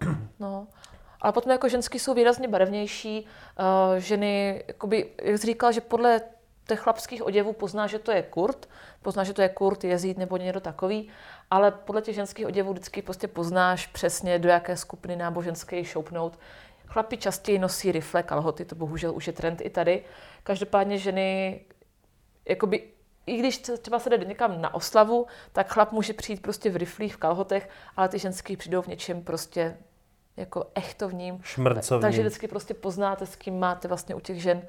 No. 0.40 0.66
Ale 1.20 1.32
potom 1.32 1.52
jako 1.52 1.68
ženský 1.68 1.98
jsou 1.98 2.14
výrazně 2.14 2.48
barevnější. 2.48 3.26
Uh, 3.58 3.96
ženy, 3.98 4.64
jakoby, 4.68 5.10
jak 5.22 5.38
jsi 5.38 5.46
říkal, 5.46 5.72
že 5.72 5.80
podle 5.80 6.20
těch 6.66 6.80
chlapských 6.80 7.26
oděvů 7.26 7.52
pozná, 7.52 7.86
že 7.86 7.98
to 7.98 8.12
je 8.12 8.22
kurt, 8.22 8.68
pozná, 9.02 9.24
že 9.24 9.32
to 9.32 9.42
je 9.42 9.48
kurt, 9.48 9.84
jezít 9.84 10.18
nebo 10.18 10.36
někdo 10.36 10.60
takový, 10.60 11.08
ale 11.50 11.70
podle 11.70 12.02
těch 12.02 12.14
ženských 12.14 12.46
oděvů 12.46 12.72
vždycky 12.72 13.02
prostě 13.02 13.28
poznáš 13.28 13.86
přesně, 13.86 14.38
do 14.38 14.48
jaké 14.48 14.76
skupiny 14.76 15.16
náboženské 15.16 15.84
šoupnout. 15.84 16.38
Chlapi 16.86 17.16
častěji 17.16 17.58
nosí 17.58 17.92
rifle, 17.92 18.22
kalhoty, 18.22 18.64
to 18.64 18.74
bohužel 18.74 19.14
už 19.14 19.26
je 19.26 19.32
trend 19.32 19.60
i 19.60 19.70
tady. 19.70 20.04
Každopádně 20.42 20.98
ženy, 20.98 21.60
jakoby, 22.48 22.88
i 23.26 23.36
když 23.36 23.58
třeba 23.58 23.98
se 23.98 24.10
jde 24.10 24.24
někam 24.24 24.60
na 24.60 24.74
oslavu, 24.74 25.26
tak 25.52 25.72
chlap 25.72 25.92
může 25.92 26.12
přijít 26.12 26.42
prostě 26.42 26.70
v 26.70 26.76
riflích, 26.76 27.14
v 27.14 27.18
kalhotech, 27.18 27.68
ale 27.96 28.08
ty 28.08 28.18
ženský 28.18 28.56
přijdou 28.56 28.82
v 28.82 28.86
něčem 28.86 29.22
prostě 29.22 29.76
jako 30.36 30.66
echtovním. 30.74 31.40
Šmrcovním. 31.42 32.02
Takže 32.02 32.20
vždycky 32.20 32.48
prostě 32.48 32.74
poznáte, 32.74 33.26
s 33.26 33.36
kým 33.36 33.58
máte 33.58 33.88
vlastně 33.88 34.14
u 34.14 34.20
těch 34.20 34.42
žen 34.42 34.62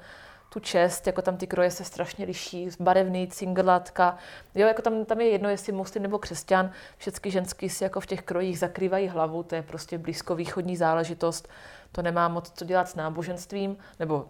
tu 0.48 0.60
čest, 0.60 1.06
jako 1.06 1.22
tam 1.22 1.36
ty 1.36 1.46
kroje 1.46 1.70
se 1.70 1.84
strašně 1.84 2.24
liší, 2.24 2.68
barevný, 2.80 3.28
cingrlatka. 3.28 4.16
Jo, 4.54 4.68
jako 4.68 4.82
tam, 4.82 5.04
tam 5.04 5.20
je 5.20 5.28
jedno, 5.28 5.48
jestli 5.48 5.72
muslim 5.72 6.02
nebo 6.02 6.18
křesťan, 6.18 6.70
všechny 6.96 7.30
ženský 7.30 7.68
si 7.68 7.84
jako 7.84 8.00
v 8.00 8.06
těch 8.06 8.22
krojích 8.22 8.58
zakrývají 8.58 9.08
hlavu, 9.08 9.42
to 9.42 9.54
je 9.54 9.62
prostě 9.62 9.98
blízkovýchodní 9.98 10.76
záležitost, 10.76 11.48
to 11.92 12.02
nemá 12.02 12.28
moc 12.28 12.52
co 12.54 12.64
dělat 12.64 12.88
s 12.88 12.94
náboženstvím, 12.94 13.76
nebo 13.98 14.28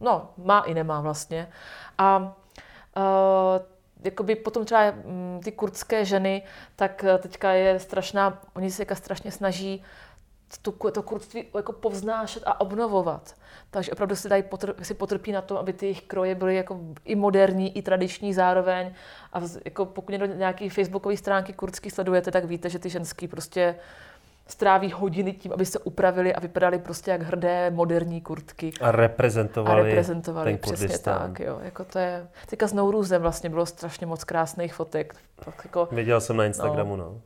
no, 0.00 0.30
má 0.36 0.60
i 0.60 0.74
nemá 0.74 1.00
vlastně. 1.00 1.48
A 1.98 2.36
uh, 2.96 3.02
jakoby 4.04 4.36
potom 4.36 4.64
třeba 4.64 4.90
mm, 4.90 5.40
ty 5.44 5.52
kurdské 5.52 6.04
ženy, 6.04 6.42
tak 6.76 7.04
eh, 7.04 7.18
teďka 7.18 7.50
je 7.52 7.80
strašná, 7.80 8.42
oni 8.54 8.70
se 8.70 8.86
strašně 8.92 9.32
snaží 9.32 9.82
to, 10.62 10.90
to 10.90 11.02
kurdství 11.02 11.44
jako 11.54 11.72
povznášet 11.72 12.42
a 12.46 12.60
obnovovat. 12.60 13.34
Takže 13.70 13.92
opravdu 13.92 14.16
si, 14.16 14.28
dají 14.28 14.42
potr, 14.42 14.74
si 14.82 14.94
potrpí 14.94 15.32
na 15.32 15.42
tom, 15.42 15.56
aby 15.56 15.72
ty 15.72 15.86
jejich 15.86 16.02
kroje 16.02 16.34
byly 16.34 16.56
jako 16.56 16.80
i 17.04 17.14
moderní, 17.14 17.76
i 17.78 17.82
tradiční 17.82 18.34
zároveň. 18.34 18.94
A 19.32 19.40
jako 19.64 19.86
pokud 19.86 20.12
někdo 20.12 20.26
nějaký 20.26 20.68
facebookové 20.68 21.16
stránky 21.16 21.52
kurdský 21.52 21.90
sledujete, 21.90 22.30
tak 22.30 22.44
víte, 22.44 22.70
že 22.70 22.78
ty 22.78 22.90
ženský 22.90 23.28
prostě 23.28 23.74
stráví 24.46 24.92
hodiny 24.92 25.32
tím, 25.32 25.52
aby 25.52 25.66
se 25.66 25.78
upravili 25.78 26.34
a 26.34 26.40
vypadali 26.40 26.78
prostě 26.78 27.10
jak 27.10 27.22
hrdé 27.22 27.70
moderní 27.70 28.20
kurtky. 28.20 28.72
A 28.80 28.92
reprezentovali, 28.92 29.80
a 29.80 29.84
reprezentovali 29.84 30.50
ten 30.52 30.58
přesně 30.58 30.86
Kurdistán. 30.86 31.18
tak. 31.18 31.40
Jo. 31.40 31.58
Jako 31.62 31.84
to 31.84 31.98
je, 31.98 32.28
teďka 32.46 32.66
s 32.66 32.72
Nouruzem 32.72 33.22
vlastně 33.22 33.50
bylo 33.50 33.66
strašně 33.66 34.06
moc 34.06 34.24
krásných 34.24 34.74
fotek. 34.74 35.14
Tak 35.44 35.60
jako, 35.64 35.88
Viděl 35.92 36.20
jsem 36.20 36.36
na 36.36 36.44
Instagramu, 36.44 36.96
no. 36.96 37.04
no. 37.04 37.20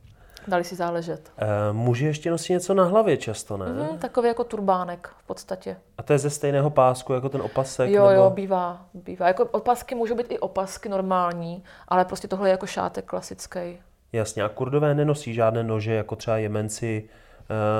Dali 0.47 0.63
si 0.63 0.75
záležet. 0.75 1.31
E, 1.37 1.73
muži 1.73 2.05
ještě 2.05 2.31
nosí 2.31 2.53
něco 2.53 2.73
na 2.73 2.83
hlavě 2.83 3.17
často, 3.17 3.57
ne? 3.57 3.65
Mm, 3.65 3.97
takový 3.97 4.27
jako 4.27 4.43
turbánek 4.43 5.09
v 5.17 5.23
podstatě. 5.23 5.77
A 5.97 6.03
to 6.03 6.13
je 6.13 6.19
ze 6.19 6.29
stejného 6.29 6.69
pásku 6.69 7.13
jako 7.13 7.29
ten 7.29 7.41
opasek? 7.41 7.89
Jo, 7.89 8.07
nebo... 8.07 8.21
jo, 8.21 8.29
bývá, 8.29 8.85
bývá. 8.93 9.27
Jako 9.27 9.45
opasky 9.45 9.95
můžou 9.95 10.15
být 10.15 10.27
i 10.29 10.39
opasky 10.39 10.89
normální, 10.89 11.63
ale 11.87 12.05
prostě 12.05 12.27
tohle 12.27 12.49
je 12.49 12.51
jako 12.51 12.65
šátek 12.65 13.05
klasický. 13.05 13.79
Jasně, 14.13 14.43
a 14.43 14.49
kurdové 14.49 14.95
nenosí 14.95 15.33
žádné 15.33 15.63
nože, 15.63 15.93
jako 15.93 16.15
třeba 16.15 16.37
jemenci, 16.37 17.09
Eh, 17.09 17.27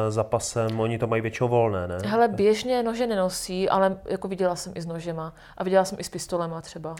za 0.10 0.24
pasem, 0.24 0.80
oni 0.80 0.98
to 0.98 1.08
mají 1.08 1.22
většinou 1.22 1.48
volné, 1.48 1.88
ne? 1.88 1.98
Hele, 2.06 2.28
běžně 2.28 2.84
nože 2.84 3.08
nenosí, 3.08 3.70
ale 3.70 3.98
jako 4.06 4.28
viděla 4.28 4.56
jsem 4.56 4.74
i 4.76 4.82
s 4.82 4.86
nožema 4.86 5.34
a 5.58 5.64
viděla 5.64 5.86
jsem 5.86 6.00
i 6.00 6.04
s 6.04 6.10
pistolema 6.10 6.62
třeba. 6.62 6.96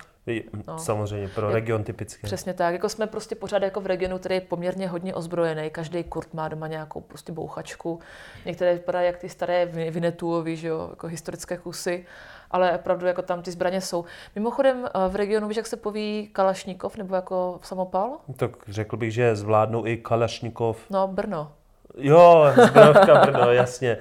No. 0.68 0.80
Samozřejmě, 0.80 1.28
pro 1.28 1.48
je, 1.48 1.54
region 1.54 1.84
typicky. 1.84 2.28
Přesně 2.28 2.54
tak, 2.54 2.74
jako 2.74 2.90
jsme 2.90 3.08
prostě 3.08 3.36
pořád 3.36 3.64
jako 3.64 3.82
v 3.82 3.86
regionu, 3.86 4.20
který 4.20 4.36
je 4.36 4.42
poměrně 4.42 4.88
hodně 4.88 5.16
ozbrojený, 5.16 5.70
každý 5.70 6.04
kurt 6.04 6.34
má 6.34 6.48
doma 6.48 6.68
nějakou 6.68 7.02
prostě 7.02 7.32
bouchačku, 7.32 8.00
některé 8.46 8.74
vypadají 8.74 9.06
jak 9.06 9.18
ty 9.18 9.30
staré 9.30 9.66
Vinetuovi, 9.66 10.56
že 10.56 10.68
jo, 10.68 10.88
jako 10.90 11.08
historické 11.08 11.58
kusy, 11.58 12.06
ale 12.52 12.72
opravdu 12.72 13.06
jako 13.06 13.22
tam 13.22 13.42
ty 13.42 13.52
zbraně 13.52 13.82
jsou. 13.82 14.06
Mimochodem 14.36 14.86
eh, 14.86 15.10
v 15.10 15.16
regionu, 15.16 15.48
víš, 15.48 15.58
jak 15.58 15.68
se 15.68 15.78
poví 15.78 16.30
Kalašnikov 16.34 16.98
nebo 16.98 17.16
jako 17.16 17.60
samopal? 17.64 18.18
Tak 18.36 18.52
řekl 18.68 18.98
bych, 18.98 19.14
že 19.14 19.36
zvládnou 19.36 19.86
i 19.86 19.98
Kalašnikov. 19.98 20.86
No, 20.90 21.08
Brno. 21.08 21.52
Jo, 22.00 22.46
zbrojovka 22.68 23.26
Brno, 23.26 23.52
jasně. 23.52 23.98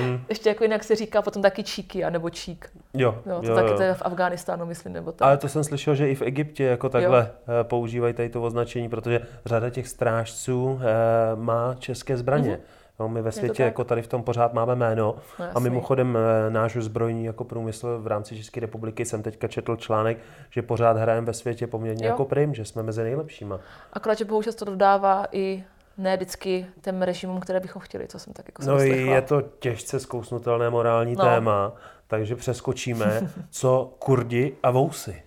Mm. 0.00 0.24
Ještě 0.28 0.48
jako 0.48 0.64
jinak 0.64 0.84
se 0.84 0.96
říká 0.96 1.22
potom 1.22 1.42
taky 1.42 1.62
číky, 1.62 2.04
anebo 2.04 2.30
čík. 2.30 2.70
Jo, 2.94 3.18
jo, 3.26 3.40
to 3.40 3.46
jo, 3.46 3.54
taky 3.54 3.70
jo. 3.70 3.76
to 3.76 3.82
je 3.82 3.94
v 3.94 4.02
Afghánistánu, 4.04 4.66
myslím, 4.66 4.92
nebo 4.92 5.12
tak. 5.12 5.26
Ale 5.26 5.36
to 5.36 5.48
jsem 5.48 5.64
slyšel, 5.64 5.94
že 5.94 6.10
i 6.10 6.14
v 6.14 6.22
Egyptě 6.22 6.64
jako 6.64 6.88
takhle 6.88 7.18
jo. 7.18 7.54
Eh, 7.60 7.64
používají 7.64 8.14
tady 8.14 8.28
to 8.28 8.42
označení, 8.42 8.88
protože 8.88 9.20
řada 9.46 9.70
těch 9.70 9.88
strážců 9.88 10.80
eh, 10.82 11.36
má 11.36 11.74
české 11.78 12.16
zbraně. 12.16 12.50
Mm-hmm. 12.50 12.82
No, 13.00 13.08
my 13.08 13.22
ve 13.22 13.32
světě 13.32 13.62
jako 13.62 13.84
tady 13.84 14.02
v 14.02 14.06
tom 14.06 14.22
pořád 14.22 14.52
máme 14.52 14.76
jméno. 14.76 15.14
No, 15.38 15.46
a 15.54 15.58
mimochodem 15.58 16.18
eh, 16.18 16.50
náš 16.50 16.76
zbrojní 16.76 17.24
jako 17.24 17.44
průmysl 17.44 17.98
v 17.98 18.06
rámci 18.06 18.36
České 18.36 18.60
republiky 18.60 19.04
jsem 19.04 19.22
teďka 19.22 19.48
četl 19.48 19.76
článek, 19.76 20.18
že 20.50 20.62
pořád 20.62 20.96
hrajeme 20.96 21.26
ve 21.26 21.32
světě 21.32 21.66
poměrně 21.66 22.06
jo. 22.06 22.10
jako 22.10 22.24
prim, 22.24 22.54
že 22.54 22.64
jsme 22.64 22.82
mezi 22.82 23.02
nejlepšíma. 23.02 23.60
Akorát, 23.92 24.18
že 24.18 24.24
bohužel 24.24 24.52
to 24.52 24.64
dodává 24.64 25.26
i 25.32 25.64
ne 25.98 26.16
vždycky 26.16 26.66
těm 26.80 27.02
režimům, 27.02 27.40
které 27.40 27.60
bychom 27.60 27.82
chtěli, 27.82 28.08
co 28.08 28.18
jsem 28.18 28.32
tak 28.32 28.48
jako 28.48 28.62
No 28.62 28.78
je 28.78 29.22
to 29.22 29.42
těžce 29.42 30.00
zkousnutelné 30.00 30.70
morální 30.70 31.16
no. 31.16 31.24
téma, 31.24 31.72
takže 32.06 32.36
přeskočíme, 32.36 33.30
co 33.50 33.94
Kurdi 33.98 34.56
a 34.62 34.70
Vousy. 34.70 35.22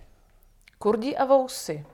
Kurdi 0.78 1.16
a 1.16 1.24
Vousy 1.24 1.86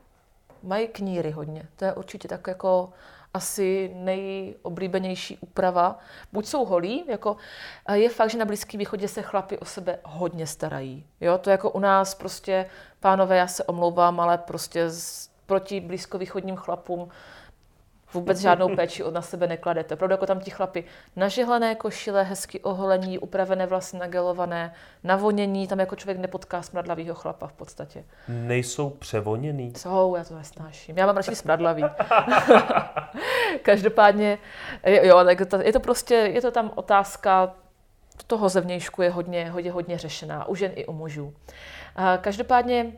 mají 0.62 0.88
kníry 0.88 1.30
hodně. 1.30 1.66
To 1.76 1.84
je 1.84 1.92
určitě 1.92 2.28
tak 2.28 2.46
jako 2.46 2.92
asi 3.34 3.90
nejoblíbenější 3.94 5.38
úprava. 5.40 5.98
Buď 6.32 6.46
jsou 6.46 6.64
holí, 6.64 7.04
jako 7.08 7.36
je 7.92 8.08
fakt, 8.08 8.30
že 8.30 8.38
na 8.38 8.44
Blízkém 8.44 8.78
východě 8.78 9.08
se 9.08 9.22
chlapi 9.22 9.58
o 9.58 9.64
sebe 9.64 9.98
hodně 10.04 10.46
starají. 10.46 11.06
Jo, 11.20 11.38
to 11.38 11.50
jako 11.50 11.70
u 11.70 11.78
nás 11.78 12.14
prostě, 12.14 12.66
pánové, 13.00 13.36
já 13.36 13.46
se 13.46 13.64
omlouvám, 13.64 14.20
ale 14.20 14.38
prostě 14.38 14.90
z, 14.90 15.30
proti 15.46 15.80
blízkovýchodním 15.80 16.56
chlapům 16.56 17.08
vůbec 18.14 18.38
žádnou 18.38 18.76
péči 18.76 19.04
od 19.04 19.14
na 19.14 19.22
sebe 19.22 19.46
nekladete. 19.46 19.94
Opravdu 19.94 20.12
jako 20.12 20.26
tam 20.26 20.40
ti 20.40 20.50
chlapi 20.50 20.84
nažehlené 21.16 21.74
košile, 21.74 22.22
hezky 22.22 22.60
oholení, 22.60 23.18
upravené 23.18 23.66
vlasy 23.66 23.96
nagelované, 23.96 24.74
navonění, 25.04 25.68
tam 25.68 25.80
jako 25.80 25.96
člověk 25.96 26.18
nepotká 26.18 26.62
smradlavýho 26.62 27.14
chlapa 27.14 27.46
v 27.46 27.52
podstatě. 27.52 28.04
Nejsou 28.28 28.90
převoněný? 28.90 29.72
Jsou, 29.76 30.16
já 30.16 30.24
to 30.24 30.34
nesnáším. 30.34 30.98
Já 30.98 31.06
mám 31.06 31.16
radši 31.16 31.36
smradlavý. 31.36 31.84
Každopádně, 33.62 34.38
jo, 35.02 35.24
tak 35.24 35.48
to, 35.48 35.62
je 35.62 35.72
to 35.72 35.80
prostě, 35.80 36.14
je 36.14 36.40
to 36.40 36.50
tam 36.50 36.72
otázka 36.74 37.54
toho 38.26 38.48
zevnějšku 38.48 39.02
je 39.02 39.10
hodně, 39.10 39.50
hodně, 39.50 39.72
hodně 39.72 39.98
řešená, 39.98 40.48
u 40.48 40.54
žen 40.54 40.72
i 40.74 40.86
u 40.86 40.92
mužů. 40.92 41.34
Každopádně 42.20 42.92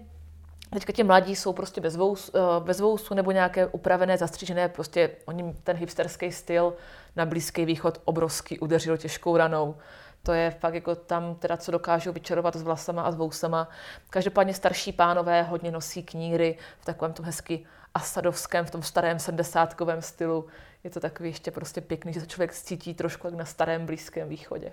Teďka 0.75 0.93
ti 0.93 1.03
mladí 1.03 1.37
jsou 1.37 1.53
prostě 1.53 1.81
bez, 1.81 1.97
vous, 1.97 2.31
eh, 2.35 2.39
bez 2.61 2.81
vousu 2.81 3.15
nebo 3.15 3.31
nějaké 3.31 3.67
upravené, 3.67 4.19
zastřížené, 4.19 4.69
prostě 4.69 5.11
oni 5.25 5.55
ten 5.65 5.77
hipsterský 5.77 6.33
styl 6.33 6.75
na 7.17 7.27
Blízký 7.27 7.65
východ 7.65 8.01
obrovský 8.05 8.59
udeřil 8.59 8.97
těžkou 8.97 9.37
ranou. 9.37 9.77
To 10.23 10.33
je 10.33 10.51
fakt 10.51 10.75
jako 10.75 10.95
tam 10.95 11.35
teda, 11.35 11.57
co 11.57 11.71
dokážou 11.71 12.13
vyčarovat 12.13 12.57
s 12.57 12.63
vlasama 12.63 13.03
a 13.03 13.13
s 13.13 13.17
vousama. 13.17 13.69
Každopádně 14.11 14.55
starší 14.55 14.93
pánové 14.93 15.43
hodně 15.43 15.71
nosí 15.71 16.03
kníry 16.03 16.59
v 16.81 16.85
takovém 16.85 17.13
tom 17.13 17.27
hezky 17.27 17.67
asadovském, 17.95 18.65
v 18.65 18.71
tom 18.71 18.83
starém 18.83 19.19
sedmdesátkovém 19.19 20.03
stylu. 20.03 20.47
Je 20.85 20.91
to 20.91 21.01
takový 21.01 21.29
ještě 21.29 21.51
prostě 21.51 21.81
pěkný, 21.81 22.13
že 22.13 22.21
se 22.21 22.27
člověk 22.27 22.53
cítí 22.53 22.95
trošku 22.95 23.27
jak 23.27 23.37
na 23.37 23.45
starém 23.45 23.87
Blízkém 23.87 24.29
východě. 24.29 24.73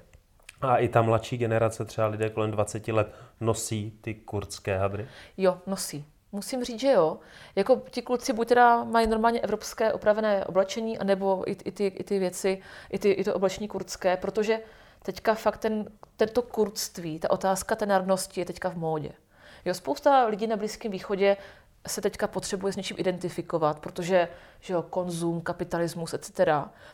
A 0.62 0.78
i 0.78 0.88
ta 0.88 1.02
mladší 1.02 1.38
generace, 1.38 1.86
třeba 1.86 2.08
lidé 2.08 2.30
kolem 2.30 2.52
20 2.52 2.88
let, 2.88 3.14
nosí 3.40 3.98
ty 4.02 4.14
kurdské 4.14 4.78
hadry? 4.78 5.08
Jo, 5.38 5.58
nosí. 5.68 6.06
Musím 6.32 6.64
říct, 6.64 6.80
že 6.80 6.92
jo. 6.92 7.18
Jako 7.56 7.82
ti 7.90 8.02
kluci 8.02 8.34
buď 8.34 8.48
teda 8.48 8.84
mají 8.84 9.08
normálně 9.08 9.40
evropské 9.40 9.94
opravené 9.94 10.46
oblečení, 10.46 10.98
anebo 10.98 11.44
i, 11.50 11.52
i, 11.52 11.72
ty, 11.72 11.88
i 11.88 12.04
ty 12.04 12.20
věci, 12.20 12.62
i, 12.90 13.00
ty, 13.00 13.12
i 13.12 13.24
to 13.24 13.34
oblečení 13.34 13.68
kurdské, 13.68 14.18
protože 14.18 14.60
teďka 15.04 15.34
fakt 15.34 15.58
ten, 15.58 15.86
tento 16.18 16.42
kurdství, 16.42 17.20
ta 17.20 17.32
otázka 17.32 17.76
té 17.76 17.86
národnosti 17.86 18.42
je 18.42 18.46
teďka 18.46 18.70
v 18.70 18.76
módě. 18.76 19.12
Jo, 19.66 19.74
spousta 19.74 20.26
lidí 20.26 20.48
na 20.48 20.58
Blízkém 20.58 20.92
východě 20.92 21.38
se 21.88 22.02
teďka 22.02 22.28
potřebuje 22.28 22.74
s 22.74 22.76
něčím 22.76 22.98
identifikovat, 23.00 23.80
protože 23.80 24.28
že 24.60 24.74
jo, 24.74 24.82
konzum, 24.82 25.42
kapitalismus, 25.42 26.14
etc., 26.14 26.32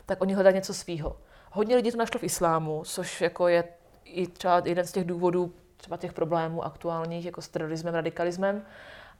tak 0.06 0.20
oni 0.20 0.34
hledají 0.34 0.54
něco 0.54 0.74
svýho. 0.74 1.16
Hodně 1.50 1.76
lidí 1.76 1.90
to 1.90 1.96
našlo 1.96 2.20
v 2.20 2.24
islámu, 2.24 2.82
což 2.84 3.20
jako 3.20 3.48
je 3.48 3.64
i 4.04 4.26
třeba 4.26 4.62
jeden 4.64 4.86
z 4.86 4.92
těch 4.92 5.04
důvodů 5.04 5.52
třeba 5.76 5.96
těch 5.96 6.12
problémů 6.12 6.64
aktuálních 6.64 7.24
jako 7.24 7.42
s 7.42 7.48
terorismem, 7.48 7.94
radikalismem, 7.94 8.62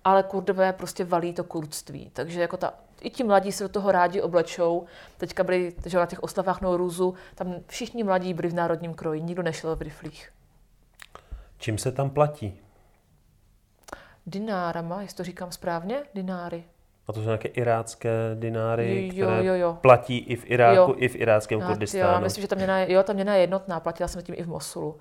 ale 0.05 0.23
kurdové 0.23 0.73
prostě 0.73 1.05
valí 1.05 1.33
to 1.33 1.45
kurdství. 1.45 2.11
Takže 2.13 2.41
jako 2.41 2.57
ta, 2.57 2.75
i 3.01 3.11
ti 3.11 3.25
mladí 3.25 3.53
se 3.53 3.65
do 3.65 3.69
toho 3.69 3.93
rádi 3.93 4.23
oblečou. 4.23 4.87
Teďka 5.17 5.45
byli 5.45 5.75
že 5.87 5.99
na 5.99 6.07
těch 6.07 6.23
oslavách 6.23 6.61
Nouruzu, 6.61 7.15
tam 7.35 7.55
všichni 7.67 8.05
mladí 8.05 8.35
byli 8.35 8.49
v 8.49 8.55
národním 8.55 8.95
kroji, 8.95 9.23
nikdo 9.23 9.43
nešel 9.43 9.77
v 9.77 9.83
riflích. 9.83 10.33
Čím 11.59 11.79
se 11.79 11.93
tam 11.93 12.11
platí? 12.11 12.61
Dinárama, 14.27 15.03
jestli 15.03 15.17
to 15.17 15.25
říkám 15.25 15.53
správně, 15.53 16.03
dináry. 16.15 16.65
A 17.09 17.13
to 17.13 17.21
jsou 17.21 17.27
nějaké 17.27 17.49
irácké 17.49 18.11
dináry, 18.35 19.07
jo, 19.07 19.27
které 19.27 19.45
jo, 19.45 19.55
jo. 19.55 19.79
platí 19.81 20.19
i 20.19 20.37
v 20.37 20.51
Iráku, 20.51 20.91
jo. 20.91 20.95
i 20.99 21.09
v 21.09 21.17
iráckém 21.17 21.63
Kurdistánu. 21.63 22.15
Jo, 22.15 22.21
myslím, 22.21 22.43
že 22.43 22.49
ta 22.49 22.57
měna 22.57 22.79
je, 22.79 22.93
jo, 22.93 23.03
ta 23.03 23.13
měna 23.13 23.35
je 23.35 23.41
jednotná, 23.41 23.81
platila 23.81 24.09
jsem 24.09 24.23
tím 24.23 24.35
i 24.39 24.43
v 24.43 24.49
Mosulu. 24.49 24.99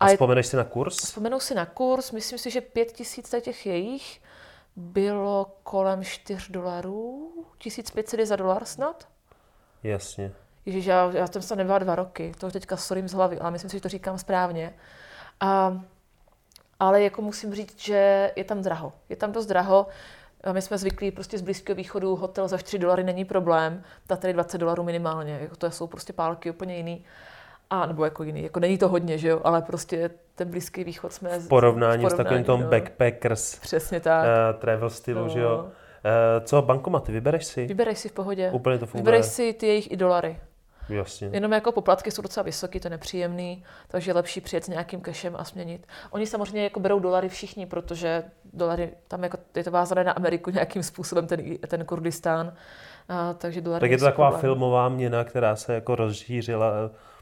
A, 0.00 0.04
a 0.04 0.08
vzpomeneš 0.08 0.46
si 0.46 0.56
na 0.56 0.64
kurz? 0.64 0.96
Vzpomenu 0.96 1.40
si 1.40 1.54
na 1.54 1.66
kurz, 1.66 2.12
myslím 2.12 2.38
si, 2.38 2.50
že 2.50 2.60
pět 2.60 2.92
tisíc 2.92 3.34
těch 3.40 3.66
jejich 3.66 4.20
bylo 4.76 5.46
kolem 5.62 6.04
4 6.04 6.52
dolarů, 6.52 7.32
1500 7.58 8.26
za 8.26 8.36
dolar 8.36 8.64
snad. 8.64 9.08
Jasně. 9.82 10.32
Ježíš, 10.66 10.86
já, 10.86 11.10
já 11.14 11.26
jsem 11.26 11.42
se 11.42 11.56
nebyla 11.56 11.78
dva 11.78 11.94
roky, 11.94 12.32
to 12.38 12.50
teďka 12.50 12.76
sorím 12.76 13.08
z 13.08 13.12
hlavy, 13.12 13.38
ale 13.38 13.50
myslím 13.50 13.70
si, 13.70 13.76
že 13.76 13.80
to 13.80 13.88
říkám 13.88 14.18
správně. 14.18 14.74
A, 15.40 15.80
ale 16.80 17.02
jako 17.02 17.22
musím 17.22 17.54
říct, 17.54 17.80
že 17.80 18.32
je 18.36 18.44
tam 18.44 18.62
draho. 18.62 18.92
Je 19.08 19.16
tam 19.16 19.32
dost 19.32 19.46
draho. 19.46 19.86
My 20.52 20.62
jsme 20.62 20.78
zvyklí 20.78 21.10
prostě 21.10 21.38
z 21.38 21.42
Blízkého 21.42 21.76
východu, 21.76 22.16
hotel 22.16 22.48
za 22.48 22.58
4 22.58 22.78
dolary 22.78 23.04
není 23.04 23.24
problém, 23.24 23.82
ta 24.06 24.16
tady 24.16 24.32
20 24.32 24.58
dolarů 24.58 24.82
minimálně, 24.82 25.38
jako 25.42 25.56
to 25.56 25.70
jsou 25.70 25.86
prostě 25.86 26.12
pálky 26.12 26.50
úplně 26.50 26.76
jiný. 26.76 27.04
A 27.70 27.86
nebo 27.86 28.04
jako 28.04 28.22
jiný, 28.22 28.42
jako 28.42 28.60
není 28.60 28.78
to 28.78 28.88
hodně, 28.88 29.18
že 29.18 29.28
jo, 29.28 29.40
ale 29.44 29.62
prostě 29.62 30.10
ten 30.34 30.50
Blízký 30.50 30.84
východ 30.84 31.12
jsme... 31.12 31.38
V 31.38 31.48
porovnání, 31.48 32.04
v 32.04 32.08
porovnání 32.08 32.10
s 32.10 32.16
takovým 32.16 32.44
tom 32.44 32.60
no. 32.60 32.68
backpackers 32.68 33.58
Přesně 33.58 34.00
tak. 34.00 34.24
Uh, 34.24 34.60
travel 34.60 34.90
stylu, 34.90 35.22
no. 35.22 35.28
že 35.28 35.40
jo. 35.40 35.58
Uh, 35.64 36.44
co 36.44 36.62
bankomaty, 36.62 37.12
vybereš 37.12 37.44
si? 37.44 37.66
Vybereš 37.66 37.98
si 37.98 38.08
v 38.08 38.12
pohodě. 38.12 38.50
Úplně 38.50 38.78
to 38.78 38.86
funguje. 38.86 39.02
Vybereš 39.02 39.26
si 39.26 39.52
ty 39.52 39.66
jejich 39.66 39.92
i 39.92 39.96
dolary. 39.96 40.36
Jasně. 40.90 41.30
Jenom 41.32 41.52
jako 41.52 41.72
poplatky 41.72 42.10
jsou 42.10 42.22
docela 42.22 42.44
vysoké, 42.44 42.80
to 42.80 42.86
je 42.86 42.90
nepříjemný, 42.90 43.64
takže 43.88 44.10
je 44.10 44.14
lepší 44.14 44.40
přijet 44.40 44.64
s 44.64 44.68
nějakým 44.68 45.00
kešem 45.00 45.36
a 45.36 45.44
směnit. 45.44 45.86
Oni 46.10 46.26
samozřejmě 46.26 46.62
jako 46.62 46.80
berou 46.80 46.98
dolary 46.98 47.28
všichni, 47.28 47.66
protože 47.66 48.24
dolary, 48.52 48.90
tam 49.08 49.22
jako 49.22 49.38
je 49.56 49.64
to 49.64 49.70
vázané 49.70 50.04
na 50.04 50.12
Ameriku 50.12 50.50
nějakým 50.50 50.82
způsobem, 50.82 51.26
ten, 51.26 51.40
ten 51.68 51.84
Kurdistán. 51.84 52.52
A, 53.08 53.34
takže 53.34 53.60
dolary 53.60 53.80
tak 53.80 53.90
je 53.90 53.98
to 53.98 54.04
taková 54.04 54.30
problém. 54.30 54.40
filmová 54.40 54.88
měna, 54.88 55.24
která 55.24 55.56
se 55.56 55.74
jako 55.74 55.94
rozšířila 55.94 56.72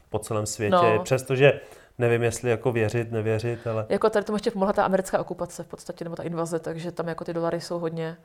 po 0.09 0.19
celém 0.19 0.45
světě, 0.45 0.75
no. 0.75 1.03
přestože 1.03 1.59
nevím, 1.97 2.23
jestli 2.23 2.49
jako 2.49 2.71
věřit, 2.71 3.11
nevěřit, 3.11 3.67
ale... 3.67 3.85
Jako 3.89 4.09
tady 4.09 4.25
tomu 4.25 4.35
ještě 4.35 4.51
pomohla 4.51 4.73
ta 4.73 4.85
americká 4.85 5.19
okupace 5.19 5.63
v 5.63 5.67
podstatě, 5.67 6.03
nebo 6.03 6.15
ta 6.15 6.23
invaze, 6.23 6.59
takže 6.59 6.91
tam 6.91 7.07
jako 7.07 7.23
ty 7.23 7.33
dolary 7.33 7.61
jsou 7.61 7.79
hodně... 7.79 8.17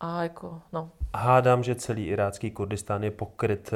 A 0.00 0.22
jako, 0.22 0.60
no. 0.72 0.90
Hádám, 1.16 1.62
že 1.62 1.74
celý 1.74 2.06
irácký 2.06 2.50
Kurdistán 2.50 3.04
je 3.04 3.10
pokryt 3.10 3.70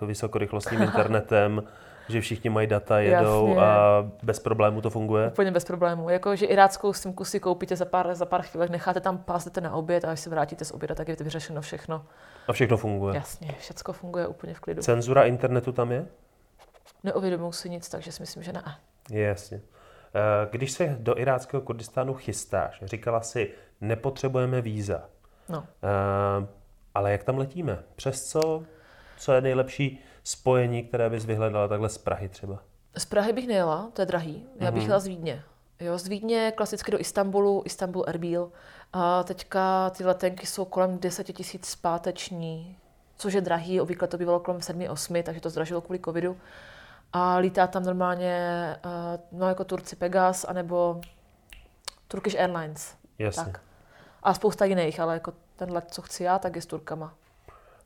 uh, 0.00 0.08
vysokorychlostním 0.08 0.82
internetem, 0.88 1.62
Že 2.08 2.20
všichni 2.20 2.50
mají 2.50 2.66
data, 2.66 2.98
jedou 3.00 3.48
Jasně. 3.48 3.62
a 3.62 4.04
bez 4.22 4.38
problému 4.40 4.80
to 4.80 4.90
funguje? 4.90 5.28
Úplně 5.28 5.50
bez 5.50 5.64
problémů. 5.64 6.08
Jako, 6.08 6.36
že 6.36 6.46
iráckou 6.46 6.92
simku 6.92 7.24
si 7.24 7.40
koupíte 7.40 7.76
za 7.76 7.84
pár, 7.84 8.14
za 8.14 8.26
pár 8.26 8.42
chvílek, 8.42 8.70
necháte 8.70 9.00
tam 9.00 9.18
pás, 9.18 9.44
jdete 9.44 9.60
na 9.60 9.74
oběd 9.74 10.04
a 10.04 10.10
až 10.10 10.20
se 10.20 10.30
vrátíte 10.30 10.64
z 10.64 10.70
oběda, 10.72 10.94
tak 10.94 11.08
je 11.08 11.16
to 11.16 11.24
vyřešeno 11.24 11.60
všechno. 11.60 12.04
A 12.48 12.52
všechno 12.52 12.76
funguje? 12.76 13.14
Jasně, 13.14 13.54
všechno 13.58 13.92
funguje 13.92 14.26
úplně 14.26 14.54
v 14.54 14.60
klidu. 14.60 14.82
Cenzura 14.82 15.24
internetu 15.24 15.72
tam 15.72 15.92
je? 15.92 16.06
Neuvědomuji 17.04 17.52
si 17.52 17.70
nic, 17.70 17.88
takže 17.88 18.12
si 18.12 18.22
myslím, 18.22 18.42
že 18.42 18.52
ne. 18.52 18.62
Jasně. 19.10 19.60
Eh, 20.14 20.48
Když 20.50 20.72
se 20.72 20.96
do 21.00 21.18
iráckého 21.18 21.60
Kurdistánu 21.60 22.14
chystáš, 22.14 22.82
říkala 22.84 23.20
si, 23.20 23.50
nepotřebujeme 23.80 24.60
víza. 24.60 25.02
No. 25.48 25.66
Eh, 25.82 26.46
Ale 26.94 27.12
jak 27.12 27.24
tam 27.24 27.38
letíme? 27.38 27.82
Přes 27.96 28.24
co? 28.30 28.62
Co 29.18 29.32
je 29.32 29.40
nejlepší 29.40 30.00
spojení, 30.24 30.82
které 30.82 31.10
bys 31.10 31.24
vyhledala 31.24 31.68
takhle 31.68 31.88
z 31.88 31.98
Prahy 31.98 32.28
třeba? 32.28 32.58
Z 32.96 33.04
Prahy 33.04 33.32
bych 33.32 33.46
nejela, 33.46 33.90
to 33.92 34.02
je 34.02 34.06
drahý. 34.06 34.46
Já 34.60 34.70
bych 34.70 34.86
jela 34.86 34.98
z 34.98 35.06
Vídně. 35.06 35.42
Jo, 35.80 35.98
z 35.98 36.08
Vídně 36.08 36.52
klasicky 36.56 36.90
do 36.90 37.00
Istanbulu, 37.00 37.62
Istanbul 37.64 38.04
Erbil. 38.06 38.52
A 38.92 39.22
teďka 39.22 39.90
ty 39.90 40.04
letenky 40.04 40.46
jsou 40.46 40.64
kolem 40.64 40.98
10 40.98 41.24
tisíc 41.32 41.66
zpáteční, 41.66 42.76
což 43.16 43.32
je 43.32 43.40
drahý, 43.40 43.80
obvykle 43.80 44.08
to 44.08 44.18
bývalo 44.18 44.40
kolem 44.40 44.60
7-8, 44.60 45.22
takže 45.22 45.40
to 45.40 45.50
zdražilo 45.50 45.80
kvůli 45.80 45.98
covidu. 45.98 46.36
A 47.12 47.36
lítá 47.36 47.66
tam 47.66 47.84
normálně, 47.84 48.36
uh, 48.84 49.38
no 49.38 49.48
jako 49.48 49.64
Turci 49.64 49.96
Pegas, 49.96 50.44
anebo 50.44 51.00
Turkish 52.08 52.40
Airlines. 52.40 52.94
Jasně. 53.18 53.44
Tak. 53.44 53.60
A 54.24 54.34
spousta 54.34 54.64
jiných, 54.64 55.00
ale 55.00 55.14
jako 55.14 55.32
ten 55.56 55.72
let, 55.72 55.84
co 55.90 56.02
chci 56.02 56.24
já, 56.24 56.38
tak 56.38 56.56
je 56.56 56.62
s 56.62 56.66
Turkama. 56.66 57.14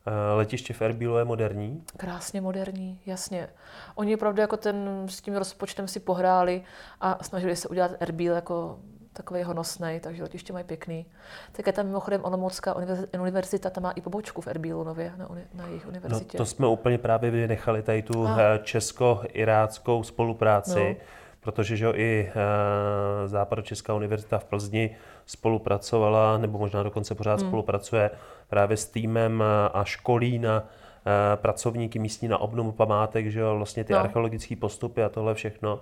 Eh, 0.07 0.33
Letiště 0.35 0.73
v 0.73 0.81
Erbilu 0.81 1.17
je 1.17 1.25
moderní. 1.25 1.83
Krásně 1.97 2.41
moderní, 2.41 2.99
jasně. 3.05 3.49
Oni 3.95 4.15
opravdu 4.15 4.41
jako 4.41 4.57
ten, 4.57 5.05
s 5.09 5.21
tím 5.21 5.35
rozpočtem 5.35 5.87
si 5.87 5.99
pohráli 5.99 6.63
a 7.01 7.23
snažili 7.23 7.55
se 7.55 7.67
udělat 7.67 7.91
Erbil 7.99 8.33
jako 8.35 8.79
takový 9.13 9.43
honosný, 9.43 9.99
takže 10.03 10.23
letiště 10.23 10.53
mají 10.53 10.65
pěkný. 10.65 11.05
Tak 11.51 11.67
je 11.67 11.73
tam 11.73 11.85
mimochodem 11.85 12.21
Olomoucká 12.25 12.73
univerzi- 12.73 13.21
univerzita, 13.21 13.69
tam 13.69 13.83
má 13.83 13.91
i 13.91 14.01
pobočku 14.01 14.41
v 14.41 14.47
Erbilu 14.47 14.83
nově 14.83 15.13
na, 15.17 15.29
uni, 15.29 15.41
na 15.53 15.67
jejich 15.67 15.83
No, 15.83 15.89
univerzitě. 15.89 16.37
to 16.37 16.45
jsme 16.45 16.67
úplně 16.67 16.97
právě 16.97 17.31
vynechali 17.31 17.81
tady 17.81 18.01
tu 18.01 18.27
Ah. 18.27 18.37
eh, 18.39 18.59
česko-iráckou 18.63 20.03
spolupráci, 20.03 20.97
No. 20.99 21.05
Protože 21.39 21.77
že 21.77 21.85
jo, 21.85 21.93
i 21.95 22.31
eh, 22.35 23.27
Západočeská 23.27 23.93
univerzita 23.93 24.39
v 24.39 24.43
Plzni 24.43 24.95
spolupracovala, 25.25 26.37
nebo 26.37 26.57
možná 26.59 26.83
dokonce 26.83 27.15
pořád 27.15 27.39
Hmm. 27.39 27.49
spolupracuje 27.49 28.11
právě 28.47 28.77
s 28.77 28.85
týmem 28.85 29.43
eh, 29.43 29.69
a 29.73 29.83
školí 29.83 30.39
na 30.39 30.63
eh, 30.63 31.37
pracovníky 31.37 31.99
místní 31.99 32.27
na 32.27 32.37
obnovu 32.37 32.71
památek, 32.71 33.27
že 33.31 33.39
jo, 33.39 33.55
vlastně 33.55 33.83
ty 33.83 33.93
No. 33.93 33.99
archeologické 33.99 34.55
postupy 34.55 35.03
a 35.03 35.09
tohle 35.09 35.33
všechno. 35.35 35.79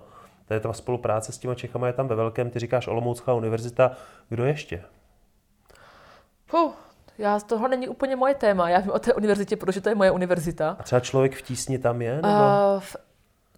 Je 0.50 0.60
ta 0.60 0.72
spolupráce 0.72 1.32
s 1.32 1.38
těma 1.38 1.54
Čechama 1.54 1.86
je 1.86 1.92
tam 1.92 2.08
ve 2.08 2.14
velkém, 2.16 2.50
ty 2.50 2.58
říkáš 2.58 2.86
Olomoucká 2.86 3.34
univerzita, 3.34 3.90
kdo 4.28 4.44
ještě? 4.44 4.82
Puh, 6.50 6.74
já, 7.18 7.40
tohle 7.40 7.68
není 7.68 7.88
úplně 7.88 8.16
moje 8.16 8.34
téma, 8.34 8.68
já 8.70 8.78
vím 8.80 8.90
o 8.90 8.98
té 8.98 9.14
univerzitě, 9.14 9.56
protože 9.56 9.80
to 9.80 9.88
je 9.88 9.94
moje 9.94 10.10
univerzita. 10.10 10.76
A 10.78 10.82
třeba 10.82 11.00
člověk 11.00 11.34
v 11.36 11.42
tísni 11.42 11.78
tam 11.78 12.02
je? 12.02 12.14
Nebo? 12.16 12.28
Uh, 12.28 12.80
v, 12.80 12.96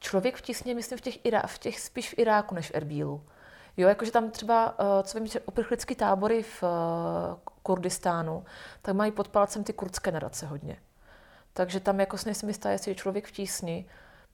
člověk 0.00 0.36
v 0.36 0.42
tísně, 0.42 0.74
myslím, 0.74 0.98
v 0.98 1.00
těch, 1.00 1.26
Irá, 1.26 1.42
v 1.46 1.58
těch 1.58 1.80
spíš 1.80 2.10
v 2.10 2.18
Iráku 2.18 2.54
než 2.54 2.70
v 2.70 2.74
Erbílu. 2.74 3.22
Jo, 3.76 3.88
jakože 3.88 4.12
tam 4.12 4.30
třeba, 4.30 4.78
uh, 4.78 4.86
co 5.02 5.18
vím, 5.18 5.26
že 5.26 5.40
uprchlické 5.40 5.94
tábory 5.94 6.42
v 6.42 6.62
uh, 6.62 6.68
Kurdistánu, 7.62 8.44
tak 8.82 8.94
mají 8.94 9.12
pod 9.12 9.28
palcem 9.28 9.64
ty 9.64 9.72
kurdské 9.72 10.12
nadace 10.12 10.46
hodně. 10.46 10.76
Takže 11.52 11.80
tam 11.80 12.00
jako 12.00 12.16
nejsem 12.26 12.48
jistá, 12.48 12.70
jestli 12.70 12.90
je 12.90 12.94
člověk 12.94 13.26
v 13.26 13.32
tísni, 13.32 13.86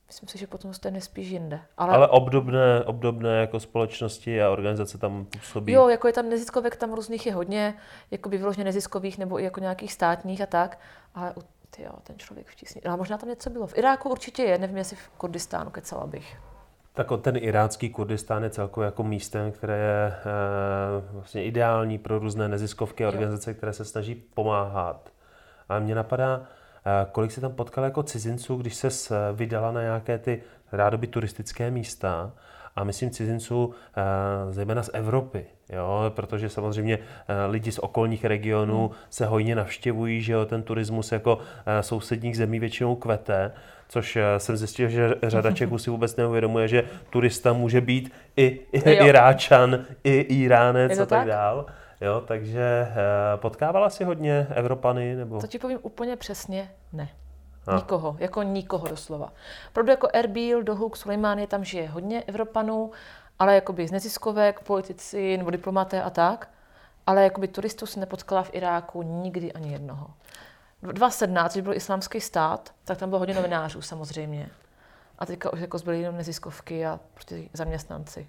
myslím 0.07 0.29
si, 0.29 0.39
že 0.39 0.47
potom 0.47 0.75
jste 0.75 0.91
nespíš 0.91 1.29
jinde. 1.29 1.61
Ale, 1.77 1.95
Ale 1.95 2.09
obdobné, 2.09 2.85
obdobné 2.85 3.41
jako 3.41 3.61
společnosti 3.61 4.43
a 4.43 4.51
organizace 4.51 4.99
tam 4.99 5.25
působí. 5.25 5.73
Jo, 5.73 5.89
jako 5.89 6.07
je 6.07 6.13
tam 6.13 6.29
neziskovek, 6.29 6.77
tam 6.77 6.93
různých 6.93 7.27
je 7.27 7.35
hodně, 7.35 7.75
jako 8.11 8.29
by 8.29 8.39
vyloženě 8.39 8.65
neziskových 8.65 9.19
nebo 9.19 9.41
i 9.41 9.45
jako 9.45 9.61
nějakých 9.61 9.93
státních 9.93 10.41
a 10.41 10.47
tak, 10.47 10.79
ale 11.15 11.33
u- 11.37 11.43
ty 11.71 11.83
jo, 11.83 11.93
ten 12.03 12.19
člověk 12.19 12.47
v 12.47 12.55
tísni. 12.55 12.83
A 12.83 12.97
možná 12.97 13.19
tam 13.19 13.29
něco 13.29 13.51
bylo. 13.51 13.67
V 13.67 13.79
Iráku 13.79 14.11
určitě 14.11 14.43
je, 14.43 14.59
nevím, 14.59 14.77
jestli 14.77 14.97
v 14.97 15.09
Kurdistánu, 15.09 15.71
kecala 15.71 16.07
bych. 16.07 16.37
Tak 16.93 17.07
ten 17.21 17.37
irácký 17.37 17.91
Kurdistán 17.91 18.43
je 18.43 18.51
celkově 18.51 18.87
jako 18.87 19.03
místem, 19.03 19.53
které 19.53 19.77
je 19.77 20.07
e, 20.07 20.15
vlastně 21.13 21.45
ideální 21.45 21.99
pro 21.99 22.19
různé 22.19 22.49
neziskovky 22.49 23.05
a 23.05 23.09
organizace, 23.09 23.55
které 23.55 23.73
se 23.73 23.85
snaží 23.85 24.15
pomáhat. 24.15 25.13
A 25.69 25.79
mě 25.79 25.95
napadá, 25.95 26.43
e, 26.85 27.07
kolik 27.13 27.33
se 27.33 27.41
tam 27.41 27.53
potkal 27.53 27.85
jako 27.85 28.03
cizinců, 28.03 28.57
když 28.57 28.75
se 28.75 28.89
vydala 29.33 29.73
na 29.73 29.83
nějaké 29.83 30.19
ty 30.19 30.43
rádoby 30.73 31.07
turistické 31.07 31.71
místa, 31.71 32.33
a 32.77 32.85
myslím 32.85 33.11
cizinců 33.11 33.75
e, 33.97 34.53
zejména 34.53 34.83
z 34.83 34.91
Evropy, 34.93 35.47
jo? 35.73 36.13
protože 36.15 36.49
samozřejmě 36.49 36.99
e, 36.99 37.47
lidi 37.47 37.73
z 37.73 37.79
okolních 37.79 38.25
regionů 38.25 38.91
se 39.11 39.27
hojně 39.27 39.55
navštěvují, 39.55 40.23
že 40.23 40.33
jo? 40.33 40.47
ten 40.47 40.63
turismus 40.63 41.13
jako 41.13 41.39
e, 41.67 41.83
sousedních 41.83 42.37
zemí 42.37 42.59
většinou 42.59 42.95
kvete, 42.97 43.53
což 43.89 44.17
eh, 44.17 44.41
jsem 44.41 44.57
zjistil, 44.57 44.89
že 44.89 45.15
řada 45.23 45.51
Čechů 45.53 45.79
si 45.79 45.91
vůbec 45.91 46.17
neuvědomuje, 46.17 46.69
že 46.69 46.85
turista 47.11 47.53
může 47.53 47.81
být 47.81 48.13
i, 48.37 48.61
i. 48.73 48.91
Iráčan, 48.91 49.85
i 50.05 50.21
Iránec 50.21 50.93
a 50.93 51.07
tak 51.07 51.09
tak? 51.09 51.27
dál. 51.27 51.67
Jo, 52.01 52.23
takže 52.27 52.89
eh, 52.91 52.95
potkávala 53.37 53.91
si 53.91 54.05
hodně 54.05 54.47
Evropany? 54.55 55.17
Nebo... 55.17 55.41
To 55.41 55.47
ti 55.47 55.59
povím 55.59 55.79
úplně 55.83 56.17
přesně, 56.17 56.71
ne. 56.93 57.09
A. 57.67 57.75
Nikoho, 57.77 58.17
jako 58.19 58.43
nikoho 58.43 58.89
doslova. 58.89 59.33
Opravdu 59.69 59.91
jako 59.91 60.09
Erbil, 60.13 60.63
Dohuk, 60.63 60.97
Sulejmánie, 60.97 61.47
tam 61.47 61.65
žije 61.65 61.89
hodně 61.89 62.23
Evropanů, 62.23 62.91
ale 63.39 63.55
jakoby 63.55 63.89
z 63.89 63.93
neziskovek, 63.93 64.61
politici 64.61 65.37
nebo 65.37 65.51
diplomaté 65.51 66.03
a 66.03 66.11
tak. 66.11 66.49
Ale 67.07 67.25
jakoby 67.25 67.49
turistů 67.49 67.87
si 67.87 68.01
nepotkala 68.01 68.43
v 68.43 68.51
Iráku 68.53 69.03
nikdy 69.03 69.53
ani 69.53 69.73
jednoho. 69.73 70.11
2017, 70.83 71.53
když 71.53 71.63
byl 71.65 71.75
islámský 71.75 72.21
stát, 72.21 72.75
tak 72.85 72.99
tam 72.99 73.09
bylo 73.09 73.19
hodně 73.19 73.35
novinářů 73.35 73.83
samozřejmě. 73.83 74.49
A 75.19 75.27
teďka 75.27 75.53
už 75.53 75.61
jako 75.61 75.79
zbyly 75.79 76.01
jenom 76.01 76.17
neziskovky 76.17 76.87
a 76.87 77.01
prostě 77.15 77.43
zaměstnanci. 77.53 78.29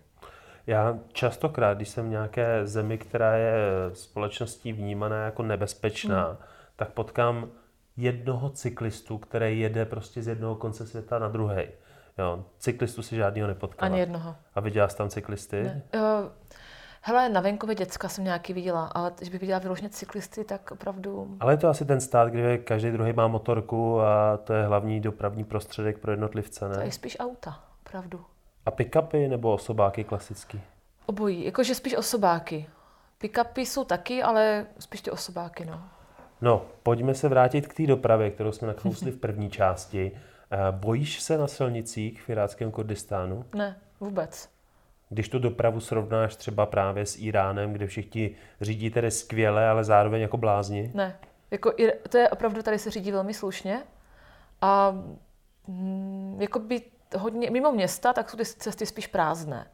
Já 0.67 0.97
častokrát, 1.13 1.77
když 1.77 1.89
jsem 1.89 2.05
v 2.05 2.09
nějaké 2.09 2.67
zemi, 2.67 2.97
která 2.97 3.35
je 3.35 3.53
společností 3.93 4.73
vnímaná 4.73 5.25
jako 5.25 5.43
nebezpečná, 5.43 6.25
Hmm. 6.25 6.37
tak 6.75 6.89
potkám 6.89 7.47
jednoho 7.97 8.49
cyklistu, 8.49 9.17
který 9.17 9.59
jede 9.59 9.85
prostě 9.85 10.21
z 10.21 10.27
jednoho 10.27 10.55
konce 10.55 10.87
světa 10.87 11.19
na 11.19 11.27
druhý. 11.27 11.63
Jo, 12.17 12.45
cyklistu 12.59 13.01
si 13.01 13.15
žádného 13.15 13.47
nepotkala. 13.47 13.91
Ani 13.91 13.99
jednoho. 13.99 14.35
A 14.55 14.59
viděla 14.59 14.87
jsi 14.87 14.97
tam 14.97 15.09
cyklisty? 15.09 15.63
Ne. 15.63 15.81
Uh, 15.95 16.01
hele, 17.01 17.29
na 17.29 17.41
venkově 17.41 17.75
děcka 17.75 18.09
jsem 18.09 18.23
nějaký 18.23 18.53
viděla, 18.53 18.85
ale 18.85 19.11
když 19.17 19.29
bych 19.29 19.41
viděla 19.41 19.59
vyloženě 19.59 19.89
cyklisty, 19.89 20.43
tak 20.43 20.71
opravdu 20.71 21.37
Ale 21.39 21.53
je 21.53 21.57
to 21.57 21.67
asi 21.67 21.85
ten 21.85 22.01
stát, 22.01 22.29
kde 22.29 22.57
každý 22.57 22.91
druhý 22.91 23.13
má 23.13 23.27
motorku 23.27 24.01
a 24.01 24.37
to 24.37 24.53
je 24.53 24.65
hlavní 24.65 24.99
dopravní 24.99 25.43
prostředek 25.43 25.97
pro 25.97 26.11
jednotlivce, 26.11 26.69
to 26.69 26.79
ne? 26.79 26.85
je 26.85 26.91
spíš 26.91 27.17
auta, 27.19 27.63
opravdu. 27.85 28.25
A 28.65 28.71
pick-upy 28.71 29.29
nebo 29.29 29.53
osobáky 29.53 30.03
klasický? 30.03 30.61
Obojí, 31.05 31.45
jakože 31.45 31.75
spíš 31.75 31.95
osobáky. 31.95 32.69
Pick-upy 33.21 33.61
jsou 33.61 33.83
taky, 33.83 34.23
ale 34.23 34.65
spíš 34.79 35.01
ty 35.01 35.11
osobáky, 35.11 35.65
no. 35.65 35.81
No, 36.41 36.65
pojďme 36.83 37.13
se 37.13 37.29
vrátit 37.29 37.67
k 37.67 37.73
té 37.73 37.87
dopravě, 37.87 38.31
kterou 38.31 38.51
jsme 38.51 38.67
nakousli 38.67 39.11
v 39.11 39.19
první 39.19 39.49
části. 39.49 40.11
Eh, 40.51 40.57
Bojíš 40.71 41.21
se 41.21 41.37
na 41.37 41.47
silnicích 41.47 42.21
v 42.21 42.29
iráckém 42.29 42.71
Kurdistánu? 42.71 43.45
Ne, 43.55 43.77
vůbec. 43.99 44.49
Když 45.09 45.29
tu 45.29 45.39
dopravu 45.39 45.79
srovnáš 45.79 46.35
třeba 46.35 46.65
právě 46.65 47.05
s 47.05 47.19
Iránem, 47.19 47.73
kde 47.73 47.87
všichni 47.87 48.35
řídí 48.61 48.89
tedy 48.89 49.11
skvěle, 49.11 49.69
ale 49.69 49.83
zároveň 49.83 50.21
jako 50.21 50.37
blázni? 50.37 50.91
Ne. 50.93 51.19
Jako, 51.51 51.73
to 52.09 52.17
je 52.17 52.29
opravdu, 52.29 52.63
tady 52.63 52.79
se 52.79 52.91
řídí 52.91 53.11
velmi 53.11 53.33
slušně. 53.33 53.83
A 54.61 54.91
mm, 55.67 56.37
jako 56.39 56.59
by 56.59 56.81
hodně, 57.17 57.49
mimo 57.49 57.71
města, 57.71 58.13
tak 58.13 58.29
jsou 58.29 58.37
ty 58.37 58.45
cesty 58.45 58.85
spíš 58.85 59.07
prázdné. 59.07 59.67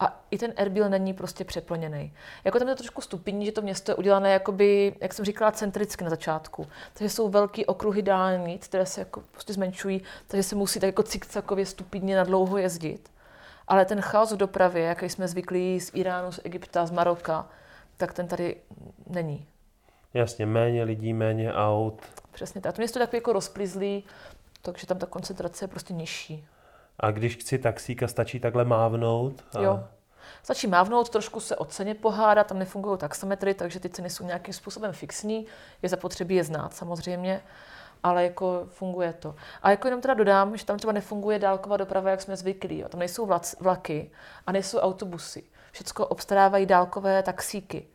A 0.00 0.20
i 0.30 0.38
ten 0.38 0.52
Erbil 0.56 0.88
není 0.88 1.14
prostě 1.14 1.44
přeplněný. 1.44 2.12
Jako 2.44 2.58
tam 2.58 2.68
je 2.68 2.74
to 2.74 2.82
trošku 2.82 3.00
stupidní, 3.00 3.46
že 3.46 3.52
to 3.52 3.62
město 3.62 3.90
je 3.90 3.96
udělané, 3.96 4.32
jakoby, 4.32 4.94
jak 5.00 5.14
jsem 5.14 5.24
říkala, 5.24 5.52
centricky 5.52 6.04
na 6.04 6.10
začátku. 6.10 6.66
Takže 6.92 7.10
jsou 7.10 7.28
velký 7.28 7.66
okruhy 7.66 8.02
dálnic, 8.02 8.66
které 8.66 8.86
se 8.86 9.00
jako 9.00 9.22
prostě 9.32 9.52
zmenšují, 9.52 10.02
takže 10.26 10.42
se 10.42 10.54
musí 10.54 10.80
tak 10.80 10.86
jako 10.86 11.02
cikcakově 11.02 11.66
stupidně 11.66 12.16
na 12.16 12.24
dlouho 12.24 12.58
jezdit. 12.58 13.10
Ale 13.68 13.84
ten 13.84 14.00
chaos 14.00 14.32
v 14.32 14.36
dopravě, 14.36 14.82
jaký 14.82 15.08
jsme 15.08 15.28
zvyklí 15.28 15.80
z 15.80 15.90
Iránu, 15.94 16.32
z 16.32 16.40
Egypta, 16.44 16.86
z 16.86 16.90
Maroka, 16.90 17.48
tak 17.96 18.12
ten 18.12 18.28
tady 18.28 18.56
není. 19.06 19.46
Jasně, 20.14 20.46
méně 20.46 20.84
lidí, 20.84 21.12
méně 21.12 21.52
aut. 21.52 22.02
Přesně 22.32 22.60
tak. 22.60 22.74
To 22.74 22.80
město 22.80 22.98
je 22.98 23.06
takový 23.06 23.16
jako 23.16 23.32
rozplizlý, 23.32 24.04
takže 24.62 24.86
tam 24.86 24.98
ta 24.98 25.06
koncentrace 25.06 25.64
je 25.64 25.68
prostě 25.68 25.94
nižší. 25.94 26.46
A 27.00 27.10
když 27.10 27.36
chci 27.36 27.58
taxíka, 27.58 28.08
stačí 28.08 28.40
takhle 28.40 28.64
mávnout? 28.64 29.44
A... 29.54 29.60
Jo. 29.60 29.84
Stačí 30.42 30.66
mávnout, 30.66 31.10
trošku 31.10 31.40
se 31.40 31.56
o 31.56 31.64
ceně 31.64 31.94
pohádat, 31.94 32.46
tam 32.46 32.58
nefungují 32.58 32.98
taxametry, 32.98 33.54
takže 33.54 33.80
ty 33.80 33.88
ceny 33.88 34.10
jsou 34.10 34.24
nějakým 34.24 34.54
způsobem 34.54 34.92
fixní, 34.92 35.46
je 35.82 35.88
zapotřebí 35.88 36.34
je 36.34 36.44
znát 36.44 36.74
samozřejmě. 36.74 37.42
ale 38.02 38.24
jako 38.24 38.66
funguje 38.68 39.12
to. 39.12 39.34
A 39.62 39.70
jako 39.70 39.86
jenom 39.88 40.00
teda 40.00 40.14
dodám, 40.14 40.56
že 40.56 40.64
tam 40.64 40.76
třeba 40.76 40.92
nefunguje 40.92 41.38
dálková 41.38 41.76
doprava, 41.76 42.10
jak 42.10 42.20
jsme 42.20 42.36
zvyklí. 42.36 42.78
Jo. 42.78 42.88
Tam 42.88 42.98
nejsou 42.98 43.28
vlaky 43.60 44.10
a 44.46 44.52
nejsou 44.52 44.78
autobusy. 44.78 45.42
Všechno 45.72 46.06
obstarávají 46.06 46.66
dálkové 46.66 47.22
taxíky 47.22 47.88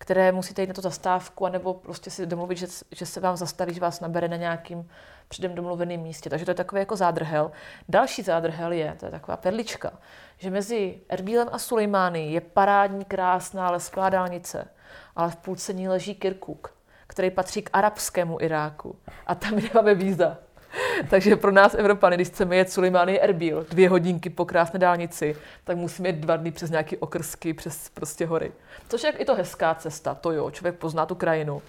které 0.00 0.32
musíte 0.32 0.62
jít 0.62 0.68
na 0.68 0.74
tu 0.74 0.80
zastávku, 0.80 1.46
anebo 1.46 1.74
prostě 1.74 2.10
si 2.10 2.26
domluvit, 2.26 2.58
že, 2.58 2.66
že 2.92 3.06
se 3.06 3.20
vám 3.20 3.36
zastaví, 3.36 3.74
že 3.74 3.80
vás 3.80 4.00
nabere 4.00 4.28
na 4.28 4.36
nějakým 4.36 4.88
předem 5.28 5.54
domluveném 5.54 6.00
místě. 6.00 6.30
Takže 6.30 6.44
to 6.44 6.50
je 6.50 6.54
takový 6.54 6.78
jako 6.78 6.96
zádrhel. 6.96 7.50
Další 7.88 8.22
zádrhel 8.22 8.72
je, 8.72 8.96
to 9.00 9.06
je 9.06 9.10
taková 9.10 9.36
perlička, 9.36 9.92
že 10.38 10.50
mezi 10.50 11.00
Erbílem 11.08 11.48
a 11.52 11.58
Sulejmány 11.58 12.32
je 12.32 12.40
parádní, 12.40 13.04
krásná 13.04 13.70
lesklá 13.70 14.10
dálnice, 14.10 14.68
ale 15.16 15.30
v 15.30 15.36
půlce 15.36 15.72
ní 15.72 15.88
leží 15.88 16.14
Kirkuk, 16.14 16.74
který 17.06 17.30
patří 17.30 17.62
k 17.62 17.70
arabskému 17.72 18.40
Iráku. 18.40 18.96
A 19.26 19.34
tam 19.34 19.56
nemáme 19.56 19.94
víza. 19.94 20.38
Takže 21.10 21.36
pro 21.36 21.50
nás 21.50 21.74
Evropany, 21.74 22.16
když 22.16 22.28
chceme 22.28 22.56
jet 22.56 22.72
Sulimány 22.72 23.20
Erbil, 23.20 23.66
dvě 23.70 23.88
hodinky 23.88 24.30
po 24.30 24.44
krásné 24.44 24.78
dálnici, 24.78 25.36
tak 25.64 25.76
musíme 25.76 26.08
jet 26.08 26.16
dva 26.16 26.36
dny 26.36 26.50
přes 26.50 26.70
nějaké 26.70 26.96
okrsky, 26.96 27.54
přes 27.54 27.88
prostě 27.88 28.26
hory. 28.26 28.52
Což 28.88 29.02
je 29.02 29.10
i 29.10 29.24
to 29.24 29.34
hezká 29.34 29.74
cesta, 29.74 30.14
to 30.14 30.32
jo, 30.32 30.50
člověk 30.50 30.74
pozná 30.74 31.06
tu 31.06 31.14
krajinu. 31.14 31.62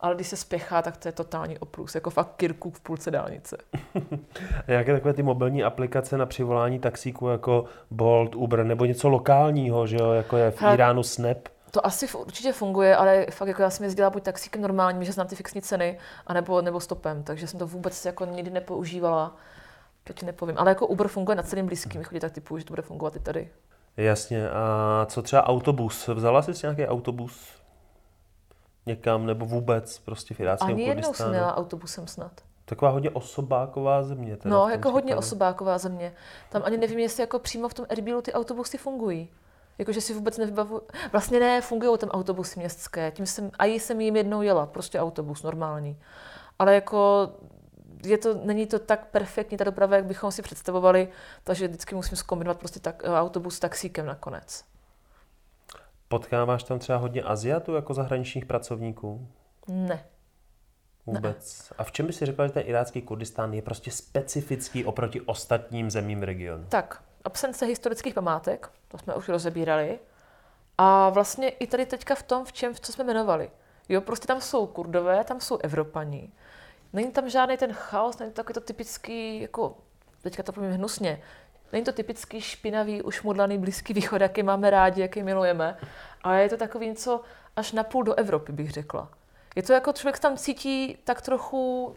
Ale 0.00 0.14
když 0.14 0.28
se 0.28 0.36
spěchá, 0.36 0.82
tak 0.82 0.96
to 0.96 1.08
je 1.08 1.12
totální 1.12 1.58
oprus, 1.58 1.94
jako 1.94 2.10
fakt 2.10 2.32
Kirkuk 2.36 2.74
v 2.74 2.80
půlce 2.80 3.10
dálnice. 3.10 3.56
Jaké 4.66 4.92
takové 4.92 5.14
ty 5.14 5.22
mobilní 5.22 5.64
aplikace 5.64 6.18
na 6.18 6.26
přivolání 6.26 6.78
taxíku 6.78 7.28
jako 7.28 7.64
Bolt, 7.90 8.34
Uber 8.34 8.64
nebo 8.64 8.84
něco 8.84 9.08
lokálního, 9.08 9.86
že 9.86 9.96
jo, 10.00 10.12
jako 10.12 10.36
je 10.36 10.50
v 10.50 10.62
Iránu 10.74 11.02
Snap? 11.02 11.48
To 11.76 11.86
asi 11.86 12.08
určitě 12.16 12.52
funguje, 12.52 12.96
ale 12.96 13.26
fakt 13.30 13.48
jako 13.48 13.62
já 13.62 13.70
jsem 13.70 13.84
jezdila 13.84 14.10
buď 14.10 14.22
taxíkem 14.22 14.62
normálním, 14.62 15.04
že 15.04 15.12
znám 15.12 15.26
ty 15.26 15.36
fixní 15.36 15.62
ceny, 15.62 15.98
anebo, 16.26 16.62
nebo 16.62 16.80
stopem, 16.80 17.22
takže 17.22 17.46
jsem 17.46 17.58
to 17.58 17.66
vůbec 17.66 18.04
jako 18.04 18.24
nikdy 18.24 18.50
nepoužívala. 18.50 19.36
To 20.04 20.12
ti 20.12 20.26
nepovím. 20.26 20.58
Ale 20.58 20.70
jako 20.70 20.86
Uber 20.86 21.08
funguje 21.08 21.36
na 21.36 21.42
celým 21.42 21.66
blízkým 21.66 22.04
chodí 22.04 22.20
tak 22.20 22.32
typu, 22.32 22.58
že 22.58 22.64
to 22.64 22.72
bude 22.72 22.82
fungovat 22.82 23.16
i 23.16 23.20
tady. 23.20 23.50
Jasně. 23.96 24.50
A 24.50 25.06
co 25.06 25.22
třeba 25.22 25.46
autobus? 25.46 26.08
Vzala 26.08 26.42
jsi 26.42 26.52
nějaký 26.62 26.86
autobus 26.86 27.48
někam 28.86 29.26
nebo 29.26 29.46
vůbec 29.46 29.98
prostě 29.98 30.34
v 30.34 30.40
iráckém 30.40 30.68
Ani 30.68 30.82
jednou 30.82 31.14
jsem 31.14 31.30
měla 31.30 31.56
autobusem 31.56 32.06
snad. 32.06 32.32
Taková 32.64 32.90
hodně 32.90 33.10
osobáková 33.10 34.02
země. 34.02 34.36
Teda 34.36 34.54
no, 34.54 34.68
jako 34.68 34.90
hodně 34.90 35.16
osobáková 35.16 35.78
země. 35.78 36.14
Tam 36.50 36.62
ani 36.64 36.76
nevím, 36.76 36.98
jestli 36.98 37.22
jako 37.22 37.38
přímo 37.38 37.68
v 37.68 37.74
tom 37.74 37.86
Erbilu 37.88 38.22
ty 38.22 38.32
autobusy 38.32 38.78
fungují. 38.78 39.28
Jakože 39.78 40.00
si 40.00 40.14
vůbec 40.14 40.38
nevybavuju. 40.38 40.82
Vlastně 41.12 41.40
ne, 41.40 41.60
fungují 41.60 41.98
tam 41.98 42.08
autobusy 42.08 42.60
městské. 42.60 43.10
Tím 43.10 43.26
jsem, 43.26 43.50
a 43.58 43.64
jsem 43.64 44.00
jim 44.00 44.16
jednou 44.16 44.42
jela, 44.42 44.66
prostě 44.66 45.00
autobus 45.00 45.42
normální. 45.42 45.98
Ale 46.58 46.74
jako 46.74 47.28
je 48.04 48.18
to, 48.18 48.40
není 48.44 48.66
to 48.66 48.78
tak 48.78 49.06
perfektní 49.06 49.56
ta 49.56 49.64
doprava, 49.64 49.96
jak 49.96 50.04
bychom 50.04 50.32
si 50.32 50.42
představovali, 50.42 51.08
takže 51.44 51.68
vždycky 51.68 51.94
musím 51.94 52.16
zkombinovat 52.16 52.58
prostě 52.58 52.80
tak, 52.80 53.02
autobus 53.04 53.56
s 53.56 53.60
taxíkem 53.60 54.06
nakonec. 54.06 54.64
Potkáváš 56.08 56.62
tam 56.62 56.78
třeba 56.78 56.98
hodně 56.98 57.22
Aziatů 57.22 57.74
jako 57.74 57.94
zahraničních 57.94 58.46
pracovníků? 58.46 59.28
Ne. 59.68 60.04
Vůbec. 61.06 61.70
Ne. 61.70 61.76
A 61.78 61.84
v 61.84 61.92
čem 61.92 62.06
by 62.06 62.12
si 62.12 62.26
řekla, 62.26 62.46
že 62.46 62.52
ten 62.52 62.62
irácký 62.66 63.02
Kurdistán 63.02 63.54
je 63.54 63.62
prostě 63.62 63.90
specifický 63.90 64.84
oproti 64.84 65.20
ostatním 65.20 65.90
zemím 65.90 66.22
regionu? 66.22 66.64
Tak, 66.68 67.02
absence 67.26 67.66
historických 67.66 68.14
památek, 68.14 68.70
to 68.88 68.98
jsme 68.98 69.14
už 69.14 69.28
rozebírali. 69.28 69.98
A 70.78 71.10
vlastně 71.10 71.48
i 71.48 71.66
tady 71.66 71.86
teďka 71.86 72.14
v 72.14 72.22
tom, 72.22 72.44
v 72.44 72.52
čem, 72.52 72.74
v 72.74 72.80
co 72.80 72.92
jsme 72.92 73.04
jmenovali. 73.04 73.50
Jo, 73.88 74.00
prostě 74.00 74.26
tam 74.26 74.40
jsou 74.40 74.66
kurdové, 74.66 75.24
tam 75.24 75.40
jsou 75.40 75.56
Evropaní. 75.56 76.32
Není 76.92 77.12
tam 77.12 77.28
žádný 77.28 77.56
ten 77.56 77.72
chaos, 77.72 78.18
není 78.18 78.32
to 78.32 78.36
takový 78.36 78.54
to 78.54 78.60
typický, 78.60 79.40
jako, 79.40 79.76
teďka 80.22 80.42
to 80.42 80.52
povím 80.52 80.70
hnusně, 80.70 81.22
není 81.72 81.84
to 81.84 81.92
typický 81.92 82.40
špinavý, 82.40 83.02
ušmudlaný 83.02 83.58
blízký 83.58 83.92
východ, 83.92 84.20
jaký 84.20 84.42
máme 84.42 84.70
rádi, 84.70 85.00
jaký 85.00 85.22
milujeme, 85.22 85.76
ale 86.22 86.42
je 86.42 86.48
to 86.48 86.56
takový 86.56 86.86
něco 86.86 87.20
až 87.56 87.72
napůl 87.72 88.04
do 88.04 88.14
Evropy, 88.14 88.52
bych 88.52 88.70
řekla. 88.70 89.08
Je 89.56 89.62
to 89.62 89.72
jako 89.72 89.92
člověk 89.92 90.18
tam 90.18 90.36
cítí 90.36 90.98
tak 91.04 91.22
trochu 91.22 91.94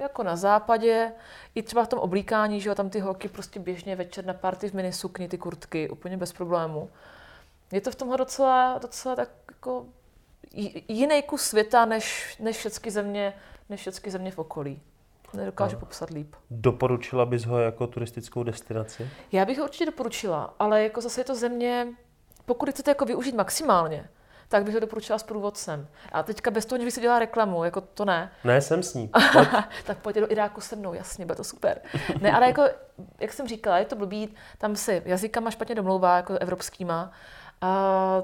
jako 0.00 0.22
na 0.22 0.36
západě, 0.36 1.12
i 1.54 1.62
třeba 1.62 1.84
v 1.84 1.88
tom 1.88 1.98
oblíkání, 1.98 2.60
že 2.60 2.68
jo, 2.68 2.74
tam 2.74 2.90
ty 2.90 3.00
holky 3.00 3.28
prostě 3.28 3.60
běžně 3.60 3.96
večer 3.96 4.24
na 4.24 4.34
party 4.34 4.70
v 4.70 4.72
mini 4.72 4.92
sukni, 4.92 5.28
ty 5.28 5.38
kurtky, 5.38 5.88
úplně 5.88 6.16
bez 6.16 6.32
problému. 6.32 6.90
Je 7.72 7.80
to 7.80 7.90
v 7.90 7.94
tomhle 7.94 8.16
docela, 8.16 8.78
docela 8.78 9.16
tak 9.16 9.28
jako 9.48 9.86
jiný 10.88 11.22
kus 11.22 11.42
světa, 11.42 11.84
než, 11.84 12.36
než 12.40 12.56
všechny 12.56 12.90
země, 12.90 13.34
než 13.68 13.80
všechny 13.80 14.10
země 14.10 14.30
v 14.30 14.38
okolí. 14.38 14.82
Nedokážu 15.34 15.76
a 15.76 15.80
popsat 15.80 16.10
líp. 16.10 16.34
Doporučila 16.50 17.26
bys 17.26 17.44
ho 17.44 17.58
jako 17.58 17.86
turistickou 17.86 18.42
destinaci? 18.42 19.10
Já 19.32 19.44
bych 19.44 19.58
ho 19.58 19.64
určitě 19.64 19.86
doporučila, 19.86 20.54
ale 20.58 20.82
jako 20.82 21.00
zase 21.00 21.20
je 21.20 21.24
to 21.24 21.34
země, 21.34 21.88
pokud 22.46 22.70
chcete 22.70 22.90
jako 22.90 23.04
využít 23.04 23.34
maximálně, 23.34 24.08
tak 24.48 24.64
bych 24.64 24.74
ho 24.74 24.80
doporučila 24.80 25.18
s 25.18 25.22
průvodcem. 25.22 25.88
A 26.12 26.22
teďka 26.22 26.50
bez 26.50 26.66
toho, 26.66 26.78
že 26.78 26.84
bych 26.84 26.94
si 26.94 27.00
dělala 27.00 27.18
reklamu, 27.18 27.64
jako 27.64 27.80
to 27.80 28.04
ne. 28.04 28.30
Ne, 28.44 28.60
jsem 28.60 28.82
s 28.82 28.94
ní. 28.94 29.10
Pojď. 29.32 29.48
tak 29.86 29.98
pojďte 29.98 30.20
do 30.20 30.32
Iráku 30.32 30.60
se 30.60 30.76
mnou, 30.76 30.94
jasně, 30.94 31.26
bude 31.26 31.36
to 31.36 31.44
super. 31.44 31.80
ne, 32.20 32.32
ale 32.32 32.46
jako, 32.46 32.62
jak 33.20 33.32
jsem 33.32 33.48
říkala, 33.48 33.78
je 33.78 33.84
to 33.84 33.96
blbý, 33.96 34.34
tam 34.58 34.76
se 34.76 35.02
jazykama 35.04 35.50
špatně 35.50 35.74
domlouvá, 35.74 36.16
jako 36.16 36.38
evropskýma. 36.38 37.10
A 37.60 38.22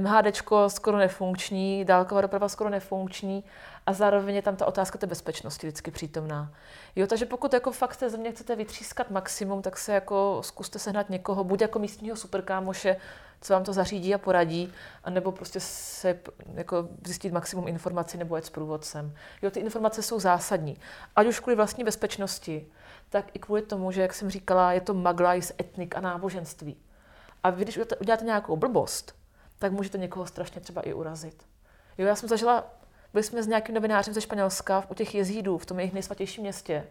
MHDčko 0.00 0.70
skoro 0.70 0.98
nefunkční, 0.98 1.84
dálková 1.84 2.20
doprava 2.20 2.48
skoro 2.48 2.70
nefunkční 2.70 3.44
a 3.86 3.92
zároveň 3.92 4.34
je 4.34 4.42
tam 4.42 4.56
ta 4.56 4.66
otázka 4.66 4.98
té 4.98 5.06
bezpečnosti 5.06 5.66
vždycky 5.66 5.90
přítomná. 5.90 6.52
Jo, 6.96 7.06
takže 7.06 7.26
pokud 7.26 7.52
jako 7.52 7.72
fakt 7.72 7.96
té 7.96 8.10
země 8.10 8.32
chcete 8.32 8.56
vytřískat 8.56 9.10
maximum, 9.10 9.62
tak 9.62 9.78
se 9.78 9.92
jako 9.92 10.40
zkuste 10.44 10.78
sehnat 10.78 11.10
někoho, 11.10 11.44
buď 11.44 11.60
jako 11.60 11.78
místního 11.78 12.16
superkámoše, 12.16 12.96
co 13.40 13.52
vám 13.52 13.64
to 13.64 13.72
zařídí 13.72 14.14
a 14.14 14.18
poradí, 14.18 14.72
anebo 15.04 15.32
prostě 15.32 15.60
se 15.60 16.18
jako 16.54 16.88
zjistit 17.04 17.32
maximum 17.32 17.68
informací 17.68 18.18
nebo 18.18 18.36
jet 18.36 18.46
s 18.46 18.50
průvodcem. 18.50 19.14
Jo, 19.42 19.50
ty 19.50 19.60
informace 19.60 20.02
jsou 20.02 20.20
zásadní. 20.20 20.78
Ať 21.16 21.26
už 21.26 21.40
kvůli 21.40 21.56
vlastní 21.56 21.84
bezpečnosti, 21.84 22.66
tak 23.08 23.24
i 23.34 23.38
kvůli 23.38 23.62
tomu, 23.62 23.92
že, 23.92 24.02
jak 24.02 24.14
jsem 24.14 24.30
říkala, 24.30 24.72
je 24.72 24.80
to 24.80 24.94
maglajs, 24.94 25.52
etnik 25.60 25.96
a 25.96 26.00
náboženství. 26.00 26.76
A 27.42 27.50
vy, 27.50 27.64
když 27.64 27.78
uděláte 28.00 28.24
nějakou 28.24 28.56
blbost, 28.56 29.14
tak 29.58 29.72
můžete 29.72 29.98
někoho 29.98 30.26
strašně 30.26 30.60
třeba 30.60 30.82
i 30.82 30.92
urazit. 30.92 31.42
Jo, 31.98 32.06
já 32.06 32.16
jsem 32.16 32.28
zažila, 32.28 32.64
byli 33.16 33.24
jsme 33.24 33.42
s 33.42 33.46
nějakým 33.46 33.74
novinářem 33.74 34.14
ze 34.14 34.20
Španělska 34.20 34.84
u 34.88 34.94
těch 34.94 35.14
jezídů 35.14 35.58
v 35.58 35.66
tom 35.66 35.78
jejich 35.78 35.92
nejsvatějším 35.92 36.42
městě. 36.42 36.86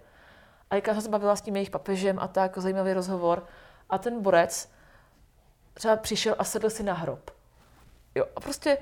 A 0.70 0.76
jaká 0.76 1.02
se 1.02 1.10
bavila 1.10 1.36
s 1.36 1.42
tím 1.42 1.56
jejich 1.56 1.70
papežem 1.70 2.20
a 2.20 2.28
tak, 2.28 2.58
zajímavý 2.58 2.94
rozhovor. 2.94 3.46
A 3.90 3.98
ten 3.98 4.22
borec 4.22 4.72
třeba 5.74 5.96
přišel 5.96 6.36
a 6.38 6.44
sedl 6.44 6.70
si 6.70 6.84
na 6.84 6.94
hrob. 6.94 7.32
Jo, 8.16 8.26
a 8.36 8.40
prostě 8.40 8.78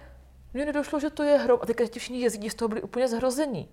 mně 0.53 0.65
nedošlo, 0.65 0.99
že 0.99 1.09
to 1.09 1.23
je 1.23 1.37
hrob. 1.37 1.63
A 1.63 1.65
teďka 1.65 1.85
ti 1.87 1.99
všichni 1.99 2.19
jezdí 2.19 2.49
z 2.49 2.55
toho 2.55 2.69
byli 2.69 2.81
úplně 2.81 3.07
zhrození. 3.07 3.69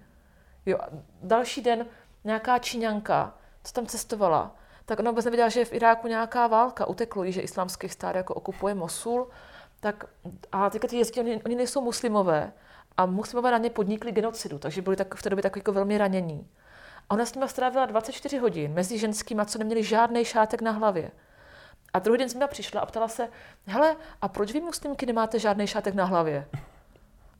Jo, 0.67 0.79
a 0.81 0.89
další 1.23 1.63
den 1.63 1.87
nějaká 2.25 2.59
Číňanka, 2.59 3.35
co 3.65 3.73
tam 3.73 3.87
cestovala, 3.87 4.57
tak 4.85 4.99
ona 4.99 5.11
vůbec 5.11 5.25
nevěděla, 5.25 5.49
že 5.49 5.61
je 5.61 5.65
v 5.65 5.73
Iráku 5.73 6.09
nějaká 6.09 6.47
válka. 6.47 6.87
Uteklo 6.87 7.25
jí, 7.25 7.33
že 7.33 7.41
islámský 7.41 7.89
stát 7.89 8.17
jako 8.17 8.35
okupuje 8.35 8.75
Mosul. 8.75 9.29
Tak, 9.81 10.05
a 10.53 10.71
teďka 10.71 10.89
ty 10.89 10.97
jezdí, 10.97 11.21
oni, 11.21 11.43
oni 11.43 11.55
nejsou 11.55 11.81
muslimové. 11.81 12.53
A 12.97 13.07
muslimové 13.07 13.51
na 13.51 13.59
ně 13.59 13.71
podnikli 13.71 14.13
genocidu, 14.13 14.59
takže 14.59 14.83
byli 14.83 14.97
tak, 14.97 15.15
v 15.15 15.23
té 15.23 15.31
době 15.31 15.43
tak 15.43 15.57
jako 15.57 15.73
velmi 15.73 15.99
ranění. 15.99 16.49
A 17.09 17.15
ona 17.15 17.27
s 17.27 17.35
nimi 17.35 17.49
strávila 17.49 17.87
24 17.87 18.39
hodin 18.39 18.73
mezi 18.73 18.99
ženskými, 18.99 19.43
co 19.47 19.59
neměli 19.59 19.83
žádný 19.83 20.25
šátek 20.25 20.63
na 20.63 20.71
hlavě. 20.71 21.11
A 21.93 21.99
druhý 21.99 22.19
den 22.19 22.29
jsem 22.29 22.41
tam 22.41 22.49
přišla 22.49 22.81
a 22.81 22.87
ptala 22.87 23.09
se, 23.09 23.29
hele, 23.67 23.97
a 24.23 24.29
proč 24.29 24.53
vy 24.53 24.61
muslimky 24.61 25.07
nemáte 25.07 25.39
žádný 25.39 25.67
šátek 25.67 25.95
na 25.95 26.05
hlavě? 26.05 26.49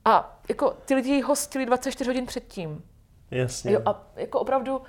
A 0.05 0.39
jako 0.49 0.77
ty 0.85 0.95
lidi 0.95 1.11
ji 1.11 1.21
hostili 1.21 1.65
24 1.65 2.09
hodin 2.09 2.25
předtím. 2.25 2.83
Jasně. 3.31 3.71
Jo, 3.71 3.81
a 3.85 4.07
jako 4.15 4.39
opravdu 4.39 4.81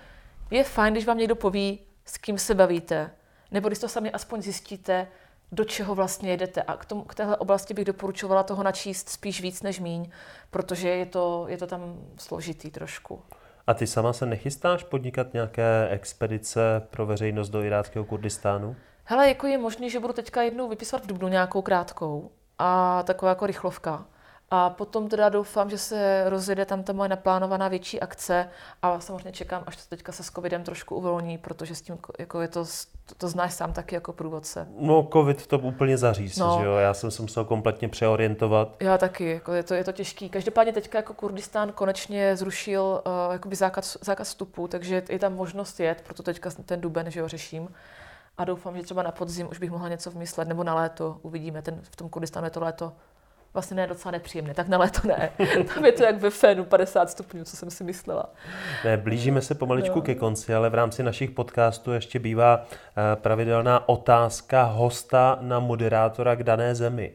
je 0.50 0.64
fajn, 0.64 0.94
když 0.94 1.06
vám 1.06 1.18
někdo 1.18 1.36
poví, 1.36 1.80
s 2.04 2.18
kým 2.18 2.38
se 2.38 2.54
bavíte, 2.54 3.10
nebo 3.50 3.68
když 3.68 3.78
to 3.78 3.88
sami 3.88 4.10
aspoň 4.10 4.42
zjistíte, 4.42 5.08
do 5.52 5.64
čeho 5.64 5.94
vlastně 5.94 6.30
jedete. 6.30 6.62
A 6.62 6.76
k, 6.76 6.84
tomu, 6.84 7.02
k 7.02 7.14
téhle 7.14 7.36
oblasti 7.36 7.74
bych 7.74 7.84
doporučovala 7.84 8.42
toho 8.42 8.62
načíst 8.62 9.08
spíš 9.08 9.40
víc 9.40 9.62
než 9.62 9.80
míň, 9.80 10.10
protože 10.50 10.88
je 10.88 11.06
to, 11.06 11.44
je 11.48 11.58
to 11.58 11.66
tam 11.66 11.98
složitý 12.18 12.70
trošku. 12.70 13.22
A 13.66 13.74
ty 13.74 13.86
sama 13.86 14.12
se 14.12 14.26
nechystáš 14.26 14.84
podnikat 14.84 15.32
nějaké 15.32 15.88
expedice 15.90 16.82
pro 16.90 17.06
veřejnost 17.06 17.50
do 17.50 17.62
iráckého 17.62 18.04
Kurdistánu? 18.04 18.76
Hele, 19.04 19.28
jako 19.28 19.46
je 19.46 19.58
možný, 19.58 19.90
že 19.90 20.00
budu 20.00 20.12
teďka 20.12 20.42
jednou 20.42 20.68
vypisovat 20.68 21.04
v 21.04 21.06
Dubnu 21.06 21.28
nějakou 21.28 21.62
krátkou 21.62 22.30
a 22.58 23.02
taková 23.02 23.28
jako 23.28 23.46
rychlovka. 23.46 24.06
A 24.54 24.70
potom 24.70 25.08
teda 25.08 25.28
doufám, 25.28 25.70
že 25.70 25.78
se 25.78 26.24
rozjede 26.26 26.64
tam 26.64 26.82
ta 26.82 26.92
moje 26.92 27.08
naplánovaná 27.08 27.68
větší 27.68 28.00
akce 28.00 28.48
a 28.82 29.00
samozřejmě 29.00 29.32
čekám, 29.32 29.62
až 29.66 29.76
to 29.76 29.82
teďka 29.88 30.12
se 30.12 30.22
s 30.22 30.30
covidem 30.30 30.64
trošku 30.64 30.96
uvolní, 30.96 31.38
protože 31.38 31.74
s 31.74 31.82
tím 31.82 31.98
jako 32.18 32.40
je 32.40 32.48
to, 32.48 32.64
to, 33.06 33.14
to 33.18 33.28
znáš 33.28 33.54
sám 33.54 33.72
taky 33.72 33.94
jako 33.94 34.12
průvodce. 34.12 34.68
No, 34.78 35.08
covid 35.12 35.46
to 35.46 35.58
úplně 35.58 35.98
zaříz, 35.98 36.36
no. 36.36 36.58
že 36.60 36.66
jo? 36.66 36.76
Já 36.76 36.94
jsem 36.94 37.10
se 37.10 37.22
musel 37.22 37.44
kompletně 37.44 37.88
přeorientovat. 37.88 38.76
Já 38.80 38.98
taky, 38.98 39.30
jako 39.30 39.52
je 39.52 39.62
to, 39.62 39.74
je 39.74 39.84
to 39.84 39.92
těžký. 39.92 40.28
Každopádně 40.28 40.72
teďka 40.72 40.98
jako 40.98 41.14
Kurdistán 41.14 41.72
konečně 41.72 42.36
zrušil 42.36 43.02
uh, 43.06 43.32
jakoby 43.32 43.56
zákaz, 43.56 43.98
zákaz 44.00 44.28
vstupu, 44.28 44.68
takže 44.68 45.02
je 45.08 45.18
tam 45.18 45.34
možnost 45.34 45.80
jet, 45.80 46.02
proto 46.06 46.22
teďka 46.22 46.50
ten 46.66 46.80
duben, 46.80 47.10
že 47.10 47.22
ho 47.22 47.28
řeším. 47.28 47.68
A 48.38 48.44
doufám, 48.44 48.76
že 48.76 48.82
třeba 48.82 49.02
na 49.02 49.10
podzim 49.10 49.48
už 49.50 49.58
bych 49.58 49.70
mohla 49.70 49.88
něco 49.88 50.10
vymyslet, 50.10 50.48
nebo 50.48 50.64
na 50.64 50.74
léto 50.74 51.18
uvidíme. 51.22 51.62
Ten, 51.62 51.80
v 51.82 51.96
tom 51.96 52.08
Kurdistánu 52.08 52.46
je 52.46 52.50
to 52.50 52.60
léto 52.60 52.92
vlastně 53.54 53.76
ne 53.76 53.86
docela 53.86 54.12
nepříjemné, 54.12 54.54
tak 54.54 54.68
na 54.68 54.78
léto 54.78 55.08
ne. 55.08 55.30
Tam 55.74 55.84
je 55.84 55.92
to 55.92 56.02
jak 56.02 56.20
ve 56.20 56.30
fénu 56.30 56.64
50 56.64 57.10
stupňů, 57.10 57.44
co 57.44 57.56
jsem 57.56 57.70
si 57.70 57.84
myslela. 57.84 58.32
Ne, 58.84 58.96
blížíme 58.96 59.42
se 59.42 59.54
pomaličku 59.54 59.98
no. 59.98 60.02
ke 60.02 60.14
konci, 60.14 60.54
ale 60.54 60.70
v 60.70 60.74
rámci 60.74 61.02
našich 61.02 61.30
podcastů 61.30 61.92
ještě 61.92 62.18
bývá 62.18 62.66
eh, 62.66 63.16
pravidelná 63.16 63.88
otázka 63.88 64.62
hosta 64.62 65.38
na 65.40 65.60
moderátora 65.60 66.34
k 66.34 66.42
dané 66.42 66.74
zemi. 66.74 67.12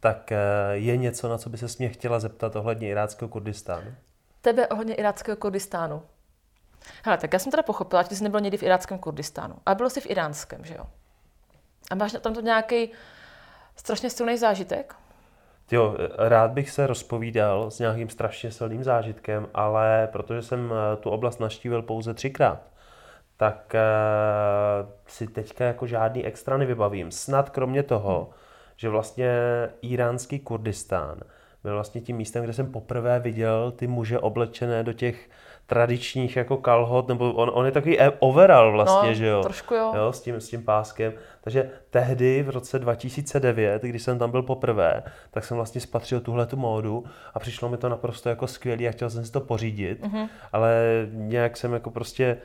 Tak 0.00 0.32
eh, 0.32 0.38
je 0.72 0.96
něco, 0.96 1.28
na 1.28 1.38
co 1.38 1.50
by 1.50 1.58
se 1.58 1.66
mě 1.78 1.88
chtěla 1.88 2.20
zeptat 2.20 2.56
ohledně 2.56 2.88
iráckého 2.88 3.28
Kurdistánu? 3.28 3.94
Tebe 4.40 4.68
ohledně 4.68 4.94
iráckého 4.94 5.36
Kurdistánu. 5.36 6.02
Hele, 7.04 7.18
tak 7.18 7.32
já 7.32 7.38
jsem 7.38 7.50
teda 7.50 7.62
pochopila, 7.62 8.02
že 8.02 8.08
ty 8.08 8.16
jsi 8.16 8.24
nebyl 8.24 8.40
někdy 8.40 8.56
v 8.58 8.62
iráckém 8.62 8.98
Kurdistánu, 8.98 9.54
ale 9.66 9.76
byl 9.76 9.90
jsi 9.90 10.00
v 10.00 10.10
iránském, 10.10 10.64
že 10.64 10.74
jo? 10.74 10.84
A 11.90 11.94
máš 11.94 12.12
tam 12.20 12.34
to 12.34 12.40
nějaký 12.40 12.90
strašně 13.76 14.10
silný 14.10 14.38
zážitek? 14.38 14.94
Jo, 15.72 15.96
rád 16.18 16.50
bych 16.50 16.70
se 16.70 16.86
rozpovídal 16.86 17.70
s 17.70 17.78
nějakým 17.78 18.08
strašně 18.08 18.50
silným 18.50 18.84
zážitkem, 18.84 19.48
ale 19.54 20.08
protože 20.12 20.42
jsem 20.42 20.72
eh, 20.72 20.96
tu 20.96 21.10
oblast 21.10 21.40
naštívil 21.40 21.82
pouze 21.82 22.14
třikrát, 22.14 22.60
tak 23.36 23.74
uh, 23.74 24.90
si 25.06 25.26
teďka 25.26 25.64
jako 25.64 25.86
žádný 25.86 26.24
extra 26.24 26.56
nevybavím. 26.56 27.10
Snad 27.10 27.50
kromě 27.50 27.82
toho, 27.82 28.30
že 28.76 28.88
vlastně 28.88 29.30
iránský 29.82 30.38
Kurdistán 30.38 31.20
byl 31.62 31.74
vlastně 31.74 32.00
tím 32.00 32.16
místem, 32.16 32.44
kde 32.44 32.52
jsem 32.52 32.72
poprvé 32.72 33.20
viděl 33.20 33.70
ty 33.70 33.86
muže 33.86 34.18
oblečené 34.18 34.82
do 34.82 34.92
těch 34.92 35.30
tradičních 35.66 36.36
jako 36.36 36.56
kalhot, 36.56 37.08
nebo 37.08 37.32
on, 37.32 37.50
on 37.54 37.66
je 37.66 37.72
takový 37.72 38.00
e- 38.00 38.12
overall 38.18 38.72
vlastně, 38.72 39.08
no, 39.08 39.14
že 39.14 39.26
jo? 39.26 39.42
trošku 39.42 39.74
jo. 39.74 39.92
jo. 39.96 40.12
s, 40.12 40.20
tím, 40.20 40.34
s 40.34 40.48
tím 40.48 40.64
páskem. 40.64 41.12
Takže 41.44 41.70
tehdy 41.90 42.42
v 42.42 42.50
roce 42.50 42.78
2009, 42.78 43.82
když 43.82 44.02
jsem 44.02 44.18
tam 44.18 44.30
byl 44.30 44.42
poprvé, 44.42 45.02
tak 45.30 45.44
jsem 45.44 45.56
vlastně 45.56 45.80
spatřil 45.80 46.20
tuhle 46.20 46.46
tu 46.46 46.56
módu 46.56 47.04
a 47.34 47.38
přišlo 47.38 47.68
mi 47.68 47.76
to 47.76 47.88
naprosto 47.88 48.28
jako 48.28 48.46
skvělý 48.46 48.88
a 48.88 48.92
chtěl 48.92 49.10
jsem 49.10 49.24
si 49.24 49.32
to 49.32 49.40
pořídit, 49.40 50.02
mm-hmm. 50.02 50.28
ale 50.52 50.82
nějak 51.12 51.56
jsem 51.56 51.72
jako 51.72 51.90
prostě 51.90 52.36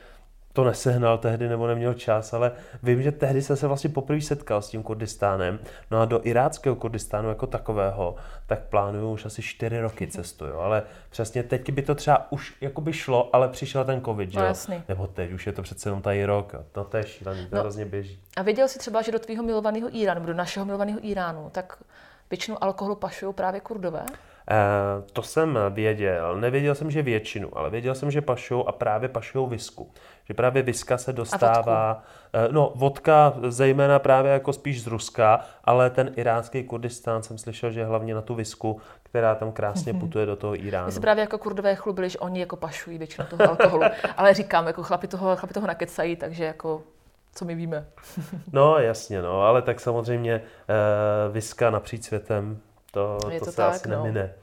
to 0.57 0.63
nesehnal 0.63 1.17
tehdy 1.17 1.49
nebo 1.49 1.67
neměl 1.67 1.93
čas, 1.93 2.33
ale 2.33 2.51
vím, 2.83 3.01
že 3.01 3.11
tehdy 3.11 3.41
jsem 3.41 3.55
se 3.55 3.67
vlastně 3.67 3.89
poprvé 3.89 4.21
setkal 4.21 4.61
s 4.61 4.69
tím 4.69 4.83
Kurdistánem. 4.83 5.59
No 5.91 6.01
a 6.01 6.05
do 6.05 6.21
iráckého 6.23 6.75
Kurdistánu 6.75 7.29
jako 7.29 7.47
takového, 7.47 8.15
tak 8.45 8.59
plánuju 8.59 9.11
už 9.11 9.25
asi 9.25 9.41
čtyři 9.41 9.81
roky 9.81 10.07
cestu, 10.07 10.45
jo. 10.45 10.59
ale 10.59 10.83
přesně 11.09 11.43
teď 11.43 11.71
by 11.71 11.81
to 11.81 11.95
třeba 11.95 12.31
už 12.31 12.55
jako 12.61 12.81
by 12.81 12.93
šlo, 12.93 13.35
ale 13.35 13.49
přišel 13.49 13.85
ten 13.85 14.01
covid, 14.01 14.31
že 14.31 14.39
no, 14.39 14.45
jo? 14.45 14.81
Nebo 14.89 15.07
teď 15.07 15.31
už 15.31 15.47
je 15.47 15.53
to 15.53 15.61
přece 15.61 15.89
jenom 15.89 16.01
tady 16.01 16.25
rok, 16.25 16.55
no 16.75 16.83
to 16.83 16.97
je 16.97 17.03
šílený, 17.03 17.45
to 17.45 17.55
no. 17.55 17.61
hrozně 17.61 17.85
běží. 17.85 18.19
A 18.37 18.41
věděl 18.41 18.67
jsi 18.67 18.79
třeba, 18.79 19.01
že 19.01 19.11
do 19.11 19.19
tvého 19.19 19.43
milovaného 19.43 19.89
Iránu, 19.91 20.19
nebo 20.19 20.27
do 20.27 20.37
našeho 20.37 20.65
milovaného 20.65 20.99
Iránu, 21.01 21.49
tak 21.51 21.83
většinu 22.29 22.63
alkoholu 22.63 22.95
pašují 22.95 23.33
právě 23.33 23.61
kurdové? 23.61 24.05
Eh, 24.51 25.03
to 25.13 25.23
jsem 25.23 25.59
věděl. 25.69 26.37
Nevěděl 26.39 26.75
jsem, 26.75 26.91
že 26.91 27.01
většinu, 27.01 27.57
ale 27.57 27.69
věděl 27.69 27.95
jsem, 27.95 28.11
že 28.11 28.21
pašou 28.21 28.63
a 28.63 28.71
právě 28.71 29.09
pašou 29.09 29.47
visku. 29.47 29.91
Že 30.27 30.33
právě 30.33 30.63
viska 30.63 30.97
se 30.97 31.13
dostává, 31.13 32.03
eh, 32.33 32.47
no 32.51 32.71
vodka 32.75 33.33
zejména 33.47 33.99
právě 33.99 34.31
jako 34.31 34.53
spíš 34.53 34.83
z 34.83 34.87
Ruska, 34.87 35.39
ale 35.63 35.89
ten 35.89 36.11
iránský 36.15 36.63
Kurdistán 36.63 37.23
jsem 37.23 37.37
slyšel, 37.37 37.71
že 37.71 37.85
hlavně 37.85 38.15
na 38.15 38.21
tu 38.21 38.35
visku, 38.35 38.81
která 39.03 39.35
tam 39.35 39.51
krásně 39.51 39.93
mhm. 39.93 40.01
putuje 40.01 40.25
do 40.25 40.35
toho 40.35 40.55
Iránu. 40.65 40.85
My 40.85 40.91
se 40.91 40.99
právě 40.99 41.21
jako 41.21 41.37
kurdové 41.37 41.75
chlubili, 41.75 42.09
že 42.09 42.19
oni 42.19 42.39
jako 42.39 42.55
pašují 42.55 42.97
většinu 42.97 43.27
toho 43.27 43.49
alkoholu, 43.49 43.83
ale 44.17 44.33
říkám, 44.33 44.67
jako 44.67 44.83
chlapi 44.83 45.07
toho, 45.07 45.35
chlapi 45.35 45.53
toho 45.53 45.67
nakecají, 45.67 46.15
takže 46.15 46.43
jako 46.43 46.81
co 47.35 47.45
my 47.45 47.55
víme. 47.55 47.87
no 48.53 48.77
jasně, 48.77 49.21
no, 49.21 49.41
ale 49.41 49.61
tak 49.61 49.79
samozřejmě 49.79 50.41
uh, 50.41 51.33
viska 51.33 51.69
napříč 51.69 52.03
světem 52.03 52.59
to, 52.91 53.17
je 53.29 53.39
to, 53.39 53.45
to 53.45 53.51
se 53.51 53.57
tak, 53.57 53.75
asi 53.75 53.89
no. 53.89 54.03
nemine. 54.03 54.33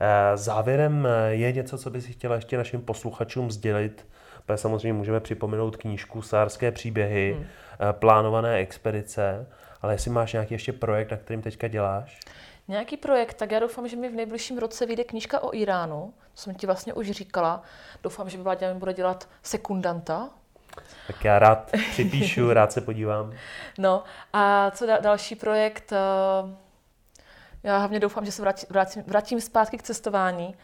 Eh, 0.00 0.36
závěrem 0.36 1.08
je 1.28 1.52
něco, 1.52 1.78
co 1.78 1.90
by 1.90 2.00
si 2.00 2.12
chtěla 2.12 2.34
ještě 2.34 2.56
našim 2.56 2.80
posluchačům 2.80 3.50
sdělit. 3.50 4.06
Protože 4.46 4.56
samozřejmě 4.56 4.92
můžeme 4.92 5.20
připomenout 5.20 5.76
knížku 5.76 6.22
Sárské 6.22 6.72
příběhy, 6.72 7.32
hmm. 7.32 7.46
Eh, 7.80 7.92
plánované 7.92 8.54
expedice, 8.56 9.46
ale 9.82 9.94
jestli 9.94 10.10
máš 10.10 10.32
nějaký 10.32 10.54
ještě 10.54 10.72
projekt, 10.72 11.10
na 11.10 11.16
kterým 11.16 11.42
teďka 11.42 11.68
děláš? 11.68 12.20
Nějaký 12.68 12.96
projekt, 12.96 13.34
tak 13.34 13.52
já 13.52 13.58
doufám, 13.58 13.88
že 13.88 13.96
mi 13.96 14.08
v 14.08 14.14
nejbližším 14.14 14.58
roce 14.58 14.86
vyjde 14.86 15.04
knížka 15.04 15.42
o 15.42 15.54
Iránu, 15.54 16.14
to 16.34 16.40
jsem 16.40 16.54
ti 16.54 16.66
vlastně 16.66 16.94
už 16.94 17.10
říkala. 17.10 17.62
Doufám, 18.02 18.30
že 18.30 18.38
Vláďa 18.38 18.72
mi 18.72 18.78
bude 18.78 18.92
dělat 18.92 19.28
sekundanta. 19.42 20.28
Tak 21.06 21.24
já 21.24 21.38
rád 21.38 21.72
připíšu, 21.90 22.52
rád 22.52 22.72
se 22.72 22.80
podívám. 22.80 23.32
No 23.78 24.04
a 24.32 24.70
co 24.70 24.86
da- 24.86 25.00
další 25.00 25.34
projekt? 25.34 25.92
Já 27.62 27.78
hlavně 27.78 28.00
doufám, 28.00 28.24
že 28.24 28.32
se 28.32 28.42
vrátím, 28.42 28.68
vrátím, 28.70 29.02
vrátím 29.06 29.40
zpátky 29.40 29.78
k 29.78 29.82
cestování. 29.82 30.54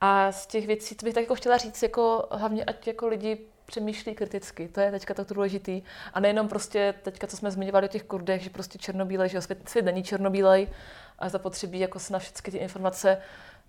A 0.00 0.32
z 0.32 0.46
těch 0.46 0.66
věcí, 0.66 0.96
co 0.96 1.04
bych 1.06 1.14
tak 1.14 1.22
jako 1.22 1.34
chtěla 1.34 1.56
říct, 1.56 1.82
jako 1.82 2.28
hlavně 2.30 2.64
ať 2.64 2.86
jako 2.86 3.06
lidi 3.06 3.38
přemýšlí 3.66 4.14
kriticky. 4.14 4.68
To 4.68 4.80
je 4.80 4.90
teďka 4.90 5.14
to 5.14 5.34
důležitý. 5.34 5.82
A 6.14 6.20
nejenom 6.20 6.48
prostě 6.48 6.94
teďka, 7.02 7.26
co 7.26 7.36
jsme 7.36 7.50
zmiňovali 7.50 7.86
o 7.86 7.88
těch 7.88 8.02
kurdech, 8.02 8.42
že 8.42 8.50
prostě 8.50 8.78
černobílej, 8.78 9.28
že 9.28 9.40
svět, 9.40 9.68
svět 9.68 9.84
není 9.84 10.02
černobílej 10.02 10.68
a 11.18 11.28
zapotřebí 11.28 11.78
jako 11.78 11.98
se 11.98 12.12
na 12.12 12.18
všechny 12.18 12.52
ty 12.52 12.58
informace 12.58 13.18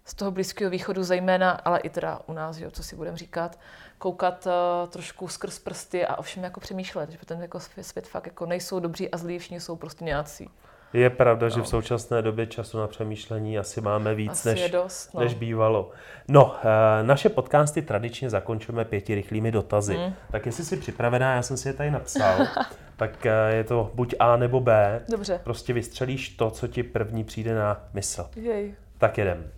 z 0.05 0.13
toho 0.13 0.31
Blízkého 0.31 0.71
východu 0.71 1.03
zejména, 1.03 1.51
ale 1.51 1.79
i 1.79 1.89
teda 1.89 2.19
u 2.27 2.33
nás, 2.33 2.57
jo, 2.57 2.71
co 2.71 2.83
si 2.83 2.95
budeme 2.95 3.17
říkat, 3.17 3.59
koukat 3.97 4.45
uh, 4.45 4.89
trošku 4.89 5.27
skrz 5.27 5.59
prsty 5.59 6.05
a 6.05 6.15
ovšem 6.15 6.43
jako 6.43 6.59
přemýšlet, 6.59 7.09
že 7.09 7.17
ten 7.25 7.41
jako 7.41 7.59
svět 7.59 8.07
fakt 8.07 8.25
jako 8.25 8.45
nejsou 8.45 8.79
dobří 8.79 9.11
a 9.11 9.17
zlí, 9.17 9.39
všichni 9.39 9.59
jsou 9.59 9.75
prostě 9.75 10.05
nějací. 10.05 10.49
Je 10.93 11.09
pravda, 11.09 11.45
no. 11.47 11.49
že 11.49 11.61
v 11.61 11.68
současné 11.68 12.22
době 12.22 12.47
času 12.47 12.77
na 12.77 12.88
přemýšlení 12.88 13.59
asi 13.59 13.81
máme 13.81 14.15
víc, 14.15 14.31
asi 14.31 14.49
než, 14.49 14.72
dost, 14.72 15.13
no. 15.13 15.22
než 15.22 15.34
bývalo. 15.34 15.91
No, 16.27 16.55
eh, 16.63 17.03
naše 17.03 17.30
podcasty 17.30 17.81
tradičně 17.81 18.30
zakončujeme 18.30 18.85
pěti 18.85 19.15
rychlými 19.15 19.51
dotazy. 19.51 19.95
Hmm. 19.95 20.13
Tak 20.31 20.45
jestli 20.45 20.63
jsi 20.63 20.77
připravená, 20.77 21.35
já 21.35 21.41
jsem 21.41 21.57
si 21.57 21.69
je 21.69 21.73
tady 21.73 21.91
napsal, 21.91 22.47
tak 22.95 23.26
eh, 23.26 23.53
je 23.53 23.63
to 23.63 23.91
buď 23.93 24.15
A 24.19 24.38
nebo 24.38 24.59
B. 24.59 25.01
Dobře. 25.09 25.39
Prostě 25.43 25.73
vystřelíš 25.73 26.30
to, 26.30 26.51
co 26.51 26.68
ti 26.68 26.84
první 26.84 27.23
přijde 27.23 27.55
na 27.55 27.84
mysl. 27.93 28.30
Jej. 28.35 28.76
Tak 28.97 29.18
jedem. 29.18 29.51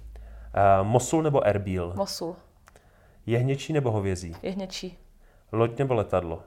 Uh, 0.79 0.87
Mosul 0.87 1.23
nebo 1.23 1.47
Erbil? 1.47 1.93
Mosul. 1.95 2.35
Jehněčí 3.25 3.73
nebo 3.73 3.91
hovězí? 3.91 4.35
Jehněčí. 4.43 4.97
Loď 5.51 5.79
nebo 5.79 5.93
letadlo? 5.93 6.43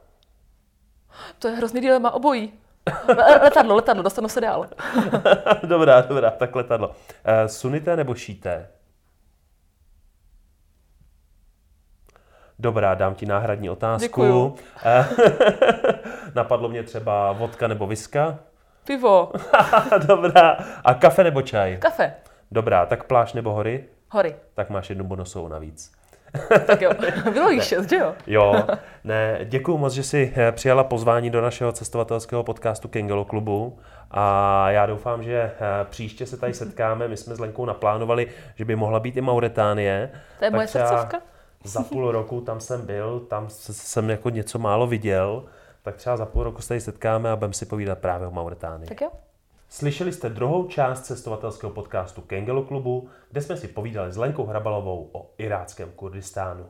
To 1.38 1.48
je 1.48 1.56
hrozný 1.56 1.80
dilema, 1.80 2.10
obojí. 2.10 2.52
Letadlo, 3.42 3.76
letadlo, 3.76 4.02
dostanu 4.02 4.28
se 4.28 4.40
dál. 4.40 4.66
dobrá, 5.62 6.00
dobrá, 6.00 6.30
tak 6.30 6.56
letadlo. 6.56 6.88
Uh, 6.88 6.94
sunité 7.46 7.96
nebo 7.96 8.14
šíté? 8.14 8.68
Dobrá, 12.58 12.94
dám 12.94 13.14
ti 13.14 13.26
náhradní 13.26 13.70
otázku. 13.70 14.02
Děkuju. 14.06 14.56
Eh, 14.84 15.06
napadlo 16.34 16.68
mě 16.68 16.82
třeba 16.82 17.32
vodka 17.32 17.68
nebo 17.68 17.86
viska. 17.86 18.38
Pivo. 18.84 19.32
Dobrá. 20.06 20.58
A 20.84 20.94
kafe 20.94 21.24
nebo 21.24 21.42
čaj? 21.42 21.76
Kafe. 21.76 22.14
Dobrá, 22.50 22.86
tak 22.86 23.04
pláž 23.04 23.32
nebo 23.32 23.52
hory? 23.52 23.84
Hory. 24.10 24.36
Tak 24.54 24.70
máš 24.70 24.90
jednu 24.90 25.04
bonusovou 25.04 25.48
navíc. 25.48 25.92
Tak 26.66 26.82
jo, 26.82 26.90
bylo 27.32 27.50
jí 27.50 27.60
šest, 27.60 27.90
že 27.90 27.96
jo? 27.96 28.14
Jo, 28.26 28.54
ne, 29.04 29.38
děkuji 29.44 29.78
moc, 29.78 29.92
že 29.92 30.02
jsi 30.02 30.32
eh, 30.36 30.52
přijala 30.52 30.84
pozvání 30.84 31.30
do 31.30 31.40
našeho 31.40 31.72
cestovatelského 31.72 32.42
podcastu 32.42 32.88
Kengelo 32.88 33.24
klubu 33.24 33.78
a 34.10 34.70
já 34.70 34.86
doufám, 34.86 35.22
že 35.22 35.34
eh, 35.36 35.84
příště 35.84 36.26
se 36.26 36.36
tady 36.36 36.54
setkáme. 36.54 37.08
My 37.08 37.16
jsme 37.16 37.34
s 37.34 37.38
Lenkou 37.38 37.64
naplánovali, 37.64 38.26
že 38.54 38.64
by 38.64 38.76
mohla 38.76 39.00
být 39.00 39.16
i 39.16 39.20
Mauritánie. 39.20 40.10
To 40.38 40.44
je 40.44 40.50
moje 40.50 40.66
srdcovka. 40.66 41.20
Za 41.64 41.82
půl 41.82 42.12
roku 42.12 42.40
tam 42.40 42.60
jsem 42.60 42.86
byl, 42.86 43.20
tam 43.20 43.46
jsem 43.50 44.10
jako 44.10 44.30
něco 44.30 44.58
málo 44.58 44.86
viděl, 44.86 45.44
tak 45.82 45.96
třeba 45.96 46.16
za 46.16 46.26
půl 46.26 46.42
roku 46.42 46.62
se 46.62 46.68
tady 46.68 46.80
setkáme 46.80 47.30
a 47.30 47.36
budeme 47.36 47.54
si 47.54 47.66
povídat 47.66 47.98
právě 47.98 48.26
o 48.26 48.30
Mauritánii. 48.30 48.88
Tak 48.88 49.00
jo. 49.00 49.10
Slyšeli 49.68 50.12
jste 50.12 50.28
druhou 50.28 50.68
část 50.68 51.00
cestovatelského 51.00 51.72
podcastu 51.72 52.20
Kengelu 52.20 52.64
klubu, 52.64 53.08
kde 53.30 53.42
jsme 53.42 53.56
si 53.56 53.68
povídali 53.68 54.12
s 54.12 54.16
Lenkou 54.16 54.46
Hrabalovou 54.46 55.10
o 55.12 55.30
iráckém 55.38 55.92
Kurdistánu. 55.92 56.66